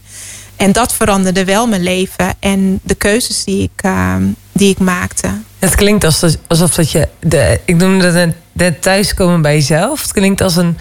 En 0.55 0.71
dat 0.71 0.93
veranderde 0.93 1.45
wel 1.45 1.67
mijn 1.67 1.83
leven 1.83 2.35
en 2.39 2.79
de 2.83 2.95
keuzes 2.95 3.43
die 3.43 3.63
ik, 3.63 3.85
uh, 3.85 4.15
die 4.51 4.69
ik 4.69 4.79
maakte. 4.79 5.27
Het 5.59 5.75
klinkt 5.75 6.03
alsof, 6.03 6.35
alsof 6.47 6.75
dat 6.75 6.91
je... 6.91 7.07
De, 7.19 7.59
ik 7.65 7.75
noemde 7.75 8.11
net, 8.11 8.35
net 8.51 8.81
thuiskomen 8.81 9.41
bij 9.41 9.53
jezelf. 9.53 10.01
Het 10.01 10.11
klinkt 10.11 10.41
als 10.41 10.55
een, 10.55 10.77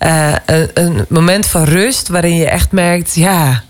uh, 0.00 0.34
een, 0.46 0.70
een 0.74 1.06
moment 1.08 1.46
van 1.46 1.64
rust... 1.64 2.08
waarin 2.08 2.36
je 2.36 2.46
echt 2.46 2.72
merkt... 2.72 3.14
ja, 3.14 3.64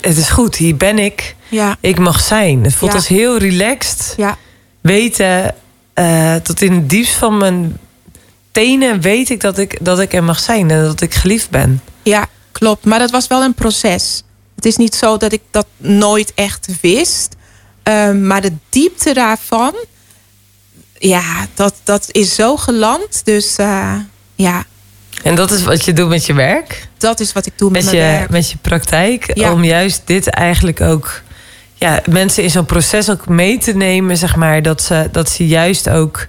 het 0.00 0.16
is 0.16 0.30
goed, 0.30 0.56
hier 0.56 0.76
ben 0.76 0.98
ik. 0.98 1.36
Ja. 1.48 1.76
Ik 1.80 1.98
mag 1.98 2.20
zijn. 2.20 2.64
Het 2.64 2.74
voelt 2.74 2.90
Ja. 2.90 2.96
als 2.96 3.08
heel 3.08 3.38
relaxed. 3.38 4.14
Ja. 4.16 4.38
Weten, 4.80 5.54
uh, 5.94 6.34
tot 6.34 6.62
in 6.62 6.72
het 6.72 6.90
diepst 6.90 7.14
van 7.14 7.36
mijn 7.36 7.76
tenen... 8.52 9.00
weet 9.00 9.30
ik 9.30 9.40
dat, 9.40 9.58
ik 9.58 9.78
dat 9.80 10.00
ik 10.00 10.12
er 10.12 10.24
mag 10.24 10.38
zijn 10.38 10.70
en 10.70 10.82
dat 10.84 11.00
ik 11.00 11.14
geliefd 11.14 11.50
ben. 11.50 11.82
Ja, 12.02 12.26
klopt. 12.52 12.84
Maar 12.84 12.98
dat 12.98 13.10
was 13.10 13.26
wel 13.26 13.42
een 13.42 13.54
proces. 13.54 14.22
Het 14.54 14.64
is 14.64 14.76
niet 14.76 14.94
zo 14.94 15.16
dat 15.16 15.32
ik 15.32 15.42
dat 15.50 15.66
nooit 15.76 16.32
echt 16.34 16.68
wist. 16.80 17.36
Um, 17.82 18.26
maar 18.26 18.40
de 18.40 18.52
diepte 18.68 19.14
daarvan... 19.14 19.74
ja, 20.98 21.46
dat, 21.54 21.74
dat 21.82 22.08
is 22.10 22.34
zo 22.34 22.56
geland. 22.56 23.24
Dus 23.24 23.58
uh, 23.58 23.94
ja... 24.34 24.64
En 25.22 25.34
dat 25.34 25.50
is 25.50 25.62
wat 25.62 25.84
je 25.84 25.92
doet 25.92 26.08
met 26.08 26.26
je 26.26 26.34
werk? 26.34 26.88
Dat 26.98 27.20
is 27.20 27.32
wat 27.32 27.46
ik 27.46 27.52
doe 27.56 27.70
met, 27.70 27.84
met 27.84 27.92
mijn 27.92 28.04
je, 28.04 28.18
werk. 28.18 28.30
Met 28.30 28.50
je 28.50 28.56
praktijk? 28.60 29.30
Ja. 29.34 29.52
Om 29.52 29.64
juist 29.64 30.02
dit 30.04 30.28
eigenlijk 30.28 30.80
ook... 30.80 31.22
Ja, 31.74 32.02
mensen 32.10 32.42
in 32.42 32.50
zo'n 32.50 32.64
proces 32.64 33.10
ook 33.10 33.28
mee 33.28 33.58
te 33.58 33.72
nemen, 33.72 34.16
zeg 34.16 34.36
maar. 34.36 34.62
Dat 34.62 34.82
ze, 34.82 35.08
dat 35.12 35.30
ze 35.30 35.46
juist 35.46 35.88
ook 35.88 36.26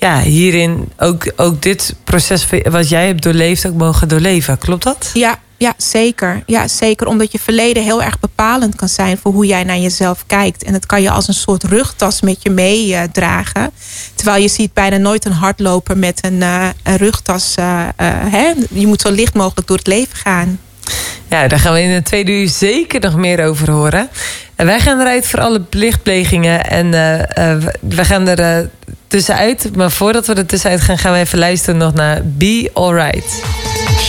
ja, 0.00 0.20
hierin 0.20 0.92
ook, 0.98 1.32
ook 1.36 1.62
dit 1.62 1.94
proces 2.04 2.46
wat 2.70 2.88
jij 2.88 3.06
hebt 3.06 3.22
doorleefd 3.22 3.66
ook 3.66 3.74
mogen 3.74 4.08
doorleven. 4.08 4.58
Klopt 4.58 4.82
dat? 4.82 5.10
Ja, 5.14 5.38
ja, 5.56 5.74
zeker. 5.76 6.42
ja, 6.46 6.68
zeker. 6.68 7.06
Omdat 7.06 7.32
je 7.32 7.38
verleden 7.38 7.82
heel 7.82 8.02
erg 8.02 8.20
bepalend 8.20 8.74
kan 8.74 8.88
zijn 8.88 9.18
voor 9.18 9.32
hoe 9.32 9.46
jij 9.46 9.64
naar 9.64 9.78
jezelf 9.78 10.24
kijkt. 10.26 10.62
En 10.64 10.72
dat 10.72 10.86
kan 10.86 11.02
je 11.02 11.10
als 11.10 11.28
een 11.28 11.34
soort 11.34 11.64
rugtas 11.64 12.20
met 12.20 12.42
je 12.42 12.50
meedragen. 12.50 13.70
Terwijl 14.14 14.42
je 14.42 14.48
ziet 14.48 14.72
bijna 14.72 14.96
nooit 14.96 15.24
een 15.24 15.32
hardloper 15.32 15.98
met 15.98 16.24
een, 16.24 16.40
uh, 16.40 16.68
een 16.82 16.96
rugtas. 16.96 17.54
Uh, 17.58 17.88
hè? 17.96 18.52
Je 18.70 18.86
moet 18.86 19.00
zo 19.00 19.10
licht 19.10 19.34
mogelijk 19.34 19.66
door 19.66 19.76
het 19.76 19.86
leven 19.86 20.16
gaan. 20.16 20.58
Ja, 21.28 21.48
daar 21.48 21.58
gaan 21.58 21.72
we 21.72 21.82
in 21.82 21.94
de 21.94 22.02
tweede 22.02 22.32
uur 22.32 22.48
zeker 22.48 23.00
nog 23.00 23.16
meer 23.16 23.44
over 23.44 23.70
horen. 23.70 24.08
En 24.56 24.66
wij 24.66 24.80
gaan 24.80 25.00
eruit 25.00 25.26
voor 25.26 25.40
alle 25.40 25.60
plichtplegingen. 25.60 26.64
En 26.64 26.86
uh, 26.86 27.70
we 27.80 28.04
gaan 28.04 28.28
er 28.28 28.70
tussenuit. 29.06 29.76
Maar 29.76 29.90
voordat 29.90 30.26
we 30.26 30.34
er 30.34 30.46
tussenuit 30.46 30.80
gaan, 30.80 30.98
gaan 30.98 31.12
we 31.12 31.18
even 31.18 31.38
luisteren 31.38 31.78
nog 31.78 31.94
naar 31.94 32.20
Be 32.24 32.70
Alright. 32.72 33.42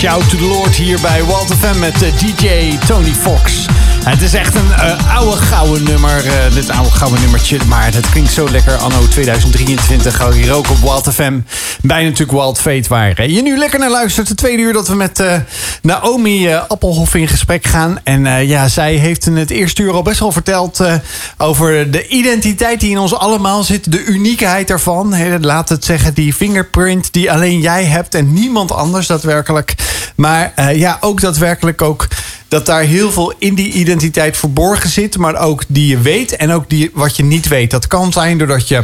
Shout 0.01 0.29
to 0.29 0.37
the 0.37 0.43
Lord 0.43 0.75
hier 0.75 0.99
bij 1.01 1.23
Walt 1.23 1.53
FM 1.53 1.79
met 1.79 1.99
DJ 1.99 2.77
Tony 2.85 3.13
Fox. 3.13 3.65
Het 4.03 4.21
is 4.21 4.33
echt 4.33 4.55
een 4.55 4.67
uh, 4.67 5.15
oude 5.15 5.37
gouden 5.37 5.83
nummer, 5.83 6.25
uh, 6.25 6.33
dit 6.53 6.69
oude 6.69 6.91
gouden 6.91 7.21
nummertje. 7.21 7.57
Maar 7.67 7.93
het 7.93 8.09
klinkt 8.09 8.31
zo 8.31 8.49
lekker 8.49 8.75
anno 8.75 9.07
2023. 9.07 10.21
Ook 10.21 10.33
hier 10.33 10.53
ook 10.53 10.69
op 10.69 10.77
Wild 10.77 11.13
FM. 11.13 11.39
Bij 11.81 12.03
natuurlijk 12.03 12.31
Wild 12.31 12.59
Fate 12.59 12.89
waar 12.89 13.27
je 13.27 13.41
nu 13.41 13.57
lekker 13.57 13.79
naar 13.79 13.89
luistert. 13.89 14.27
De 14.27 14.35
tweede 14.35 14.61
uur 14.61 14.73
dat 14.73 14.87
we 14.87 14.95
met 14.95 15.23
Naomi 15.81 16.53
Appelhoff 16.53 17.15
in 17.15 17.27
gesprek 17.27 17.65
gaan. 17.65 17.99
En 18.03 18.47
ja, 18.47 18.67
zij 18.67 18.93
heeft 18.93 19.25
in 19.25 19.35
het 19.35 19.49
eerste 19.49 19.81
uur 19.81 19.93
al 19.93 20.01
best 20.01 20.19
wel 20.19 20.31
verteld 20.31 20.83
over 21.37 21.91
de 21.91 22.07
identiteit 22.07 22.79
die 22.79 22.91
in 22.91 22.97
ons 22.97 23.13
allemaal 23.13 23.63
zit. 23.63 23.91
De 23.91 24.03
uniekheid. 24.05 24.69
He, 24.69 25.39
laat 25.39 25.69
het 25.69 25.85
zeggen, 25.85 26.13
die 26.13 26.33
fingerprint 26.33 27.13
die 27.13 27.31
alleen 27.31 27.59
jij 27.59 27.85
hebt 27.85 28.15
en 28.15 28.33
niemand 28.33 28.71
anders 28.71 29.07
daadwerkelijk. 29.07 29.75
Maar 30.15 30.53
uh, 30.59 30.75
ja, 30.75 30.97
ook 30.99 31.21
daadwerkelijk 31.21 31.81
ook 31.81 32.07
dat 32.47 32.65
daar 32.65 32.81
heel 32.81 33.11
veel 33.11 33.33
in 33.37 33.55
die 33.55 33.71
identiteit 33.71 34.37
verborgen 34.37 34.89
zit. 34.89 35.17
Maar 35.17 35.35
ook 35.35 35.63
die 35.67 35.87
je 35.87 35.99
weet 35.99 36.35
en 36.35 36.51
ook 36.51 36.69
die, 36.69 36.91
wat 36.93 37.15
je 37.15 37.23
niet 37.23 37.47
weet. 37.47 37.71
Dat 37.71 37.87
kan 37.87 38.11
zijn 38.11 38.37
doordat 38.37 38.67
je 38.67 38.83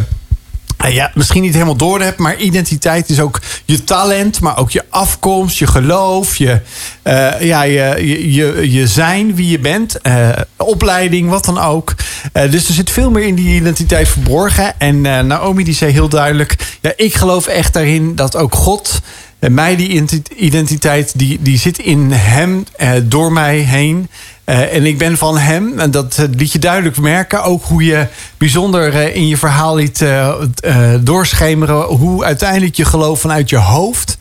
uh, 0.86 0.94
ja, 0.94 1.12
misschien 1.14 1.42
niet 1.42 1.54
helemaal 1.54 1.76
door 1.76 2.02
hebt. 2.02 2.18
Maar 2.18 2.38
identiteit 2.38 3.10
is 3.10 3.20
ook 3.20 3.40
je 3.66 3.84
talent, 3.84 4.40
maar 4.40 4.58
ook 4.58 4.72
je 4.72 4.84
afkomst, 4.90 5.58
je 5.58 5.68
geloof, 5.68 6.36
je, 6.36 6.60
uh, 7.04 7.42
ja, 7.42 7.62
je, 7.62 8.08
je, 8.08 8.34
je, 8.34 8.72
je 8.72 8.88
zijn, 8.88 9.36
wie 9.36 9.50
je 9.50 9.60
bent, 9.60 10.00
opleiding, 10.56 11.30
wat 11.30 11.46
dan 11.46 11.60
ook. 11.60 11.96
Dus 12.32 12.68
er 12.68 12.74
zit 12.74 12.90
veel 12.90 13.12
meer 13.12 13.24
in 13.24 13.36
die 13.36 13.56
identiteit 13.56 14.08
verborgen. 14.08 14.80
En 14.80 15.02
Naomi 15.02 15.64
die 15.64 15.74
zei 15.74 15.92
heel 15.92 16.10
duidelijk: 16.10 16.78
ja, 16.82 16.94
ik 16.96 17.16
geloof 17.16 17.48
echt 17.48 17.74
daarin 17.74 18.16
dat 18.16 18.36
ook 18.36 18.56
God 18.56 19.02
en 19.40 19.54
mij 19.54 19.76
die 19.76 20.08
identiteit, 20.36 21.20
die, 21.20 21.42
die 21.42 21.58
zit 21.58 21.80
in 21.80 22.12
hem, 22.12 22.64
uh, 22.80 22.92
door 23.04 23.32
mij 23.32 23.58
heen. 23.58 24.10
Uh, 24.50 24.74
en 24.74 24.86
ik 24.86 24.98
ben 24.98 25.18
van 25.18 25.38
hem. 25.38 25.80
En 25.80 25.92
dat 25.92 26.18
uh, 26.20 26.26
liet 26.36 26.52
je 26.52 26.60
duidelijk 26.60 26.98
merken. 26.98 27.44
Ook 27.44 27.64
hoe 27.64 27.86
je 27.86 28.08
bijzonder 28.38 28.94
uh, 28.94 29.16
in 29.16 29.28
je 29.28 29.38
verhaal 29.38 29.76
liet 29.76 30.06
doorschemeren. 31.00 31.82
Hoe 31.84 32.24
uiteindelijk 32.24 32.76
je 32.76 32.86
geloof 32.86 33.20
vanuit 33.20 33.50
je 33.50 33.58
hoofd. 33.58 34.18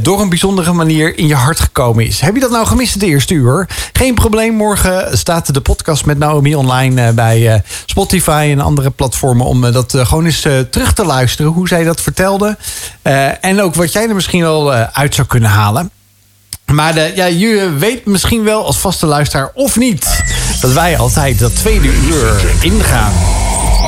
door 0.00 0.20
een 0.20 0.28
bijzondere 0.28 0.72
manier 0.72 1.18
in 1.18 1.26
je 1.26 1.34
hart 1.34 1.60
gekomen 1.60 2.06
is. 2.06 2.20
Heb 2.20 2.34
je 2.34 2.40
dat 2.40 2.50
nou 2.50 2.66
gemist 2.66 2.94
het 2.94 3.02
eerste 3.02 3.34
uur? 3.34 3.68
Geen 3.92 4.14
probleem. 4.14 4.54
Morgen 4.54 5.18
staat 5.18 5.54
de 5.54 5.60
podcast 5.60 6.06
met 6.06 6.18
Naomi 6.18 6.54
online 6.54 7.12
bij 7.12 7.62
Spotify 7.86 8.48
en 8.50 8.60
andere 8.60 8.90
platformen. 8.90 9.46
Om 9.46 9.72
dat 9.72 9.94
gewoon 9.96 10.24
eens 10.24 10.40
terug 10.70 10.92
te 10.92 11.04
luisteren. 11.04 11.52
Hoe 11.52 11.68
zij 11.68 11.84
dat 11.84 12.00
vertelde. 12.00 12.56
en 13.40 13.60
ook 13.60 13.74
wat 13.74 13.92
jij 13.92 14.08
er 14.08 14.14
misschien 14.14 14.42
wel 14.42 14.72
uit 14.72 15.14
zou 15.14 15.26
kunnen 15.26 15.50
halen. 15.50 15.90
Maar 16.72 16.94
de, 16.94 17.12
ja, 17.14 17.24
je 17.24 17.72
weet 17.78 18.06
misschien 18.06 18.42
wel 18.42 18.66
als 18.66 18.78
vaste 18.78 19.06
luisteraar 19.06 19.50
of 19.54 19.76
niet... 19.76 20.24
dat 20.60 20.72
wij 20.72 20.98
altijd 20.98 21.38
dat 21.38 21.56
tweede 21.56 21.88
uur 21.88 22.44
ingaan 22.60 23.12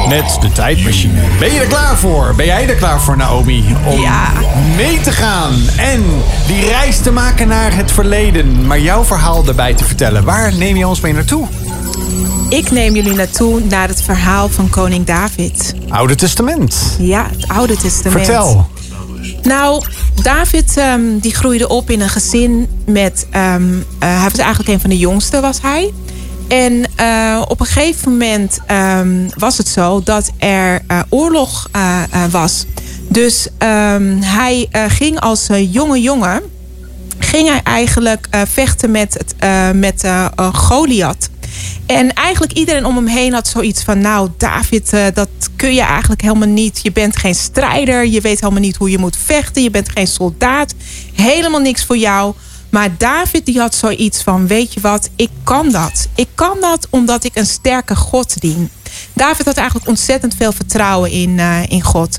met 0.09 0.37
de 0.41 0.53
tijdmachine. 0.53 1.21
Ben 1.39 1.53
je 1.53 1.61
er 1.61 1.67
klaar 1.67 1.97
voor? 1.97 2.35
Ben 2.37 2.47
jij 2.47 2.69
er 2.69 2.75
klaar 2.75 3.01
voor, 3.01 3.17
Naomi? 3.17 3.77
Om 3.87 4.01
ja. 4.01 4.33
mee 4.77 5.01
te 5.01 5.13
gaan 5.13 5.55
en 5.77 6.05
die 6.47 6.65
reis 6.65 6.99
te 6.99 7.13
maken 7.13 7.49
naar 7.49 7.77
het 7.77 7.93
verleden. 7.93 8.67
Maar 8.67 8.81
jouw 8.81 9.05
verhaal 9.05 9.47
erbij 9.47 9.75
te 9.75 9.85
vertellen. 9.85 10.25
Waar 10.25 10.55
neem 10.55 10.77
je 10.77 10.87
ons 10.87 11.01
mee 11.01 11.13
naartoe? 11.13 11.47
Ik 12.49 12.71
neem 12.71 12.95
jullie 12.95 13.15
naartoe 13.15 13.61
naar 13.61 13.89
het 13.89 14.03
verhaal 14.03 14.49
van 14.49 14.71
koning 14.71 15.07
David. 15.07 15.75
Oude 15.89 16.15
Testament. 16.15 16.97
Ja, 16.99 17.27
het 17.31 17.49
Oude 17.49 17.77
Testament. 17.77 18.25
Vertel. 18.25 18.69
Nou, 19.43 19.83
David 20.23 20.77
um, 20.77 21.19
die 21.19 21.35
groeide 21.35 21.69
op 21.69 21.91
in 21.91 22.01
een 22.01 22.09
gezin 22.09 22.69
met... 22.87 23.27
Um, 23.37 23.77
uh, 23.79 23.83
hij 23.99 24.29
was 24.31 24.39
eigenlijk 24.39 24.69
een 24.69 24.81
van 24.81 24.91
de 24.91 24.99
jongsten, 24.99 25.43
was 25.43 25.61
hij. 25.63 25.93
En 26.49 26.91
uh, 27.01 27.43
op 27.49 27.61
een 27.61 27.67
gegeven 27.67 28.11
moment 28.11 28.59
um, 28.71 29.29
was 29.37 29.59
het 29.59 29.69
zo 29.69 30.03
dat 30.05 30.31
er 30.39 30.83
uh, 30.91 31.01
oorlog 31.09 31.71
was. 32.31 32.67
Dus 33.09 33.49
hij 34.21 34.69
ging 34.89 35.21
als 35.21 35.47
jonge 35.71 36.01
jongen... 36.01 36.43
ging 37.19 37.49
hij 37.49 37.61
eigenlijk 37.63 38.29
vechten 38.47 38.91
met, 38.91 39.15
het, 39.19 39.35
met 39.77 40.05
Goliath. 40.53 41.31
En 41.87 42.13
eigenlijk 42.13 42.53
iedereen 42.53 42.85
om 42.85 42.97
hem 42.97 43.07
heen 43.07 43.33
had 43.33 43.49
zoiets 43.49 43.83
van... 43.83 43.99
nou, 43.99 44.31
David, 44.37 44.93
uh, 44.93 45.07
dat 45.15 45.29
kun 45.57 45.75
je 45.75 45.81
eigenlijk 45.81 46.21
helemaal 46.21 46.49
niet. 46.49 46.81
Je 46.83 46.93
bent 46.93 47.17
geen 47.17 47.35
strijder, 47.35 48.07
je 48.07 48.21
weet 48.21 48.41
helemaal 48.41 48.63
niet 48.63 48.77
hoe 48.77 48.91
je 48.91 48.99
moet 48.99 49.17
vechten... 49.25 49.63
je 49.63 49.71
bent 49.71 49.89
geen 49.89 50.07
soldaat, 50.07 50.75
helemaal 51.15 51.61
niks 51.61 51.85
voor 51.85 51.97
jou. 51.97 52.35
Maar 52.71 52.91
David 52.99 53.47
die 53.47 53.59
had 53.59 53.75
zoiets 53.75 54.23
van, 54.23 54.47
weet 54.47 54.75
je 54.75 54.81
wat, 54.81 55.11
ik 55.17 55.31
kan 55.43 55.71
dat. 55.71 56.09
Ik 56.15 56.29
kan 56.35 56.57
dat 56.61 56.87
omdat 56.91 57.25
ik 57.25 57.37
een 57.37 57.47
sterke 57.47 57.97
God 57.97 58.41
dien. 58.41 58.71
David 59.13 59.47
had 59.47 59.57
eigenlijk 59.57 59.89
ontzettend 59.89 60.35
veel 60.35 60.53
vertrouwen 60.53 61.11
in, 61.11 61.31
uh, 61.31 61.63
in 61.69 61.83
God. 61.83 62.19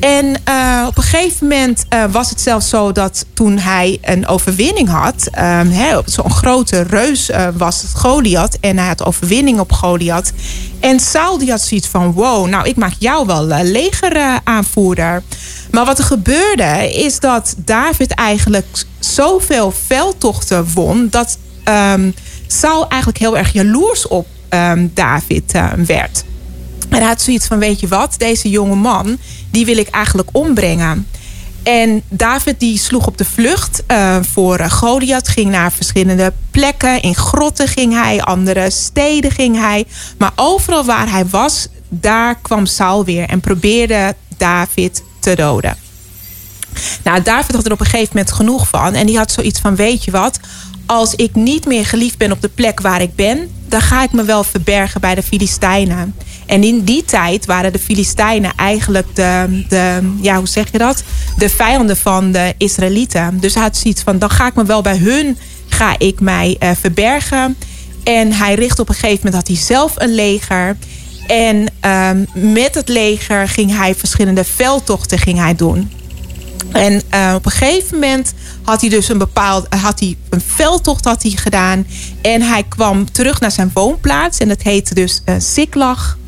En 0.00 0.26
uh, 0.48 0.84
op 0.88 0.96
een 0.96 1.02
gegeven 1.02 1.48
moment 1.48 1.84
uh, 1.94 2.04
was 2.10 2.30
het 2.30 2.40
zelfs 2.40 2.68
zo 2.68 2.92
dat 2.92 3.24
toen 3.34 3.58
hij 3.58 3.98
een 4.02 4.26
overwinning 4.26 4.88
had, 4.88 5.28
um, 5.38 5.72
zo'n 6.04 6.30
grote 6.30 6.82
reus 6.82 7.30
uh, 7.30 7.48
was 7.56 7.82
het 7.82 7.94
Goliath 7.94 8.58
en 8.60 8.78
hij 8.78 8.86
had 8.86 9.04
overwinning 9.04 9.60
op 9.60 9.72
Goliath. 9.72 10.32
En 10.80 11.00
Saul 11.00 11.38
die 11.38 11.50
had 11.50 11.60
zoiets 11.60 11.88
van: 11.88 12.12
wow, 12.12 12.48
nou 12.48 12.68
ik 12.68 12.76
maak 12.76 12.94
jou 12.98 13.26
wel 13.26 13.44
legeraanvoerder. 13.62 15.22
Maar 15.70 15.84
wat 15.84 15.98
er 15.98 16.04
gebeurde 16.04 16.90
is 16.94 17.20
dat 17.20 17.54
David 17.56 18.10
eigenlijk 18.10 18.84
zoveel 18.98 19.72
veldtochten 19.86 20.72
won 20.74 21.08
dat 21.10 21.38
um, 21.64 22.14
Saul 22.46 22.88
eigenlijk 22.88 23.18
heel 23.20 23.36
erg 23.36 23.52
jaloers 23.52 24.08
op 24.08 24.26
um, 24.50 24.90
David 24.94 25.52
werd. 25.86 26.24
En 26.90 26.98
hij 26.98 27.06
had 27.06 27.22
zoiets 27.22 27.46
van, 27.46 27.58
weet 27.58 27.80
je 27.80 27.88
wat, 27.88 28.14
deze 28.18 28.50
jonge 28.50 28.74
man, 28.74 29.18
die 29.50 29.64
wil 29.64 29.76
ik 29.76 29.88
eigenlijk 29.88 30.28
ombrengen. 30.32 31.06
En 31.62 32.02
David 32.08 32.60
die 32.60 32.78
sloeg 32.78 33.06
op 33.06 33.18
de 33.18 33.24
vlucht 33.24 33.82
uh, 33.88 34.16
voor 34.32 34.70
Goliath. 34.70 35.28
Ging 35.28 35.50
naar 35.50 35.72
verschillende 35.72 36.32
plekken. 36.50 37.02
In 37.02 37.14
grotten 37.14 37.68
ging 37.68 37.92
hij. 37.92 38.22
Andere 38.22 38.70
steden 38.70 39.30
ging 39.30 39.56
hij. 39.56 39.84
Maar 40.18 40.32
overal 40.34 40.84
waar 40.84 41.10
hij 41.10 41.26
was, 41.26 41.68
daar 41.88 42.38
kwam 42.42 42.66
Saul 42.66 43.04
weer. 43.04 43.28
En 43.28 43.40
probeerde 43.40 44.14
David 44.36 45.02
te 45.20 45.34
doden. 45.34 45.76
Nou, 47.04 47.22
David 47.22 47.54
had 47.54 47.66
er 47.66 47.72
op 47.72 47.80
een 47.80 47.86
gegeven 47.86 48.10
moment 48.12 48.32
genoeg 48.32 48.68
van. 48.68 48.94
En 48.94 49.06
die 49.06 49.16
had 49.16 49.32
zoiets 49.32 49.60
van, 49.60 49.76
weet 49.76 50.04
je 50.04 50.10
wat 50.10 50.40
als 50.90 51.14
ik 51.14 51.34
niet 51.34 51.66
meer 51.66 51.86
geliefd 51.86 52.18
ben 52.18 52.32
op 52.32 52.40
de 52.40 52.48
plek 52.48 52.80
waar 52.80 53.02
ik 53.02 53.14
ben, 53.14 53.50
dan 53.68 53.80
ga 53.80 54.02
ik 54.02 54.12
me 54.12 54.24
wel 54.24 54.44
verbergen 54.44 55.00
bij 55.00 55.14
de 55.14 55.22
Filistijnen. 55.22 56.14
En 56.50 56.64
in 56.64 56.80
die 56.84 57.04
tijd 57.04 57.46
waren 57.46 57.72
de 57.72 57.78
Filistijnen 57.78 58.52
eigenlijk 58.56 59.06
de, 59.14 59.64
de 59.68 60.12
ja, 60.20 60.36
hoe 60.36 60.48
zeg 60.48 60.72
je 60.72 60.78
dat? 60.78 61.02
De 61.36 61.48
vijanden 61.48 61.96
van 61.96 62.32
de 62.32 62.54
Israëlieten. 62.56 63.40
Dus 63.40 63.54
hij 63.54 63.62
had 63.62 63.76
zoiets 63.76 64.02
van, 64.02 64.18
dan 64.18 64.30
ga 64.30 64.46
ik 64.46 64.54
me 64.54 64.64
wel 64.64 64.82
bij 64.82 64.96
hun, 64.96 65.38
ga 65.68 65.94
ik 65.98 66.20
mij 66.20 66.56
uh, 66.62 66.70
verbergen. 66.80 67.56
En 68.04 68.32
hij 68.32 68.54
richt 68.54 68.78
op 68.78 68.88
een 68.88 68.94
gegeven 68.94 69.16
moment, 69.16 69.34
had 69.34 69.46
hij 69.46 69.56
zelf 69.66 69.92
een 69.96 70.14
leger. 70.14 70.76
En 71.26 71.66
um, 71.80 72.52
met 72.52 72.74
het 72.74 72.88
leger 72.88 73.48
ging 73.48 73.76
hij 73.76 73.94
verschillende 73.94 74.44
veldtochten 74.44 75.18
ging 75.18 75.38
hij 75.38 75.54
doen. 75.54 75.90
En 76.72 77.02
uh, 77.14 77.32
op 77.34 77.44
een 77.44 77.50
gegeven 77.50 77.98
moment 77.98 78.34
had 78.62 78.80
hij 78.80 78.90
dus 78.90 79.08
een 79.08 79.18
bepaald 79.18 79.74
had 79.74 80.00
hij 80.00 80.16
een 80.28 80.42
veldtocht 80.46 81.04
had 81.04 81.22
hij 81.22 81.30
gedaan. 81.30 81.86
En 82.22 82.42
hij 82.42 82.64
kwam 82.68 83.12
terug 83.12 83.40
naar 83.40 83.52
zijn 83.52 83.70
woonplaats. 83.74 84.38
En 84.38 84.48
dat 84.48 84.62
heette 84.62 84.94
dus 84.94 85.22
uh, 85.26 85.34
Siklag. 85.38 86.18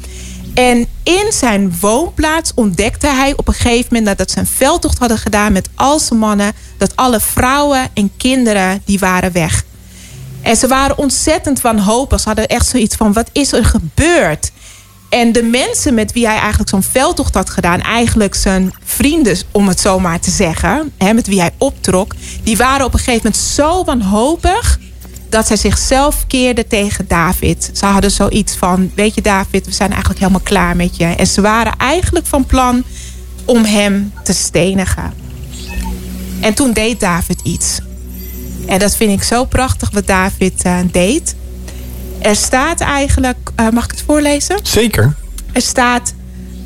En 0.54 0.86
in 1.02 1.32
zijn 1.32 1.74
woonplaats 1.80 2.52
ontdekte 2.54 3.06
hij 3.06 3.36
op 3.36 3.48
een 3.48 3.54
gegeven 3.54 3.86
moment 3.88 4.04
nadat 4.04 4.30
ze 4.30 4.38
een 4.38 4.46
veldtocht 4.46 4.98
hadden 4.98 5.18
gedaan 5.18 5.52
met 5.52 5.68
al 5.74 5.98
zijn 5.98 6.18
mannen, 6.18 6.52
dat 6.78 6.96
alle 6.96 7.20
vrouwen 7.20 7.88
en 7.94 8.12
kinderen 8.16 8.82
die 8.84 8.98
waren 8.98 9.32
weg. 9.32 9.64
En 10.42 10.56
ze 10.56 10.66
waren 10.66 10.98
ontzettend 10.98 11.60
wanhopig. 11.60 12.20
Ze 12.20 12.26
hadden 12.26 12.46
echt 12.46 12.66
zoiets 12.66 12.96
van: 12.96 13.12
wat 13.12 13.30
is 13.32 13.52
er 13.52 13.64
gebeurd? 13.64 14.52
En 15.08 15.32
de 15.32 15.42
mensen 15.42 15.94
met 15.94 16.12
wie 16.12 16.26
hij 16.26 16.38
eigenlijk 16.38 16.70
zo'n 16.70 16.82
veldtocht 16.82 17.34
had 17.34 17.50
gedaan, 17.50 17.80
eigenlijk 17.80 18.34
zijn 18.34 18.72
vrienden, 18.84 19.36
om 19.50 19.68
het 19.68 19.80
zo 19.80 20.00
maar 20.00 20.20
te 20.20 20.30
zeggen, 20.30 20.92
hè, 20.98 21.12
met 21.12 21.26
wie 21.26 21.40
hij 21.40 21.50
optrok, 21.58 22.14
die 22.42 22.56
waren 22.56 22.86
op 22.86 22.92
een 22.92 22.98
gegeven 22.98 23.22
moment 23.24 23.42
zo 23.42 23.84
wanhopig 23.84 24.78
dat 25.32 25.46
zij 25.46 25.56
zichzelf 25.56 26.26
keerden 26.26 26.68
tegen 26.68 27.04
David. 27.08 27.70
Ze 27.72 27.86
hadden 27.86 28.10
zoiets 28.10 28.56
van: 28.56 28.90
Weet 28.94 29.14
je, 29.14 29.22
David, 29.22 29.66
we 29.66 29.72
zijn 29.72 29.90
eigenlijk 29.90 30.20
helemaal 30.20 30.40
klaar 30.44 30.76
met 30.76 30.96
je. 30.96 31.04
En 31.04 31.26
ze 31.26 31.40
waren 31.40 31.76
eigenlijk 31.76 32.26
van 32.26 32.46
plan 32.46 32.84
om 33.44 33.64
hem 33.64 34.12
te 34.22 34.32
stenigen. 34.32 35.12
En 36.40 36.54
toen 36.54 36.72
deed 36.72 37.00
David 37.00 37.40
iets. 37.42 37.78
En 38.66 38.78
dat 38.78 38.96
vind 38.96 39.12
ik 39.12 39.22
zo 39.22 39.44
prachtig 39.44 39.90
wat 39.90 40.06
David 40.06 40.64
uh, 40.66 40.78
deed. 40.90 41.34
Er 42.18 42.36
staat 42.36 42.80
eigenlijk, 42.80 43.50
uh, 43.60 43.68
mag 43.68 43.84
ik 43.84 43.90
het 43.90 44.02
voorlezen? 44.06 44.58
Zeker. 44.62 45.14
Er 45.52 45.62
staat, 45.62 46.14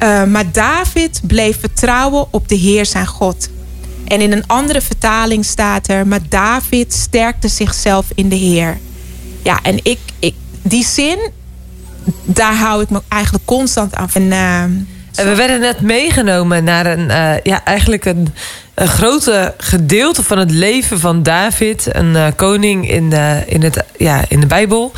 uh, 0.03 0.25
maar 0.25 0.53
David 0.53 1.21
bleef 1.23 1.61
vertrouwen 1.61 2.27
op 2.31 2.49
de 2.49 2.55
Heer 2.55 2.87
zijn 2.87 3.07
God. 3.07 3.49
En 4.07 4.21
in 4.21 4.33
een 4.33 4.47
andere 4.47 4.81
vertaling 4.81 5.45
staat 5.45 5.89
er, 5.89 6.07
maar 6.07 6.21
David 6.29 6.93
sterkte 6.93 7.49
zichzelf 7.49 8.07
in 8.15 8.29
de 8.29 8.37
Heer. 8.37 8.79
Ja, 9.43 9.59
en 9.63 9.79
ik, 9.83 9.99
ik 10.19 10.35
die 10.63 10.85
zin, 10.85 11.19
daar 12.25 12.55
hou 12.55 12.83
ik 12.83 12.91
me 12.91 13.03
eigenlijk 13.09 13.45
constant 13.45 13.95
aan. 13.95 14.09
En, 14.13 14.23
uh, 14.23 15.25
we 15.25 15.35
werden 15.35 15.61
net 15.61 15.81
meegenomen 15.81 16.65
naar 16.65 16.87
een, 16.87 17.09
uh, 17.09 17.41
ja, 17.43 17.65
eigenlijk 17.65 18.05
een, 18.05 18.35
grote 18.75 19.55
gedeelte 19.59 20.23
van 20.23 20.39
het 20.39 20.51
leven 20.51 21.01
van 21.01 21.23
David, 21.23 21.87
een 21.91 22.13
uh, 22.13 22.27
koning 22.37 22.91
in 22.91 23.11
de, 23.11 23.43
in, 23.47 23.63
het, 23.63 23.85
ja, 23.99 24.25
in 24.29 24.41
de 24.41 24.47
Bijbel. 24.47 24.93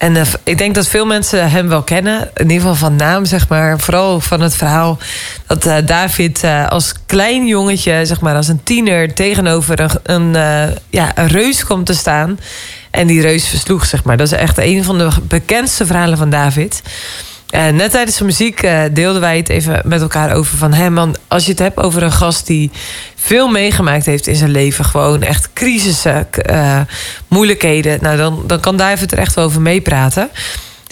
En 0.00 0.14
uh, 0.14 0.22
ik 0.44 0.58
denk 0.58 0.74
dat 0.74 0.88
veel 0.88 1.06
mensen 1.06 1.50
hem 1.50 1.68
wel 1.68 1.82
kennen. 1.82 2.30
In 2.34 2.50
ieder 2.50 2.60
geval 2.60 2.74
van 2.74 2.96
naam, 2.96 3.24
zeg 3.24 3.48
maar. 3.48 3.80
Vooral 3.80 4.20
van 4.20 4.40
het 4.40 4.56
verhaal 4.56 4.98
dat 5.46 5.66
uh, 5.66 5.76
David 5.84 6.44
uh, 6.44 6.68
als 6.68 6.94
klein 7.06 7.46
jongetje, 7.46 8.06
zeg 8.06 8.20
maar, 8.20 8.34
als 8.34 8.48
een 8.48 8.62
tiener, 8.62 9.14
tegenover 9.14 9.80
een, 9.80 9.90
een, 10.02 10.32
ja, 10.90 11.18
een 11.18 11.26
reus 11.26 11.64
komt 11.64 11.86
te 11.86 11.94
staan. 11.94 12.38
En 12.90 13.06
die 13.06 13.20
reus 13.20 13.48
versloeg, 13.48 13.86
zeg 13.86 14.04
maar. 14.04 14.16
Dat 14.16 14.26
is 14.26 14.38
echt 14.38 14.58
een 14.58 14.84
van 14.84 14.98
de 14.98 15.08
bekendste 15.22 15.86
verhalen 15.86 16.18
van 16.18 16.30
David. 16.30 16.82
Uh, 17.54 17.68
net 17.68 17.90
tijdens 17.90 18.16
de 18.16 18.24
muziek 18.24 18.62
uh, 18.62 18.82
deelden 18.92 19.20
wij 19.20 19.36
het 19.36 19.48
even 19.48 19.82
met 19.84 20.00
elkaar 20.00 20.34
over 20.34 20.56
van... 20.56 20.72
hé 20.72 20.90
man, 20.90 21.16
als 21.28 21.44
je 21.44 21.50
het 21.50 21.58
hebt 21.58 21.76
over 21.76 22.02
een 22.02 22.12
gast 22.12 22.46
die 22.46 22.70
veel 23.16 23.48
meegemaakt 23.48 24.06
heeft 24.06 24.26
in 24.26 24.36
zijn 24.36 24.50
leven... 24.50 24.84
gewoon 24.84 25.22
echt 25.22 25.52
crisissen, 25.52 26.28
uh, 26.50 26.80
moeilijkheden... 27.28 27.98
nou 28.00 28.16
dan, 28.16 28.42
dan 28.46 28.60
kan 28.60 28.76
David 28.76 29.12
er 29.12 29.18
echt 29.18 29.38
over 29.38 29.60
meepraten. 29.60 30.30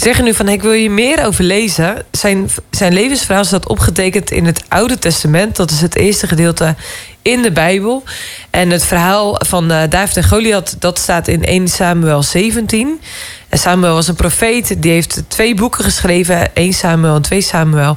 Zeggen 0.00 0.24
nu 0.24 0.34
van, 0.34 0.48
ik 0.48 0.62
wil 0.62 0.72
je 0.72 0.90
meer 0.90 1.26
over 1.26 1.44
lezen. 1.44 2.04
Zijn, 2.10 2.50
zijn 2.70 2.92
levensverhaal 2.92 3.44
staat 3.44 3.68
opgetekend 3.68 4.30
in 4.30 4.44
het 4.44 4.64
Oude 4.68 4.98
Testament. 4.98 5.56
Dat 5.56 5.70
is 5.70 5.80
het 5.80 5.96
eerste 5.96 6.26
gedeelte 6.26 6.74
in 7.22 7.42
de 7.42 7.52
Bijbel. 7.52 8.02
En 8.50 8.70
het 8.70 8.84
verhaal 8.84 9.40
van 9.46 9.68
David 9.68 10.16
en 10.16 10.24
Goliath... 10.24 10.80
dat 10.80 10.98
staat 10.98 11.28
in 11.28 11.44
1 11.44 11.68
Samuel 11.68 12.22
17... 12.22 13.00
En 13.48 13.58
Samuel 13.58 13.94
was 13.94 14.08
een 14.08 14.14
profeet. 14.14 14.82
Die 14.82 14.92
heeft 14.92 15.22
twee 15.28 15.54
boeken 15.54 15.84
geschreven. 15.84 16.54
1 16.54 16.72
Samuel 16.72 17.14
en 17.14 17.22
2 17.22 17.40
Samuel. 17.40 17.96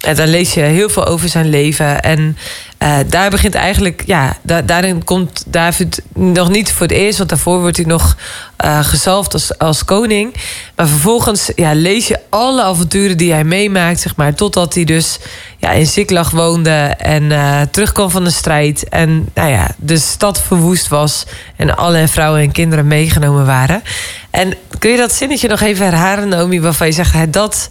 En 0.00 0.16
dan 0.16 0.28
lees 0.28 0.54
je 0.54 0.60
heel 0.60 0.88
veel 0.88 1.06
over 1.06 1.28
zijn 1.28 1.48
leven. 1.48 2.00
En 2.00 2.36
uh, 2.78 2.98
daar 3.06 3.30
begint 3.30 3.54
eigenlijk, 3.54 4.02
ja, 4.06 4.36
da 4.42 4.62
daarin 4.62 5.04
komt 5.04 5.44
David 5.46 6.02
nog 6.14 6.48
niet 6.48 6.72
voor 6.72 6.86
het 6.86 6.96
eerst, 6.96 7.18
want 7.18 7.30
daarvoor 7.30 7.60
wordt 7.60 7.76
hij 7.76 7.86
nog 7.86 8.16
uh, 8.64 8.84
gezalfd 8.84 9.32
als, 9.32 9.58
als 9.58 9.84
koning. 9.84 10.34
Maar 10.76 10.88
vervolgens 10.88 11.50
ja, 11.54 11.72
lees 11.74 12.08
je 12.08 12.20
alle 12.28 12.62
avonturen 12.62 13.16
die 13.16 13.32
hij 13.32 13.44
meemaakt, 13.44 14.00
zeg 14.00 14.16
maar, 14.16 14.34
totdat 14.34 14.74
hij 14.74 14.84
dus 14.84 15.18
ja, 15.56 15.70
in 15.70 15.86
Ziklag 15.86 16.30
woonde 16.30 16.94
en 16.98 17.22
uh, 17.22 17.60
terugkwam 17.70 18.10
van 18.10 18.24
de 18.24 18.30
strijd. 18.30 18.88
En 18.88 19.28
nou 19.34 19.50
ja, 19.50 19.70
de 19.76 19.98
stad 19.98 20.42
verwoest 20.42 20.88
was 20.88 21.26
en 21.56 21.76
alle 21.76 22.08
vrouwen 22.08 22.40
en 22.40 22.52
kinderen 22.52 22.86
meegenomen 22.86 23.46
waren. 23.46 23.82
En 24.30 24.54
kun 24.78 24.90
je 24.90 24.96
dat 24.96 25.12
zinnetje 25.12 25.48
nog 25.48 25.60
even 25.60 25.84
herhalen, 25.84 26.28
Naomi, 26.28 26.60
waarvan 26.60 26.86
je 26.86 26.92
zegt, 26.92 27.32
dat 27.32 27.68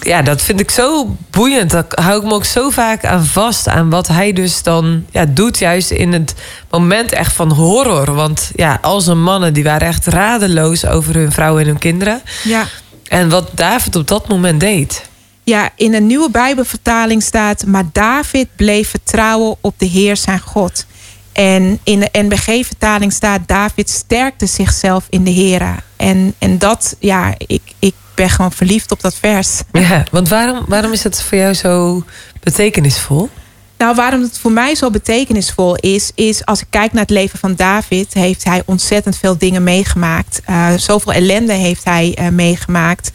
ja, 0.00 0.22
dat 0.22 0.42
vind 0.42 0.60
ik 0.60 0.70
zo 0.70 1.16
boeiend. 1.30 1.70
Daar 1.70 1.84
hou 1.88 2.18
ik 2.18 2.24
me 2.24 2.32
ook 2.32 2.44
zo 2.44 2.70
vaak 2.70 3.04
aan 3.04 3.24
vast. 3.24 3.68
Aan 3.68 3.90
wat 3.90 4.08
hij 4.08 4.32
dus 4.32 4.62
dan 4.62 5.04
ja, 5.10 5.24
doet, 5.26 5.58
juist 5.58 5.90
in 5.90 6.12
het 6.12 6.34
moment 6.70 7.12
echt 7.12 7.32
van 7.32 7.52
horror. 7.52 8.14
Want 8.14 8.50
ja, 8.54 8.78
al 8.82 9.00
zijn 9.00 9.22
mannen 9.22 9.54
die 9.54 9.64
waren 9.64 9.88
echt 9.88 10.06
radeloos 10.06 10.86
over 10.86 11.14
hun 11.14 11.32
vrouwen 11.32 11.62
en 11.62 11.68
hun 11.68 11.78
kinderen. 11.78 12.22
Ja. 12.44 12.66
En 13.08 13.28
wat 13.28 13.50
David 13.54 13.96
op 13.96 14.08
dat 14.08 14.28
moment 14.28 14.60
deed. 14.60 15.08
Ja, 15.42 15.70
in 15.76 15.94
een 15.94 16.06
nieuwe 16.06 16.30
Bijbelvertaling 16.30 17.22
staat... 17.22 17.66
maar 17.66 17.84
David 17.92 18.48
bleef 18.56 18.88
vertrouwen 18.88 19.56
op 19.60 19.74
de 19.76 19.86
Heer 19.86 20.16
zijn 20.16 20.40
God. 20.40 20.86
En 21.32 21.78
in 21.82 22.00
de 22.00 22.08
NBG-vertaling 22.12 23.12
staat... 23.12 23.40
David 23.46 23.90
sterkte 23.90 24.46
zichzelf 24.46 25.06
in 25.08 25.24
de 25.24 25.30
Heer. 25.30 25.62
En, 25.96 26.34
en 26.38 26.58
dat, 26.58 26.96
ja, 26.98 27.34
ik, 27.38 27.62
ik 27.78 27.94
ben 28.14 28.30
gewoon 28.30 28.52
verliefd 28.52 28.92
op 28.92 29.00
dat 29.00 29.14
vers. 29.14 29.62
Ja, 29.72 30.04
want 30.10 30.28
waarom, 30.28 30.64
waarom 30.68 30.92
is 30.92 31.04
het 31.04 31.22
voor 31.22 31.38
jou 31.38 31.54
zo 31.54 32.04
betekenisvol? 32.40 33.30
Nou, 33.78 33.94
waarom 33.96 34.22
het 34.22 34.38
voor 34.38 34.52
mij 34.52 34.74
zo 34.74 34.90
betekenisvol 34.90 35.76
is, 35.76 36.10
is 36.14 36.44
als 36.44 36.60
ik 36.60 36.66
kijk 36.70 36.92
naar 36.92 37.02
het 37.02 37.10
leven 37.10 37.38
van 37.38 37.54
David, 37.54 38.14
heeft 38.14 38.44
hij 38.44 38.62
ontzettend 38.66 39.16
veel 39.16 39.38
dingen 39.38 39.62
meegemaakt. 39.62 40.40
Uh, 40.50 40.74
zoveel 40.76 41.12
ellende 41.12 41.52
heeft 41.52 41.84
hij 41.84 42.18
uh, 42.20 42.28
meegemaakt. 42.28 43.12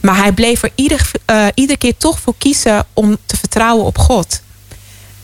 Maar 0.00 0.16
hij 0.16 0.32
bleef 0.32 0.62
er 0.62 0.70
ieder, 0.74 1.10
uh, 1.30 1.46
iedere 1.54 1.78
keer 1.78 1.96
toch 1.96 2.20
voor 2.20 2.34
kiezen 2.38 2.86
om 2.92 3.16
te 3.26 3.36
vertrouwen 3.36 3.84
op 3.84 3.98
God. 3.98 4.42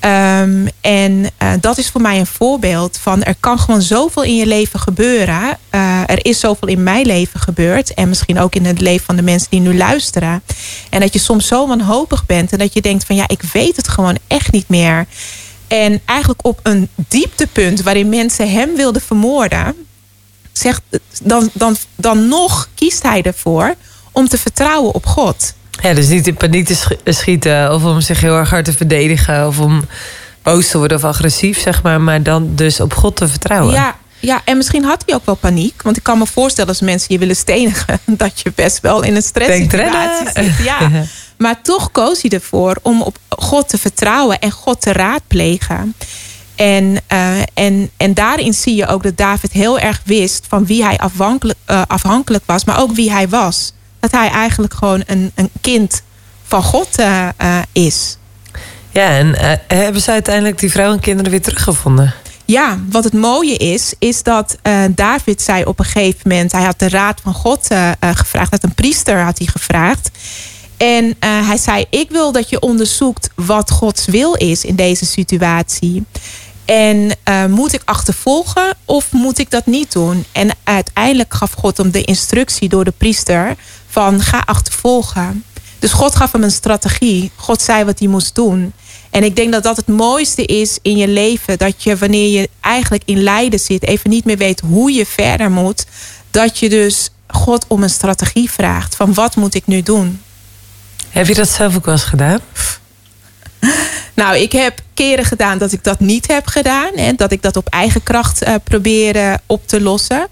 Ehm, 0.04 0.66
en 0.80 1.12
uh, 1.42 1.52
dat 1.60 1.78
is 1.78 1.90
voor 1.90 2.00
mij 2.00 2.18
een 2.18 2.26
voorbeeld 2.26 2.98
van 2.98 3.22
er 3.22 3.34
kan 3.40 3.58
gewoon 3.58 3.82
zoveel 3.82 4.22
in 4.22 4.36
je 4.36 4.46
leven 4.46 4.80
gebeuren. 4.80 5.58
Uh, 5.70 6.00
er 6.00 6.24
is 6.24 6.40
zoveel 6.40 6.68
in 6.68 6.82
mijn 6.82 7.06
leven 7.06 7.40
gebeurd. 7.40 7.94
En 7.94 8.08
misschien 8.08 8.38
ook 8.38 8.54
in 8.54 8.64
het 8.64 8.80
leven 8.80 9.04
van 9.04 9.16
de 9.16 9.22
mensen 9.22 9.50
die 9.50 9.60
nu 9.60 9.76
luisteren. 9.76 10.42
En 10.90 11.00
dat 11.00 11.12
je 11.12 11.18
soms 11.18 11.46
zo 11.46 11.66
wanhopig 11.66 12.26
bent. 12.26 12.52
En 12.52 12.58
dat 12.58 12.74
je 12.74 12.80
denkt 12.80 13.04
van 13.04 13.16
ja, 13.16 13.24
ik 13.28 13.42
weet 13.42 13.76
het 13.76 13.88
gewoon 13.88 14.18
echt 14.26 14.52
niet 14.52 14.68
meer. 14.68 15.06
En 15.66 16.00
eigenlijk 16.04 16.46
op 16.46 16.60
een 16.62 16.88
dieptepunt 16.94 17.82
waarin 17.82 18.08
mensen 18.08 18.50
hem 18.50 18.76
wilden 18.76 19.02
vermoorden. 19.02 19.74
Zegt, 20.52 20.82
dan, 21.22 21.50
dan, 21.52 21.76
dan 21.94 22.28
nog 22.28 22.68
kiest 22.74 23.02
hij 23.02 23.22
ervoor 23.22 23.74
om 24.12 24.28
te 24.28 24.38
vertrouwen 24.38 24.94
op 24.94 25.06
God. 25.06 25.54
Ja, 25.84 25.94
dus 25.94 26.08
niet 26.08 26.26
in 26.26 26.34
paniek 26.34 26.66
te 26.66 27.12
schieten 27.12 27.72
of 27.72 27.84
om 27.84 28.00
zich 28.00 28.20
heel 28.20 28.36
erg 28.36 28.50
hard 28.50 28.64
te 28.64 28.72
verdedigen 28.72 29.46
of 29.46 29.58
om 29.58 29.84
boos 30.42 30.68
te 30.68 30.78
worden 30.78 30.96
of 30.96 31.04
agressief, 31.04 31.60
zeg 31.60 31.82
maar, 31.82 32.00
maar 32.00 32.22
dan 32.22 32.54
dus 32.54 32.80
op 32.80 32.94
God 32.94 33.16
te 33.16 33.28
vertrouwen. 33.28 33.74
Ja, 33.74 33.96
ja, 34.20 34.40
en 34.44 34.56
misschien 34.56 34.84
had 34.84 35.02
hij 35.06 35.14
ook 35.14 35.26
wel 35.26 35.34
paniek. 35.34 35.82
Want 35.82 35.96
ik 35.96 36.02
kan 36.02 36.18
me 36.18 36.26
voorstellen 36.26 36.70
als 36.70 36.80
mensen 36.80 37.06
je 37.08 37.18
willen 37.18 37.36
stenigen... 37.36 38.00
dat 38.22 38.40
je 38.40 38.52
best 38.54 38.80
wel 38.80 39.02
in 39.02 39.16
een 39.16 39.22
stresssituatie 39.22 40.44
zit. 40.44 40.58
Ja. 40.64 40.90
Maar 41.38 41.62
toch 41.62 41.90
koos 41.90 42.22
hij 42.22 42.30
ervoor 42.30 42.76
om 42.82 43.02
op 43.02 43.18
God 43.28 43.68
te 43.68 43.78
vertrouwen... 43.78 44.38
en 44.38 44.50
God 44.50 44.80
te 44.80 44.92
raadplegen. 44.92 45.94
En, 46.54 46.96
uh, 47.12 47.40
en, 47.54 47.90
en 47.96 48.14
daarin 48.14 48.54
zie 48.54 48.74
je 48.74 48.86
ook 48.86 49.02
dat 49.02 49.16
David 49.16 49.52
heel 49.52 49.78
erg 49.78 50.00
wist... 50.04 50.44
van 50.48 50.66
wie 50.66 50.84
hij 50.84 50.98
afhankelijk, 50.98 51.58
uh, 51.70 51.82
afhankelijk 51.86 52.44
was, 52.46 52.64
maar 52.64 52.80
ook 52.80 52.94
wie 52.94 53.10
hij 53.10 53.28
was 53.28 53.73
dat 54.10 54.20
hij 54.20 54.30
eigenlijk 54.30 54.74
gewoon 54.74 55.02
een, 55.06 55.32
een 55.34 55.50
kind 55.60 56.02
van 56.42 56.62
God 56.62 57.00
uh, 57.00 57.28
uh, 57.42 57.58
is. 57.72 58.18
Ja, 58.90 59.08
en 59.08 59.26
uh, 59.26 59.52
hebben 59.66 60.02
ze 60.02 60.10
uiteindelijk 60.10 60.58
die 60.58 60.70
vrouw 60.70 60.92
en 60.92 61.00
kinderen 61.00 61.30
weer 61.30 61.42
teruggevonden? 61.42 62.14
Ja, 62.44 62.78
wat 62.90 63.04
het 63.04 63.12
mooie 63.12 63.56
is, 63.56 63.94
is 63.98 64.22
dat 64.22 64.58
David 64.90 65.42
zei 65.42 65.64
op 65.64 65.78
een 65.78 65.84
gegeven 65.84 66.20
moment... 66.28 66.52
hij 66.52 66.62
had 66.62 66.78
de 66.78 66.88
raad 66.88 67.20
van 67.22 67.34
God 67.34 67.68
gevraagd, 68.00 68.50
dat 68.50 68.62
een 68.62 68.74
priester 68.74 69.20
had 69.20 69.38
hij 69.38 69.46
gevraagd. 69.46 70.10
En 70.76 71.16
hij 71.20 71.56
zei, 71.56 71.84
ik 71.90 72.10
wil 72.10 72.32
dat 72.32 72.48
je 72.48 72.60
onderzoekt 72.60 73.30
wat 73.34 73.70
Gods 73.70 74.06
wil 74.06 74.34
is 74.34 74.64
in 74.64 74.76
deze 74.76 75.06
situatie. 75.06 76.04
En 76.64 77.10
uh, 77.28 77.46
moet 77.46 77.72
ik 77.72 77.82
achtervolgen 77.84 78.76
of 78.84 79.12
moet 79.12 79.38
ik 79.38 79.50
dat 79.50 79.66
niet 79.66 79.92
doen? 79.92 80.24
En 80.32 80.50
uiteindelijk 80.64 81.34
gaf 81.34 81.52
God 81.52 81.76
hem 81.76 81.90
de 81.90 82.02
instructie 82.02 82.68
door 82.68 82.84
de 82.84 82.92
priester 82.96 83.56
van 83.94 84.20
ga 84.20 84.42
achtervolgen. 84.46 85.44
Dus 85.78 85.92
God 85.92 86.16
gaf 86.16 86.32
hem 86.32 86.42
een 86.42 86.50
strategie. 86.50 87.30
God 87.36 87.62
zei 87.62 87.84
wat 87.84 87.98
hij 87.98 88.08
moest 88.08 88.34
doen. 88.34 88.72
En 89.10 89.24
ik 89.24 89.36
denk 89.36 89.52
dat 89.52 89.62
dat 89.62 89.76
het 89.76 89.86
mooiste 89.86 90.44
is 90.44 90.78
in 90.82 90.96
je 90.96 91.08
leven. 91.08 91.58
Dat 91.58 91.82
je 91.82 91.96
wanneer 91.96 92.40
je 92.40 92.48
eigenlijk 92.60 93.02
in 93.04 93.22
lijden 93.22 93.60
zit, 93.60 93.82
even 93.82 94.10
niet 94.10 94.24
meer 94.24 94.36
weet 94.36 94.60
hoe 94.60 94.92
je 94.92 95.06
verder 95.06 95.50
moet. 95.50 95.86
Dat 96.30 96.58
je 96.58 96.68
dus 96.68 97.10
God 97.26 97.64
om 97.68 97.82
een 97.82 97.90
strategie 97.90 98.50
vraagt. 98.50 98.96
Van 98.96 99.14
wat 99.14 99.36
moet 99.36 99.54
ik 99.54 99.66
nu 99.66 99.82
doen? 99.82 100.20
Heb 101.08 101.26
je 101.26 101.34
dat 101.34 101.48
zelf 101.48 101.76
ook 101.76 101.84
wel 101.84 101.94
eens 101.94 102.04
gedaan? 102.04 102.40
Nou, 104.14 104.36
ik 104.36 104.52
heb 104.52 104.80
keren 104.94 105.24
gedaan 105.24 105.58
dat 105.58 105.72
ik 105.72 105.84
dat 105.84 106.00
niet 106.00 106.26
heb 106.26 106.46
gedaan. 106.46 106.92
En 106.92 107.16
dat 107.16 107.32
ik 107.32 107.42
dat 107.42 107.56
op 107.56 107.68
eigen 107.68 108.02
kracht 108.02 108.46
uh, 108.46 108.54
probeerde 108.64 109.40
op 109.46 109.68
te 109.68 109.80
lossen. 109.80 110.28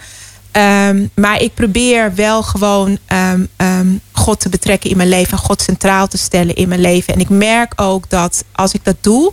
Um, 0.57 1.11
maar 1.15 1.41
ik 1.41 1.55
probeer 1.55 2.15
wel 2.15 2.43
gewoon 2.43 2.99
um, 3.33 3.49
um, 3.57 4.01
God 4.13 4.41
te 4.41 4.49
betrekken 4.49 4.91
in 4.91 4.97
mijn 4.97 5.09
leven. 5.09 5.39
God 5.39 5.63
centraal 5.63 6.09
te 6.09 6.19
stellen 6.19 6.55
in 6.55 6.69
mijn 6.69 6.81
leven. 6.81 7.15
En 7.15 7.21
ik 7.21 7.29
merk 7.29 7.73
ook 7.77 8.11
dat 8.11 8.45
als 8.53 8.73
ik 8.73 8.85
dat 8.85 8.97
doe. 9.01 9.33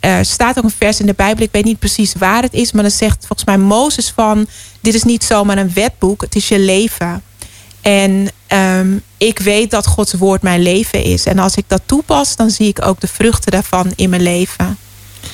er 0.00 0.24
staat 0.24 0.58
ook 0.58 0.64
een 0.64 0.70
vers 0.78 1.00
in 1.00 1.06
de 1.06 1.14
Bijbel. 1.16 1.44
Ik 1.44 1.52
weet 1.52 1.64
niet 1.64 1.78
precies 1.78 2.14
waar 2.18 2.42
het 2.42 2.52
is. 2.52 2.72
Maar 2.72 2.82
dan 2.82 2.92
zegt 2.92 3.26
volgens 3.26 3.44
mij 3.44 3.58
Mozes 3.58 4.12
van. 4.14 4.46
Dit 4.80 4.94
is 4.94 5.02
niet 5.02 5.24
zomaar 5.24 5.58
een 5.58 5.72
wetboek. 5.74 6.20
Het 6.20 6.34
is 6.34 6.48
je 6.48 6.58
leven. 6.58 7.22
En 7.80 8.30
ik 9.16 9.38
weet 9.38 9.70
dat 9.70 9.86
Gods 9.86 10.12
woord 10.12 10.42
mijn 10.42 10.62
leven 10.62 11.02
is. 11.02 11.26
En 11.26 11.38
als 11.38 11.56
ik 11.56 11.64
dat 11.66 11.82
toepas, 11.86 12.36
dan 12.36 12.50
zie 12.50 12.68
ik 12.68 12.84
ook 12.86 13.00
de 13.00 13.08
vruchten 13.08 13.52
daarvan 13.52 13.92
in 13.96 14.10
mijn 14.10 14.22
leven. 14.22 14.78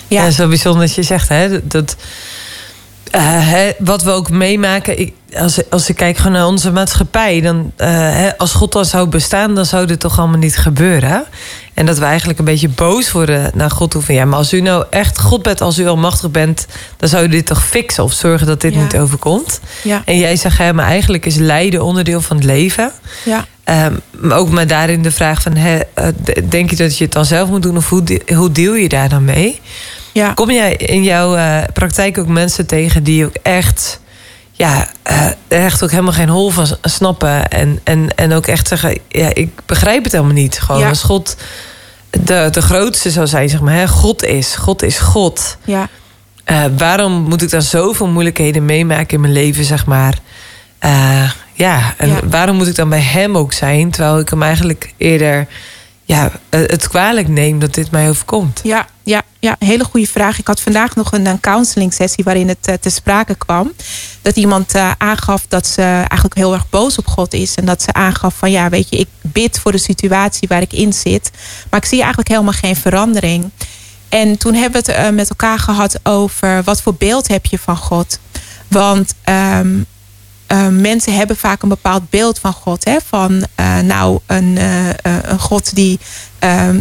Ja, 0.08 0.24
ja 0.24 0.30
zo 0.30 0.48
bijzonder 0.48 0.86
dat 0.86 0.94
je 0.94 1.02
zegt, 1.02 1.28
hè? 1.28 1.66
Dat, 1.66 1.96
uh, 3.16 3.58
wat 3.78 4.02
we 4.02 4.10
ook 4.10 4.30
meemaken, 4.30 4.98
ik, 4.98 5.12
als, 5.34 5.70
als 5.70 5.88
ik 5.88 5.96
kijk 5.96 6.24
naar 6.24 6.46
onze 6.46 6.72
maatschappij, 6.72 7.40
dan, 7.40 7.72
uh, 7.78 8.28
als 8.36 8.52
God 8.52 8.72
dan 8.72 8.84
zou 8.84 9.08
bestaan, 9.08 9.54
dan 9.54 9.66
zou 9.66 9.86
dit 9.86 10.00
toch 10.00 10.18
allemaal 10.18 10.38
niet 10.38 10.56
gebeuren. 10.56 11.24
En 11.74 11.86
dat 11.86 11.98
we 11.98 12.04
eigenlijk 12.04 12.38
een 12.38 12.44
beetje 12.44 12.68
boos 12.68 13.12
worden 13.12 13.50
naar 13.54 13.70
God 13.70 13.90
toe. 13.90 14.02
Van 14.02 14.14
ja, 14.14 14.24
maar 14.24 14.38
als 14.38 14.52
u 14.52 14.60
nou 14.60 14.84
echt 14.90 15.20
God 15.20 15.42
bent, 15.42 15.60
als 15.60 15.78
u 15.78 15.86
almachtig 15.86 16.30
bent, 16.30 16.66
dan 16.96 17.08
zou 17.08 17.24
u 17.24 17.28
dit 17.28 17.46
toch 17.46 17.66
fixen 17.66 18.04
of 18.04 18.12
zorgen 18.12 18.46
dat 18.46 18.60
dit 18.60 18.74
ja. 18.74 18.80
niet 18.80 18.96
overkomt. 18.96 19.60
Ja. 19.82 20.02
En 20.04 20.18
jij 20.18 20.36
zegt, 20.36 20.58
hè, 20.58 20.72
maar 20.72 20.86
eigenlijk 20.86 21.26
is 21.26 21.34
lijden 21.34 21.82
onderdeel 21.82 22.20
van 22.20 22.36
het 22.36 22.44
leven. 22.44 22.92
Ja. 23.24 23.46
Um, 23.86 24.00
maar 24.10 24.38
ook 24.38 24.50
maar 24.50 24.66
daarin 24.66 25.02
de 25.02 25.10
vraag 25.10 25.42
van, 25.42 25.56
hè, 25.56 25.80
denk 26.48 26.70
je 26.70 26.76
dat 26.76 26.98
je 26.98 27.04
het 27.04 27.12
dan 27.12 27.24
zelf 27.24 27.48
moet 27.48 27.62
doen 27.62 27.76
of 27.76 27.88
hoe, 27.88 28.20
hoe 28.34 28.52
deel 28.52 28.74
je 28.74 28.88
daar 28.88 29.08
dan 29.08 29.24
mee? 29.24 29.60
Ja. 30.16 30.32
Kom 30.32 30.50
jij 30.50 30.74
in 30.76 31.02
jouw 31.02 31.36
uh, 31.36 31.58
praktijk 31.72 32.18
ook 32.18 32.26
mensen 32.26 32.66
tegen 32.66 33.02
die 33.02 33.24
ook 33.24 33.34
echt, 33.42 34.00
ja, 34.52 34.88
uh, 35.10 35.28
echt 35.48 35.82
ook 35.82 35.90
helemaal 35.90 36.12
geen 36.12 36.28
hol 36.28 36.50
van 36.50 36.66
snappen 36.82 37.48
en, 37.48 37.80
en, 37.84 38.14
en 38.14 38.32
ook 38.32 38.46
echt 38.46 38.68
zeggen, 38.68 38.98
ja, 39.08 39.34
ik 39.34 39.50
begrijp 39.66 40.02
het 40.02 40.12
helemaal 40.12 40.34
niet. 40.34 40.60
Gewoon 40.60 40.80
ja. 40.80 40.88
als 40.88 41.02
God 41.02 41.36
de, 42.10 42.48
de 42.50 42.62
grootste 42.62 43.10
zou 43.10 43.26
zijn, 43.26 43.48
zeg 43.48 43.60
maar, 43.60 43.74
hè, 43.74 43.88
God 43.88 44.24
is, 44.24 44.54
God 44.54 44.82
is 44.82 44.98
God. 44.98 45.56
Ja. 45.64 45.88
Uh, 46.46 46.64
waarom 46.76 47.12
moet 47.12 47.42
ik 47.42 47.50
dan 47.50 47.62
zoveel 47.62 48.08
moeilijkheden 48.08 48.64
meemaken 48.64 49.14
in 49.14 49.20
mijn 49.20 49.32
leven, 49.32 49.64
zeg 49.64 49.86
maar? 49.86 50.18
Ja, 51.52 51.94
en 51.96 52.08
Ja. 52.08 52.20
waarom 52.30 52.56
moet 52.56 52.66
ik 52.66 52.74
dan 52.74 52.88
bij 52.88 53.00
hem 53.00 53.36
ook 53.36 53.52
zijn, 53.52 53.90
terwijl 53.90 54.18
ik 54.18 54.28
hem 54.28 54.42
eigenlijk 54.42 54.92
eerder 54.96 55.46
ja, 56.06 56.30
het 56.50 56.88
kwalijk 56.88 57.28
neem 57.28 57.58
dat 57.58 57.74
dit 57.74 57.90
mij 57.90 58.08
overkomt? 58.08 58.60
Ja, 58.62 58.86
ja, 59.02 59.22
ja, 59.38 59.56
hele 59.58 59.84
goede 59.84 60.06
vraag. 60.06 60.38
Ik 60.38 60.46
had 60.46 60.60
vandaag 60.60 60.94
nog 60.94 61.12
een, 61.12 61.26
een 61.26 61.40
counseling 61.40 61.92
sessie 61.92 62.24
waarin 62.24 62.48
het 62.48 62.68
uh, 62.68 62.74
te 62.74 62.90
sprake 62.90 63.34
kwam. 63.34 63.72
Dat 64.22 64.36
iemand 64.36 64.74
uh, 64.74 64.90
aangaf 64.98 65.46
dat 65.48 65.66
ze 65.66 65.82
eigenlijk 65.82 66.34
heel 66.34 66.52
erg 66.52 66.68
boos 66.68 66.98
op 66.98 67.06
God 67.06 67.34
is. 67.34 67.54
En 67.54 67.64
dat 67.64 67.82
ze 67.82 67.92
aangaf 67.92 68.34
van 68.34 68.50
ja, 68.50 68.68
weet 68.68 68.88
je, 68.90 68.96
ik 68.96 69.08
bid 69.20 69.58
voor 69.58 69.72
de 69.72 69.78
situatie 69.78 70.48
waar 70.48 70.62
ik 70.62 70.72
in 70.72 70.92
zit. 70.92 71.30
Maar 71.70 71.80
ik 71.80 71.86
zie 71.86 71.98
eigenlijk 71.98 72.28
helemaal 72.28 72.52
geen 72.52 72.76
verandering. 72.76 73.50
En 74.08 74.38
toen 74.38 74.54
hebben 74.54 74.84
we 74.84 74.92
het 74.92 75.14
met 75.14 75.28
elkaar 75.28 75.58
gehad 75.58 76.00
over 76.02 76.62
wat 76.62 76.82
voor 76.82 76.94
beeld 76.94 77.28
heb 77.28 77.46
je 77.46 77.58
van 77.58 77.76
God. 77.76 78.18
Want 78.68 79.14
um, 79.28 79.86
uh, 80.52 80.68
mensen 80.68 81.16
hebben 81.16 81.36
vaak 81.36 81.62
een 81.62 81.68
bepaald 81.68 82.10
beeld 82.10 82.38
van 82.38 82.52
God. 82.52 82.84
Hè? 82.84 82.96
Van 83.06 83.46
uh, 83.60 83.78
nou, 83.78 84.18
een, 84.26 84.56
uh, 84.56 84.88
een 85.02 85.38
God 85.38 85.74
die. 85.74 85.98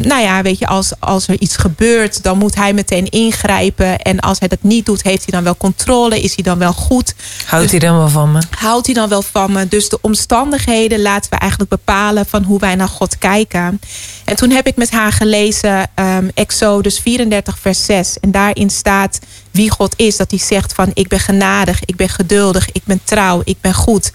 Nou 0.01 0.21
ja, 0.21 0.41
weet 0.41 0.59
je, 0.59 0.67
als, 0.67 0.91
als 0.99 1.27
er 1.27 1.39
iets 1.39 1.57
gebeurt, 1.57 2.23
dan 2.23 2.37
moet 2.37 2.55
hij 2.55 2.73
meteen 2.73 3.09
ingrijpen. 3.09 3.99
En 3.99 4.19
als 4.19 4.39
hij 4.39 4.47
dat 4.47 4.61
niet 4.61 4.85
doet, 4.85 5.03
heeft 5.03 5.23
hij 5.23 5.33
dan 5.33 5.43
wel 5.43 5.57
controle? 5.57 6.21
Is 6.21 6.35
hij 6.35 6.43
dan 6.43 6.57
wel 6.57 6.73
goed? 6.73 7.15
Houdt 7.45 7.63
dus, 7.63 7.71
hij 7.71 7.89
dan 7.89 7.97
wel 7.97 8.09
van 8.09 8.31
me? 8.31 8.41
Houdt 8.57 8.85
hij 8.85 8.95
dan 8.95 9.09
wel 9.09 9.21
van 9.21 9.51
me? 9.51 9.67
Dus 9.67 9.89
de 9.89 9.97
omstandigheden 10.01 11.01
laten 11.01 11.29
we 11.29 11.35
eigenlijk 11.35 11.69
bepalen 11.69 12.25
van 12.25 12.43
hoe 12.43 12.59
wij 12.59 12.75
naar 12.75 12.87
God 12.87 13.17
kijken. 13.17 13.79
En 14.25 14.35
toen 14.35 14.49
heb 14.49 14.67
ik 14.67 14.75
met 14.75 14.91
haar 14.91 15.11
gelezen 15.11 15.89
um, 15.95 16.31
Exodus 16.33 16.99
34, 16.99 17.59
vers 17.59 17.85
6. 17.85 18.19
En 18.19 18.31
daarin 18.31 18.69
staat 18.69 19.19
wie 19.51 19.69
God 19.71 19.93
is. 19.97 20.17
Dat 20.17 20.29
hij 20.29 20.39
zegt 20.39 20.73
van 20.73 20.91
ik 20.93 21.07
ben 21.07 21.19
genadig, 21.19 21.79
ik 21.85 21.95
ben 21.95 22.09
geduldig, 22.09 22.71
ik 22.71 22.81
ben 22.85 23.01
trouw, 23.03 23.41
ik 23.43 23.57
ben 23.61 23.73
goed. 23.73 24.11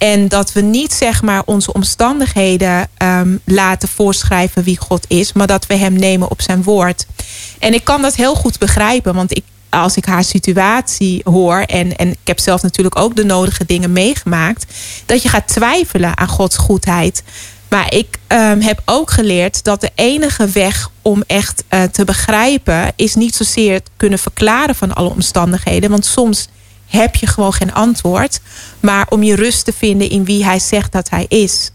En 0.00 0.28
dat 0.28 0.52
we 0.52 0.60
niet 0.60 0.92
zeg 0.92 1.22
maar 1.22 1.42
onze 1.44 1.72
omstandigheden 1.72 2.88
um, 3.02 3.40
laten 3.44 3.88
voorschrijven 3.88 4.62
wie 4.62 4.78
God 4.78 5.04
is. 5.08 5.32
Maar 5.32 5.46
dat 5.46 5.66
we 5.66 5.76
hem 5.76 5.92
nemen 5.92 6.30
op 6.30 6.42
zijn 6.42 6.62
woord. 6.62 7.06
En 7.58 7.74
ik 7.74 7.84
kan 7.84 8.02
dat 8.02 8.14
heel 8.14 8.34
goed 8.34 8.58
begrijpen. 8.58 9.14
Want 9.14 9.36
ik, 9.36 9.44
als 9.68 9.96
ik 9.96 10.04
haar 10.04 10.24
situatie 10.24 11.20
hoor. 11.24 11.58
En, 11.58 11.96
en 11.96 12.10
ik 12.10 12.18
heb 12.24 12.38
zelf 12.38 12.62
natuurlijk 12.62 12.98
ook 12.98 13.16
de 13.16 13.24
nodige 13.24 13.64
dingen 13.64 13.92
meegemaakt. 13.92 14.74
Dat 15.06 15.22
je 15.22 15.28
gaat 15.28 15.48
twijfelen 15.48 16.16
aan 16.16 16.28
Gods 16.28 16.56
goedheid. 16.56 17.22
Maar 17.68 17.94
ik 17.94 18.18
um, 18.28 18.60
heb 18.60 18.82
ook 18.84 19.10
geleerd 19.10 19.64
dat 19.64 19.80
de 19.80 19.90
enige 19.94 20.48
weg 20.48 20.90
om 21.02 21.22
echt 21.26 21.64
uh, 21.70 21.82
te 21.82 22.04
begrijpen... 22.04 22.92
is 22.96 23.14
niet 23.14 23.34
zozeer 23.34 23.80
kunnen 23.96 24.18
verklaren 24.18 24.74
van 24.74 24.94
alle 24.94 25.10
omstandigheden. 25.10 25.90
Want 25.90 26.04
soms 26.06 26.48
heb 26.90 27.14
je 27.14 27.26
gewoon 27.26 27.52
geen 27.52 27.72
antwoord. 27.72 28.40
Maar 28.80 29.06
om 29.08 29.22
je 29.22 29.34
rust 29.34 29.64
te 29.64 29.72
vinden 29.72 30.10
in 30.10 30.24
wie 30.24 30.44
hij 30.44 30.58
zegt 30.58 30.92
dat 30.92 31.10
hij 31.10 31.26
is. 31.28 31.70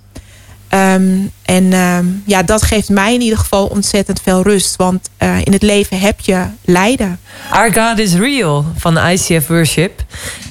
Um, 0.70 1.32
en 1.46 1.74
um, 1.74 2.24
ja, 2.26 2.44
dat 2.44 2.62
geeft 2.62 2.90
mij 2.90 3.14
in 3.14 3.22
ieder 3.22 3.38
geval 3.38 3.66
ontzettend 3.66 4.22
veel 4.22 4.42
rust. 4.42 4.76
Want 4.76 5.10
uh, 5.20 5.38
in 5.44 5.52
het 5.52 5.62
leven 5.62 6.00
heb 6.00 6.20
je 6.20 6.46
lijden. 6.66 7.20
Our 7.50 7.74
God 7.74 8.00
is 8.00 8.14
Real 8.14 8.66
van 8.78 8.98
ICF 8.98 9.48
Worship. 9.48 10.04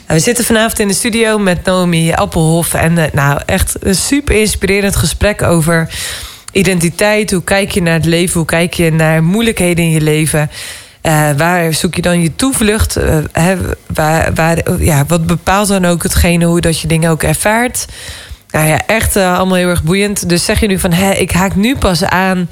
We 0.06 0.18
zitten 0.18 0.44
vanavond 0.44 0.78
in 0.78 0.88
de 0.88 0.94
studio 0.94 1.38
met 1.38 1.64
Naomi 1.64 2.12
Appelhof. 2.12 2.74
En 2.74 2.96
uh, 2.96 3.04
nou, 3.12 3.40
echt 3.46 3.76
een 3.80 3.94
super 3.94 4.40
inspirerend 4.40 4.96
gesprek 4.96 5.42
over 5.42 5.88
identiteit. 6.52 7.30
Hoe 7.30 7.44
kijk 7.44 7.70
je 7.70 7.82
naar 7.82 7.94
het 7.94 8.04
leven? 8.04 8.36
Hoe 8.36 8.46
kijk 8.46 8.74
je 8.74 8.92
naar 8.92 9.22
moeilijkheden 9.22 9.84
in 9.84 9.90
je 9.90 10.00
leven? 10.00 10.50
Uh, 11.06 11.30
waar 11.36 11.74
zoek 11.74 11.94
je 11.94 12.02
dan 12.02 12.20
je 12.20 12.34
toevlucht? 12.34 12.94
Hè, 13.32 13.56
waar, 13.86 14.34
waar, 14.34 14.82
ja, 14.82 15.04
wat 15.06 15.26
bepaalt 15.26 15.68
dan 15.68 15.84
ook 15.84 16.02
hetgene 16.02 16.44
hoe 16.44 16.60
dat 16.60 16.80
je 16.80 16.88
dingen 16.88 17.10
ook 17.10 17.22
ervaart? 17.22 17.86
Nou 18.50 18.66
ja, 18.66 18.86
echt 18.86 19.16
uh, 19.16 19.36
allemaal 19.36 19.56
heel 19.56 19.68
erg 19.68 19.82
boeiend. 19.82 20.28
Dus 20.28 20.44
zeg 20.44 20.60
je 20.60 20.66
nu 20.66 20.78
van, 20.78 20.92
hé, 20.92 21.10
ik 21.10 21.30
haak 21.30 21.54
nu 21.54 21.76
pas 21.76 22.04
aan. 22.04 22.48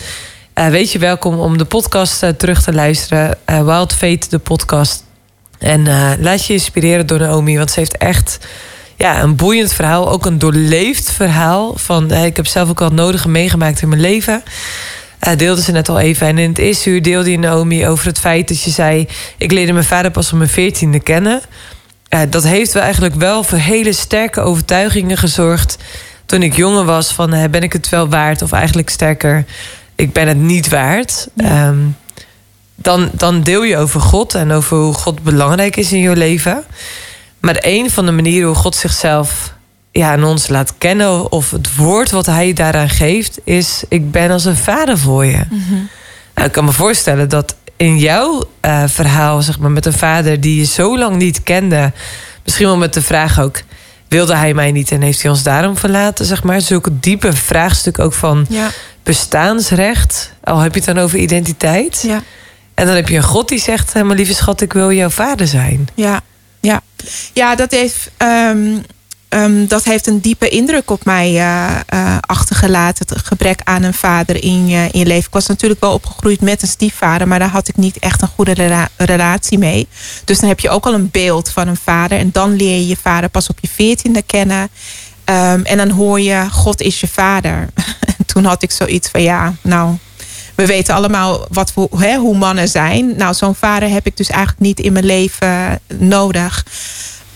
weet 0.54 0.92
je, 0.92 0.98
welkom 0.98 1.38
om 1.38 1.58
de 1.58 1.64
podcast 1.64 2.24
terug 2.36 2.62
te 2.62 2.72
luisteren. 2.72 3.38
Wild 3.44 3.92
Fate, 3.92 4.28
de 4.28 4.38
podcast. 4.38 5.04
En 5.58 5.84
laat 6.20 6.46
je 6.46 6.52
inspireren 6.52 7.06
door 7.06 7.18
Naomi, 7.18 7.56
want 7.56 7.70
ze 7.70 7.78
heeft 7.78 7.96
echt 7.96 8.38
ja, 8.96 9.22
een 9.22 9.36
boeiend 9.36 9.72
verhaal. 9.72 10.10
Ook 10.10 10.26
een 10.26 10.38
doorleefd 10.38 11.10
verhaal. 11.12 11.72
Van, 11.76 12.10
ik 12.10 12.36
heb 12.36 12.46
zelf 12.46 12.68
ook 12.68 12.80
al 12.80 12.90
nodige 12.90 13.28
meegemaakt 13.28 13.82
in 13.82 13.88
mijn 13.88 14.00
leven. 14.00 14.42
Uh, 15.26 15.36
deelde 15.36 15.62
ze 15.62 15.72
net 15.72 15.88
al 15.88 15.98
even. 15.98 16.26
En 16.26 16.38
in 16.38 16.48
het 16.48 16.58
eerste 16.58 16.90
uur 16.90 17.02
deelde 17.02 17.30
je 17.30 17.38
Naomi 17.38 17.86
over 17.86 18.06
het 18.06 18.18
feit 18.18 18.48
dat 18.48 18.62
je 18.62 18.70
zei... 18.70 19.08
ik 19.38 19.52
leerde 19.52 19.72
mijn 19.72 19.84
vader 19.84 20.10
pas 20.10 20.32
op 20.32 20.38
mijn 20.38 20.50
veertiende 20.50 21.00
kennen. 21.00 21.40
Uh, 22.14 22.20
dat 22.28 22.44
heeft 22.44 22.72
wel 22.72 22.82
eigenlijk 22.82 23.14
wel 23.14 23.44
voor 23.44 23.58
hele 23.58 23.92
sterke 23.92 24.40
overtuigingen 24.40 25.16
gezorgd... 25.16 25.78
toen 26.26 26.42
ik 26.42 26.56
jonger 26.56 26.84
was 26.84 27.12
van 27.12 27.34
uh, 27.34 27.44
ben 27.50 27.62
ik 27.62 27.72
het 27.72 27.88
wel 27.88 28.08
waard? 28.08 28.42
Of 28.42 28.52
eigenlijk 28.52 28.90
sterker, 28.90 29.44
ik 29.94 30.12
ben 30.12 30.28
het 30.28 30.36
niet 30.36 30.68
waard. 30.68 31.28
Ja. 31.34 31.68
Um, 31.68 31.96
dan, 32.74 33.10
dan 33.12 33.42
deel 33.42 33.62
je 33.62 33.76
over 33.76 34.00
God 34.00 34.34
en 34.34 34.50
over 34.50 34.76
hoe 34.76 34.94
God 34.94 35.22
belangrijk 35.22 35.76
is 35.76 35.92
in 35.92 36.00
je 36.00 36.16
leven. 36.16 36.64
Maar 37.40 37.56
een 37.60 37.90
van 37.90 38.06
de 38.06 38.12
manieren 38.12 38.46
hoe 38.46 38.56
God 38.56 38.76
zichzelf 38.76 39.54
ja, 39.92 40.12
aan 40.12 40.24
ons 40.24 40.48
laat 40.48 40.74
kennen, 40.78 41.32
of 41.32 41.50
het 41.50 41.76
woord 41.76 42.10
wat 42.10 42.26
hij 42.26 42.52
daaraan 42.52 42.88
geeft, 42.88 43.38
is: 43.44 43.84
Ik 43.88 44.10
ben 44.10 44.30
als 44.30 44.44
een 44.44 44.56
vader 44.56 44.98
voor 44.98 45.24
je. 45.24 45.44
Mm 45.50 45.64
-hmm. 45.68 45.88
nou, 46.34 46.46
ik 46.46 46.52
kan 46.52 46.64
me 46.64 46.72
voorstellen 46.72 47.28
dat 47.28 47.56
in 47.76 47.98
jouw 47.98 48.44
uh, 48.64 48.82
verhaal, 48.86 49.42
zeg 49.42 49.58
maar, 49.58 49.70
met 49.70 49.86
een 49.86 49.92
vader 49.92 50.40
die 50.40 50.58
je 50.58 50.64
zo 50.64 50.98
lang 50.98 51.16
niet 51.16 51.42
kende, 51.42 51.92
misschien 52.44 52.66
wel 52.66 52.76
met 52.76 52.94
de 52.94 53.02
vraag 53.02 53.40
ook: 53.40 53.62
wilde 54.08 54.36
hij 54.36 54.54
mij 54.54 54.72
niet 54.72 54.90
en 54.90 55.02
heeft 55.02 55.22
hij 55.22 55.30
ons 55.30 55.42
daarom 55.42 55.76
verlaten? 55.76 56.24
Zeg 56.24 56.42
maar, 56.42 56.60
zulke 56.60 56.98
diepe 57.00 57.32
vraagstuk 57.32 57.98
ook 57.98 58.12
van 58.12 58.46
ja. 58.48 58.70
bestaansrecht. 59.02 60.32
Al 60.44 60.58
heb 60.58 60.72
je 60.74 60.80
het 60.80 60.94
dan 60.94 61.04
over 61.04 61.18
identiteit. 61.18 62.02
Ja. 62.06 62.22
En 62.74 62.86
dan 62.86 62.94
heb 62.94 63.08
je 63.08 63.16
een 63.16 63.22
God 63.22 63.48
die 63.48 63.60
zegt: 63.60 63.94
Mijn 63.94 64.12
lieve 64.12 64.34
schat, 64.34 64.60
ik 64.60 64.72
wil 64.72 64.92
jouw 64.92 65.10
vader 65.10 65.46
zijn. 65.46 65.88
Ja, 65.94 66.20
ja. 66.60 66.80
ja 67.32 67.54
dat 67.54 67.70
heeft. 67.70 68.10
Um 68.18 68.82
Um, 69.34 69.66
dat 69.66 69.84
heeft 69.84 70.06
een 70.06 70.20
diepe 70.20 70.48
indruk 70.48 70.90
op 70.90 71.04
mij 71.04 71.32
uh, 71.32 71.70
uh, 71.94 72.16
achtergelaten. 72.20 73.06
Het 73.08 73.26
gebrek 73.26 73.60
aan 73.64 73.82
een 73.82 73.94
vader 73.94 74.42
in 74.42 74.66
je, 74.66 74.88
in 74.90 74.98
je 74.98 75.06
leven. 75.06 75.26
Ik 75.26 75.32
was 75.32 75.46
natuurlijk 75.46 75.80
wel 75.80 75.92
opgegroeid 75.92 76.40
met 76.40 76.62
een 76.62 76.68
stiefvader, 76.68 77.28
maar 77.28 77.38
daar 77.38 77.48
had 77.48 77.68
ik 77.68 77.76
niet 77.76 77.98
echt 77.98 78.22
een 78.22 78.28
goede 78.28 78.54
rela 78.54 78.88
relatie 78.96 79.58
mee. 79.58 79.88
Dus 80.24 80.38
dan 80.38 80.48
heb 80.48 80.60
je 80.60 80.70
ook 80.70 80.86
al 80.86 80.94
een 80.94 81.10
beeld 81.10 81.48
van 81.48 81.68
een 81.68 81.76
vader. 81.76 82.18
En 82.18 82.30
dan 82.32 82.56
leer 82.56 82.76
je 82.76 82.86
je 82.86 82.96
vader 82.96 83.28
pas 83.28 83.48
op 83.48 83.58
je 83.60 83.68
veertiende 83.68 84.22
kennen. 84.22 84.70
Um, 85.24 85.64
en 85.64 85.76
dan 85.76 85.90
hoor 85.90 86.20
je, 86.20 86.46
God 86.50 86.80
is 86.80 87.00
je 87.00 87.08
vader. 87.08 87.68
Toen 88.26 88.44
had 88.44 88.62
ik 88.62 88.70
zoiets 88.70 89.08
van, 89.08 89.22
ja, 89.22 89.54
nou, 89.60 89.96
we 90.54 90.66
weten 90.66 90.94
allemaal 90.94 91.46
wat 91.50 91.72
hè, 91.96 92.16
hoe 92.16 92.36
mannen 92.36 92.68
zijn. 92.68 93.16
Nou, 93.16 93.34
zo'n 93.34 93.54
vader 93.54 93.88
heb 93.88 94.06
ik 94.06 94.16
dus 94.16 94.28
eigenlijk 94.28 94.60
niet 94.60 94.80
in 94.80 94.92
mijn 94.92 95.04
leven 95.04 95.80
nodig. 95.98 96.64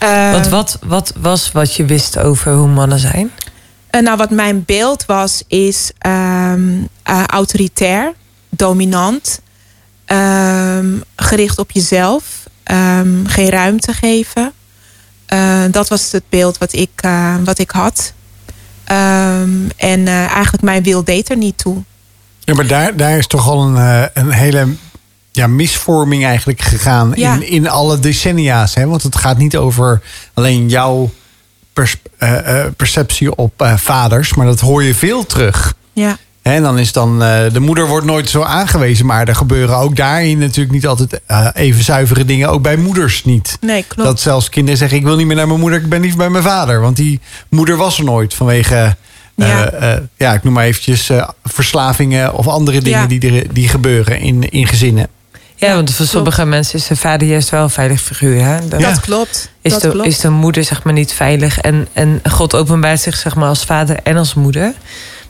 Uh, 0.07 0.33
Want 0.33 0.49
wat, 0.49 0.79
wat 0.85 1.13
was 1.21 1.53
wat 1.53 1.75
je 1.75 1.85
wist 1.85 2.19
over 2.19 2.53
hoe 2.53 2.69
mannen 2.69 2.99
zijn? 2.99 3.31
Uh, 3.91 4.01
nou, 4.03 4.17
wat 4.17 4.31
mijn 4.31 4.65
beeld 4.65 5.07
was, 5.07 5.43
is 5.49 5.91
um, 6.07 6.89
uh, 7.11 7.25
autoritair, 7.27 8.13
dominant, 8.51 9.41
um, 10.07 11.03
gericht 11.17 11.59
op 11.59 11.71
jezelf, 11.71 12.25
um, 12.73 13.27
geen 13.27 13.49
ruimte 13.49 13.93
geven. 13.93 14.53
dat 15.71 15.89
was 15.89 16.13
het 16.13 16.23
beeld 16.29 16.59
wat 16.59 16.73
ik, 16.73 17.01
wat 17.45 17.59
ik 17.59 17.71
had. 17.71 18.13
en 19.77 20.09
eigenlijk 20.09 20.63
mijn 20.63 20.83
wil 20.83 21.05
deed 21.05 21.31
er 21.31 21.37
niet 21.37 21.59
toe. 21.59 21.83
Ja, 22.41 22.55
maar 22.55 22.67
daar, 22.67 22.97
daar 22.97 23.19
is 23.19 23.27
toch 23.27 23.49
al 23.49 23.63
een, 23.63 24.09
een 24.15 24.31
hele 24.31 24.69
ja, 25.37 25.47
misvorming 25.47 26.25
eigenlijk 26.25 26.61
gegaan 26.61 27.13
Ja. 27.15 27.35
in, 27.35 27.49
in 27.49 27.69
alle 27.69 27.99
decennia's. 27.99 28.75
Hè? 28.75 28.87
Want 28.87 29.03
het 29.03 29.17
gaat 29.17 29.39
niet 29.39 29.57
over 29.57 30.03
alleen 30.35 30.69
jouw 30.69 31.11
pers- 31.73 31.97
eh, 32.19 32.61
eh, 32.61 32.73
perceptie 32.77 33.35
op 33.37 33.63
eh, 33.63 33.77
vaders, 33.77 34.35
maar 34.35 34.47
dat 34.47 34.61
hoor 34.61 34.83
je 34.83 34.95
veel 34.95 35.27
terug. 35.27 35.75
Ja, 35.93 36.17
Hè, 36.43 36.53
En 36.55 36.63
dan 36.63 36.79
is 36.79 36.93
dan, 36.93 37.19
de 37.53 37.61
moeder 37.61 37.87
wordt 37.87 38.07
nooit 38.07 38.29
zo 38.31 38.43
aangewezen, 38.43 39.07
maar 39.07 39.29
er 39.29 39.35
gebeuren 39.37 39.77
ook 39.77 39.97
daarin 39.97 40.39
natuurlijk 40.39 40.75
niet 40.75 40.87
altijd 40.87 41.21
even 41.55 41.85
zuivere 41.85 42.25
dingen, 42.25 42.49
ook 42.49 42.63
bij 42.63 42.77
moeders 42.77 43.25
niet. 43.25 43.59
nee, 43.61 43.85
klopt. 43.89 44.09
Dat 44.09 44.21
zelfs 44.21 44.49
kinderen 44.49 44.79
zeggen, 44.79 44.99
ik 44.99 45.05
wil 45.05 45.17
niet 45.17 45.27
meer 45.27 45.37
naar 45.37 45.47
mijn 45.49 45.61
moeder, 45.61 45.81
ik 45.81 45.89
ben 45.89 46.01
liever 46.01 46.19
bij 46.19 46.29
mijn 46.31 46.45
vader. 46.45 46.81
Want 46.81 46.97
die 46.97 47.21
moeder 47.49 47.77
was 47.77 47.99
er 47.99 48.05
nooit 48.05 48.35
vanwege, 48.35 48.97
Ja. 49.35 49.71
ja, 50.17 50.35
ik 50.35 50.43
noem 50.45 50.53
maar 50.53 50.65
eventjes 50.65 51.11
verslavingen 51.45 52.35
of 52.35 52.47
andere 52.49 52.81
dingen 52.81 53.01
Ja. 53.01 53.07
die, 53.07 53.33
er, 53.43 53.55
die 53.55 53.69
gebeuren 53.69 54.21
in, 54.21 54.51
in 54.51 54.67
gezinnen. 54.67 55.09
Ja, 55.57 55.75
want 55.75 55.89
voor 55.89 55.97
klopt. 55.97 56.11
sommige 56.11 56.45
mensen 56.45 56.79
is 56.79 56.87
de 56.87 56.97
vader 56.97 57.29
juist 57.29 57.49
wel 57.49 57.63
een 57.63 57.71
veilig 57.71 58.01
figuur. 58.01 58.45
Hè? 58.45 58.69
Dat 58.69 58.81
Ja. 58.81 58.91
Dat 58.91 59.01
klopt. 59.01 59.51
is, 59.61 59.73
dat 59.73 59.83
de, 59.83 59.89
klopt. 59.89 60.07
is 60.07 60.19
de 60.21 60.31
moeder 60.31 60.65
zeg 60.65 60.83
maar 60.85 60.93
niet 60.93 61.13
veilig. 61.13 61.59
En, 61.61 61.89
en 61.93 62.21
God 62.31 62.55
openbaart 62.55 63.01
zich 63.01 63.17
zeg 63.17 63.35
maar 63.35 63.49
als 63.49 63.65
vader 63.65 63.97
en 64.03 64.17
als 64.17 64.35
moeder. 64.35 64.73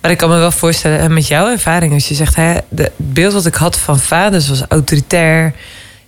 Maar 0.00 0.10
ik 0.10 0.16
kan 0.16 0.28
me 0.28 0.36
wel 0.36 0.50
voorstellen, 0.50 0.98
en 0.98 1.12
met 1.12 1.26
jouw 1.26 1.48
ervaring, 1.50 1.92
als 1.92 2.08
je 2.08 2.14
zegt, 2.14 2.34
hè, 2.36 2.54
de, 2.68 2.82
het 2.82 2.92
beeld 2.96 3.32
wat 3.32 3.46
ik 3.46 3.54
had 3.54 3.78
van 3.78 3.98
vaders 3.98 4.48
was 4.48 4.62
autoritair, 4.68 5.54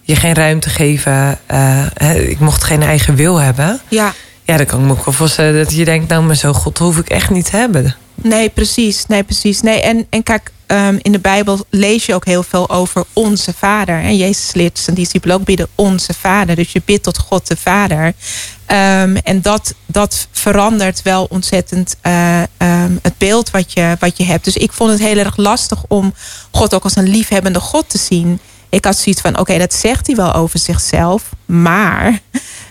je 0.02 0.16
geen 0.16 0.34
ruimte 0.34 0.68
geven, 0.70 1.38
eh, 1.46 1.86
hè, 1.94 2.14
ik 2.14 2.38
mocht 2.38 2.64
geen 2.64 2.82
eigen 2.82 3.14
wil 3.14 3.36
hebben. 3.36 3.80
Ja, 3.88 4.12
Ja, 4.44 4.56
dan 4.56 4.66
kan 4.66 4.80
ik 4.80 4.84
me 4.86 4.92
ook 4.92 5.04
wel 5.04 5.14
voorstellen 5.14 5.64
dat 5.64 5.74
je 5.74 5.84
denkt, 5.84 6.08
nou, 6.08 6.22
maar 6.22 6.36
zo 6.36 6.52
God 6.52 6.78
hoef 6.78 6.98
ik 6.98 7.08
echt 7.08 7.30
niet 7.30 7.50
te 7.50 7.56
hebben. 7.56 7.96
Nee, 8.22 8.48
precies. 8.48 9.06
Nee, 9.06 9.22
precies. 9.22 9.60
Nee, 9.60 9.80
en, 9.80 10.06
en 10.10 10.22
kijk, 10.22 10.52
um, 10.66 10.98
in 11.02 11.12
de 11.12 11.18
Bijbel 11.18 11.64
lees 11.70 12.06
je 12.06 12.14
ook 12.14 12.24
heel 12.24 12.42
veel 12.42 12.70
over 12.70 13.04
onze 13.12 13.52
vader. 13.52 14.02
En 14.02 14.16
Jezus 14.16 14.54
leert 14.54 14.78
zijn 14.78 14.96
discipelen 14.96 15.36
ook 15.36 15.44
bidden 15.44 15.68
onze 15.74 16.14
vader. 16.14 16.56
Dus 16.56 16.72
je 16.72 16.82
bidt 16.84 17.02
tot 17.02 17.18
God 17.18 17.46
de 17.46 17.56
vader. 17.56 18.06
Um, 18.06 19.16
en 19.16 19.40
dat, 19.42 19.74
dat 19.86 20.26
verandert 20.30 21.02
wel 21.02 21.26
ontzettend 21.30 21.96
uh, 22.02 22.42
um, 22.58 22.98
het 23.02 23.18
beeld 23.18 23.50
wat 23.50 23.72
je, 23.72 23.96
wat 24.00 24.16
je 24.16 24.24
hebt. 24.24 24.44
Dus 24.44 24.56
ik 24.56 24.72
vond 24.72 24.90
het 24.90 25.00
heel 25.00 25.16
erg 25.16 25.36
lastig 25.36 25.84
om 25.88 26.14
God 26.50 26.74
ook 26.74 26.84
als 26.84 26.96
een 26.96 27.08
liefhebbende 27.08 27.60
God 27.60 27.88
te 27.88 27.98
zien. 27.98 28.40
Ik 28.70 28.84
had 28.84 28.96
zoiets 28.96 29.20
van, 29.20 29.38
oké, 29.38 29.58
dat 29.58 29.74
zegt 29.74 30.06
hij 30.06 30.16
wel 30.16 30.32
over 30.34 30.58
zichzelf. 30.58 31.22
Maar 31.46 32.20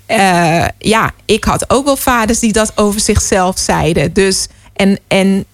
uh, 0.07 0.65
ja, 0.77 1.11
ik 1.25 1.43
had 1.43 1.69
ook 1.69 1.85
wel 1.85 1.97
vaders 1.97 2.39
die 2.39 2.51
dat 2.51 2.71
over 2.75 2.99
zichzelf 2.99 3.59
zeiden. 3.59 4.13
Dus 4.13 4.47
en, 4.77 4.99
en 5.07 5.45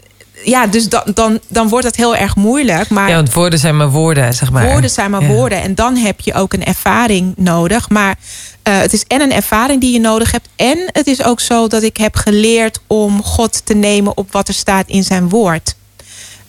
ja, 0.43 0.67
dus 0.67 0.89
dan, 0.89 1.01
dan, 1.13 1.39
dan 1.47 1.69
wordt 1.69 1.86
het 1.86 1.95
heel 1.95 2.15
erg 2.15 2.36
moeilijk. 2.36 2.89
Maar 2.89 3.09
ja, 3.09 3.15
want 3.15 3.34
woorden 3.34 3.59
zijn 3.59 3.78
maar 3.78 3.89
woorden, 3.89 4.34
zeg 4.34 4.51
maar. 4.51 4.65
Woorden 4.65 4.89
zijn 4.89 5.11
maar 5.11 5.21
ja. 5.21 5.28
woorden. 5.28 5.61
En 5.61 5.76
dan 5.76 5.95
heb 5.95 6.19
je 6.19 6.34
ook 6.34 6.53
een 6.53 6.65
ervaring 6.65 7.34
nodig. 7.38 7.89
Maar 7.89 8.15
uh, 8.67 8.80
het 8.80 8.93
is 8.93 9.03
en 9.07 9.21
een 9.21 9.32
ervaring 9.32 9.82
die 9.82 9.93
je 9.93 9.99
nodig 9.99 10.32
hebt. 10.32 10.47
En 10.55 10.89
het 10.91 11.07
is 11.07 11.24
ook 11.24 11.39
zo 11.39 11.67
dat 11.67 11.84
ik 11.84 11.97
heb 11.97 12.15
geleerd 12.15 12.80
om 12.88 13.24
God 13.24 13.65
te 13.65 13.74
nemen 13.74 14.17
op 14.17 14.32
wat 14.32 14.47
er 14.47 14.53
staat 14.53 14.88
in 14.88 15.03
zijn 15.03 15.30
woord. 15.30 15.76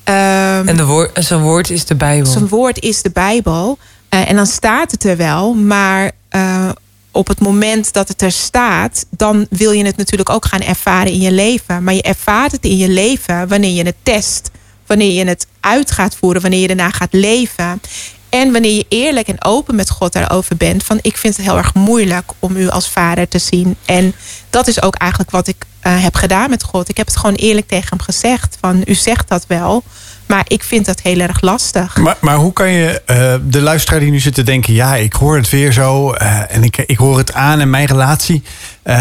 Um, 0.04 0.68
en 0.68 0.76
de 0.76 0.84
woord, 0.84 1.24
zijn 1.24 1.40
woord 1.40 1.70
is 1.70 1.84
de 1.84 1.94
Bijbel. 1.94 2.32
Zijn 2.32 2.48
woord 2.48 2.80
is 2.80 3.02
de 3.02 3.10
Bijbel. 3.10 3.78
Uh, 4.10 4.30
en 4.30 4.36
dan 4.36 4.46
staat 4.46 4.90
het 4.90 5.04
er 5.04 5.16
wel. 5.16 5.54
Maar 5.54 6.10
uh, 6.30 6.68
op 7.14 7.28
het 7.28 7.40
moment 7.40 7.92
dat 7.92 8.08
het 8.08 8.22
er 8.22 8.32
staat, 8.32 9.06
dan 9.10 9.46
wil 9.50 9.72
je 9.72 9.84
het 9.84 9.96
natuurlijk 9.96 10.30
ook 10.30 10.44
gaan 10.44 10.60
ervaren 10.60 11.12
in 11.12 11.20
je 11.20 11.32
leven. 11.32 11.84
Maar 11.84 11.94
je 11.94 12.02
ervaart 12.02 12.52
het 12.52 12.64
in 12.64 12.76
je 12.76 12.88
leven 12.88 13.48
wanneer 13.48 13.72
je 13.72 13.84
het 13.84 13.96
test, 14.02 14.50
wanneer 14.86 15.12
je 15.12 15.24
het 15.24 15.46
uit 15.60 15.90
gaat 15.90 16.16
voeren, 16.16 16.42
wanneer 16.42 16.60
je 16.60 16.66
daarna 16.66 16.90
gaat 16.90 17.12
leven. 17.12 17.80
En 18.28 18.52
wanneer 18.52 18.72
je 18.72 18.86
eerlijk 18.88 19.28
en 19.28 19.44
open 19.44 19.74
met 19.74 19.90
God 19.90 20.12
daarover 20.12 20.56
bent, 20.56 20.82
van 20.82 20.98
ik 21.02 21.16
vind 21.16 21.36
het 21.36 21.46
heel 21.46 21.56
erg 21.56 21.74
moeilijk 21.74 22.30
om 22.38 22.56
u 22.56 22.68
als 22.68 22.88
vader 22.88 23.28
te 23.28 23.38
zien. 23.38 23.76
En 23.84 24.14
dat 24.50 24.68
is 24.68 24.82
ook 24.82 24.94
eigenlijk 24.94 25.30
wat 25.30 25.46
ik 25.46 25.56
uh, 25.86 26.02
heb 26.02 26.14
gedaan 26.14 26.50
met 26.50 26.62
God. 26.62 26.88
Ik 26.88 26.96
heb 26.96 27.06
het 27.06 27.16
gewoon 27.16 27.34
eerlijk 27.34 27.68
tegen 27.68 27.88
hem 27.88 28.00
gezegd, 28.00 28.56
van 28.60 28.82
u 28.86 28.94
zegt 28.94 29.28
dat 29.28 29.46
wel. 29.46 29.82
Maar 30.26 30.44
ik 30.46 30.62
vind 30.62 30.86
dat 30.86 31.00
heel 31.00 31.18
erg 31.20 31.40
lastig. 31.40 31.96
Maar, 31.96 32.16
maar 32.20 32.36
hoe 32.36 32.52
kan 32.52 32.70
je 32.70 33.02
uh, 33.06 33.34
de 33.50 33.60
luisteraar 33.60 34.00
die 34.00 34.10
nu 34.10 34.20
zit 34.20 34.34
te 34.34 34.42
denken... 34.42 34.74
ja, 34.74 34.96
ik 34.96 35.12
hoor 35.12 35.36
het 35.36 35.50
weer 35.50 35.72
zo 35.72 36.14
uh, 36.14 36.54
en 36.54 36.62
ik, 36.62 36.76
ik 36.76 36.96
hoor 36.96 37.18
het 37.18 37.32
aan 37.32 37.60
in 37.60 37.70
mijn 37.70 37.86
relatie... 37.86 38.42
Uh, 38.84 38.94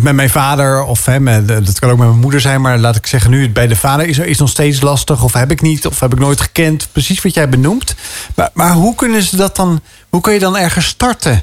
met 0.00 0.14
mijn 0.14 0.30
vader 0.30 0.84
of 0.84 1.04
hè, 1.04 1.20
met, 1.20 1.48
dat 1.48 1.78
kan 1.78 1.90
ook 1.90 1.98
met 1.98 2.08
mijn 2.08 2.20
moeder 2.20 2.40
zijn... 2.40 2.60
maar 2.60 2.78
laat 2.78 2.96
ik 2.96 3.06
zeggen 3.06 3.30
nu, 3.30 3.42
het 3.42 3.52
bij 3.52 3.66
de 3.66 3.76
vader 3.76 4.06
is, 4.06 4.18
is 4.18 4.38
nog 4.38 4.48
steeds 4.48 4.80
lastig... 4.80 5.22
of 5.22 5.32
heb 5.32 5.50
ik 5.50 5.60
niet, 5.60 5.86
of 5.86 6.00
heb 6.00 6.12
ik 6.12 6.18
nooit 6.18 6.40
gekend. 6.40 6.88
Precies 6.92 7.22
wat 7.22 7.34
jij 7.34 7.48
benoemt. 7.48 7.94
Maar, 8.34 8.50
maar 8.52 8.72
hoe 8.72 8.94
kunnen 8.94 9.22
ze 9.22 9.36
dat 9.36 9.56
dan... 9.56 9.80
hoe 10.08 10.20
kun 10.20 10.32
je 10.32 10.38
dan 10.38 10.56
ergens 10.56 10.86
starten 10.86 11.42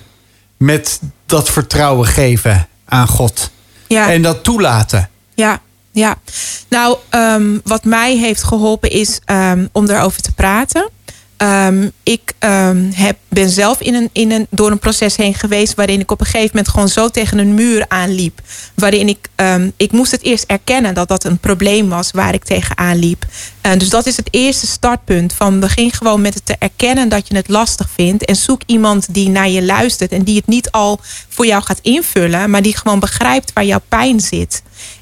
met 0.58 1.00
dat 1.26 1.50
vertrouwen 1.50 2.08
geven 2.08 2.68
aan 2.86 3.08
God? 3.08 3.52
Ja. 3.88 4.12
En 4.12 4.22
dat 4.22 4.44
toelaten? 4.44 5.10
Ja. 5.34 5.60
Ja, 5.92 6.18
nou, 6.70 6.98
ehm, 7.10 7.58
wat 7.64 7.84
mij 7.84 8.18
heeft 8.18 8.44
geholpen 8.44 8.90
is 8.90 9.20
um, 9.26 9.70
om 9.72 9.90
erover 9.90 10.22
te 10.22 10.34
praten. 10.34 10.90
Um, 11.44 11.92
ik 12.04 12.34
heb, 12.94 13.18
ben 13.28 13.50
zelf 13.50 13.82
in 13.82 13.94
een, 13.94 14.10
in 14.12 14.32
een, 14.32 14.48
door 14.50 14.72
een 14.72 14.80
proces 14.80 15.16
heen 15.16 15.34
geweest 15.34 15.76
waarin 15.76 16.00
ik 16.00 16.12
op 16.12 16.20
een 16.20 16.26
gegeven 16.26 16.50
moment 16.54 16.68
gewoon 16.68 16.88
zo 16.88 17.10
tegen 17.10 17.38
een 17.38 17.54
muur 17.54 17.86
aanliep. 17.88 18.42
Waarin 18.76 19.08
ik, 19.08 19.30
ik 19.78 19.92
moest 19.92 20.12
het 20.12 20.24
eerst 20.24 20.44
erkennen 20.48 20.94
dat 20.94 21.08
dat 21.08 21.24
een 21.24 21.38
probleem 21.38 21.90
was 21.90 22.12
waar 22.12 22.34
ik 22.34 22.44
tegenaan 22.44 22.98
liep. 22.98 23.26
Dus 23.78 23.90
dat 23.90 24.06
is 24.06 24.18
het 24.18 24.28
eerste 24.32 24.68
startpunt. 24.68 25.34
Van 25.34 25.60
begin 25.60 25.92
gewoon 25.92 26.22
met 26.22 26.34
het 26.34 26.46
te 26.46 26.56
erkennen 26.60 27.10
dat 27.10 27.28
je 27.28 27.36
het 27.36 27.50
lastig 27.50 27.90
vindt. 27.94 28.26
En 28.26 28.36
zoek 28.36 28.62
iemand 28.66 29.14
die 29.14 29.30
naar 29.30 29.50
je 29.50 29.64
luistert 29.64 30.12
en 30.12 30.24
die 30.24 30.36
het 30.36 30.48
niet 30.48 30.72
al 30.72 31.00
voor 31.30 31.46
jou 31.46 31.64
gaat 31.64 31.80
invullen, 31.82 32.50
maar 32.50 32.62
die 32.62 32.78
gewoon 32.78 33.00
begrijpt 33.00 33.54
waar 33.54 33.66
jouw 33.66 33.82
pijn 33.88 34.20
zit. 34.20 34.62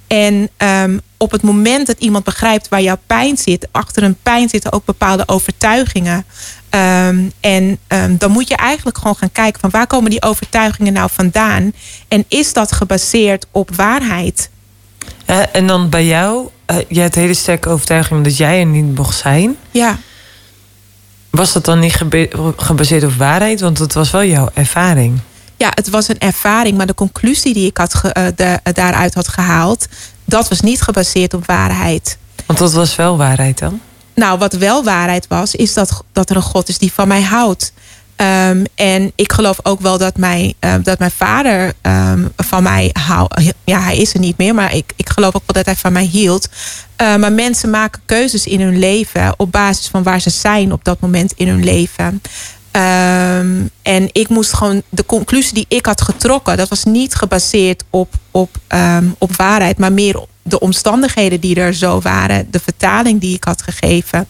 En 0.09 0.49
um, 0.57 1.01
op 1.17 1.31
het 1.31 1.41
moment 1.41 1.87
dat 1.87 1.99
iemand 1.99 2.23
begrijpt 2.23 2.69
waar 2.69 2.81
jouw 2.81 2.97
pijn 3.07 3.37
zit, 3.37 3.67
achter 3.71 4.03
een 4.03 4.17
pijn 4.23 4.49
zitten 4.49 4.71
ook 4.71 4.85
bepaalde 4.85 5.23
overtuigingen. 5.25 6.25
Um, 6.69 7.31
en 7.39 7.77
um, 7.87 8.17
dan 8.17 8.31
moet 8.31 8.47
je 8.47 8.55
eigenlijk 8.55 8.97
gewoon 8.97 9.15
gaan 9.15 9.31
kijken 9.31 9.59
van 9.59 9.69
waar 9.69 9.87
komen 9.87 10.09
die 10.09 10.21
overtuigingen 10.21 10.93
nou 10.93 11.09
vandaan? 11.13 11.73
En 12.07 12.25
is 12.27 12.53
dat 12.53 12.71
gebaseerd 12.71 13.45
op 13.51 13.75
waarheid? 13.75 14.49
Uh, 15.29 15.55
en 15.55 15.67
dan 15.67 15.89
bij 15.89 16.05
jou, 16.05 16.49
uh, 16.71 16.77
je 16.87 16.99
hebt 16.99 17.15
hele 17.15 17.33
sterke 17.33 17.69
overtuiging 17.69 18.23
dat 18.23 18.37
jij 18.37 18.59
er 18.59 18.65
niet 18.65 18.95
mocht 18.95 19.17
zijn. 19.17 19.55
Ja. 19.71 19.97
Was 21.29 21.53
dat 21.53 21.65
dan 21.65 21.79
niet 21.79 22.03
gebaseerd 22.55 23.03
op 23.03 23.13
waarheid? 23.13 23.59
Want 23.59 23.77
het 23.77 23.93
was 23.93 24.11
wel 24.11 24.23
jouw 24.23 24.49
ervaring. 24.53 25.19
Ja, 25.59 25.71
het 25.73 25.89
was 25.89 26.07
een 26.07 26.19
ervaring, 26.19 26.77
maar 26.77 26.87
de 26.87 26.93
conclusie 26.93 27.53
die 27.53 27.67
ik 27.67 27.77
had 27.77 27.93
ge, 27.93 28.15
uh, 28.17 28.25
de, 28.35 28.59
daaruit 28.73 29.13
had 29.13 29.27
gehaald, 29.27 29.87
dat 30.25 30.49
was 30.49 30.61
niet 30.61 30.81
gebaseerd 30.81 31.33
op 31.33 31.45
waarheid. 31.45 32.17
Want 32.45 32.59
wat 32.59 32.73
was 32.73 32.95
wel 32.95 33.17
waarheid 33.17 33.59
dan? 33.59 33.81
Nou, 34.15 34.37
wat 34.37 34.53
wel 34.53 34.83
waarheid 34.83 35.27
was, 35.27 35.55
is 35.55 35.73
dat, 35.73 36.03
dat 36.11 36.29
er 36.29 36.35
een 36.35 36.41
God 36.41 36.69
is 36.69 36.77
die 36.77 36.93
van 36.93 37.07
mij 37.07 37.21
houdt. 37.21 37.73
Um, 38.15 38.63
en 38.75 39.11
ik 39.15 39.31
geloof 39.31 39.59
ook 39.63 39.81
wel 39.81 39.97
dat, 39.97 40.17
mij, 40.17 40.53
uh, 40.59 40.73
dat 40.83 40.99
mijn 40.99 41.11
vader 41.11 41.73
um, 41.81 42.31
van 42.37 42.63
mij 42.63 42.89
houdt. 42.93 43.53
Ja, 43.63 43.79
hij 43.81 43.97
is 43.97 44.13
er 44.13 44.19
niet 44.19 44.37
meer, 44.37 44.55
maar 44.55 44.75
ik, 44.75 44.93
ik 44.95 45.09
geloof 45.09 45.35
ook 45.35 45.43
wel 45.45 45.63
dat 45.63 45.65
hij 45.65 45.75
van 45.75 45.93
mij 45.93 46.03
hield. 46.03 46.49
Uh, 47.01 47.15
maar 47.15 47.33
mensen 47.33 47.69
maken 47.69 48.01
keuzes 48.05 48.45
in 48.45 48.61
hun 48.61 48.79
leven 48.79 49.33
op 49.37 49.51
basis 49.51 49.87
van 49.87 50.03
waar 50.03 50.21
ze 50.21 50.29
zijn 50.29 50.71
op 50.71 50.83
dat 50.83 50.99
moment 50.99 51.33
in 51.35 51.47
hun 51.47 51.63
leven. 51.63 52.21
Um, 52.71 53.69
en 53.81 54.09
ik 54.11 54.29
moest 54.29 54.53
gewoon 54.53 54.81
de 54.89 55.05
conclusie 55.05 55.53
die 55.53 55.65
ik 55.67 55.85
had 55.85 56.01
getrokken, 56.01 56.57
dat 56.57 56.69
was 56.69 56.83
niet 56.83 57.15
gebaseerd 57.15 57.83
op, 57.89 58.13
op, 58.31 58.57
um, 58.67 59.15
op 59.17 59.35
waarheid, 59.35 59.77
maar 59.77 59.93
meer 59.93 60.19
op 60.19 60.29
de 60.41 60.59
omstandigheden 60.59 61.39
die 61.39 61.55
er 61.55 61.73
zo 61.73 62.01
waren, 62.01 62.47
de 62.51 62.59
vertaling 62.59 63.21
die 63.21 63.35
ik 63.35 63.43
had 63.43 63.61
gegeven. 63.61 64.27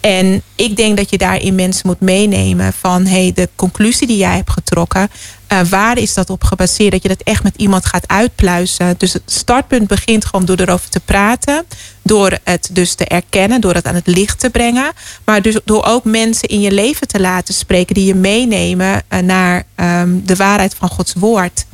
En 0.00 0.42
ik 0.54 0.76
denk 0.76 0.96
dat 0.96 1.10
je 1.10 1.18
daarin 1.18 1.54
mensen 1.54 1.86
moet 1.86 2.00
meenemen 2.00 2.72
van 2.72 3.06
hey, 3.06 3.32
de 3.34 3.48
conclusie 3.56 4.06
die 4.06 4.16
jij 4.16 4.36
hebt 4.36 4.50
getrokken, 4.50 5.10
uh, 5.52 5.60
waar 5.60 5.98
is 5.98 6.14
dat 6.14 6.30
op 6.30 6.44
gebaseerd? 6.44 6.92
Dat 6.92 7.02
je 7.02 7.08
dat 7.08 7.22
echt 7.22 7.42
met 7.42 7.54
iemand 7.56 7.86
gaat 7.86 8.08
uitpluizen. 8.08 8.94
Dus 8.98 9.12
het 9.12 9.22
startpunt 9.26 9.88
begint 9.88 10.24
gewoon 10.24 10.44
door 10.44 10.60
erover 10.60 10.90
te 10.90 11.00
praten, 11.00 11.64
door 12.02 12.38
het 12.44 12.68
dus 12.72 12.94
te 12.94 13.04
erkennen, 13.04 13.60
door 13.60 13.74
het 13.74 13.86
aan 13.86 13.94
het 13.94 14.06
licht 14.06 14.40
te 14.40 14.50
brengen, 14.50 14.92
maar 15.24 15.42
dus 15.42 15.58
door 15.64 15.84
ook 15.84 16.04
mensen 16.04 16.48
in 16.48 16.60
je 16.60 16.70
leven 16.70 17.08
te 17.08 17.20
laten 17.20 17.54
spreken 17.54 17.94
die 17.94 18.06
je 18.06 18.14
meenemen 18.14 19.02
uh, 19.08 19.18
naar 19.18 19.64
um, 19.76 20.22
de 20.26 20.36
waarheid 20.36 20.74
van 20.74 20.88
Gods 20.88 21.12
woord. 21.12 21.66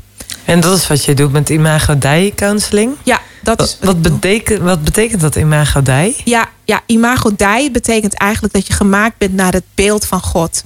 En 0.45 0.61
dat 0.61 0.79
is 0.79 0.87
wat 0.87 1.05
je 1.05 1.15
doet 1.15 1.33
met 1.33 1.49
Imago 1.49 1.99
Dei 1.99 2.35
counseling? 2.35 2.97
Ja, 3.03 3.21
dat 3.43 3.63
is 3.63 3.77
wat, 3.81 3.95
wat 3.95 4.03
betekent, 4.03 4.61
wat 4.61 4.85
betekent 4.85 5.21
dat 5.21 5.37
Imago 5.37 5.83
Dei? 5.83 6.17
Ja, 6.25 6.49
ja, 6.65 6.81
Imago 6.87 7.31
Dei 7.37 7.71
betekent 7.71 8.15
eigenlijk 8.15 8.55
dat 8.55 8.67
je 8.67 8.73
gemaakt 8.73 9.19
bent 9.19 9.35
naar 9.35 9.53
het 9.53 9.65
beeld 9.75 10.07
van 10.07 10.21
God. 10.21 10.65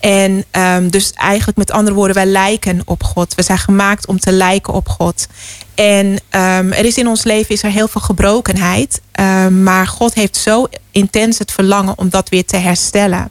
En 0.00 0.44
um, 0.50 0.90
dus 0.90 1.12
eigenlijk 1.12 1.58
met 1.58 1.70
andere 1.70 1.96
woorden, 1.96 2.16
wij 2.16 2.26
lijken 2.26 2.80
op 2.84 3.02
God. 3.02 3.34
We 3.34 3.42
zijn 3.42 3.58
gemaakt 3.58 4.06
om 4.06 4.20
te 4.20 4.32
lijken 4.32 4.72
op 4.72 4.88
God. 4.88 5.26
En 5.74 6.06
um, 6.06 6.72
er 6.72 6.84
is 6.84 6.98
in 6.98 7.08
ons 7.08 7.24
leven 7.24 7.54
is 7.54 7.62
er 7.62 7.70
heel 7.70 7.88
veel 7.88 8.00
gebrokenheid. 8.00 9.00
Um, 9.20 9.62
maar 9.62 9.86
God 9.86 10.14
heeft 10.14 10.36
zo 10.36 10.66
intens 10.90 11.38
het 11.38 11.52
verlangen 11.52 11.98
om 11.98 12.08
dat 12.08 12.28
weer 12.28 12.44
te 12.44 12.56
herstellen. 12.56 13.30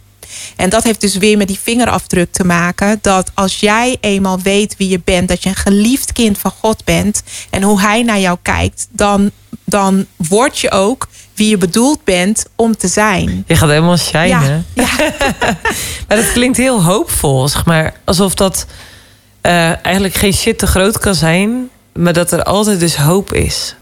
En 0.55 0.69
dat 0.69 0.83
heeft 0.83 1.01
dus 1.01 1.17
weer 1.17 1.37
met 1.37 1.47
die 1.47 1.59
vingerafdruk 1.63 2.31
te 2.31 2.45
maken. 2.45 2.99
Dat 3.01 3.31
als 3.33 3.59
jij 3.59 3.97
eenmaal 4.01 4.39
weet 4.39 4.77
wie 4.77 4.89
je 4.89 5.01
bent, 5.03 5.27
dat 5.27 5.43
je 5.43 5.49
een 5.49 5.55
geliefd 5.55 6.11
kind 6.11 6.37
van 6.37 6.51
God 6.59 6.83
bent. 6.83 7.23
En 7.49 7.63
hoe 7.63 7.81
hij 7.81 8.03
naar 8.03 8.19
jou 8.19 8.37
kijkt, 8.41 8.87
dan, 8.91 9.31
dan 9.63 10.05
word 10.15 10.59
je 10.59 10.71
ook 10.71 11.07
wie 11.33 11.49
je 11.49 11.57
bedoeld 11.57 12.03
bent 12.03 12.45
om 12.55 12.77
te 12.77 12.87
zijn. 12.87 13.43
Je 13.47 13.55
gaat 13.55 13.69
helemaal 13.69 13.97
shinen. 13.97 14.65
Ja, 14.73 14.83
ja. 14.83 14.87
maar 16.07 16.17
dat 16.17 16.31
klinkt 16.31 16.57
heel 16.57 16.83
hoopvol. 16.83 17.47
Zeg 17.47 17.65
maar 17.65 17.93
alsof 18.03 18.33
dat 18.33 18.65
uh, 19.41 19.85
eigenlijk 19.85 20.15
geen 20.15 20.33
shit 20.33 20.59
te 20.59 20.67
groot 20.67 20.99
kan 20.99 21.15
zijn. 21.15 21.69
Maar 21.93 22.13
dat 22.13 22.31
er 22.31 22.43
altijd 22.43 22.79
dus 22.79 22.95
hoop 22.95 23.33
is. 23.33 23.75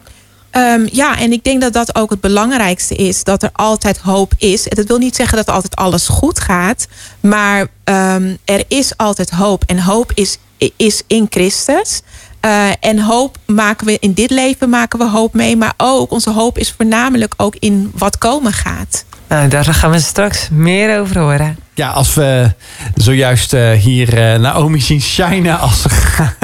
Um, 0.58 0.88
ja, 0.92 1.20
en 1.20 1.32
ik 1.32 1.44
denk 1.44 1.62
dat 1.62 1.74
dat 1.74 1.96
ook 1.96 2.10
het 2.10 2.22
belangrijkste 2.22 2.96
is. 2.96 3.24
Dat 3.24 3.44
er 3.44 3.50
altijd 3.54 3.98
hoop 3.98 4.34
is. 4.38 4.68
En 4.68 4.76
dat 4.76 4.88
wil 4.88 4.98
niet 4.98 5.16
zeggen 5.16 5.38
dat 5.38 5.50
altijd 5.50 5.76
alles 5.76 6.08
goed 6.08 6.40
gaat. 6.40 6.88
Maar 7.20 7.60
um, 7.60 8.38
er 8.46 8.64
is 8.68 8.98
altijd 8.98 9.30
hoop. 9.30 9.64
En 9.68 9.80
hoop 9.80 10.12
is, 10.14 10.38
is 10.76 11.02
in 11.08 11.28
Christus. 11.30 12.02
Uh, 12.46 12.70
en 12.80 13.00
hoop 13.00 13.38
maken 13.46 13.86
we 13.86 13.98
in 14.00 14.14
dit 14.14 14.30
leven 14.30 14.70
maken 14.70 15.00
we 15.00 15.10
hoop 15.10 15.34
mee. 15.34 15.58
Maar 15.58 15.74
ook 15.78 16.12
onze 16.12 16.30
hoop 16.30 16.58
is 16.58 16.72
voornamelijk 16.72 17.34
ook 17.38 17.56
in 17.60 17.92
wat 17.96 18.18
komen 18.18 18.54
gaat. 18.54 19.06
Nou, 19.34 19.48
daar 19.48 19.66
gaan 19.66 19.92
we 19.92 20.00
straks 20.00 20.48
meer 20.52 21.00
over 21.00 21.20
horen. 21.20 21.58
Ja, 21.74 21.90
als 21.90 22.14
we 22.14 22.52
zojuist 22.96 23.54
uh, 23.54 23.72
hier 23.72 24.34
uh, 24.34 24.40
Naomi 24.40 24.82
zien 24.82 25.02
shinen. 25.02 25.60
Als, 25.60 25.86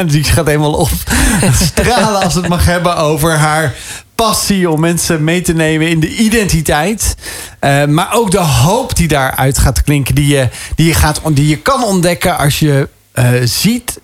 die 0.06 0.24
gaat 0.24 0.46
helemaal 0.46 0.74
op 0.74 0.90
stralen 1.72 2.24
als 2.24 2.34
het 2.34 2.48
mag 2.48 2.66
hebben 2.66 2.98
over 2.98 3.38
haar 3.38 3.74
passie 4.16 4.70
om 4.70 4.80
mensen 4.80 5.24
mee 5.24 5.42
te 5.42 5.54
nemen 5.54 5.90
in 5.90 6.00
de 6.00 6.16
identiteit. 6.16 7.16
Uh, 7.62 7.86
maar 7.86 8.14
ook 8.14 8.32
de 8.32 8.38
hoop 8.38 8.96
die 8.96 9.08
daaruit 9.08 9.58
gaat 9.58 9.84
klinken. 9.84 10.16
Die 10.16 10.28
je, 10.28 10.50
die 10.76 10.88
je, 10.88 10.94
gaat, 10.94 11.22
die 11.32 11.48
je 11.48 11.58
kan 11.58 11.84
ontdekken 11.84 12.38
als 12.38 12.60
je 12.60 12.90
ziet 13.44 14.00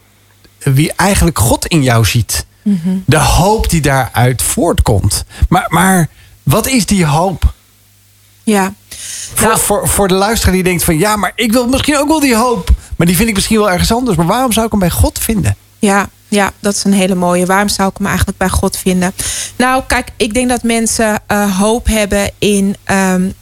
wie 0.59 0.93
eigenlijk 0.95 1.39
God 1.39 1.65
in 1.65 1.83
jou 1.83 2.05
ziet. 2.05 2.45
Mm 2.63 2.79
-hmm. 2.83 3.03
De 3.05 3.19
hoop 3.19 3.69
die 3.69 3.81
daaruit 3.81 4.41
voortkomt. 4.41 5.25
Maar, 5.49 5.65
maar 5.69 6.07
wat 6.43 6.67
is 6.67 6.85
die 6.85 7.05
hoop? 7.05 7.53
Ja. 8.45 8.73
Voor, 9.33 9.47
nou, 9.47 9.59
voor, 9.59 9.87
voor 9.87 10.07
de 10.07 10.13
luisteraar 10.13 10.53
die 10.53 10.63
denkt 10.63 10.83
van 10.83 10.97
ja, 10.97 11.15
maar 11.15 11.31
ik 11.35 11.51
wil 11.51 11.67
misschien 11.67 11.97
ook 11.97 12.07
wel 12.07 12.19
die 12.19 12.35
hoop. 12.35 12.69
Maar 12.95 13.07
die 13.07 13.15
vind 13.15 13.29
ik 13.29 13.35
misschien 13.35 13.57
wel 13.57 13.71
ergens 13.71 13.91
anders. 13.91 14.17
Maar 14.17 14.25
waarom 14.25 14.51
zou 14.51 14.65
ik 14.65 14.71
hem 14.71 14.79
bij 14.79 14.89
God 14.89 15.19
vinden? 15.19 15.55
Ja, 15.79 16.09
ja, 16.27 16.51
dat 16.59 16.75
is 16.75 16.83
een 16.83 16.93
hele 16.93 17.15
mooie. 17.15 17.45
Waarom 17.45 17.69
zou 17.69 17.89
ik 17.89 17.97
hem 17.97 18.07
eigenlijk 18.07 18.37
bij 18.37 18.49
God 18.49 18.77
vinden? 18.77 19.13
Nou, 19.55 19.83
kijk, 19.87 20.11
ik 20.17 20.33
denk 20.33 20.49
dat 20.49 20.63
mensen 20.63 21.21
uh, 21.31 21.59
hoop 21.59 21.87
hebben 21.87 22.31
in, 22.39 22.75
um, 22.91 23.33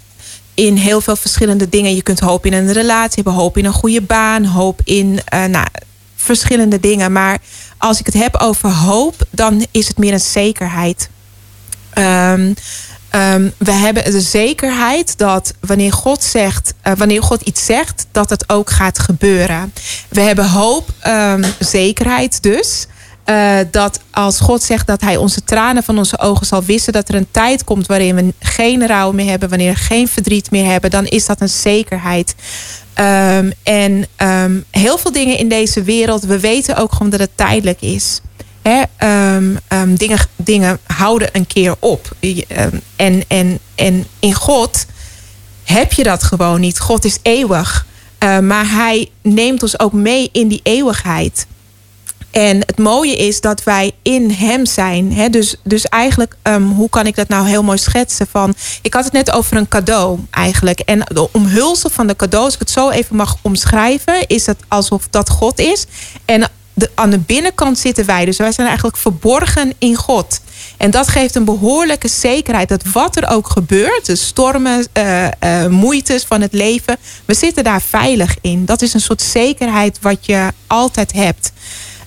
in 0.54 0.76
heel 0.76 1.02
veel 1.02 1.16
verschillende 1.16 1.70
dingen. 1.70 1.96
Je 1.96 2.02
kunt 2.04 2.20
hoop 2.20 2.46
in 2.46 2.54
een 2.54 2.72
relatie 2.72 3.16
hebben, 3.16 3.34
hoop 3.34 3.58
in 3.58 3.66
een 3.66 3.74
goede 3.74 4.02
baan, 4.02 4.46
hoop 4.46 4.82
in 4.84 5.20
uh, 5.34 5.46
nou, 5.46 5.68
verschillende 6.16 6.80
dingen. 6.80 7.12
Maar 7.12 7.38
als 7.78 8.00
ik 8.00 8.06
het 8.06 8.16
heb 8.16 8.36
over 8.36 8.70
hoop, 8.70 9.16
dan 9.30 9.66
is 9.72 9.88
het 9.88 9.98
meer 9.98 10.14
een 10.14 10.20
zekerheid. 10.20 11.10
Um, 11.98 12.56
Um, 13.16 13.54
we 13.58 13.72
hebben 13.72 14.04
de 14.04 14.22
zekerheid 14.22 15.18
dat 15.18 15.54
wanneer 15.60 15.94
God 15.94 16.24
zegt, 16.24 16.74
uh, 16.88 16.94
wanneer 16.94 17.24
God 17.24 17.42
iets 17.42 17.66
zegt, 17.66 18.06
dat 18.12 18.30
het 18.30 18.50
ook 18.50 18.70
gaat 18.70 19.00
gebeuren. 19.00 19.74
We 20.10 20.22
hebben 20.22 20.50
hoop, 20.50 20.90
um, 21.08 21.44
zekerheid 21.60 22.44
dus. 22.44 22.88
Uh, 23.26 23.58
dat 23.72 24.00
als 24.12 24.40
God 24.40 24.64
zegt 24.64 24.88
dat 24.88 25.02
hij 25.02 25.18
onze 25.18 25.44
tranen 25.44 25.84
van 25.84 25.98
onze 25.98 26.20
ogen 26.20 26.46
zal 26.46 26.64
wissen, 26.64 26.94
dat 26.94 27.10
er 27.10 27.16
een 27.16 27.32
tijd 27.32 27.64
komt 27.64 27.88
waarin 27.88 28.16
we 28.16 28.34
geen 28.40 28.88
rouw 28.88 29.12
meer 29.12 29.30
hebben, 29.30 29.50
wanneer 29.50 29.74
we 29.74 29.80
geen 29.80 30.08
verdriet 30.08 30.52
meer 30.52 30.66
hebben, 30.66 30.90
dan 30.90 31.06
is 31.06 31.26
dat 31.26 31.42
een 31.42 31.50
zekerheid. 31.50 32.36
Um, 33.00 33.54
en 33.64 34.06
heel 34.72 34.98
veel 34.98 35.12
dingen 35.12 35.38
in 35.38 35.50
deze 35.50 35.84
wereld, 35.84 36.24
we 36.24 36.40
weten 36.40 36.76
ook 36.76 36.92
gewoon 36.92 37.10
dat 37.10 37.20
het 37.20 37.32
tijdelijk 37.36 37.82
is. 37.82 38.22
Um, 38.64 39.58
um, 39.70 39.96
dingen, 39.96 40.20
dingen 40.36 40.80
houden 40.84 41.30
een 41.32 41.48
keer 41.48 41.76
op. 41.80 42.16
Um, 42.20 42.82
en, 42.96 43.24
en, 43.28 43.60
en 43.76 44.08
in 44.20 44.34
God 44.34 44.86
heb 45.64 45.94
je 45.94 46.04
dat 46.04 46.24
gewoon 46.24 46.60
niet. 46.60 46.80
God 46.80 47.06
is 47.06 47.18
eeuwig. 47.22 47.86
Uh, 48.24 48.40
maar 48.40 48.70
hij 48.70 49.10
neemt 49.22 49.64
ons 49.64 49.80
ook 49.80 49.94
mee 49.94 50.30
in 50.32 50.48
die 50.48 50.60
eeuwigheid. 50.64 51.48
En 52.32 52.60
het 52.60 52.78
mooie 52.78 53.16
is 53.16 53.42
dat 53.42 53.64
wij 53.64 53.92
in 54.02 54.32
hem 54.32 54.66
zijn. 54.66 55.14
Hè? 55.14 55.30
Dus, 55.30 55.56
dus 55.64 55.86
eigenlijk, 55.86 56.36
hoe 56.76 56.90
kan 56.90 57.08
ik 57.08 57.16
dat 57.16 57.28
nou 57.28 57.48
heel 57.48 57.64
mooi 57.64 57.78
schetsen? 57.78 58.28
Van, 58.28 58.54
ik 58.82 58.94
had 58.94 59.04
het 59.04 59.14
net 59.14 59.32
over 59.32 59.58
een 59.58 59.68
cadeau 59.68 60.20
eigenlijk. 60.30 60.80
En 60.80 61.00
de 61.00 61.32
omhulsel 61.32 61.90
van 61.90 62.08
de 62.08 62.16
cadeau, 62.16 62.46
als 62.46 62.54
ik 62.54 62.60
het 62.60 62.70
zo 62.70 62.90
even 62.90 63.16
mag 63.16 63.38
omschrijven, 63.42 64.28
is 64.28 64.46
het 64.46 64.58
alsof 64.68 65.08
dat 65.10 65.30
God 65.30 65.60
is. 65.60 65.86
En 66.26 66.50
de, 66.74 66.90
aan 66.96 67.10
de 67.10 67.20
binnenkant 67.20 67.78
zitten 67.78 68.06
wij. 68.06 68.26
Dus 68.26 68.38
wij 68.38 68.52
zijn 68.52 68.68
eigenlijk 68.68 68.98
verborgen 68.98 69.74
in 69.78 69.96
God. 69.96 70.42
En 70.78 70.92
dat 70.92 71.08
geeft 71.08 71.36
een 71.36 71.46
behoorlijke 71.46 72.08
zekerheid 72.08 72.70
dat 72.70 72.84
wat 72.94 73.16
er 73.16 73.30
ook 73.30 73.50
gebeurt, 73.50 74.06
de 74.06 74.16
stormen, 74.16 74.88
uh, 74.98 75.24
uh, 75.24 75.68
moeites 75.68 76.24
van 76.24 76.42
het 76.42 76.54
leven, 76.54 76.98
we 77.26 77.34
zitten 77.34 77.64
daar 77.64 77.82
veilig 77.82 78.36
in. 78.42 78.66
Dat 78.66 78.82
is 78.82 78.94
een 78.94 79.02
soort 79.02 79.22
zekerheid 79.22 79.98
wat 80.02 80.26
je 80.26 80.48
altijd 80.68 81.14
hebt. 81.14 81.52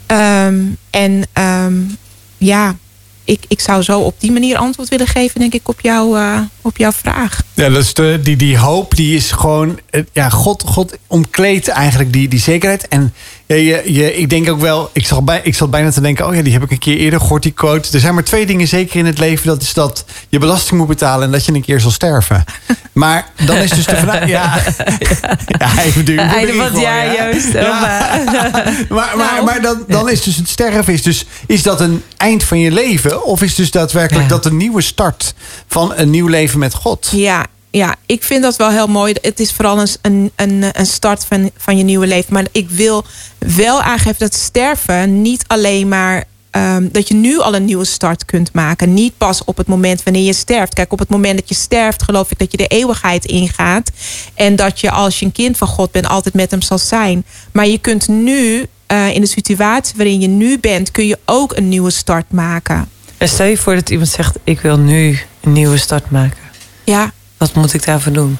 Um, 0.06 0.76
en 0.90 1.22
um, 1.32 1.96
ja, 2.38 2.76
ik, 3.24 3.44
ik 3.48 3.60
zou 3.60 3.82
zo 3.82 4.00
op 4.00 4.14
die 4.18 4.32
manier 4.32 4.56
antwoord 4.56 4.88
willen 4.88 5.06
geven, 5.06 5.40
denk 5.40 5.54
ik, 5.54 5.68
op, 5.68 5.80
jou, 5.80 6.18
uh, 6.18 6.40
op 6.62 6.76
jouw 6.76 6.92
vraag. 6.92 7.42
Ja, 7.54 7.68
dat 7.68 7.82
is 7.82 7.94
de, 7.94 8.20
die, 8.22 8.36
die 8.36 8.58
hoop, 8.58 8.94
die 8.94 9.16
is 9.16 9.30
gewoon. 9.30 9.78
Ja, 10.12 10.28
God, 10.28 10.62
God 10.66 10.96
omkleedt 11.06 11.68
eigenlijk 11.68 12.12
die, 12.12 12.28
die 12.28 12.40
zekerheid. 12.40 12.88
En 12.88 13.14
ja, 13.46 13.54
je, 13.54 13.92
je, 13.92 14.16
ik 14.16 14.30
denk 14.30 14.50
ook 14.50 14.60
wel, 14.60 14.90
ik 14.92 15.06
zat, 15.06 15.24
bij, 15.24 15.40
ik 15.42 15.54
zat 15.54 15.70
bijna 15.70 15.90
te 15.90 16.00
denken, 16.00 16.26
oh 16.26 16.34
ja, 16.34 16.42
die 16.42 16.52
heb 16.52 16.62
ik 16.62 16.70
een 16.70 16.78
keer 16.78 16.96
eerder 16.96 17.20
gehoord, 17.20 17.42
die 17.42 17.52
quote. 17.52 17.88
Er 17.92 18.00
zijn 18.00 18.14
maar 18.14 18.24
twee 18.24 18.46
dingen 18.46 18.68
zeker 18.68 18.96
in 18.96 19.06
het 19.06 19.18
leven. 19.18 19.46
Dat 19.46 19.62
is 19.62 19.74
dat 19.74 20.04
je 20.28 20.38
belasting 20.38 20.78
moet 20.78 20.88
betalen 20.88 21.26
en 21.26 21.32
dat 21.32 21.44
je 21.44 21.52
een 21.52 21.62
keer 21.62 21.80
zal 21.80 21.90
sterven. 21.90 22.44
Maar 22.92 23.30
dan 23.44 23.56
is 23.56 23.70
dus 23.70 23.86
de 23.86 23.96
vraag. 23.96 24.28
Ja, 24.28 24.58
ja, 25.58 25.82
even 25.82 26.04
duur. 26.04 26.18
Einde 26.18 26.52
van 26.52 26.64
het 26.64 26.80
jaar, 26.80 27.32
Joost. 27.32 27.52
Ja. 27.52 27.80
maar 28.88 29.16
maar, 29.16 29.44
maar 29.44 29.62
dan, 29.62 29.84
dan 29.88 30.08
is 30.08 30.22
dus 30.22 30.36
het 30.36 30.48
sterven, 30.48 30.92
is, 30.92 31.02
dus, 31.02 31.26
is 31.46 31.62
dat 31.62 31.80
een 31.80 32.02
eind 32.16 32.44
van 32.44 32.58
je 32.58 32.70
leven? 32.70 33.24
Of 33.24 33.42
is 33.42 33.54
dus 33.54 33.70
daadwerkelijk 33.70 34.28
dat 34.28 34.44
een 34.44 34.56
nieuwe 34.56 34.82
start 34.82 35.34
van 35.66 35.92
een 35.96 36.10
nieuw 36.10 36.26
leven 36.26 36.58
met 36.58 36.74
God? 36.74 37.08
Ja, 37.12 37.46
ja, 37.76 37.94
ik 38.06 38.22
vind 38.22 38.42
dat 38.42 38.56
wel 38.56 38.70
heel 38.70 38.86
mooi. 38.86 39.14
Het 39.20 39.40
is 39.40 39.52
vooral 39.52 39.80
een, 40.02 40.32
een, 40.36 40.64
een 40.72 40.86
start 40.86 41.24
van, 41.24 41.50
van 41.56 41.76
je 41.76 41.84
nieuwe 41.84 42.06
leven. 42.06 42.32
Maar 42.32 42.46
ik 42.52 42.70
wil 42.70 43.04
wel 43.38 43.82
aangeven 43.82 44.18
dat 44.18 44.34
sterven 44.34 45.22
niet 45.22 45.44
alleen 45.46 45.88
maar. 45.88 46.24
Um, 46.50 46.88
dat 46.92 47.08
je 47.08 47.14
nu 47.14 47.38
al 47.38 47.54
een 47.54 47.64
nieuwe 47.64 47.84
start 47.84 48.24
kunt 48.24 48.52
maken. 48.52 48.94
Niet 48.94 49.16
pas 49.18 49.44
op 49.44 49.56
het 49.56 49.66
moment 49.66 50.02
wanneer 50.02 50.22
je 50.22 50.32
sterft. 50.32 50.74
Kijk, 50.74 50.92
op 50.92 50.98
het 50.98 51.08
moment 51.08 51.38
dat 51.38 51.48
je 51.48 51.54
sterft, 51.54 52.02
geloof 52.02 52.30
ik 52.30 52.38
dat 52.38 52.50
je 52.50 52.56
de 52.56 52.66
eeuwigheid 52.66 53.24
ingaat. 53.24 53.90
En 54.34 54.56
dat 54.56 54.80
je 54.80 54.90
als 54.90 55.18
je 55.18 55.24
een 55.24 55.32
kind 55.32 55.56
van 55.56 55.68
God 55.68 55.90
bent, 55.90 56.06
altijd 56.06 56.34
met 56.34 56.50
hem 56.50 56.62
zal 56.62 56.78
zijn. 56.78 57.24
Maar 57.52 57.66
je 57.66 57.78
kunt 57.78 58.08
nu, 58.08 58.66
uh, 58.92 59.14
in 59.14 59.20
de 59.20 59.26
situatie 59.26 59.94
waarin 59.96 60.20
je 60.20 60.28
nu 60.28 60.58
bent, 60.58 60.90
kun 60.90 61.06
je 61.06 61.18
ook 61.24 61.56
een 61.56 61.68
nieuwe 61.68 61.90
start 61.90 62.30
maken. 62.30 62.88
En 63.18 63.28
stel 63.28 63.46
je 63.46 63.56
voor 63.56 63.74
dat 63.74 63.90
iemand 63.90 64.08
zegt: 64.08 64.36
Ik 64.44 64.60
wil 64.60 64.78
nu 64.78 65.18
een 65.40 65.52
nieuwe 65.52 65.76
start 65.76 66.10
maken. 66.10 66.38
Ja, 66.84 67.12
wat 67.36 67.54
moet 67.54 67.74
ik 67.74 67.84
daarvoor 67.84 68.12
doen? 68.12 68.38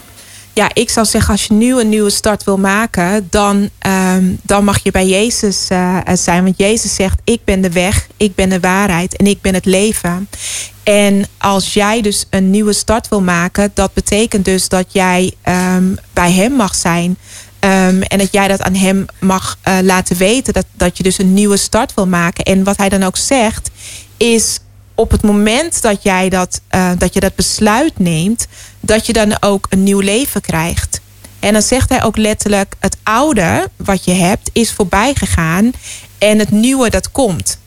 Ja, 0.57 0.71
ik 0.73 0.91
zou 0.91 1.07
zeggen, 1.07 1.31
als 1.33 1.45
je 1.45 1.55
nu 1.55 1.81
een 1.81 1.89
nieuwe 1.89 2.11
start 2.11 2.45
wil 2.45 2.59
maken, 2.59 3.27
dan, 3.31 3.71
um, 3.87 4.39
dan 4.43 4.65
mag 4.65 4.83
je 4.83 4.91
bij 4.91 5.07
Jezus 5.07 5.69
uh, 5.73 5.99
zijn. 6.15 6.45
Want 6.45 6.59
Jezus 6.59 6.95
zegt: 6.95 7.21
Ik 7.25 7.45
ben 7.45 7.61
de 7.61 7.71
weg, 7.71 8.07
ik 8.17 8.35
ben 8.35 8.49
de 8.49 8.61
waarheid 8.61 9.17
en 9.17 9.27
ik 9.27 9.41
ben 9.41 9.55
het 9.55 9.65
leven. 9.65 10.29
En 10.83 11.27
als 11.39 11.75
jij 11.75 12.01
dus 12.01 12.27
een 12.31 12.51
nieuwe 12.51 12.73
start 12.73 13.09
wil 13.09 13.21
maken, 13.21 13.71
dat 13.75 13.93
betekent 13.95 14.45
dus 14.45 14.69
dat 14.69 14.87
jij 14.89 15.35
um, 15.77 15.97
bij 16.13 16.33
Hem 16.33 16.53
mag 16.53 16.75
zijn. 16.75 17.19
Um, 17.61 18.03
en 18.03 18.19
dat 18.19 18.33
jij 18.33 18.49
dat 18.49 18.63
aan 18.63 18.75
Hem 18.75 19.07
mag 19.21 19.59
uh, 19.69 19.79
laten 19.83 20.17
weten, 20.17 20.53
dat, 20.53 20.67
dat 20.73 20.97
je 20.97 21.03
dus 21.03 21.19
een 21.19 21.35
nieuwe 21.35 21.57
start 21.57 21.95
wil 21.95 22.07
maken. 22.07 22.45
En 22.45 22.65
wat 22.65 22.77
Hij 22.77 22.89
dan 22.89 23.03
ook 23.03 23.17
zegt, 23.17 23.71
is 24.17 24.59
op 24.97 25.11
het 25.11 25.23
moment 25.23 25.83
dat 25.83 26.03
jij 26.03 26.29
dat, 26.29 26.61
uh, 26.75 26.91
dat, 26.99 27.15
je 27.15 27.21
dat 27.21 27.35
besluit 27.35 27.99
neemt, 27.99 28.47
dat 28.81 29.07
je 29.07 29.13
dan 29.13 29.43
ook 29.43 29.67
een 29.69 29.83
nieuw 29.83 30.01
leven 30.01 30.41
krijgt. 30.41 31.01
En 31.41 31.53
dan 31.53 31.63
zegt 31.63 31.89
hij 31.89 32.03
ook 32.03 32.17
letterlijk: 32.17 32.75
het 32.79 32.97
oude 33.03 33.69
wat 33.77 34.05
je 34.05 34.13
hebt 34.13 34.51
is 34.53 34.73
voorbij 34.73 35.15
gegaan 35.15 35.73
en 36.19 36.39
het 36.39 36.51
nieuwe 36.51 36.91
dat 36.91 37.11
komt. 37.11 37.59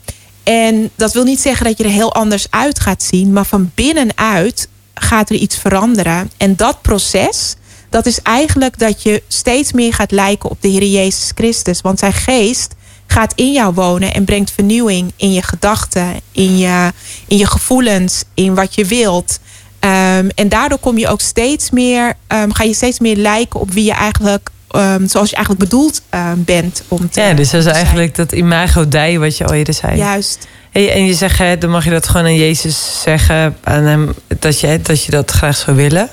En 0.44 0.90
dat 0.96 1.14
wil 1.14 1.24
niet 1.24 1.42
zeggen 1.42 1.66
dat 1.66 1.78
je 1.78 1.84
er 1.84 1.90
heel 1.90 2.14
anders 2.14 2.48
uit 2.50 2.80
gaat 2.80 3.04
zien, 3.04 3.34
maar 3.34 3.46
van 3.46 3.72
binnenuit 3.76 4.68
gaat 4.94 5.30
er 5.30 5.36
iets 5.36 5.58
veranderen. 5.58 6.32
En 6.38 6.56
dat 6.56 6.82
proces, 6.82 7.56
dat 7.90 8.06
is 8.06 8.22
eigenlijk 8.22 8.80
dat 8.80 9.04
je 9.04 9.24
steeds 9.28 9.72
meer 9.72 9.94
gaat 9.94 10.12
lijken 10.12 10.50
op 10.50 10.62
de 10.62 10.68
Heer 10.68 10.86
Jezus 10.86 11.32
Christus. 11.36 11.82
Want 11.82 12.00
zijn 12.00 12.14
geest 12.14 12.74
gaat 13.12 13.34
in 13.36 13.52
jou 13.52 13.74
wonen 13.74 14.14
en 14.14 14.26
brengt 14.26 14.52
vernieuwing 14.52 15.12
in 15.16 15.34
je 15.34 15.44
gedachten, 15.44 16.14
in 16.32 16.58
je, 16.58 16.92
in 17.28 17.38
je 17.38 17.46
gevoelens, 17.46 18.24
in 18.34 18.56
wat 18.56 18.76
je 18.76 18.86
wilt. 18.86 19.40
Um, 19.80 20.30
en 20.30 20.50
daardoor 20.50 20.78
kom 20.78 20.98
je 20.98 21.08
ook 21.08 21.22
steeds 21.22 21.70
meer, 21.70 22.14
um, 22.28 22.54
ga 22.54 22.64
je 22.64 22.74
steeds 22.74 23.00
meer 23.00 23.16
lijken 23.16 23.60
op 23.60 23.72
wie 23.72 23.84
je 23.84 23.94
eigenlijk, 23.94 24.50
um, 24.76 25.08
zoals 25.08 25.30
je 25.30 25.36
eigenlijk 25.36 25.70
bedoeld 25.70 26.02
bent 26.36 26.84
om 26.88 27.10
te 27.10 27.22
Ja, 27.22 27.34
dus 27.34 27.50
dat 27.50 27.66
is 27.66 27.72
eigenlijk 27.72 28.16
dat 28.16 28.32
imago 28.32 28.88
Dei 28.88 29.20
wat 29.20 29.38
je 29.38 29.46
al 29.46 29.54
eerder 29.54 29.74
zei. 29.74 29.98
Juist. 29.98 30.48
Hey, 30.72 30.92
en 30.92 31.06
je 31.06 31.14
zegt, 31.14 31.38
hè, 31.38 31.58
dan 31.58 31.70
mag 31.70 31.84
je 31.84 31.90
dat 31.90 32.08
gewoon 32.08 32.26
aan 32.26 32.36
Jezus 32.36 33.02
zeggen, 33.02 33.58
aan 33.64 33.84
hem, 33.84 34.14
dat, 34.40 34.60
je, 34.60 34.80
dat 34.82 35.04
je 35.04 35.12
dat 35.12 35.32
graag 35.32 35.58
zou 35.58 35.76
willen. 35.76 36.10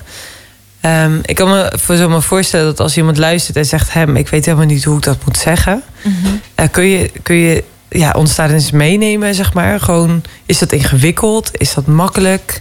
Um, 0.87 1.21
ik 1.23 1.35
kan 1.35 1.49
me 1.49 1.73
voor 1.79 1.97
zo 1.97 2.09
maar 2.09 2.23
voorstellen 2.23 2.67
dat 2.67 2.81
als 2.81 2.97
iemand 2.97 3.17
luistert 3.17 3.57
en 3.57 3.65
zegt: 3.65 3.93
Hem, 3.93 4.17
ik 4.17 4.29
weet 4.29 4.45
helemaal 4.45 4.67
niet 4.67 4.85
hoe 4.85 4.97
ik 4.97 5.03
dat 5.03 5.25
moet 5.25 5.37
zeggen. 5.37 5.83
Mm 6.03 6.17
-hmm. 6.23 6.41
uh, 6.57 6.67
kun 6.71 6.85
je, 6.85 7.11
kun 7.23 7.37
je 7.37 7.65
ja, 7.89 8.13
ons 8.17 8.35
daar 8.35 8.51
eens 8.51 8.71
meenemen, 8.71 9.35
zeg 9.35 9.53
maar? 9.53 9.81
Gewoon, 9.81 10.23
is 10.47 10.59
dat 10.59 10.73
ingewikkeld? 10.73 11.51
Is 11.53 11.75
dat 11.75 11.87
makkelijk? 11.87 12.61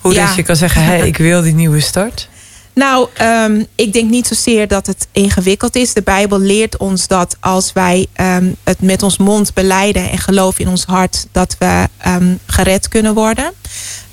Hoe 0.00 0.14
ja. 0.14 0.26
dat 0.26 0.36
je 0.36 0.42
kan 0.42 0.56
zeggen: 0.56 0.84
hey, 0.84 1.06
ik 1.06 1.16
wil 1.16 1.42
die 1.42 1.54
nieuwe 1.54 1.80
start? 1.80 2.28
Nou, 2.74 3.08
um, 3.22 3.66
ik 3.74 3.92
denk 3.92 4.10
niet 4.10 4.26
zozeer 4.26 4.68
dat 4.68 4.86
het 4.86 5.06
ingewikkeld 5.12 5.76
is. 5.76 5.92
De 5.92 6.02
Bijbel 6.02 6.38
leert 6.40 6.76
ons 6.76 7.06
dat 7.06 7.36
als 7.40 7.72
wij 7.72 8.06
um, 8.20 8.56
het 8.64 8.80
met 8.80 9.02
ons 9.02 9.16
mond 9.16 9.54
beleiden 9.54 10.10
en 10.10 10.18
geloven 10.18 10.64
in 10.64 10.70
ons 10.70 10.84
hart, 10.84 11.26
dat 11.32 11.56
we 11.58 11.88
gered 12.46 12.88
kunnen 12.88 13.14
worden. 13.14 13.52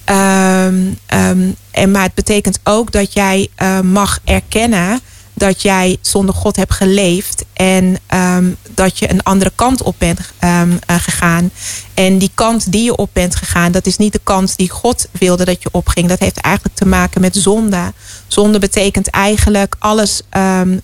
Um, 0.09 0.97
um, 1.13 1.55
en, 1.71 1.91
maar 1.91 2.03
het 2.03 2.13
betekent 2.13 2.59
ook 2.63 2.91
dat 2.91 3.13
jij 3.13 3.47
uh, 3.57 3.79
mag 3.79 4.19
erkennen 4.25 4.99
dat 5.33 5.61
jij 5.61 5.97
zonder 6.01 6.35
God 6.35 6.55
hebt 6.55 6.73
geleefd 6.73 7.45
en 7.53 7.97
um, 8.13 8.57
dat 8.69 8.99
je 8.99 9.09
een 9.09 9.23
andere 9.23 9.51
kant 9.55 9.81
op 9.81 9.95
bent 9.97 10.19
uh, 10.43 10.61
gegaan. 10.87 11.51
En 11.93 12.17
die 12.17 12.31
kant 12.33 12.71
die 12.71 12.83
je 12.83 12.95
op 12.95 13.09
bent 13.13 13.35
gegaan, 13.35 13.71
dat 13.71 13.85
is 13.85 13.97
niet 13.97 14.13
de 14.13 14.19
kant 14.23 14.57
die 14.57 14.69
God 14.69 15.07
wilde 15.11 15.45
dat 15.45 15.63
je 15.63 15.69
opging. 15.71 16.07
Dat 16.07 16.19
heeft 16.19 16.37
eigenlijk 16.37 16.75
te 16.75 16.85
maken 16.85 17.21
met 17.21 17.35
zonde. 17.35 17.93
Zonde 18.27 18.59
betekent 18.59 19.07
eigenlijk 19.07 19.75
alles 19.79 20.21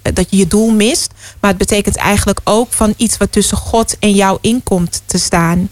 dat 0.01 0.27
je 0.29 0.37
je 0.37 0.47
doel 0.47 0.69
mist, 0.69 1.11
maar 1.39 1.49
het 1.49 1.59
betekent 1.59 1.95
eigenlijk 1.95 2.39
ook 2.43 2.67
van 2.73 2.93
iets 2.97 3.17
wat 3.17 3.31
tussen 3.31 3.57
God 3.57 3.95
en 3.99 4.13
jou 4.13 4.37
inkomt 4.41 5.01
te 5.05 5.17
staan. 5.17 5.69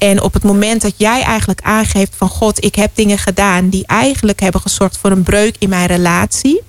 En 0.00 0.22
op 0.22 0.32
het 0.32 0.42
moment 0.42 0.82
dat 0.82 0.94
jij 0.96 1.22
eigenlijk 1.22 1.60
aangeeft 1.62 2.12
van 2.16 2.28
God, 2.28 2.64
ik 2.64 2.74
heb 2.74 2.90
dingen 2.94 3.18
gedaan 3.18 3.68
die 3.68 3.86
eigenlijk 3.86 4.40
hebben 4.40 4.60
gezorgd 4.60 4.98
voor 4.98 5.10
een 5.10 5.22
breuk 5.22 5.56
in 5.58 5.68
mijn 5.68 5.86
relatie. 5.86 6.62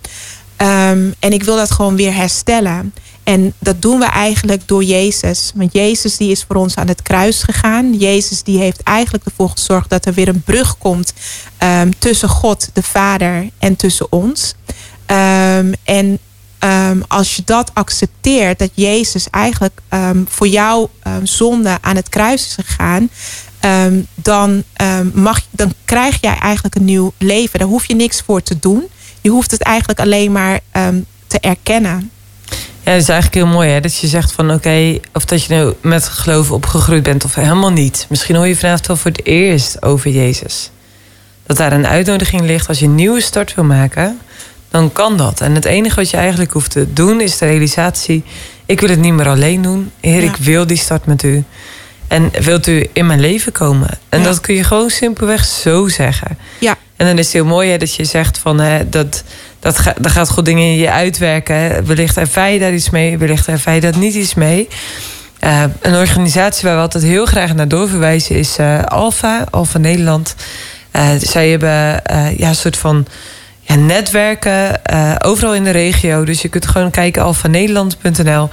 Um, 0.57 1.13
en 1.19 1.33
ik 1.33 1.43
wil 1.43 1.55
dat 1.55 1.71
gewoon 1.71 1.95
weer 1.95 2.13
herstellen. 2.13 2.93
En 3.23 3.53
dat 3.59 3.81
doen 3.81 3.99
we 3.99 4.05
eigenlijk 4.05 4.67
door 4.67 4.83
Jezus. 4.83 5.51
Want 5.55 5.73
Jezus 5.73 6.17
die 6.17 6.31
is 6.31 6.43
voor 6.43 6.55
ons 6.55 6.75
aan 6.75 6.87
het 6.87 7.01
kruis 7.01 7.43
gegaan. 7.43 7.93
Jezus 7.93 8.43
die 8.43 8.57
heeft 8.57 8.83
eigenlijk 8.83 9.25
ervoor 9.25 9.49
gezorgd 9.49 9.89
dat 9.89 10.05
er 10.05 10.13
weer 10.13 10.27
een 10.27 10.41
brug 10.41 10.77
komt 10.77 11.13
um, 11.63 11.99
tussen 11.99 12.29
God, 12.29 12.69
de 12.73 12.83
Vader, 12.83 13.49
en 13.59 13.75
tussen 13.75 14.11
ons. 14.11 14.55
Um, 15.07 15.73
en 15.83 16.19
um, 16.63 17.03
als 17.07 17.35
je 17.35 17.41
dat 17.45 17.71
accepteert, 17.73 18.59
dat 18.59 18.69
Jezus 18.73 19.29
eigenlijk 19.29 19.79
um, 19.89 20.25
voor 20.29 20.47
jouw 20.47 20.89
um, 21.07 21.25
zonde 21.25 21.77
aan 21.81 21.95
het 21.95 22.09
kruis 22.09 22.45
is 22.45 22.65
gegaan, 22.65 23.09
dan, 24.15 24.63
mag, 25.13 25.41
dan 25.49 25.73
krijg 25.85 26.17
jij 26.21 26.37
eigenlijk 26.37 26.75
een 26.75 26.85
nieuw 26.85 27.13
leven. 27.17 27.59
Daar 27.59 27.67
hoef 27.67 27.85
je 27.85 27.95
niks 27.95 28.21
voor 28.21 28.43
te 28.43 28.59
doen. 28.59 28.83
Je 29.21 29.29
hoeft 29.29 29.51
het 29.51 29.61
eigenlijk 29.61 29.99
alleen 29.99 30.31
maar 30.31 30.59
te 31.27 31.39
erkennen. 31.39 32.11
Ja, 32.83 32.91
dat 32.91 33.01
is 33.01 33.09
eigenlijk 33.09 33.43
heel 33.43 33.53
mooi 33.53 33.69
hè? 33.69 33.79
dat 33.79 33.97
je 33.97 34.07
zegt 34.07 34.31
van 34.31 34.51
oké, 34.51 34.99
of 35.13 35.25
dat 35.25 35.43
je 35.43 35.53
nou 35.53 35.73
met 35.81 36.07
geloof 36.07 36.51
opgegroeid 36.51 37.03
bent 37.03 37.23
of 37.23 37.35
helemaal 37.35 37.71
niet. 37.71 38.05
Misschien 38.09 38.35
hoor 38.35 38.47
je 38.47 38.55
vanavond 38.55 38.87
wel 38.87 38.95
voor 38.95 39.11
het 39.11 39.25
eerst 39.25 39.83
over 39.83 40.11
Jezus. 40.11 40.71
Dat 41.45 41.57
daar 41.57 41.73
een 41.73 41.87
uitnodiging 41.87 42.41
ligt 42.41 42.67
als 42.67 42.79
je 42.79 42.85
een 42.85 42.95
nieuwe 42.95 43.21
start 43.21 43.55
wil 43.55 43.63
maken 43.63 44.19
dan 44.71 44.91
kan 44.91 45.17
dat. 45.17 45.41
En 45.41 45.55
het 45.55 45.65
enige 45.65 45.95
wat 45.95 46.09
je 46.09 46.17
eigenlijk 46.17 46.51
hoeft 46.51 46.71
te 46.71 46.93
doen 46.93 47.21
is 47.21 47.37
de 47.37 47.45
realisatie: 47.45 48.23
ik 48.65 48.79
wil 48.79 48.89
het 48.89 48.99
niet 48.99 49.13
meer 49.13 49.27
alleen 49.27 49.61
doen. 49.61 49.91
Heer, 49.99 50.23
ja. 50.23 50.29
ik 50.29 50.35
wil 50.35 50.67
die 50.67 50.77
start 50.77 51.05
met 51.05 51.23
u. 51.23 51.43
En 52.07 52.31
wilt 52.41 52.67
u 52.67 52.87
in 52.93 53.05
mijn 53.05 53.19
leven 53.19 53.51
komen? 53.51 53.89
En 54.09 54.19
ja. 54.19 54.25
dat 54.25 54.41
kun 54.41 54.55
je 54.55 54.63
gewoon 54.63 54.89
simpelweg 54.89 55.45
zo 55.45 55.87
zeggen. 55.87 56.37
Ja. 56.59 56.77
En 56.95 57.05
dan 57.05 57.17
is 57.17 57.25
het 57.25 57.33
heel 57.33 57.45
mooi 57.45 57.69
hè, 57.69 57.77
dat 57.77 57.95
je 57.95 58.05
zegt 58.05 58.37
van 58.37 58.59
hè, 58.59 58.89
dat, 58.89 59.23
dat, 59.59 59.79
ga, 59.79 59.93
dat 59.99 60.11
gaat 60.11 60.29
goed 60.29 60.45
dingen 60.45 60.63
in 60.63 60.75
je 60.75 60.91
uitwerken. 60.91 61.55
Hè. 61.55 61.83
Wellicht 61.83 62.17
ervaar 62.17 62.51
je 62.51 62.59
daar 62.59 62.73
iets 62.73 62.89
mee, 62.89 63.17
wellicht 63.17 63.47
ervaar 63.47 63.73
je 63.73 63.81
daar 63.81 63.97
niet 63.97 64.13
iets 64.13 64.33
mee. 64.33 64.67
Uh, 65.43 65.63
een 65.81 65.95
organisatie 65.95 66.67
waar 66.67 66.75
we 66.75 66.81
altijd 66.81 67.03
heel 67.03 67.25
graag 67.25 67.53
naar 67.53 67.67
doorverwijzen 67.67 68.35
is 68.35 68.57
uh, 68.59 68.83
Alfa, 68.83 69.45
Alfa 69.49 69.77
Nederland. 69.77 70.35
Uh, 70.95 71.09
zij 71.19 71.49
hebben 71.49 72.01
ja, 72.37 72.47
een 72.47 72.55
soort 72.55 72.77
van 72.77 73.07
ja, 73.61 73.75
netwerken 73.75 74.81
uh, 74.93 75.15
overal 75.19 75.55
in 75.55 75.63
de 75.63 75.69
regio. 75.69 76.23
Dus 76.23 76.41
je 76.41 76.49
kunt 76.49 76.67
gewoon 76.67 76.91
kijken 76.91 77.23
alfanederland.nl. 77.23 78.49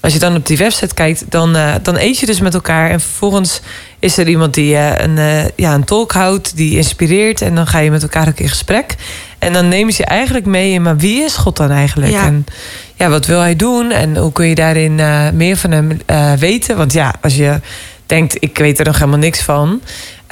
als 0.00 0.12
je 0.12 0.18
dan 0.18 0.36
op 0.36 0.46
die 0.46 0.56
website 0.56 0.94
kijkt, 0.94 1.24
dan, 1.28 1.56
eh, 1.56 1.74
dan 1.82 1.96
eet 1.96 2.18
je 2.18 2.26
dus 2.26 2.40
met 2.40 2.54
elkaar. 2.54 2.90
En 2.90 3.00
vervolgens 3.00 3.60
is 3.98 4.16
er 4.16 4.28
iemand 4.28 4.54
die 4.54 4.76
eh, 4.76 5.04
een, 5.04 5.18
eh, 5.18 5.44
ja, 5.56 5.74
een 5.74 5.84
tolk 5.84 6.12
houdt, 6.12 6.56
die 6.56 6.76
inspireert. 6.76 7.42
En 7.42 7.54
dan 7.54 7.66
ga 7.66 7.78
je 7.78 7.90
met 7.90 8.02
elkaar 8.02 8.28
ook 8.28 8.38
in 8.38 8.48
gesprek. 8.48 8.94
En 9.38 9.52
dan 9.52 9.68
nemen 9.68 9.92
ze 9.92 10.02
je 10.02 10.08
eigenlijk 10.08 10.46
mee 10.46 10.72
in, 10.72 10.82
maar 10.82 10.96
wie 10.96 11.22
is 11.22 11.36
God 11.36 11.56
dan 11.56 11.70
eigenlijk? 11.70 12.12
Ja. 12.12 12.24
En 12.24 12.46
ja, 12.94 13.08
wat 13.08 13.26
wil 13.26 13.40
hij 13.40 13.56
doen? 13.56 13.90
En 13.90 14.16
hoe 14.16 14.32
kun 14.32 14.46
je 14.46 14.54
daarin 14.54 14.94
meer 15.36 15.56
van 15.56 15.70
hem 15.70 16.00
weten? 16.38 16.76
Want 16.76 16.92
ja, 16.92 17.14
als 17.20 17.36
je 17.36 17.60
denkt, 18.06 18.36
ik 18.38 18.58
weet 18.58 18.78
er 18.78 18.84
nog 18.84 18.98
helemaal 18.98 19.18
niks 19.18 19.40
van. 19.40 19.80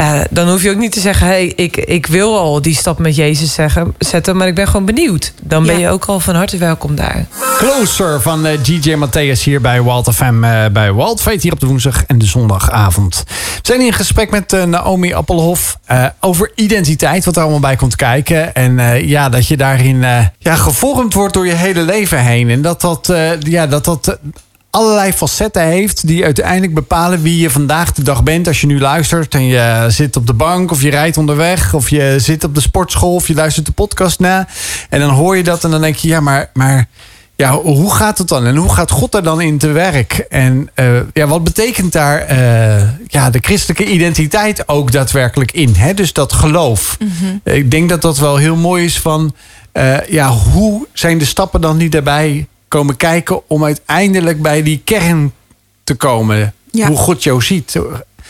Uh, 0.01 0.20
dan 0.30 0.49
hoef 0.49 0.62
je 0.62 0.70
ook 0.70 0.76
niet 0.76 0.92
te 0.92 1.01
zeggen: 1.01 1.26
hey, 1.26 1.46
ik, 1.57 1.76
ik 1.76 2.07
wil 2.07 2.38
al 2.38 2.62
die 2.62 2.74
stap 2.74 2.99
met 2.99 3.16
Jezus 3.16 3.55
zeggen, 3.55 3.94
zetten, 3.99 4.36
maar 4.36 4.46
ik 4.46 4.55
ben 4.55 4.66
gewoon 4.66 4.84
benieuwd. 4.86 5.32
Dan 5.42 5.62
ben 5.66 5.74
Ja. 5.78 5.80
je 5.86 5.88
ook 5.92 6.05
al 6.05 6.20
van 6.20 6.34
harte 6.34 6.57
welkom 6.57 6.94
daar. 6.94 7.26
Closer 7.57 8.20
van 8.22 8.46
eh, 8.46 8.62
DJ 8.62 8.94
Matthäus 8.94 9.42
hier 9.42 9.61
bij 9.61 9.82
Walt 9.82 10.14
FM 10.14 10.44
eh, 10.44 10.66
bij 10.72 10.92
Walt 10.92 11.20
Fate 11.20 11.38
hier 11.40 11.53
op 11.53 11.61
de 11.61 11.66
woensdag 11.66 12.05
en 12.07 12.18
de 12.18 12.26
zondagavond. 12.26 13.24
We 13.26 13.34
zijn 13.62 13.80
in 13.80 13.92
gesprek 13.92 14.30
met 14.30 14.53
eh, 14.53 14.62
Naomi 14.64 15.14
Appelhof 15.14 15.78
eh, 15.84 16.05
over 16.20 16.53
identiteit, 16.55 17.24
wat 17.24 17.36
er 17.36 17.42
allemaal 17.42 17.61
bij 17.61 17.76
komt 17.76 17.96
kijken. 17.96 18.55
En 18.55 18.78
eh, 18.78 19.09
ja, 19.09 19.28
dat 19.28 19.46
je 19.46 19.57
daarin 19.57 20.05
eh, 20.05 20.26
ja, 20.38 20.55
gevormd 20.55 21.14
wordt 21.14 21.34
door 21.34 21.46
je 21.46 21.55
hele 21.55 21.82
leven 21.82 22.18
heen. 22.18 22.51
En 22.51 22.62
dat 22.62 22.80
dat, 22.80 23.09
eh, 23.09 23.40
ja, 23.40 23.66
dat, 23.66 23.84
dat 23.84 24.09
eh, 24.09 24.14
allerlei 24.71 25.12
facetten 25.12 25.62
heeft 25.62 26.07
die 26.07 26.25
uiteindelijk 26.25 26.75
bepalen 26.75 27.23
wie 27.23 27.41
je 27.41 27.51
vandaag 27.51 27.93
de 27.93 28.03
dag 28.03 28.23
bent. 28.23 28.47
Als 28.47 28.61
je 28.61 28.66
nu 28.66 28.81
luistert 28.81 29.35
en 29.35 29.45
je 29.45 29.87
zit 29.89 30.16
op 30.16 30.27
de 30.27 30.33
bank 30.33 30.71
of 30.71 30.83
je 30.83 30.91
rijdt 30.91 31.16
onderweg 31.16 31.75
of 31.75 31.91
je 31.91 32.14
zit 32.19 32.45
op 32.45 32.55
de 32.55 32.61
sportschool 32.61 33.14
of 33.14 33.29
je 33.29 33.35
luistert 33.35 33.66
de 33.66 33.73
podcast 33.73 34.19
na. 34.19 34.49
En 34.89 35.01
dan 35.01 35.11
hoor 35.11 35.37
je 35.37 35.43
dat 35.43 35.64
en 35.64 35.71
dan 35.71 35.81
denk 35.81 35.97
je, 35.97 36.09
ja, 36.09 36.21
maar, 36.21 36.51
maar 36.53 36.89
ja, 37.37 37.53
hoe 37.53 37.95
gaat 37.95 38.19
het 38.19 38.29
dan? 38.29 38.47
En 38.47 38.57
hoe 38.57 38.73
gaat 38.75 38.91
God 38.91 39.12
daar 39.12 39.23
dan 39.23 39.41
in 39.41 39.59
te 39.59 39.69
werk? 39.69 40.12
En 40.29 40.71
eh, 40.75 40.87
ja, 41.12 41.27
wat 41.27 41.45
betekent 41.45 41.93
daar 41.93 42.21
eh, 42.21 42.83
ja, 43.07 43.31
de 43.31 43.39
christelijke 43.41 43.85
identiteit 43.85 44.69
ook 44.69 44.93
daadwerkelijk 44.93 45.53
in? 45.53 45.75
Hè? 45.75 45.95
Dus 45.95 46.12
dat 46.12 46.33
geloof. 46.33 46.97
Ik 47.45 47.71
denk 47.71 47.89
dat 47.89 48.03
dat 48.03 48.19
wel 48.19 48.37
heel 48.37 48.57
mooi 48.57 48.85
is 48.85 48.99
van... 48.99 49.35
eh, 49.73 50.09
ja, 50.09 50.31
hoe 50.31 50.87
zijn 50.93 51.19
de 51.19 51.25
stappen 51.25 51.61
dan 51.61 51.79
die 51.79 51.91
daarbij 51.91 52.47
komen 52.69 52.97
kijken... 52.97 53.41
om 53.49 53.64
uiteindelijk 53.64 54.43
bij 54.43 54.62
die 54.62 54.81
kern 54.85 55.33
te 55.85 55.95
komen? 55.95 56.55
Ja. 56.71 56.87
Hoe 56.87 56.97
God 56.97 57.23
jou 57.23 57.43
ziet. 57.43 57.77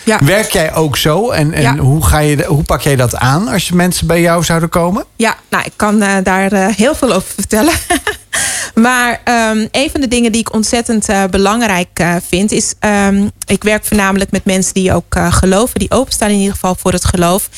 Ja. 0.05 0.21
Werk 0.25 0.51
jij 0.51 0.75
ook 0.75 0.97
zo? 0.97 1.31
En, 1.31 1.53
en 1.53 1.63
Ja. 1.63 1.77
hoe, 1.77 2.05
ga 2.07 2.19
je, 2.19 2.45
hoe 2.45 2.63
pak 2.63 2.81
jij 2.81 2.97
dat 2.97 3.15
aan 3.17 3.49
als 3.49 3.69
je 3.69 3.75
mensen 3.75 4.07
bij 4.07 4.21
jou 4.21 4.45
zouden 4.45 4.69
komen? 4.69 5.05
Ja, 5.17 5.37
nou, 5.51 5.65
ik 5.65 5.73
kan 5.77 6.03
eh, 6.03 6.17
daar 6.23 6.53
eh, 6.53 6.75
heel 6.75 6.95
veel 6.95 7.13
over 7.13 7.33
vertellen. 7.35 7.73
maar 8.75 9.21
ehm, 9.25 9.67
een 9.71 9.91
van 9.91 10.01
de 10.01 10.09
dingen 10.09 10.33
die 10.33 10.41
ik 10.41 10.53
ontzettend 10.53 11.09
eh, 11.09 11.25
belangrijk 11.25 11.89
eh, 11.93 12.17
vind, 12.29 12.53
is: 12.53 12.75
ehm, 12.79 13.29
ik 13.47 13.63
werk 13.63 13.85
voornamelijk 13.85 14.31
met 14.31 14.45
mensen 14.45 14.75
die 14.75 14.93
ook 14.93 15.15
eh, 15.15 15.33
geloven, 15.33 15.79
die 15.79 15.91
openstaan 15.91 16.31
in 16.31 16.39
ieder 16.39 16.53
geval 16.53 16.75
voor 16.75 16.93
het 16.93 17.05
geloof. 17.05 17.49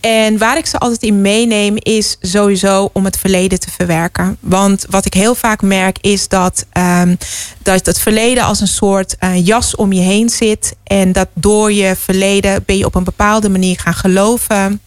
En 0.00 0.38
waar 0.38 0.56
ik 0.58 0.66
ze 0.66 0.78
altijd 0.78 1.02
in 1.02 1.20
meeneem, 1.20 1.74
is 1.78 2.16
sowieso 2.20 2.90
om 2.92 3.04
het 3.04 3.18
verleden 3.18 3.60
te 3.60 3.70
verwerken. 3.70 4.36
Want 4.40 4.86
wat 4.90 5.06
ik 5.06 5.14
heel 5.14 5.34
vaak 5.34 5.62
merk, 5.62 5.98
is 6.00 6.28
dat, 6.28 6.66
ehm, 6.72 7.14
dat 7.62 7.86
het 7.86 7.98
verleden 7.98 8.44
als 8.44 8.60
een 8.60 8.66
soort 8.66 9.16
jas 9.34 9.76
om 9.76 9.92
je 9.92 10.00
heen 10.00 10.28
zit. 10.28 10.76
En 10.84 11.12
dat 11.12 11.28
door 11.34 11.72
je 11.72 11.96
verleden 11.96 12.62
ben 12.66 12.78
je 12.78 12.84
op 12.84 12.94
een 12.94 13.04
bepaalde 13.04 13.48
manier 13.48 13.78
gaan 13.78 13.94
geloven 13.94 14.80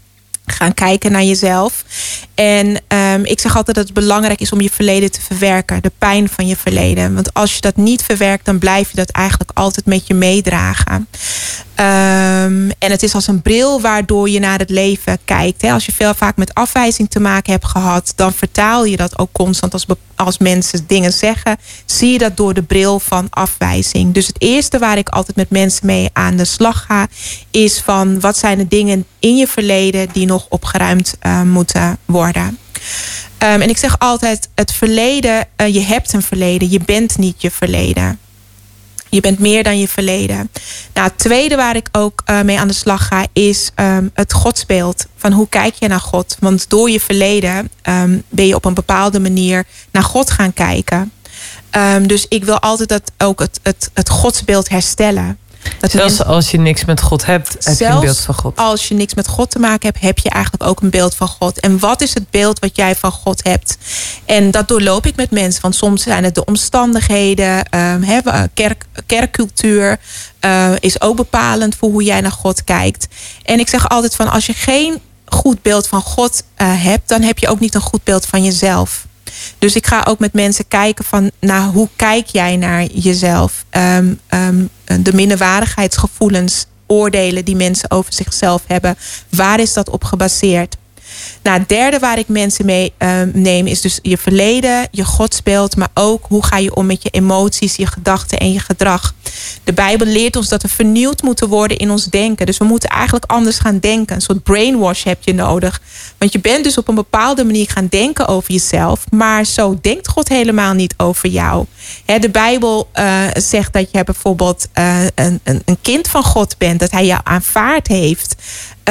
gaan 0.52 0.74
kijken 0.74 1.12
naar 1.12 1.24
jezelf. 1.24 1.84
En 2.36 2.82
ehm, 2.88 3.22
ik 3.24 3.40
zeg 3.40 3.56
altijd 3.56 3.76
dat 3.76 3.86
het 3.86 3.94
belangrijk 3.94 4.42
is 4.42 4.52
om 4.52 4.62
je 4.62 4.70
verleden 4.70 5.12
te 5.12 5.22
verwerken. 5.22 5.82
De 5.82 5.92
pijn 5.98 6.30
van 6.30 6.48
je 6.48 6.56
verleden. 6.56 7.14
Want 7.14 7.34
als 7.34 7.56
je 7.56 7.62
dat 7.62 7.76
niet 7.76 8.04
verwerkt, 8.04 8.46
dan 8.46 8.60
blijf 8.60 8.90
je 8.90 8.96
dat 8.96 9.10
eigenlijk 9.10 9.52
altijd 9.54 9.86
met 9.86 10.08
je 10.08 10.14
meedragen. 10.14 11.08
Ehm, 11.82 12.70
en 12.80 12.92
het 12.92 13.04
is 13.04 13.14
als 13.14 13.28
een 13.28 13.42
bril 13.42 13.82
waardoor 13.82 14.30
je 14.30 14.40
naar 14.40 14.60
het 14.60 14.70
leven 14.70 15.18
kijkt. 15.26 15.62
Hè. 15.62 15.72
Als 15.72 15.86
je 15.86 15.92
veel 15.92 16.14
vaak 16.14 16.38
met 16.38 16.54
afwijzing 16.54 17.10
te 17.10 17.20
maken 17.20 17.52
hebt 17.52 17.66
gehad, 17.66 18.14
dan 18.16 18.34
vertaal 18.34 18.86
je 18.86 18.98
dat 18.98 19.20
ook 19.20 19.32
constant 19.32 19.74
als, 19.74 19.86
als 20.16 20.38
mensen 20.38 20.84
dingen 20.88 21.14
zeggen. 21.14 21.58
Zie 21.86 22.12
je 22.12 22.18
dat 22.18 22.38
door 22.38 22.54
de 22.54 22.62
bril 22.64 23.00
van 23.00 23.28
afwijzing. 23.30 24.14
Dus 24.14 24.28
het 24.28 24.42
eerste 24.42 24.80
waar 24.80 24.98
ik 24.98 25.10
altijd 25.10 25.38
met 25.38 25.50
mensen 25.50 25.86
mee 25.86 26.10
aan 26.14 26.36
de 26.38 26.46
slag 26.46 26.86
ga, 26.88 27.08
is 27.52 27.80
van 27.80 28.20
wat 28.20 28.38
zijn 28.38 28.58
de 28.58 28.68
dingen 28.68 29.06
in 29.20 29.36
je 29.36 29.48
verleden 29.48 30.08
die 30.12 30.26
nog 30.26 30.41
opgeruimd 30.50 31.16
eh, 31.20 31.42
moeten 31.42 31.98
worden. 32.06 32.58
Ehm, 33.38 33.62
en 33.62 33.70
ik 33.70 33.78
zeg 33.78 34.00
altijd: 34.00 34.50
het 34.56 34.72
verleden, 34.72 35.48
eh, 35.56 35.74
je 35.74 35.82
hebt 35.82 36.14
een 36.14 36.22
verleden, 36.22 36.70
je 36.70 36.80
bent 36.86 37.18
niet 37.18 37.42
je 37.42 37.52
verleden. 37.52 38.20
Je 39.10 39.22
bent 39.22 39.40
meer 39.40 39.64
dan 39.64 39.80
je 39.80 39.88
verleden. 39.88 40.52
Nou, 40.94 41.08
het 41.08 41.18
tweede 41.18 41.56
waar 41.56 41.76
ik 41.76 41.90
ook 41.92 42.22
eh, 42.26 42.42
mee 42.42 42.60
aan 42.60 42.68
de 42.68 42.74
slag 42.74 43.08
ga, 43.08 43.26
is 43.34 43.72
ehm, 43.76 44.08
het 44.14 44.34
godsbeeld. 44.34 45.06
Van 45.16 45.32
hoe 45.32 45.50
kijk 45.50 45.74
je 45.74 45.88
naar 45.88 46.00
God? 46.00 46.38
Want 46.40 46.70
door 46.70 46.90
je 46.90 47.00
verleden 47.00 47.70
ehm, 47.82 48.20
ben 48.30 48.48
je 48.48 48.56
op 48.56 48.66
een 48.66 48.74
bepaalde 48.74 49.20
manier 49.20 49.66
naar 49.92 50.04
God 50.04 50.32
gaan 50.32 50.54
kijken. 50.54 51.12
Dus 52.02 52.26
ik 52.28 52.44
wil 52.44 52.60
altijd 52.60 52.90
dat 52.90 53.12
ook 53.18 53.40
het, 53.40 53.60
het, 53.64 53.90
het 53.94 54.10
godsbeeld 54.10 54.70
herstellen. 54.70 55.38
Dat 55.80 55.92
Zelfs 55.92 56.24
als 56.24 56.52
je 56.52 56.60
niks 56.60 56.86
met 56.86 57.02
God 57.02 57.26
hebt, 57.26 57.66
heb 57.66 57.78
je 57.78 57.86
een 57.86 58.00
beeld 58.00 58.20
van 58.20 58.36
God. 58.36 58.56
als 58.56 58.88
je 58.88 58.96
niks 58.96 59.14
met 59.14 59.28
God 59.28 59.52
te 59.52 59.60
maken 59.60 59.88
hebt, 59.88 60.02
heb 60.02 60.18
je 60.18 60.30
eigenlijk 60.30 60.64
ook 60.64 60.82
een 60.82 60.90
beeld 60.90 61.16
van 61.16 61.28
God. 61.28 61.60
En 61.60 61.80
wat 61.80 62.02
is 62.02 62.14
het 62.14 62.30
beeld 62.30 62.60
wat 62.60 62.76
jij 62.76 62.96
van 62.96 63.12
God 63.12 63.44
hebt? 63.44 63.78
En 64.26 64.52
dat 64.52 64.68
doorloop 64.68 65.06
ik 65.06 65.16
met 65.16 65.32
mensen. 65.32 65.62
Want 65.62 65.76
soms 65.76 66.04
zijn 66.04 66.24
het 66.24 66.36
de 66.36 66.46
omstandigheden. 66.46 67.70
ehm, 67.70 68.48
kerk, 68.54 68.86
kerkcultuur 69.06 70.00
eh, 70.40 70.72
is 70.80 71.02
ook 71.02 71.16
bepalend 71.16 71.76
voor 71.76 71.90
hoe 71.90 72.04
jij 72.04 72.22
naar 72.22 72.32
God 72.32 72.64
kijkt. 72.64 73.08
En 73.44 73.60
ik 73.60 73.70
zeg 73.70 73.90
altijd 73.90 74.16
van 74.16 74.32
als 74.32 74.46
je 74.46 74.54
geen 74.54 75.00
goed 75.26 75.62
beeld 75.62 75.88
van 75.88 76.02
God 76.02 76.44
eh, 76.56 76.84
hebt, 76.84 77.10
dan 77.10 77.22
heb 77.22 77.38
je 77.38 77.48
ook 77.48 77.60
niet 77.60 77.76
een 77.76 77.82
goed 77.82 78.04
beeld 78.04 78.26
van 78.26 78.44
jezelf. 78.44 79.06
Dus 79.58 79.76
ik 79.76 79.88
ga 79.88 80.04
ook 80.08 80.20
met 80.20 80.34
mensen 80.34 80.68
kijken 80.68 81.06
van, 81.06 81.32
nou, 81.40 81.72
hoe 81.72 81.90
kijk 81.96 82.28
jij 82.28 82.56
naar 82.56 82.84
jezelf? 82.84 83.66
Ehm, 83.70 84.14
ehm, 84.28 84.66
de 85.00 85.14
minderwaardigheidsgevoelens, 85.14 86.66
oordelen 86.88 87.46
die 87.46 87.56
mensen 87.56 87.92
over 87.92 88.14
zichzelf 88.14 88.64
hebben, 88.68 88.98
waar 89.30 89.60
is 89.60 89.74
dat 89.74 89.90
op 89.90 90.04
gebaseerd? 90.04 90.78
Nou, 91.44 91.60
het 91.60 91.70
derde 91.70 92.00
waar 92.00 92.20
ik 92.20 92.28
mensen 92.28 92.66
mee 92.66 92.94
ehm, 92.98 93.30
neem 93.34 93.68
is 93.68 93.82
dus 93.82 94.00
je 94.02 94.18
verleden, 94.18 94.88
je 94.92 95.06
godsbeeld, 95.06 95.76
maar 95.76 95.90
ook 95.94 96.26
hoe 96.28 96.46
ga 96.46 96.58
je 96.58 96.76
om 96.76 96.86
met 96.86 97.04
je 97.04 97.10
emoties, 97.10 97.76
je 97.76 97.88
gedachten 97.88 98.38
en 98.38 98.54
je 98.54 98.60
gedrag. 98.60 99.14
De 99.64 99.74
Bijbel 99.74 100.08
leert 100.08 100.36
ons 100.36 100.50
dat 100.50 100.62
we 100.62 100.68
vernieuwd 100.68 101.22
moeten 101.22 101.48
worden 101.48 101.78
in 101.78 101.92
ons 101.92 102.06
denken. 102.06 102.46
Dus 102.46 102.58
we 102.58 102.66
moeten 102.66 102.90
eigenlijk 102.90 103.32
anders 103.32 103.60
gaan 103.60 103.80
denken. 103.80 104.16
Een 104.16 104.22
soort 104.22 104.44
brainwash 104.44 105.04
heb 105.04 105.18
je 105.24 105.34
nodig. 105.34 105.82
Want 106.18 106.32
je 106.32 106.40
bent 106.40 106.64
dus 106.64 106.78
op 106.78 106.88
een 106.88 106.96
bepaalde 106.96 107.44
manier 107.44 107.70
gaan 107.70 107.88
denken 107.90 108.28
over 108.28 108.52
jezelf, 108.52 109.04
maar 109.10 109.46
zo 109.46 109.78
denkt 109.82 110.08
God 110.08 110.30
helemaal 110.30 110.74
niet 110.74 110.94
over 110.98 111.30
jou. 111.30 111.66
De 112.06 112.30
Bijbel 112.30 112.90
eh, 112.92 113.24
zegt 113.34 113.74
dat 113.74 113.90
je 113.92 114.04
bijvoorbeeld 114.04 114.68
eh, 114.74 115.04
een, 115.16 115.42
een 115.44 115.78
kind 115.82 116.08
van 116.08 116.24
God 116.24 116.58
bent, 116.58 116.80
dat 116.80 116.92
Hij 116.92 117.06
jou 117.06 117.22
aanvaard 117.24 117.88
heeft. 117.88 118.36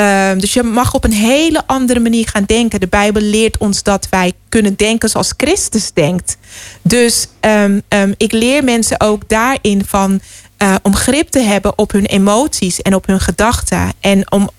Ehm, 0.01 0.39
dus 0.39 0.53
je 0.53 0.63
mag 0.63 0.95
op 0.95 1.05
een 1.05 1.13
hele 1.13 1.63
andere 1.67 2.01
manier 2.01 2.29
gaan 2.29 2.45
denken. 2.47 2.81
De 2.81 2.89
Bijbel 2.89 3.23
leert 3.23 3.59
ons 3.59 3.83
dat 3.83 4.07
wij 4.11 4.33
kunnen 4.49 4.77
denken 4.77 5.09
zoals 5.09 5.33
Christus 5.37 5.93
denkt. 5.93 6.37
Dus 6.83 7.27
ehm, 7.41 7.81
ehm, 7.89 8.13
ik 8.17 8.33
leer 8.33 8.65
mensen 8.65 9.01
ook 9.01 9.29
daarin 9.29 9.85
van 9.85 10.21
eh, 10.57 10.75
om 10.83 10.97
grip 10.97 11.29
te 11.29 11.41
hebben 11.41 11.79
op 11.79 11.93
hun 11.93 12.05
emoties 12.05 12.83
en 12.83 12.95
op 12.95 13.07
hun 13.07 13.21
gedachten. 13.21 13.93
En 14.01 14.33
om, 14.33 14.51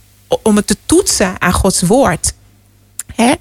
om 0.43 0.55
het 0.55 0.67
te 0.67 0.77
toetsen 0.85 1.41
aan 1.41 1.53
Gods 1.53 1.81
woord. 1.81 2.33
Hè? 3.15 3.33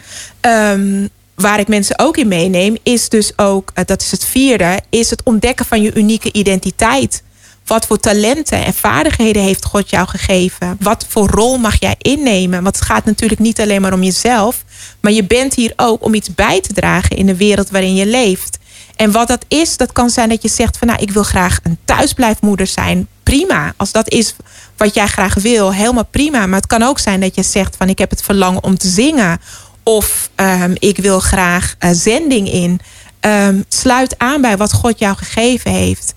Waar 1.35 1.61
ik 1.61 1.69
mensen 1.69 1.99
ook 1.99 2.17
in 2.17 2.29
meeneem, 2.29 2.77
is 2.83 3.09
dus 3.09 3.39
ook, 3.39 3.71
eh, 3.75 3.85
dat 3.85 4.03
is 4.03 4.11
het 4.11 4.25
vierde, 4.25 4.81
is 4.91 5.11
het 5.11 5.23
ontdekken 5.23 5.67
van 5.67 5.83
je 5.83 5.95
unieke 5.95 6.33
identiteit. 6.33 7.23
Wat 7.71 7.87
voor 7.87 8.01
talenten 8.01 8.65
en 8.65 8.75
vaardigheden 8.75 9.43
heeft 9.43 9.65
God 9.65 9.91
jou 9.91 10.09
gegeven? 10.09 10.77
Wat 10.81 11.05
voor 11.09 11.29
rol 11.29 11.59
mag 11.59 11.81
jij 11.81 11.95
innemen? 11.99 12.63
Want 12.63 12.77
het 12.77 12.85
gaat 12.85 13.05
natuurlijk 13.05 13.41
niet 13.41 13.61
alleen 13.61 13.81
maar 13.81 13.93
om 13.93 14.03
jezelf, 14.03 14.65
maar 15.01 15.13
je 15.13 15.25
bent 15.25 15.55
hier 15.55 15.73
ook 15.77 16.05
om 16.05 16.15
iets 16.15 16.35
bij 16.35 16.61
te 16.61 16.73
dragen 16.73 17.17
in 17.17 17.27
de 17.27 17.37
wereld 17.37 17.71
waarin 17.71 17.95
je 17.95 18.07
leeft. 18.07 18.59
En 18.97 19.11
wat 19.11 19.29
dat 19.29 19.45
is, 19.49 19.77
dat 19.77 19.93
kan 19.93 20.11
zijn 20.11 20.29
dat 20.29 20.43
je 20.43 20.49
zegt 20.49 20.79
van 20.79 20.89
nou, 20.89 21.03
ik 21.03 21.11
wil 21.11 21.23
graag 21.23 21.61
een 21.63 21.79
thuisblijfmoeder 21.85 22.67
zijn. 22.67 23.09
Prima. 23.23 23.73
Als 23.77 23.93
dat 23.93 24.11
is 24.11 24.35
wat 24.77 24.95
jij 24.95 25.07
graag 25.07 25.35
wil, 25.35 25.73
helemaal 25.73 26.09
prima. 26.11 26.47
Maar 26.47 26.59
het 26.59 26.67
kan 26.67 26.83
ook 26.83 26.99
zijn 26.99 27.21
dat 27.21 27.35
je 27.35 27.43
zegt 27.43 27.77
van 27.77 27.89
ik 27.89 27.99
heb 27.99 28.11
het 28.11 28.23
verlangen 28.23 28.65
om 28.65 28.79
te 28.79 28.89
zingen. 28.89 29.41
Of 29.83 30.31
ehm, 30.35 30.75
ik 30.79 30.97
wil 30.97 31.21
graag 31.21 31.75
eh, 31.79 31.91
zending 31.93 32.53
in. 32.53 32.81
Ehm, 33.21 33.63
sluit 33.69 34.19
aan 34.19 34.41
bij 34.41 34.57
wat 34.57 34.73
God 34.73 34.99
jou 34.99 35.17
gegeven 35.17 35.71
heeft. 35.71 36.15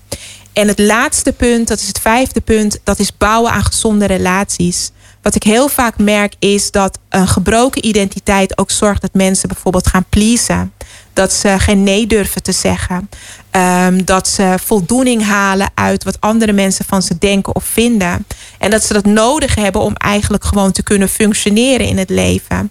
En 0.54 0.68
het 0.68 0.78
laatste 0.78 1.32
punt, 1.32 1.68
dat 1.68 1.80
is 1.80 1.86
het 1.86 1.98
vijfde 1.98 2.40
punt, 2.40 2.78
dat 2.84 2.98
is 2.98 3.16
bouwen 3.16 3.52
aan 3.52 3.64
gezonde 3.64 4.06
relaties. 4.06 4.90
wat 5.22 5.34
ik 5.34 5.42
heel 5.42 5.68
vaak 5.68 5.98
merk 5.98 6.34
is 6.38 6.70
dat 6.70 6.98
een 7.08 7.28
gebroken 7.28 7.86
identiteit 7.86 8.58
ook 8.58 8.70
zorgt 8.70 9.00
dat 9.00 9.14
mensen 9.14 9.48
bijvoorbeeld 9.48 9.86
gaan 9.86 10.04
pleasen. 10.08 10.72
Dat 11.12 11.32
ze 11.32 11.54
geen 11.58 11.82
nee 11.82 12.06
durven 12.06 12.42
te 12.42 12.52
zeggen. 12.52 13.08
Ehm, 13.50 14.04
dat 14.04 14.28
ze 14.28 14.54
voldoening 14.64 15.22
halen 15.22 15.70
uit 15.74 16.04
wat 16.04 16.20
andere 16.20 16.52
mensen 16.52 16.84
van 16.84 17.02
ze 17.02 17.18
denken 17.18 17.54
of 17.54 17.64
vinden. 17.64 18.26
En 18.58 18.70
dat 18.70 18.84
ze 18.84 18.92
dat 18.92 19.04
nodig 19.04 19.54
hebben 19.54 19.80
om 19.80 19.94
eigenlijk 19.94 20.44
gewoon 20.44 20.72
te 20.72 20.82
kunnen 20.82 21.08
functioneren 21.08 21.86
in 21.86 21.98
het 21.98 22.10
leven. 22.10 22.70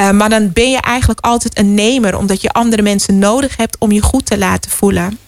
Uh, 0.00 0.10
maar 0.10 0.28
dan 0.28 0.52
ben 0.52 0.70
je 0.70 0.80
eigenlijk 0.80 1.20
altijd 1.20 1.58
een 1.58 1.74
nemer, 1.74 2.16
omdat 2.16 2.42
je 2.42 2.52
andere 2.52 2.82
mensen 2.82 3.18
nodig 3.18 3.56
hebt 3.56 3.76
om 3.78 3.92
je 3.92 4.02
goed 4.02 4.26
te 4.26 4.38
laten 4.38 4.70
voelen. 4.70 5.18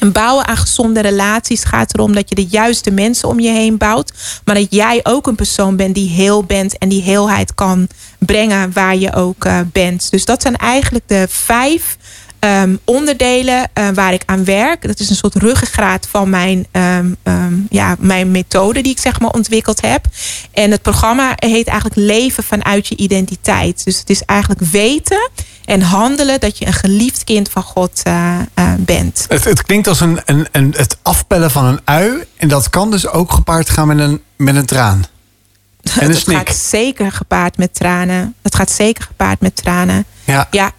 En 0.00 0.12
bouwen 0.12 0.46
aan 0.46 0.56
gezonde 0.56 1.00
relaties 1.00 1.64
gaat 1.64 1.94
erom 1.94 2.14
dat 2.14 2.28
je 2.28 2.34
de 2.34 2.46
juiste 2.46 2.90
mensen 2.90 3.28
om 3.28 3.40
je 3.40 3.50
heen 3.50 3.76
bouwt. 3.76 4.12
Maar 4.44 4.54
dat 4.54 4.66
jij 4.70 5.00
ook 5.02 5.26
een 5.26 5.34
persoon 5.34 5.76
bent 5.76 5.94
die 5.94 6.08
heel 6.08 6.44
bent 6.44 6.78
en 6.78 6.88
die 6.88 7.02
heelheid 7.02 7.54
kan 7.54 7.88
brengen 8.18 8.72
waar 8.72 8.96
je 8.96 9.14
ook 9.14 9.44
uh, 9.44 9.60
bent. 9.72 10.10
Dus 10.10 10.24
dat 10.24 10.42
zijn 10.42 10.56
eigenlijk 10.56 11.08
de 11.08 11.26
vijf 11.28 11.96
um, 12.44 12.78
onderdelen 12.84 13.70
uh, 13.78 13.88
waar 13.94 14.12
ik 14.12 14.22
aan 14.26 14.44
werk. 14.44 14.86
Dat 14.86 15.00
is 15.00 15.10
een 15.10 15.16
soort 15.16 15.34
ruggengraat 15.34 16.06
van 16.10 16.30
mijn, 16.30 16.66
um, 16.72 17.16
um, 17.22 17.66
ja, 17.70 17.96
mijn 17.98 18.30
methode 18.30 18.82
die 18.82 18.92
ik 18.92 19.00
zeg 19.00 19.20
maar 19.20 19.30
ontwikkeld 19.30 19.80
heb. 19.80 20.06
En 20.52 20.70
het 20.70 20.82
programma 20.82 21.32
heet 21.36 21.66
eigenlijk 21.66 22.00
leven 22.00 22.44
vanuit 22.44 22.88
je 22.88 22.96
identiteit. 22.96 23.84
Dus 23.84 23.98
het 23.98 24.10
is 24.10 24.22
eigenlijk 24.24 24.60
weten 24.60 25.30
en 25.64 25.82
handelen 25.82 26.40
dat 26.40 26.58
je 26.58 26.66
een 26.66 26.72
geliefd 26.72 27.24
kind 27.24 27.48
van 27.48 27.62
God 27.62 28.00
uh, 28.06 28.38
uh, 28.58 28.72
bent. 28.78 29.24
Het, 29.28 29.44
het, 29.44 29.62
klinkt 29.62 29.88
als 29.88 30.00
een, 30.00 30.20
een, 30.24 30.48
een, 30.52 30.74
het 30.76 30.96
afpellen 31.02 31.50
van 31.50 31.64
een 31.64 31.80
ui. 31.84 32.24
En 32.36 32.48
dat 32.48 32.70
kan 32.70 32.90
dus 32.90 33.08
ook 33.08 33.32
gepaard 33.32 33.70
gaan 33.70 33.86
met 33.86 33.98
een, 33.98 34.22
met 34.36 34.56
een 34.56 34.66
traan. 34.66 35.04
En 36.00 36.08
een 36.08 36.14
snik. 36.14 36.36
gaat 36.36 36.56
zeker 36.56 37.12
gepaard 37.12 37.56
met 37.56 37.74
tranen. 37.74 38.34
Het 38.42 38.54
gaat 38.54 38.70
zeker 38.70 39.04
gepaard 39.04 39.40
met 39.40 39.56
tranen. 39.56 40.04
Ja 40.24 40.48
ja, 40.50 40.72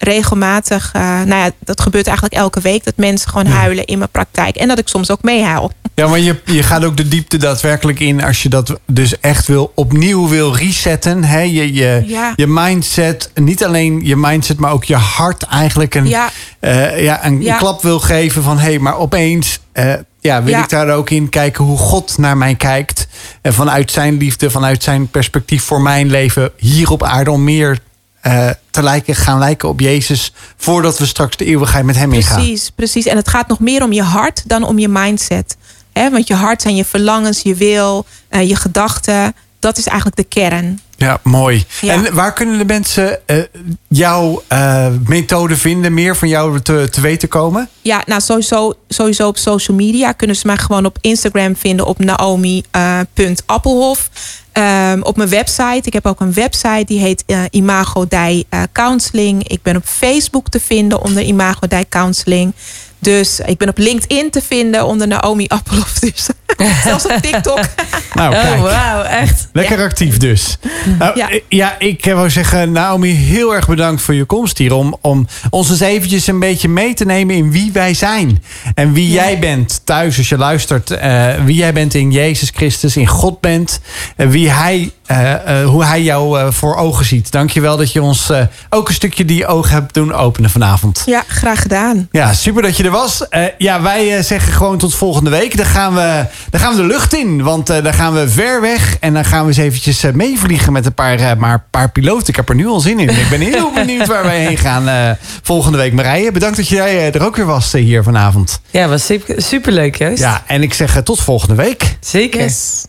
regelmatig. 0.00 0.92
Uh, 0.96 1.02
nou 1.02 1.34
ja, 1.34 1.50
dat 1.58 1.80
gebeurt 1.80 2.06
eigenlijk 2.06 2.36
elke 2.36 2.60
week 2.60 2.84
dat 2.84 2.96
mensen 2.96 3.30
gewoon 3.30 3.46
ja. 3.46 3.52
huilen 3.52 3.84
in 3.84 3.98
mijn 3.98 4.10
praktijk. 4.10 4.56
En 4.56 4.68
dat 4.68 4.78
ik 4.78 4.88
soms 4.88 5.10
ook 5.10 5.22
meehuil. 5.22 5.72
Ja, 5.94 6.06
maar 6.06 6.18
je, 6.18 6.40
je 6.44 6.62
gaat 6.62 6.84
ook 6.84 6.96
de 6.96 7.08
diepte 7.08 7.36
daadwerkelijk 7.36 8.00
in 8.00 8.24
als 8.24 8.42
je 8.42 8.48
dat 8.48 8.78
dus 8.86 9.20
echt 9.20 9.46
wil 9.46 9.72
opnieuw 9.74 10.28
wil 10.28 10.56
resetten. 10.56 11.24
Hè? 11.24 11.40
Je, 11.40 11.74
je, 11.74 12.02
ja. 12.06 12.32
je 12.36 12.46
mindset, 12.46 13.30
niet 13.34 13.64
alleen 13.64 14.00
je 14.04 14.16
mindset, 14.16 14.58
maar 14.58 14.72
ook 14.72 14.84
je 14.84 14.96
hart 14.96 15.42
eigenlijk 15.42 15.94
een, 15.94 16.08
ja. 16.08 16.30
Uh, 16.60 17.02
ja, 17.02 17.24
een, 17.26 17.54
klap 17.58 17.82
wil 17.82 18.00
geven 18.00 18.42
van 18.42 18.58
hé, 18.58 18.68
hey, 18.68 18.78
maar 18.78 18.96
opeens. 18.96 19.58
Uh, 19.74 19.92
ja, 20.20 20.42
wil 20.42 20.58
ik 20.58 20.68
daar 20.68 20.90
ook 20.90 21.10
in 21.10 21.28
kijken 21.28 21.64
hoe 21.64 21.78
God 21.78 22.18
naar 22.18 22.36
mij 22.36 22.54
kijkt. 22.54 23.06
En 23.42 23.54
vanuit 23.54 23.90
zijn 23.90 24.16
liefde, 24.16 24.50
vanuit 24.50 24.82
zijn 24.82 25.08
perspectief 25.08 25.64
voor 25.64 25.80
mijn 25.80 26.10
leven 26.10 26.50
hier 26.56 26.90
op 26.90 27.02
aarde 27.02 27.30
om 27.30 27.44
meer 27.44 27.78
uh, 28.26 28.50
te 28.70 28.82
lijken, 28.82 29.14
gaan 29.14 29.38
lijken 29.38 29.68
op 29.68 29.80
Jezus 29.80 30.32
voordat 30.56 30.98
we 30.98 31.06
straks 31.06 31.36
de 31.36 31.44
eeuwigheid 31.44 31.84
met 31.84 31.96
hem 31.96 32.12
ingaan. 32.12 32.36
Precies, 32.36 32.70
precies. 32.70 33.06
En 33.06 33.16
het 33.16 33.28
gaat 33.28 33.48
nog 33.48 33.60
meer 33.60 33.82
om 33.82 33.92
je 33.92 34.02
hart 34.02 34.42
dan 34.48 34.62
om 34.62 34.78
je 34.78 34.88
mindset. 34.88 35.56
He, 35.92 36.10
want 36.10 36.26
je 36.26 36.34
hart 36.34 36.62
zijn 36.62 36.76
je 36.76 36.84
verlangens, 36.84 37.42
je 37.42 37.54
wil, 37.54 38.06
uh, 38.30 38.48
je 38.48 38.56
gedachten. 38.56 39.34
Dat 39.58 39.78
is 39.78 39.86
eigenlijk 39.86 40.16
de 40.16 40.24
kern. 40.24 40.80
Ja, 41.00 41.20
mooi. 41.22 41.64
Ja. 41.80 41.92
En 41.92 42.14
waar 42.14 42.32
kunnen 42.32 42.58
de 42.58 42.64
mensen 42.64 43.18
uh, 43.26 43.42
jouw 43.88 44.42
uh, 44.52 44.86
methode 45.06 45.56
vinden, 45.56 45.94
meer 45.94 46.16
van 46.16 46.28
jou 46.28 46.60
te, 46.60 46.88
te 46.90 47.00
weten 47.00 47.28
komen? 47.28 47.68
Ja, 47.82 48.02
nou 48.06 48.20
sowieso, 48.20 48.74
sowieso 48.88 49.26
op 49.26 49.36
social 49.36 49.76
media 49.76 50.12
kunnen 50.12 50.36
ze 50.36 50.46
mij 50.46 50.56
gewoon 50.56 50.84
op 50.84 50.98
Instagram 51.00 51.56
vinden 51.56 51.86
op 51.86 51.98
naomi.appelhof. 51.98 54.10
Uh, 54.58 54.90
um, 54.90 55.02
op 55.02 55.16
mijn 55.16 55.28
website. 55.28 55.80
Ik 55.82 55.92
heb 55.92 56.06
ook 56.06 56.20
een 56.20 56.32
website 56.32 56.84
die 56.86 56.98
heet 56.98 57.24
uh, 57.26 57.42
Imago 57.50 58.06
Dei 58.08 58.44
uh, 58.50 58.62
Counseling. 58.72 59.48
Ik 59.48 59.62
ben 59.62 59.76
op 59.76 59.84
Facebook 59.84 60.48
te 60.48 60.60
vinden 60.60 61.02
onder 61.02 61.22
Imago 61.22 61.66
Dei 61.66 61.88
Counseling. 61.88 62.52
Dus 62.98 63.40
ik 63.40 63.58
ben 63.58 63.68
op 63.68 63.78
LinkedIn 63.78 64.30
te 64.30 64.42
vinden 64.42 64.86
onder 64.86 65.06
Naomi 65.06 65.46
Appelhof. 65.48 65.98
Dus 65.98 66.28
zelfs 66.84 67.06
op 67.06 67.18
TikTok. 67.22 67.60
nou, 68.14 68.32
kijk. 68.32 68.56
Oh, 68.56 68.62
wauw, 68.62 69.02
echt. 69.02 69.48
Lekker 69.52 69.78
ja. 69.78 69.84
actief 69.84 70.16
dus. 70.16 70.58
Nou, 70.98 71.16
ja. 71.16 71.28
ja, 71.48 71.78
ik 71.78 72.04
wou 72.04 72.30
zeggen, 72.30 72.72
Naomi, 72.72 73.10
heel 73.10 73.54
erg 73.54 73.68
bedankt 73.68 74.02
voor 74.02 74.14
je 74.14 74.24
komst 74.24 74.58
hier. 74.58 74.72
Om, 74.72 74.96
om 75.00 75.26
ons 75.50 75.70
eens 75.70 75.80
eventjes 75.80 76.26
een 76.26 76.38
beetje 76.38 76.68
mee 76.68 76.94
te 76.94 77.04
nemen 77.04 77.34
in 77.34 77.50
wie 77.50 77.72
wij 77.72 77.94
zijn. 77.94 78.42
En 78.74 78.92
wie 78.92 79.10
jij 79.10 79.38
bent 79.38 79.80
thuis 79.84 80.18
als 80.18 80.28
je 80.28 80.38
luistert. 80.38 80.90
Uh, 80.90 81.28
wie 81.44 81.56
jij 81.56 81.72
bent 81.72 81.94
in 81.94 82.10
Jezus 82.10 82.50
Christus, 82.54 82.96
in 82.96 83.06
God 83.06 83.40
bent. 83.40 83.80
Uh, 84.16 84.28
wie 84.28 84.50
hij, 84.50 84.90
uh, 85.10 85.64
hoe 85.64 85.84
hij 85.84 86.02
jou 86.02 86.52
voor 86.52 86.76
ogen 86.76 87.04
ziet. 87.04 87.32
Dankjewel 87.32 87.76
dat 87.76 87.92
je 87.92 88.02
ons 88.02 88.32
ook 88.68 88.88
een 88.88 88.94
stukje 88.94 89.24
die 89.24 89.46
ogen 89.46 89.72
hebt 89.72 89.94
doen 89.94 90.12
openen 90.12 90.50
vanavond. 90.50 91.02
Ja, 91.06 91.24
graag 91.26 91.62
gedaan. 91.62 92.08
Ja, 92.12 92.32
super 92.32 92.62
dat 92.62 92.76
je 92.76 92.84
er 92.84 92.90
was. 92.90 93.26
ja, 93.58 93.82
wij 93.82 94.22
zeggen 94.22 94.52
gewoon 94.52 94.78
tot 94.78 94.94
volgende 94.94 95.30
week. 95.30 95.56
Dan 95.56 95.66
gaan 95.66 95.94
we, 95.94 96.26
dan 96.50 96.60
gaan 96.60 96.74
we 96.76 96.80
de 96.82 96.86
lucht 96.86 97.14
in. 97.14 97.42
Want 97.42 97.66
dan 97.66 97.94
gaan 97.94 98.14
we 98.14 98.28
ver 98.28 98.60
weg. 98.60 98.96
En 99.00 99.14
dan 99.14 99.24
gaan 99.24 99.40
we 99.42 99.48
eens 99.48 99.56
eventjes 99.56 100.04
meevliegen 100.14 100.72
met 100.72 100.86
een 100.86 100.94
paar, 100.94 101.38
maar 101.38 101.64
paar 101.70 101.90
piloten. 101.90 102.28
Ik 102.28 102.36
heb 102.36 102.48
er 102.48 102.54
nu 102.54 102.66
al 102.66 102.80
zin 102.80 102.98
in. 102.98 103.08
Ik 103.08 103.28
ben 103.30 103.40
heel 103.40 103.72
benieuwd 103.84 104.06
waar 104.06 104.22
wij 104.22 104.40
heen 104.40 104.58
gaan 104.58 104.88
uh, 104.88 105.10
volgende 105.42 105.78
week. 105.78 105.92
Marije, 105.92 106.32
bedankt 106.32 106.56
dat 106.56 106.68
jij 106.68 107.12
er 107.12 107.24
ook 107.24 107.36
weer 107.36 107.46
was 107.46 107.74
uh, 107.74 107.82
hier 107.82 108.02
vanavond. 108.02 108.60
Ja, 108.70 108.88
was 108.88 109.04
super, 109.04 109.42
super 109.42 109.72
leuk, 109.72 109.96
Joost. 109.96 110.18
Ja, 110.18 110.42
en 110.46 110.62
ik 110.62 110.74
zeg 110.74 110.96
uh, 110.96 111.02
tot 111.02 111.20
volgende 111.20 111.54
week. 111.54 111.96
Zeker. 112.00 112.40
Yes. 112.40 112.84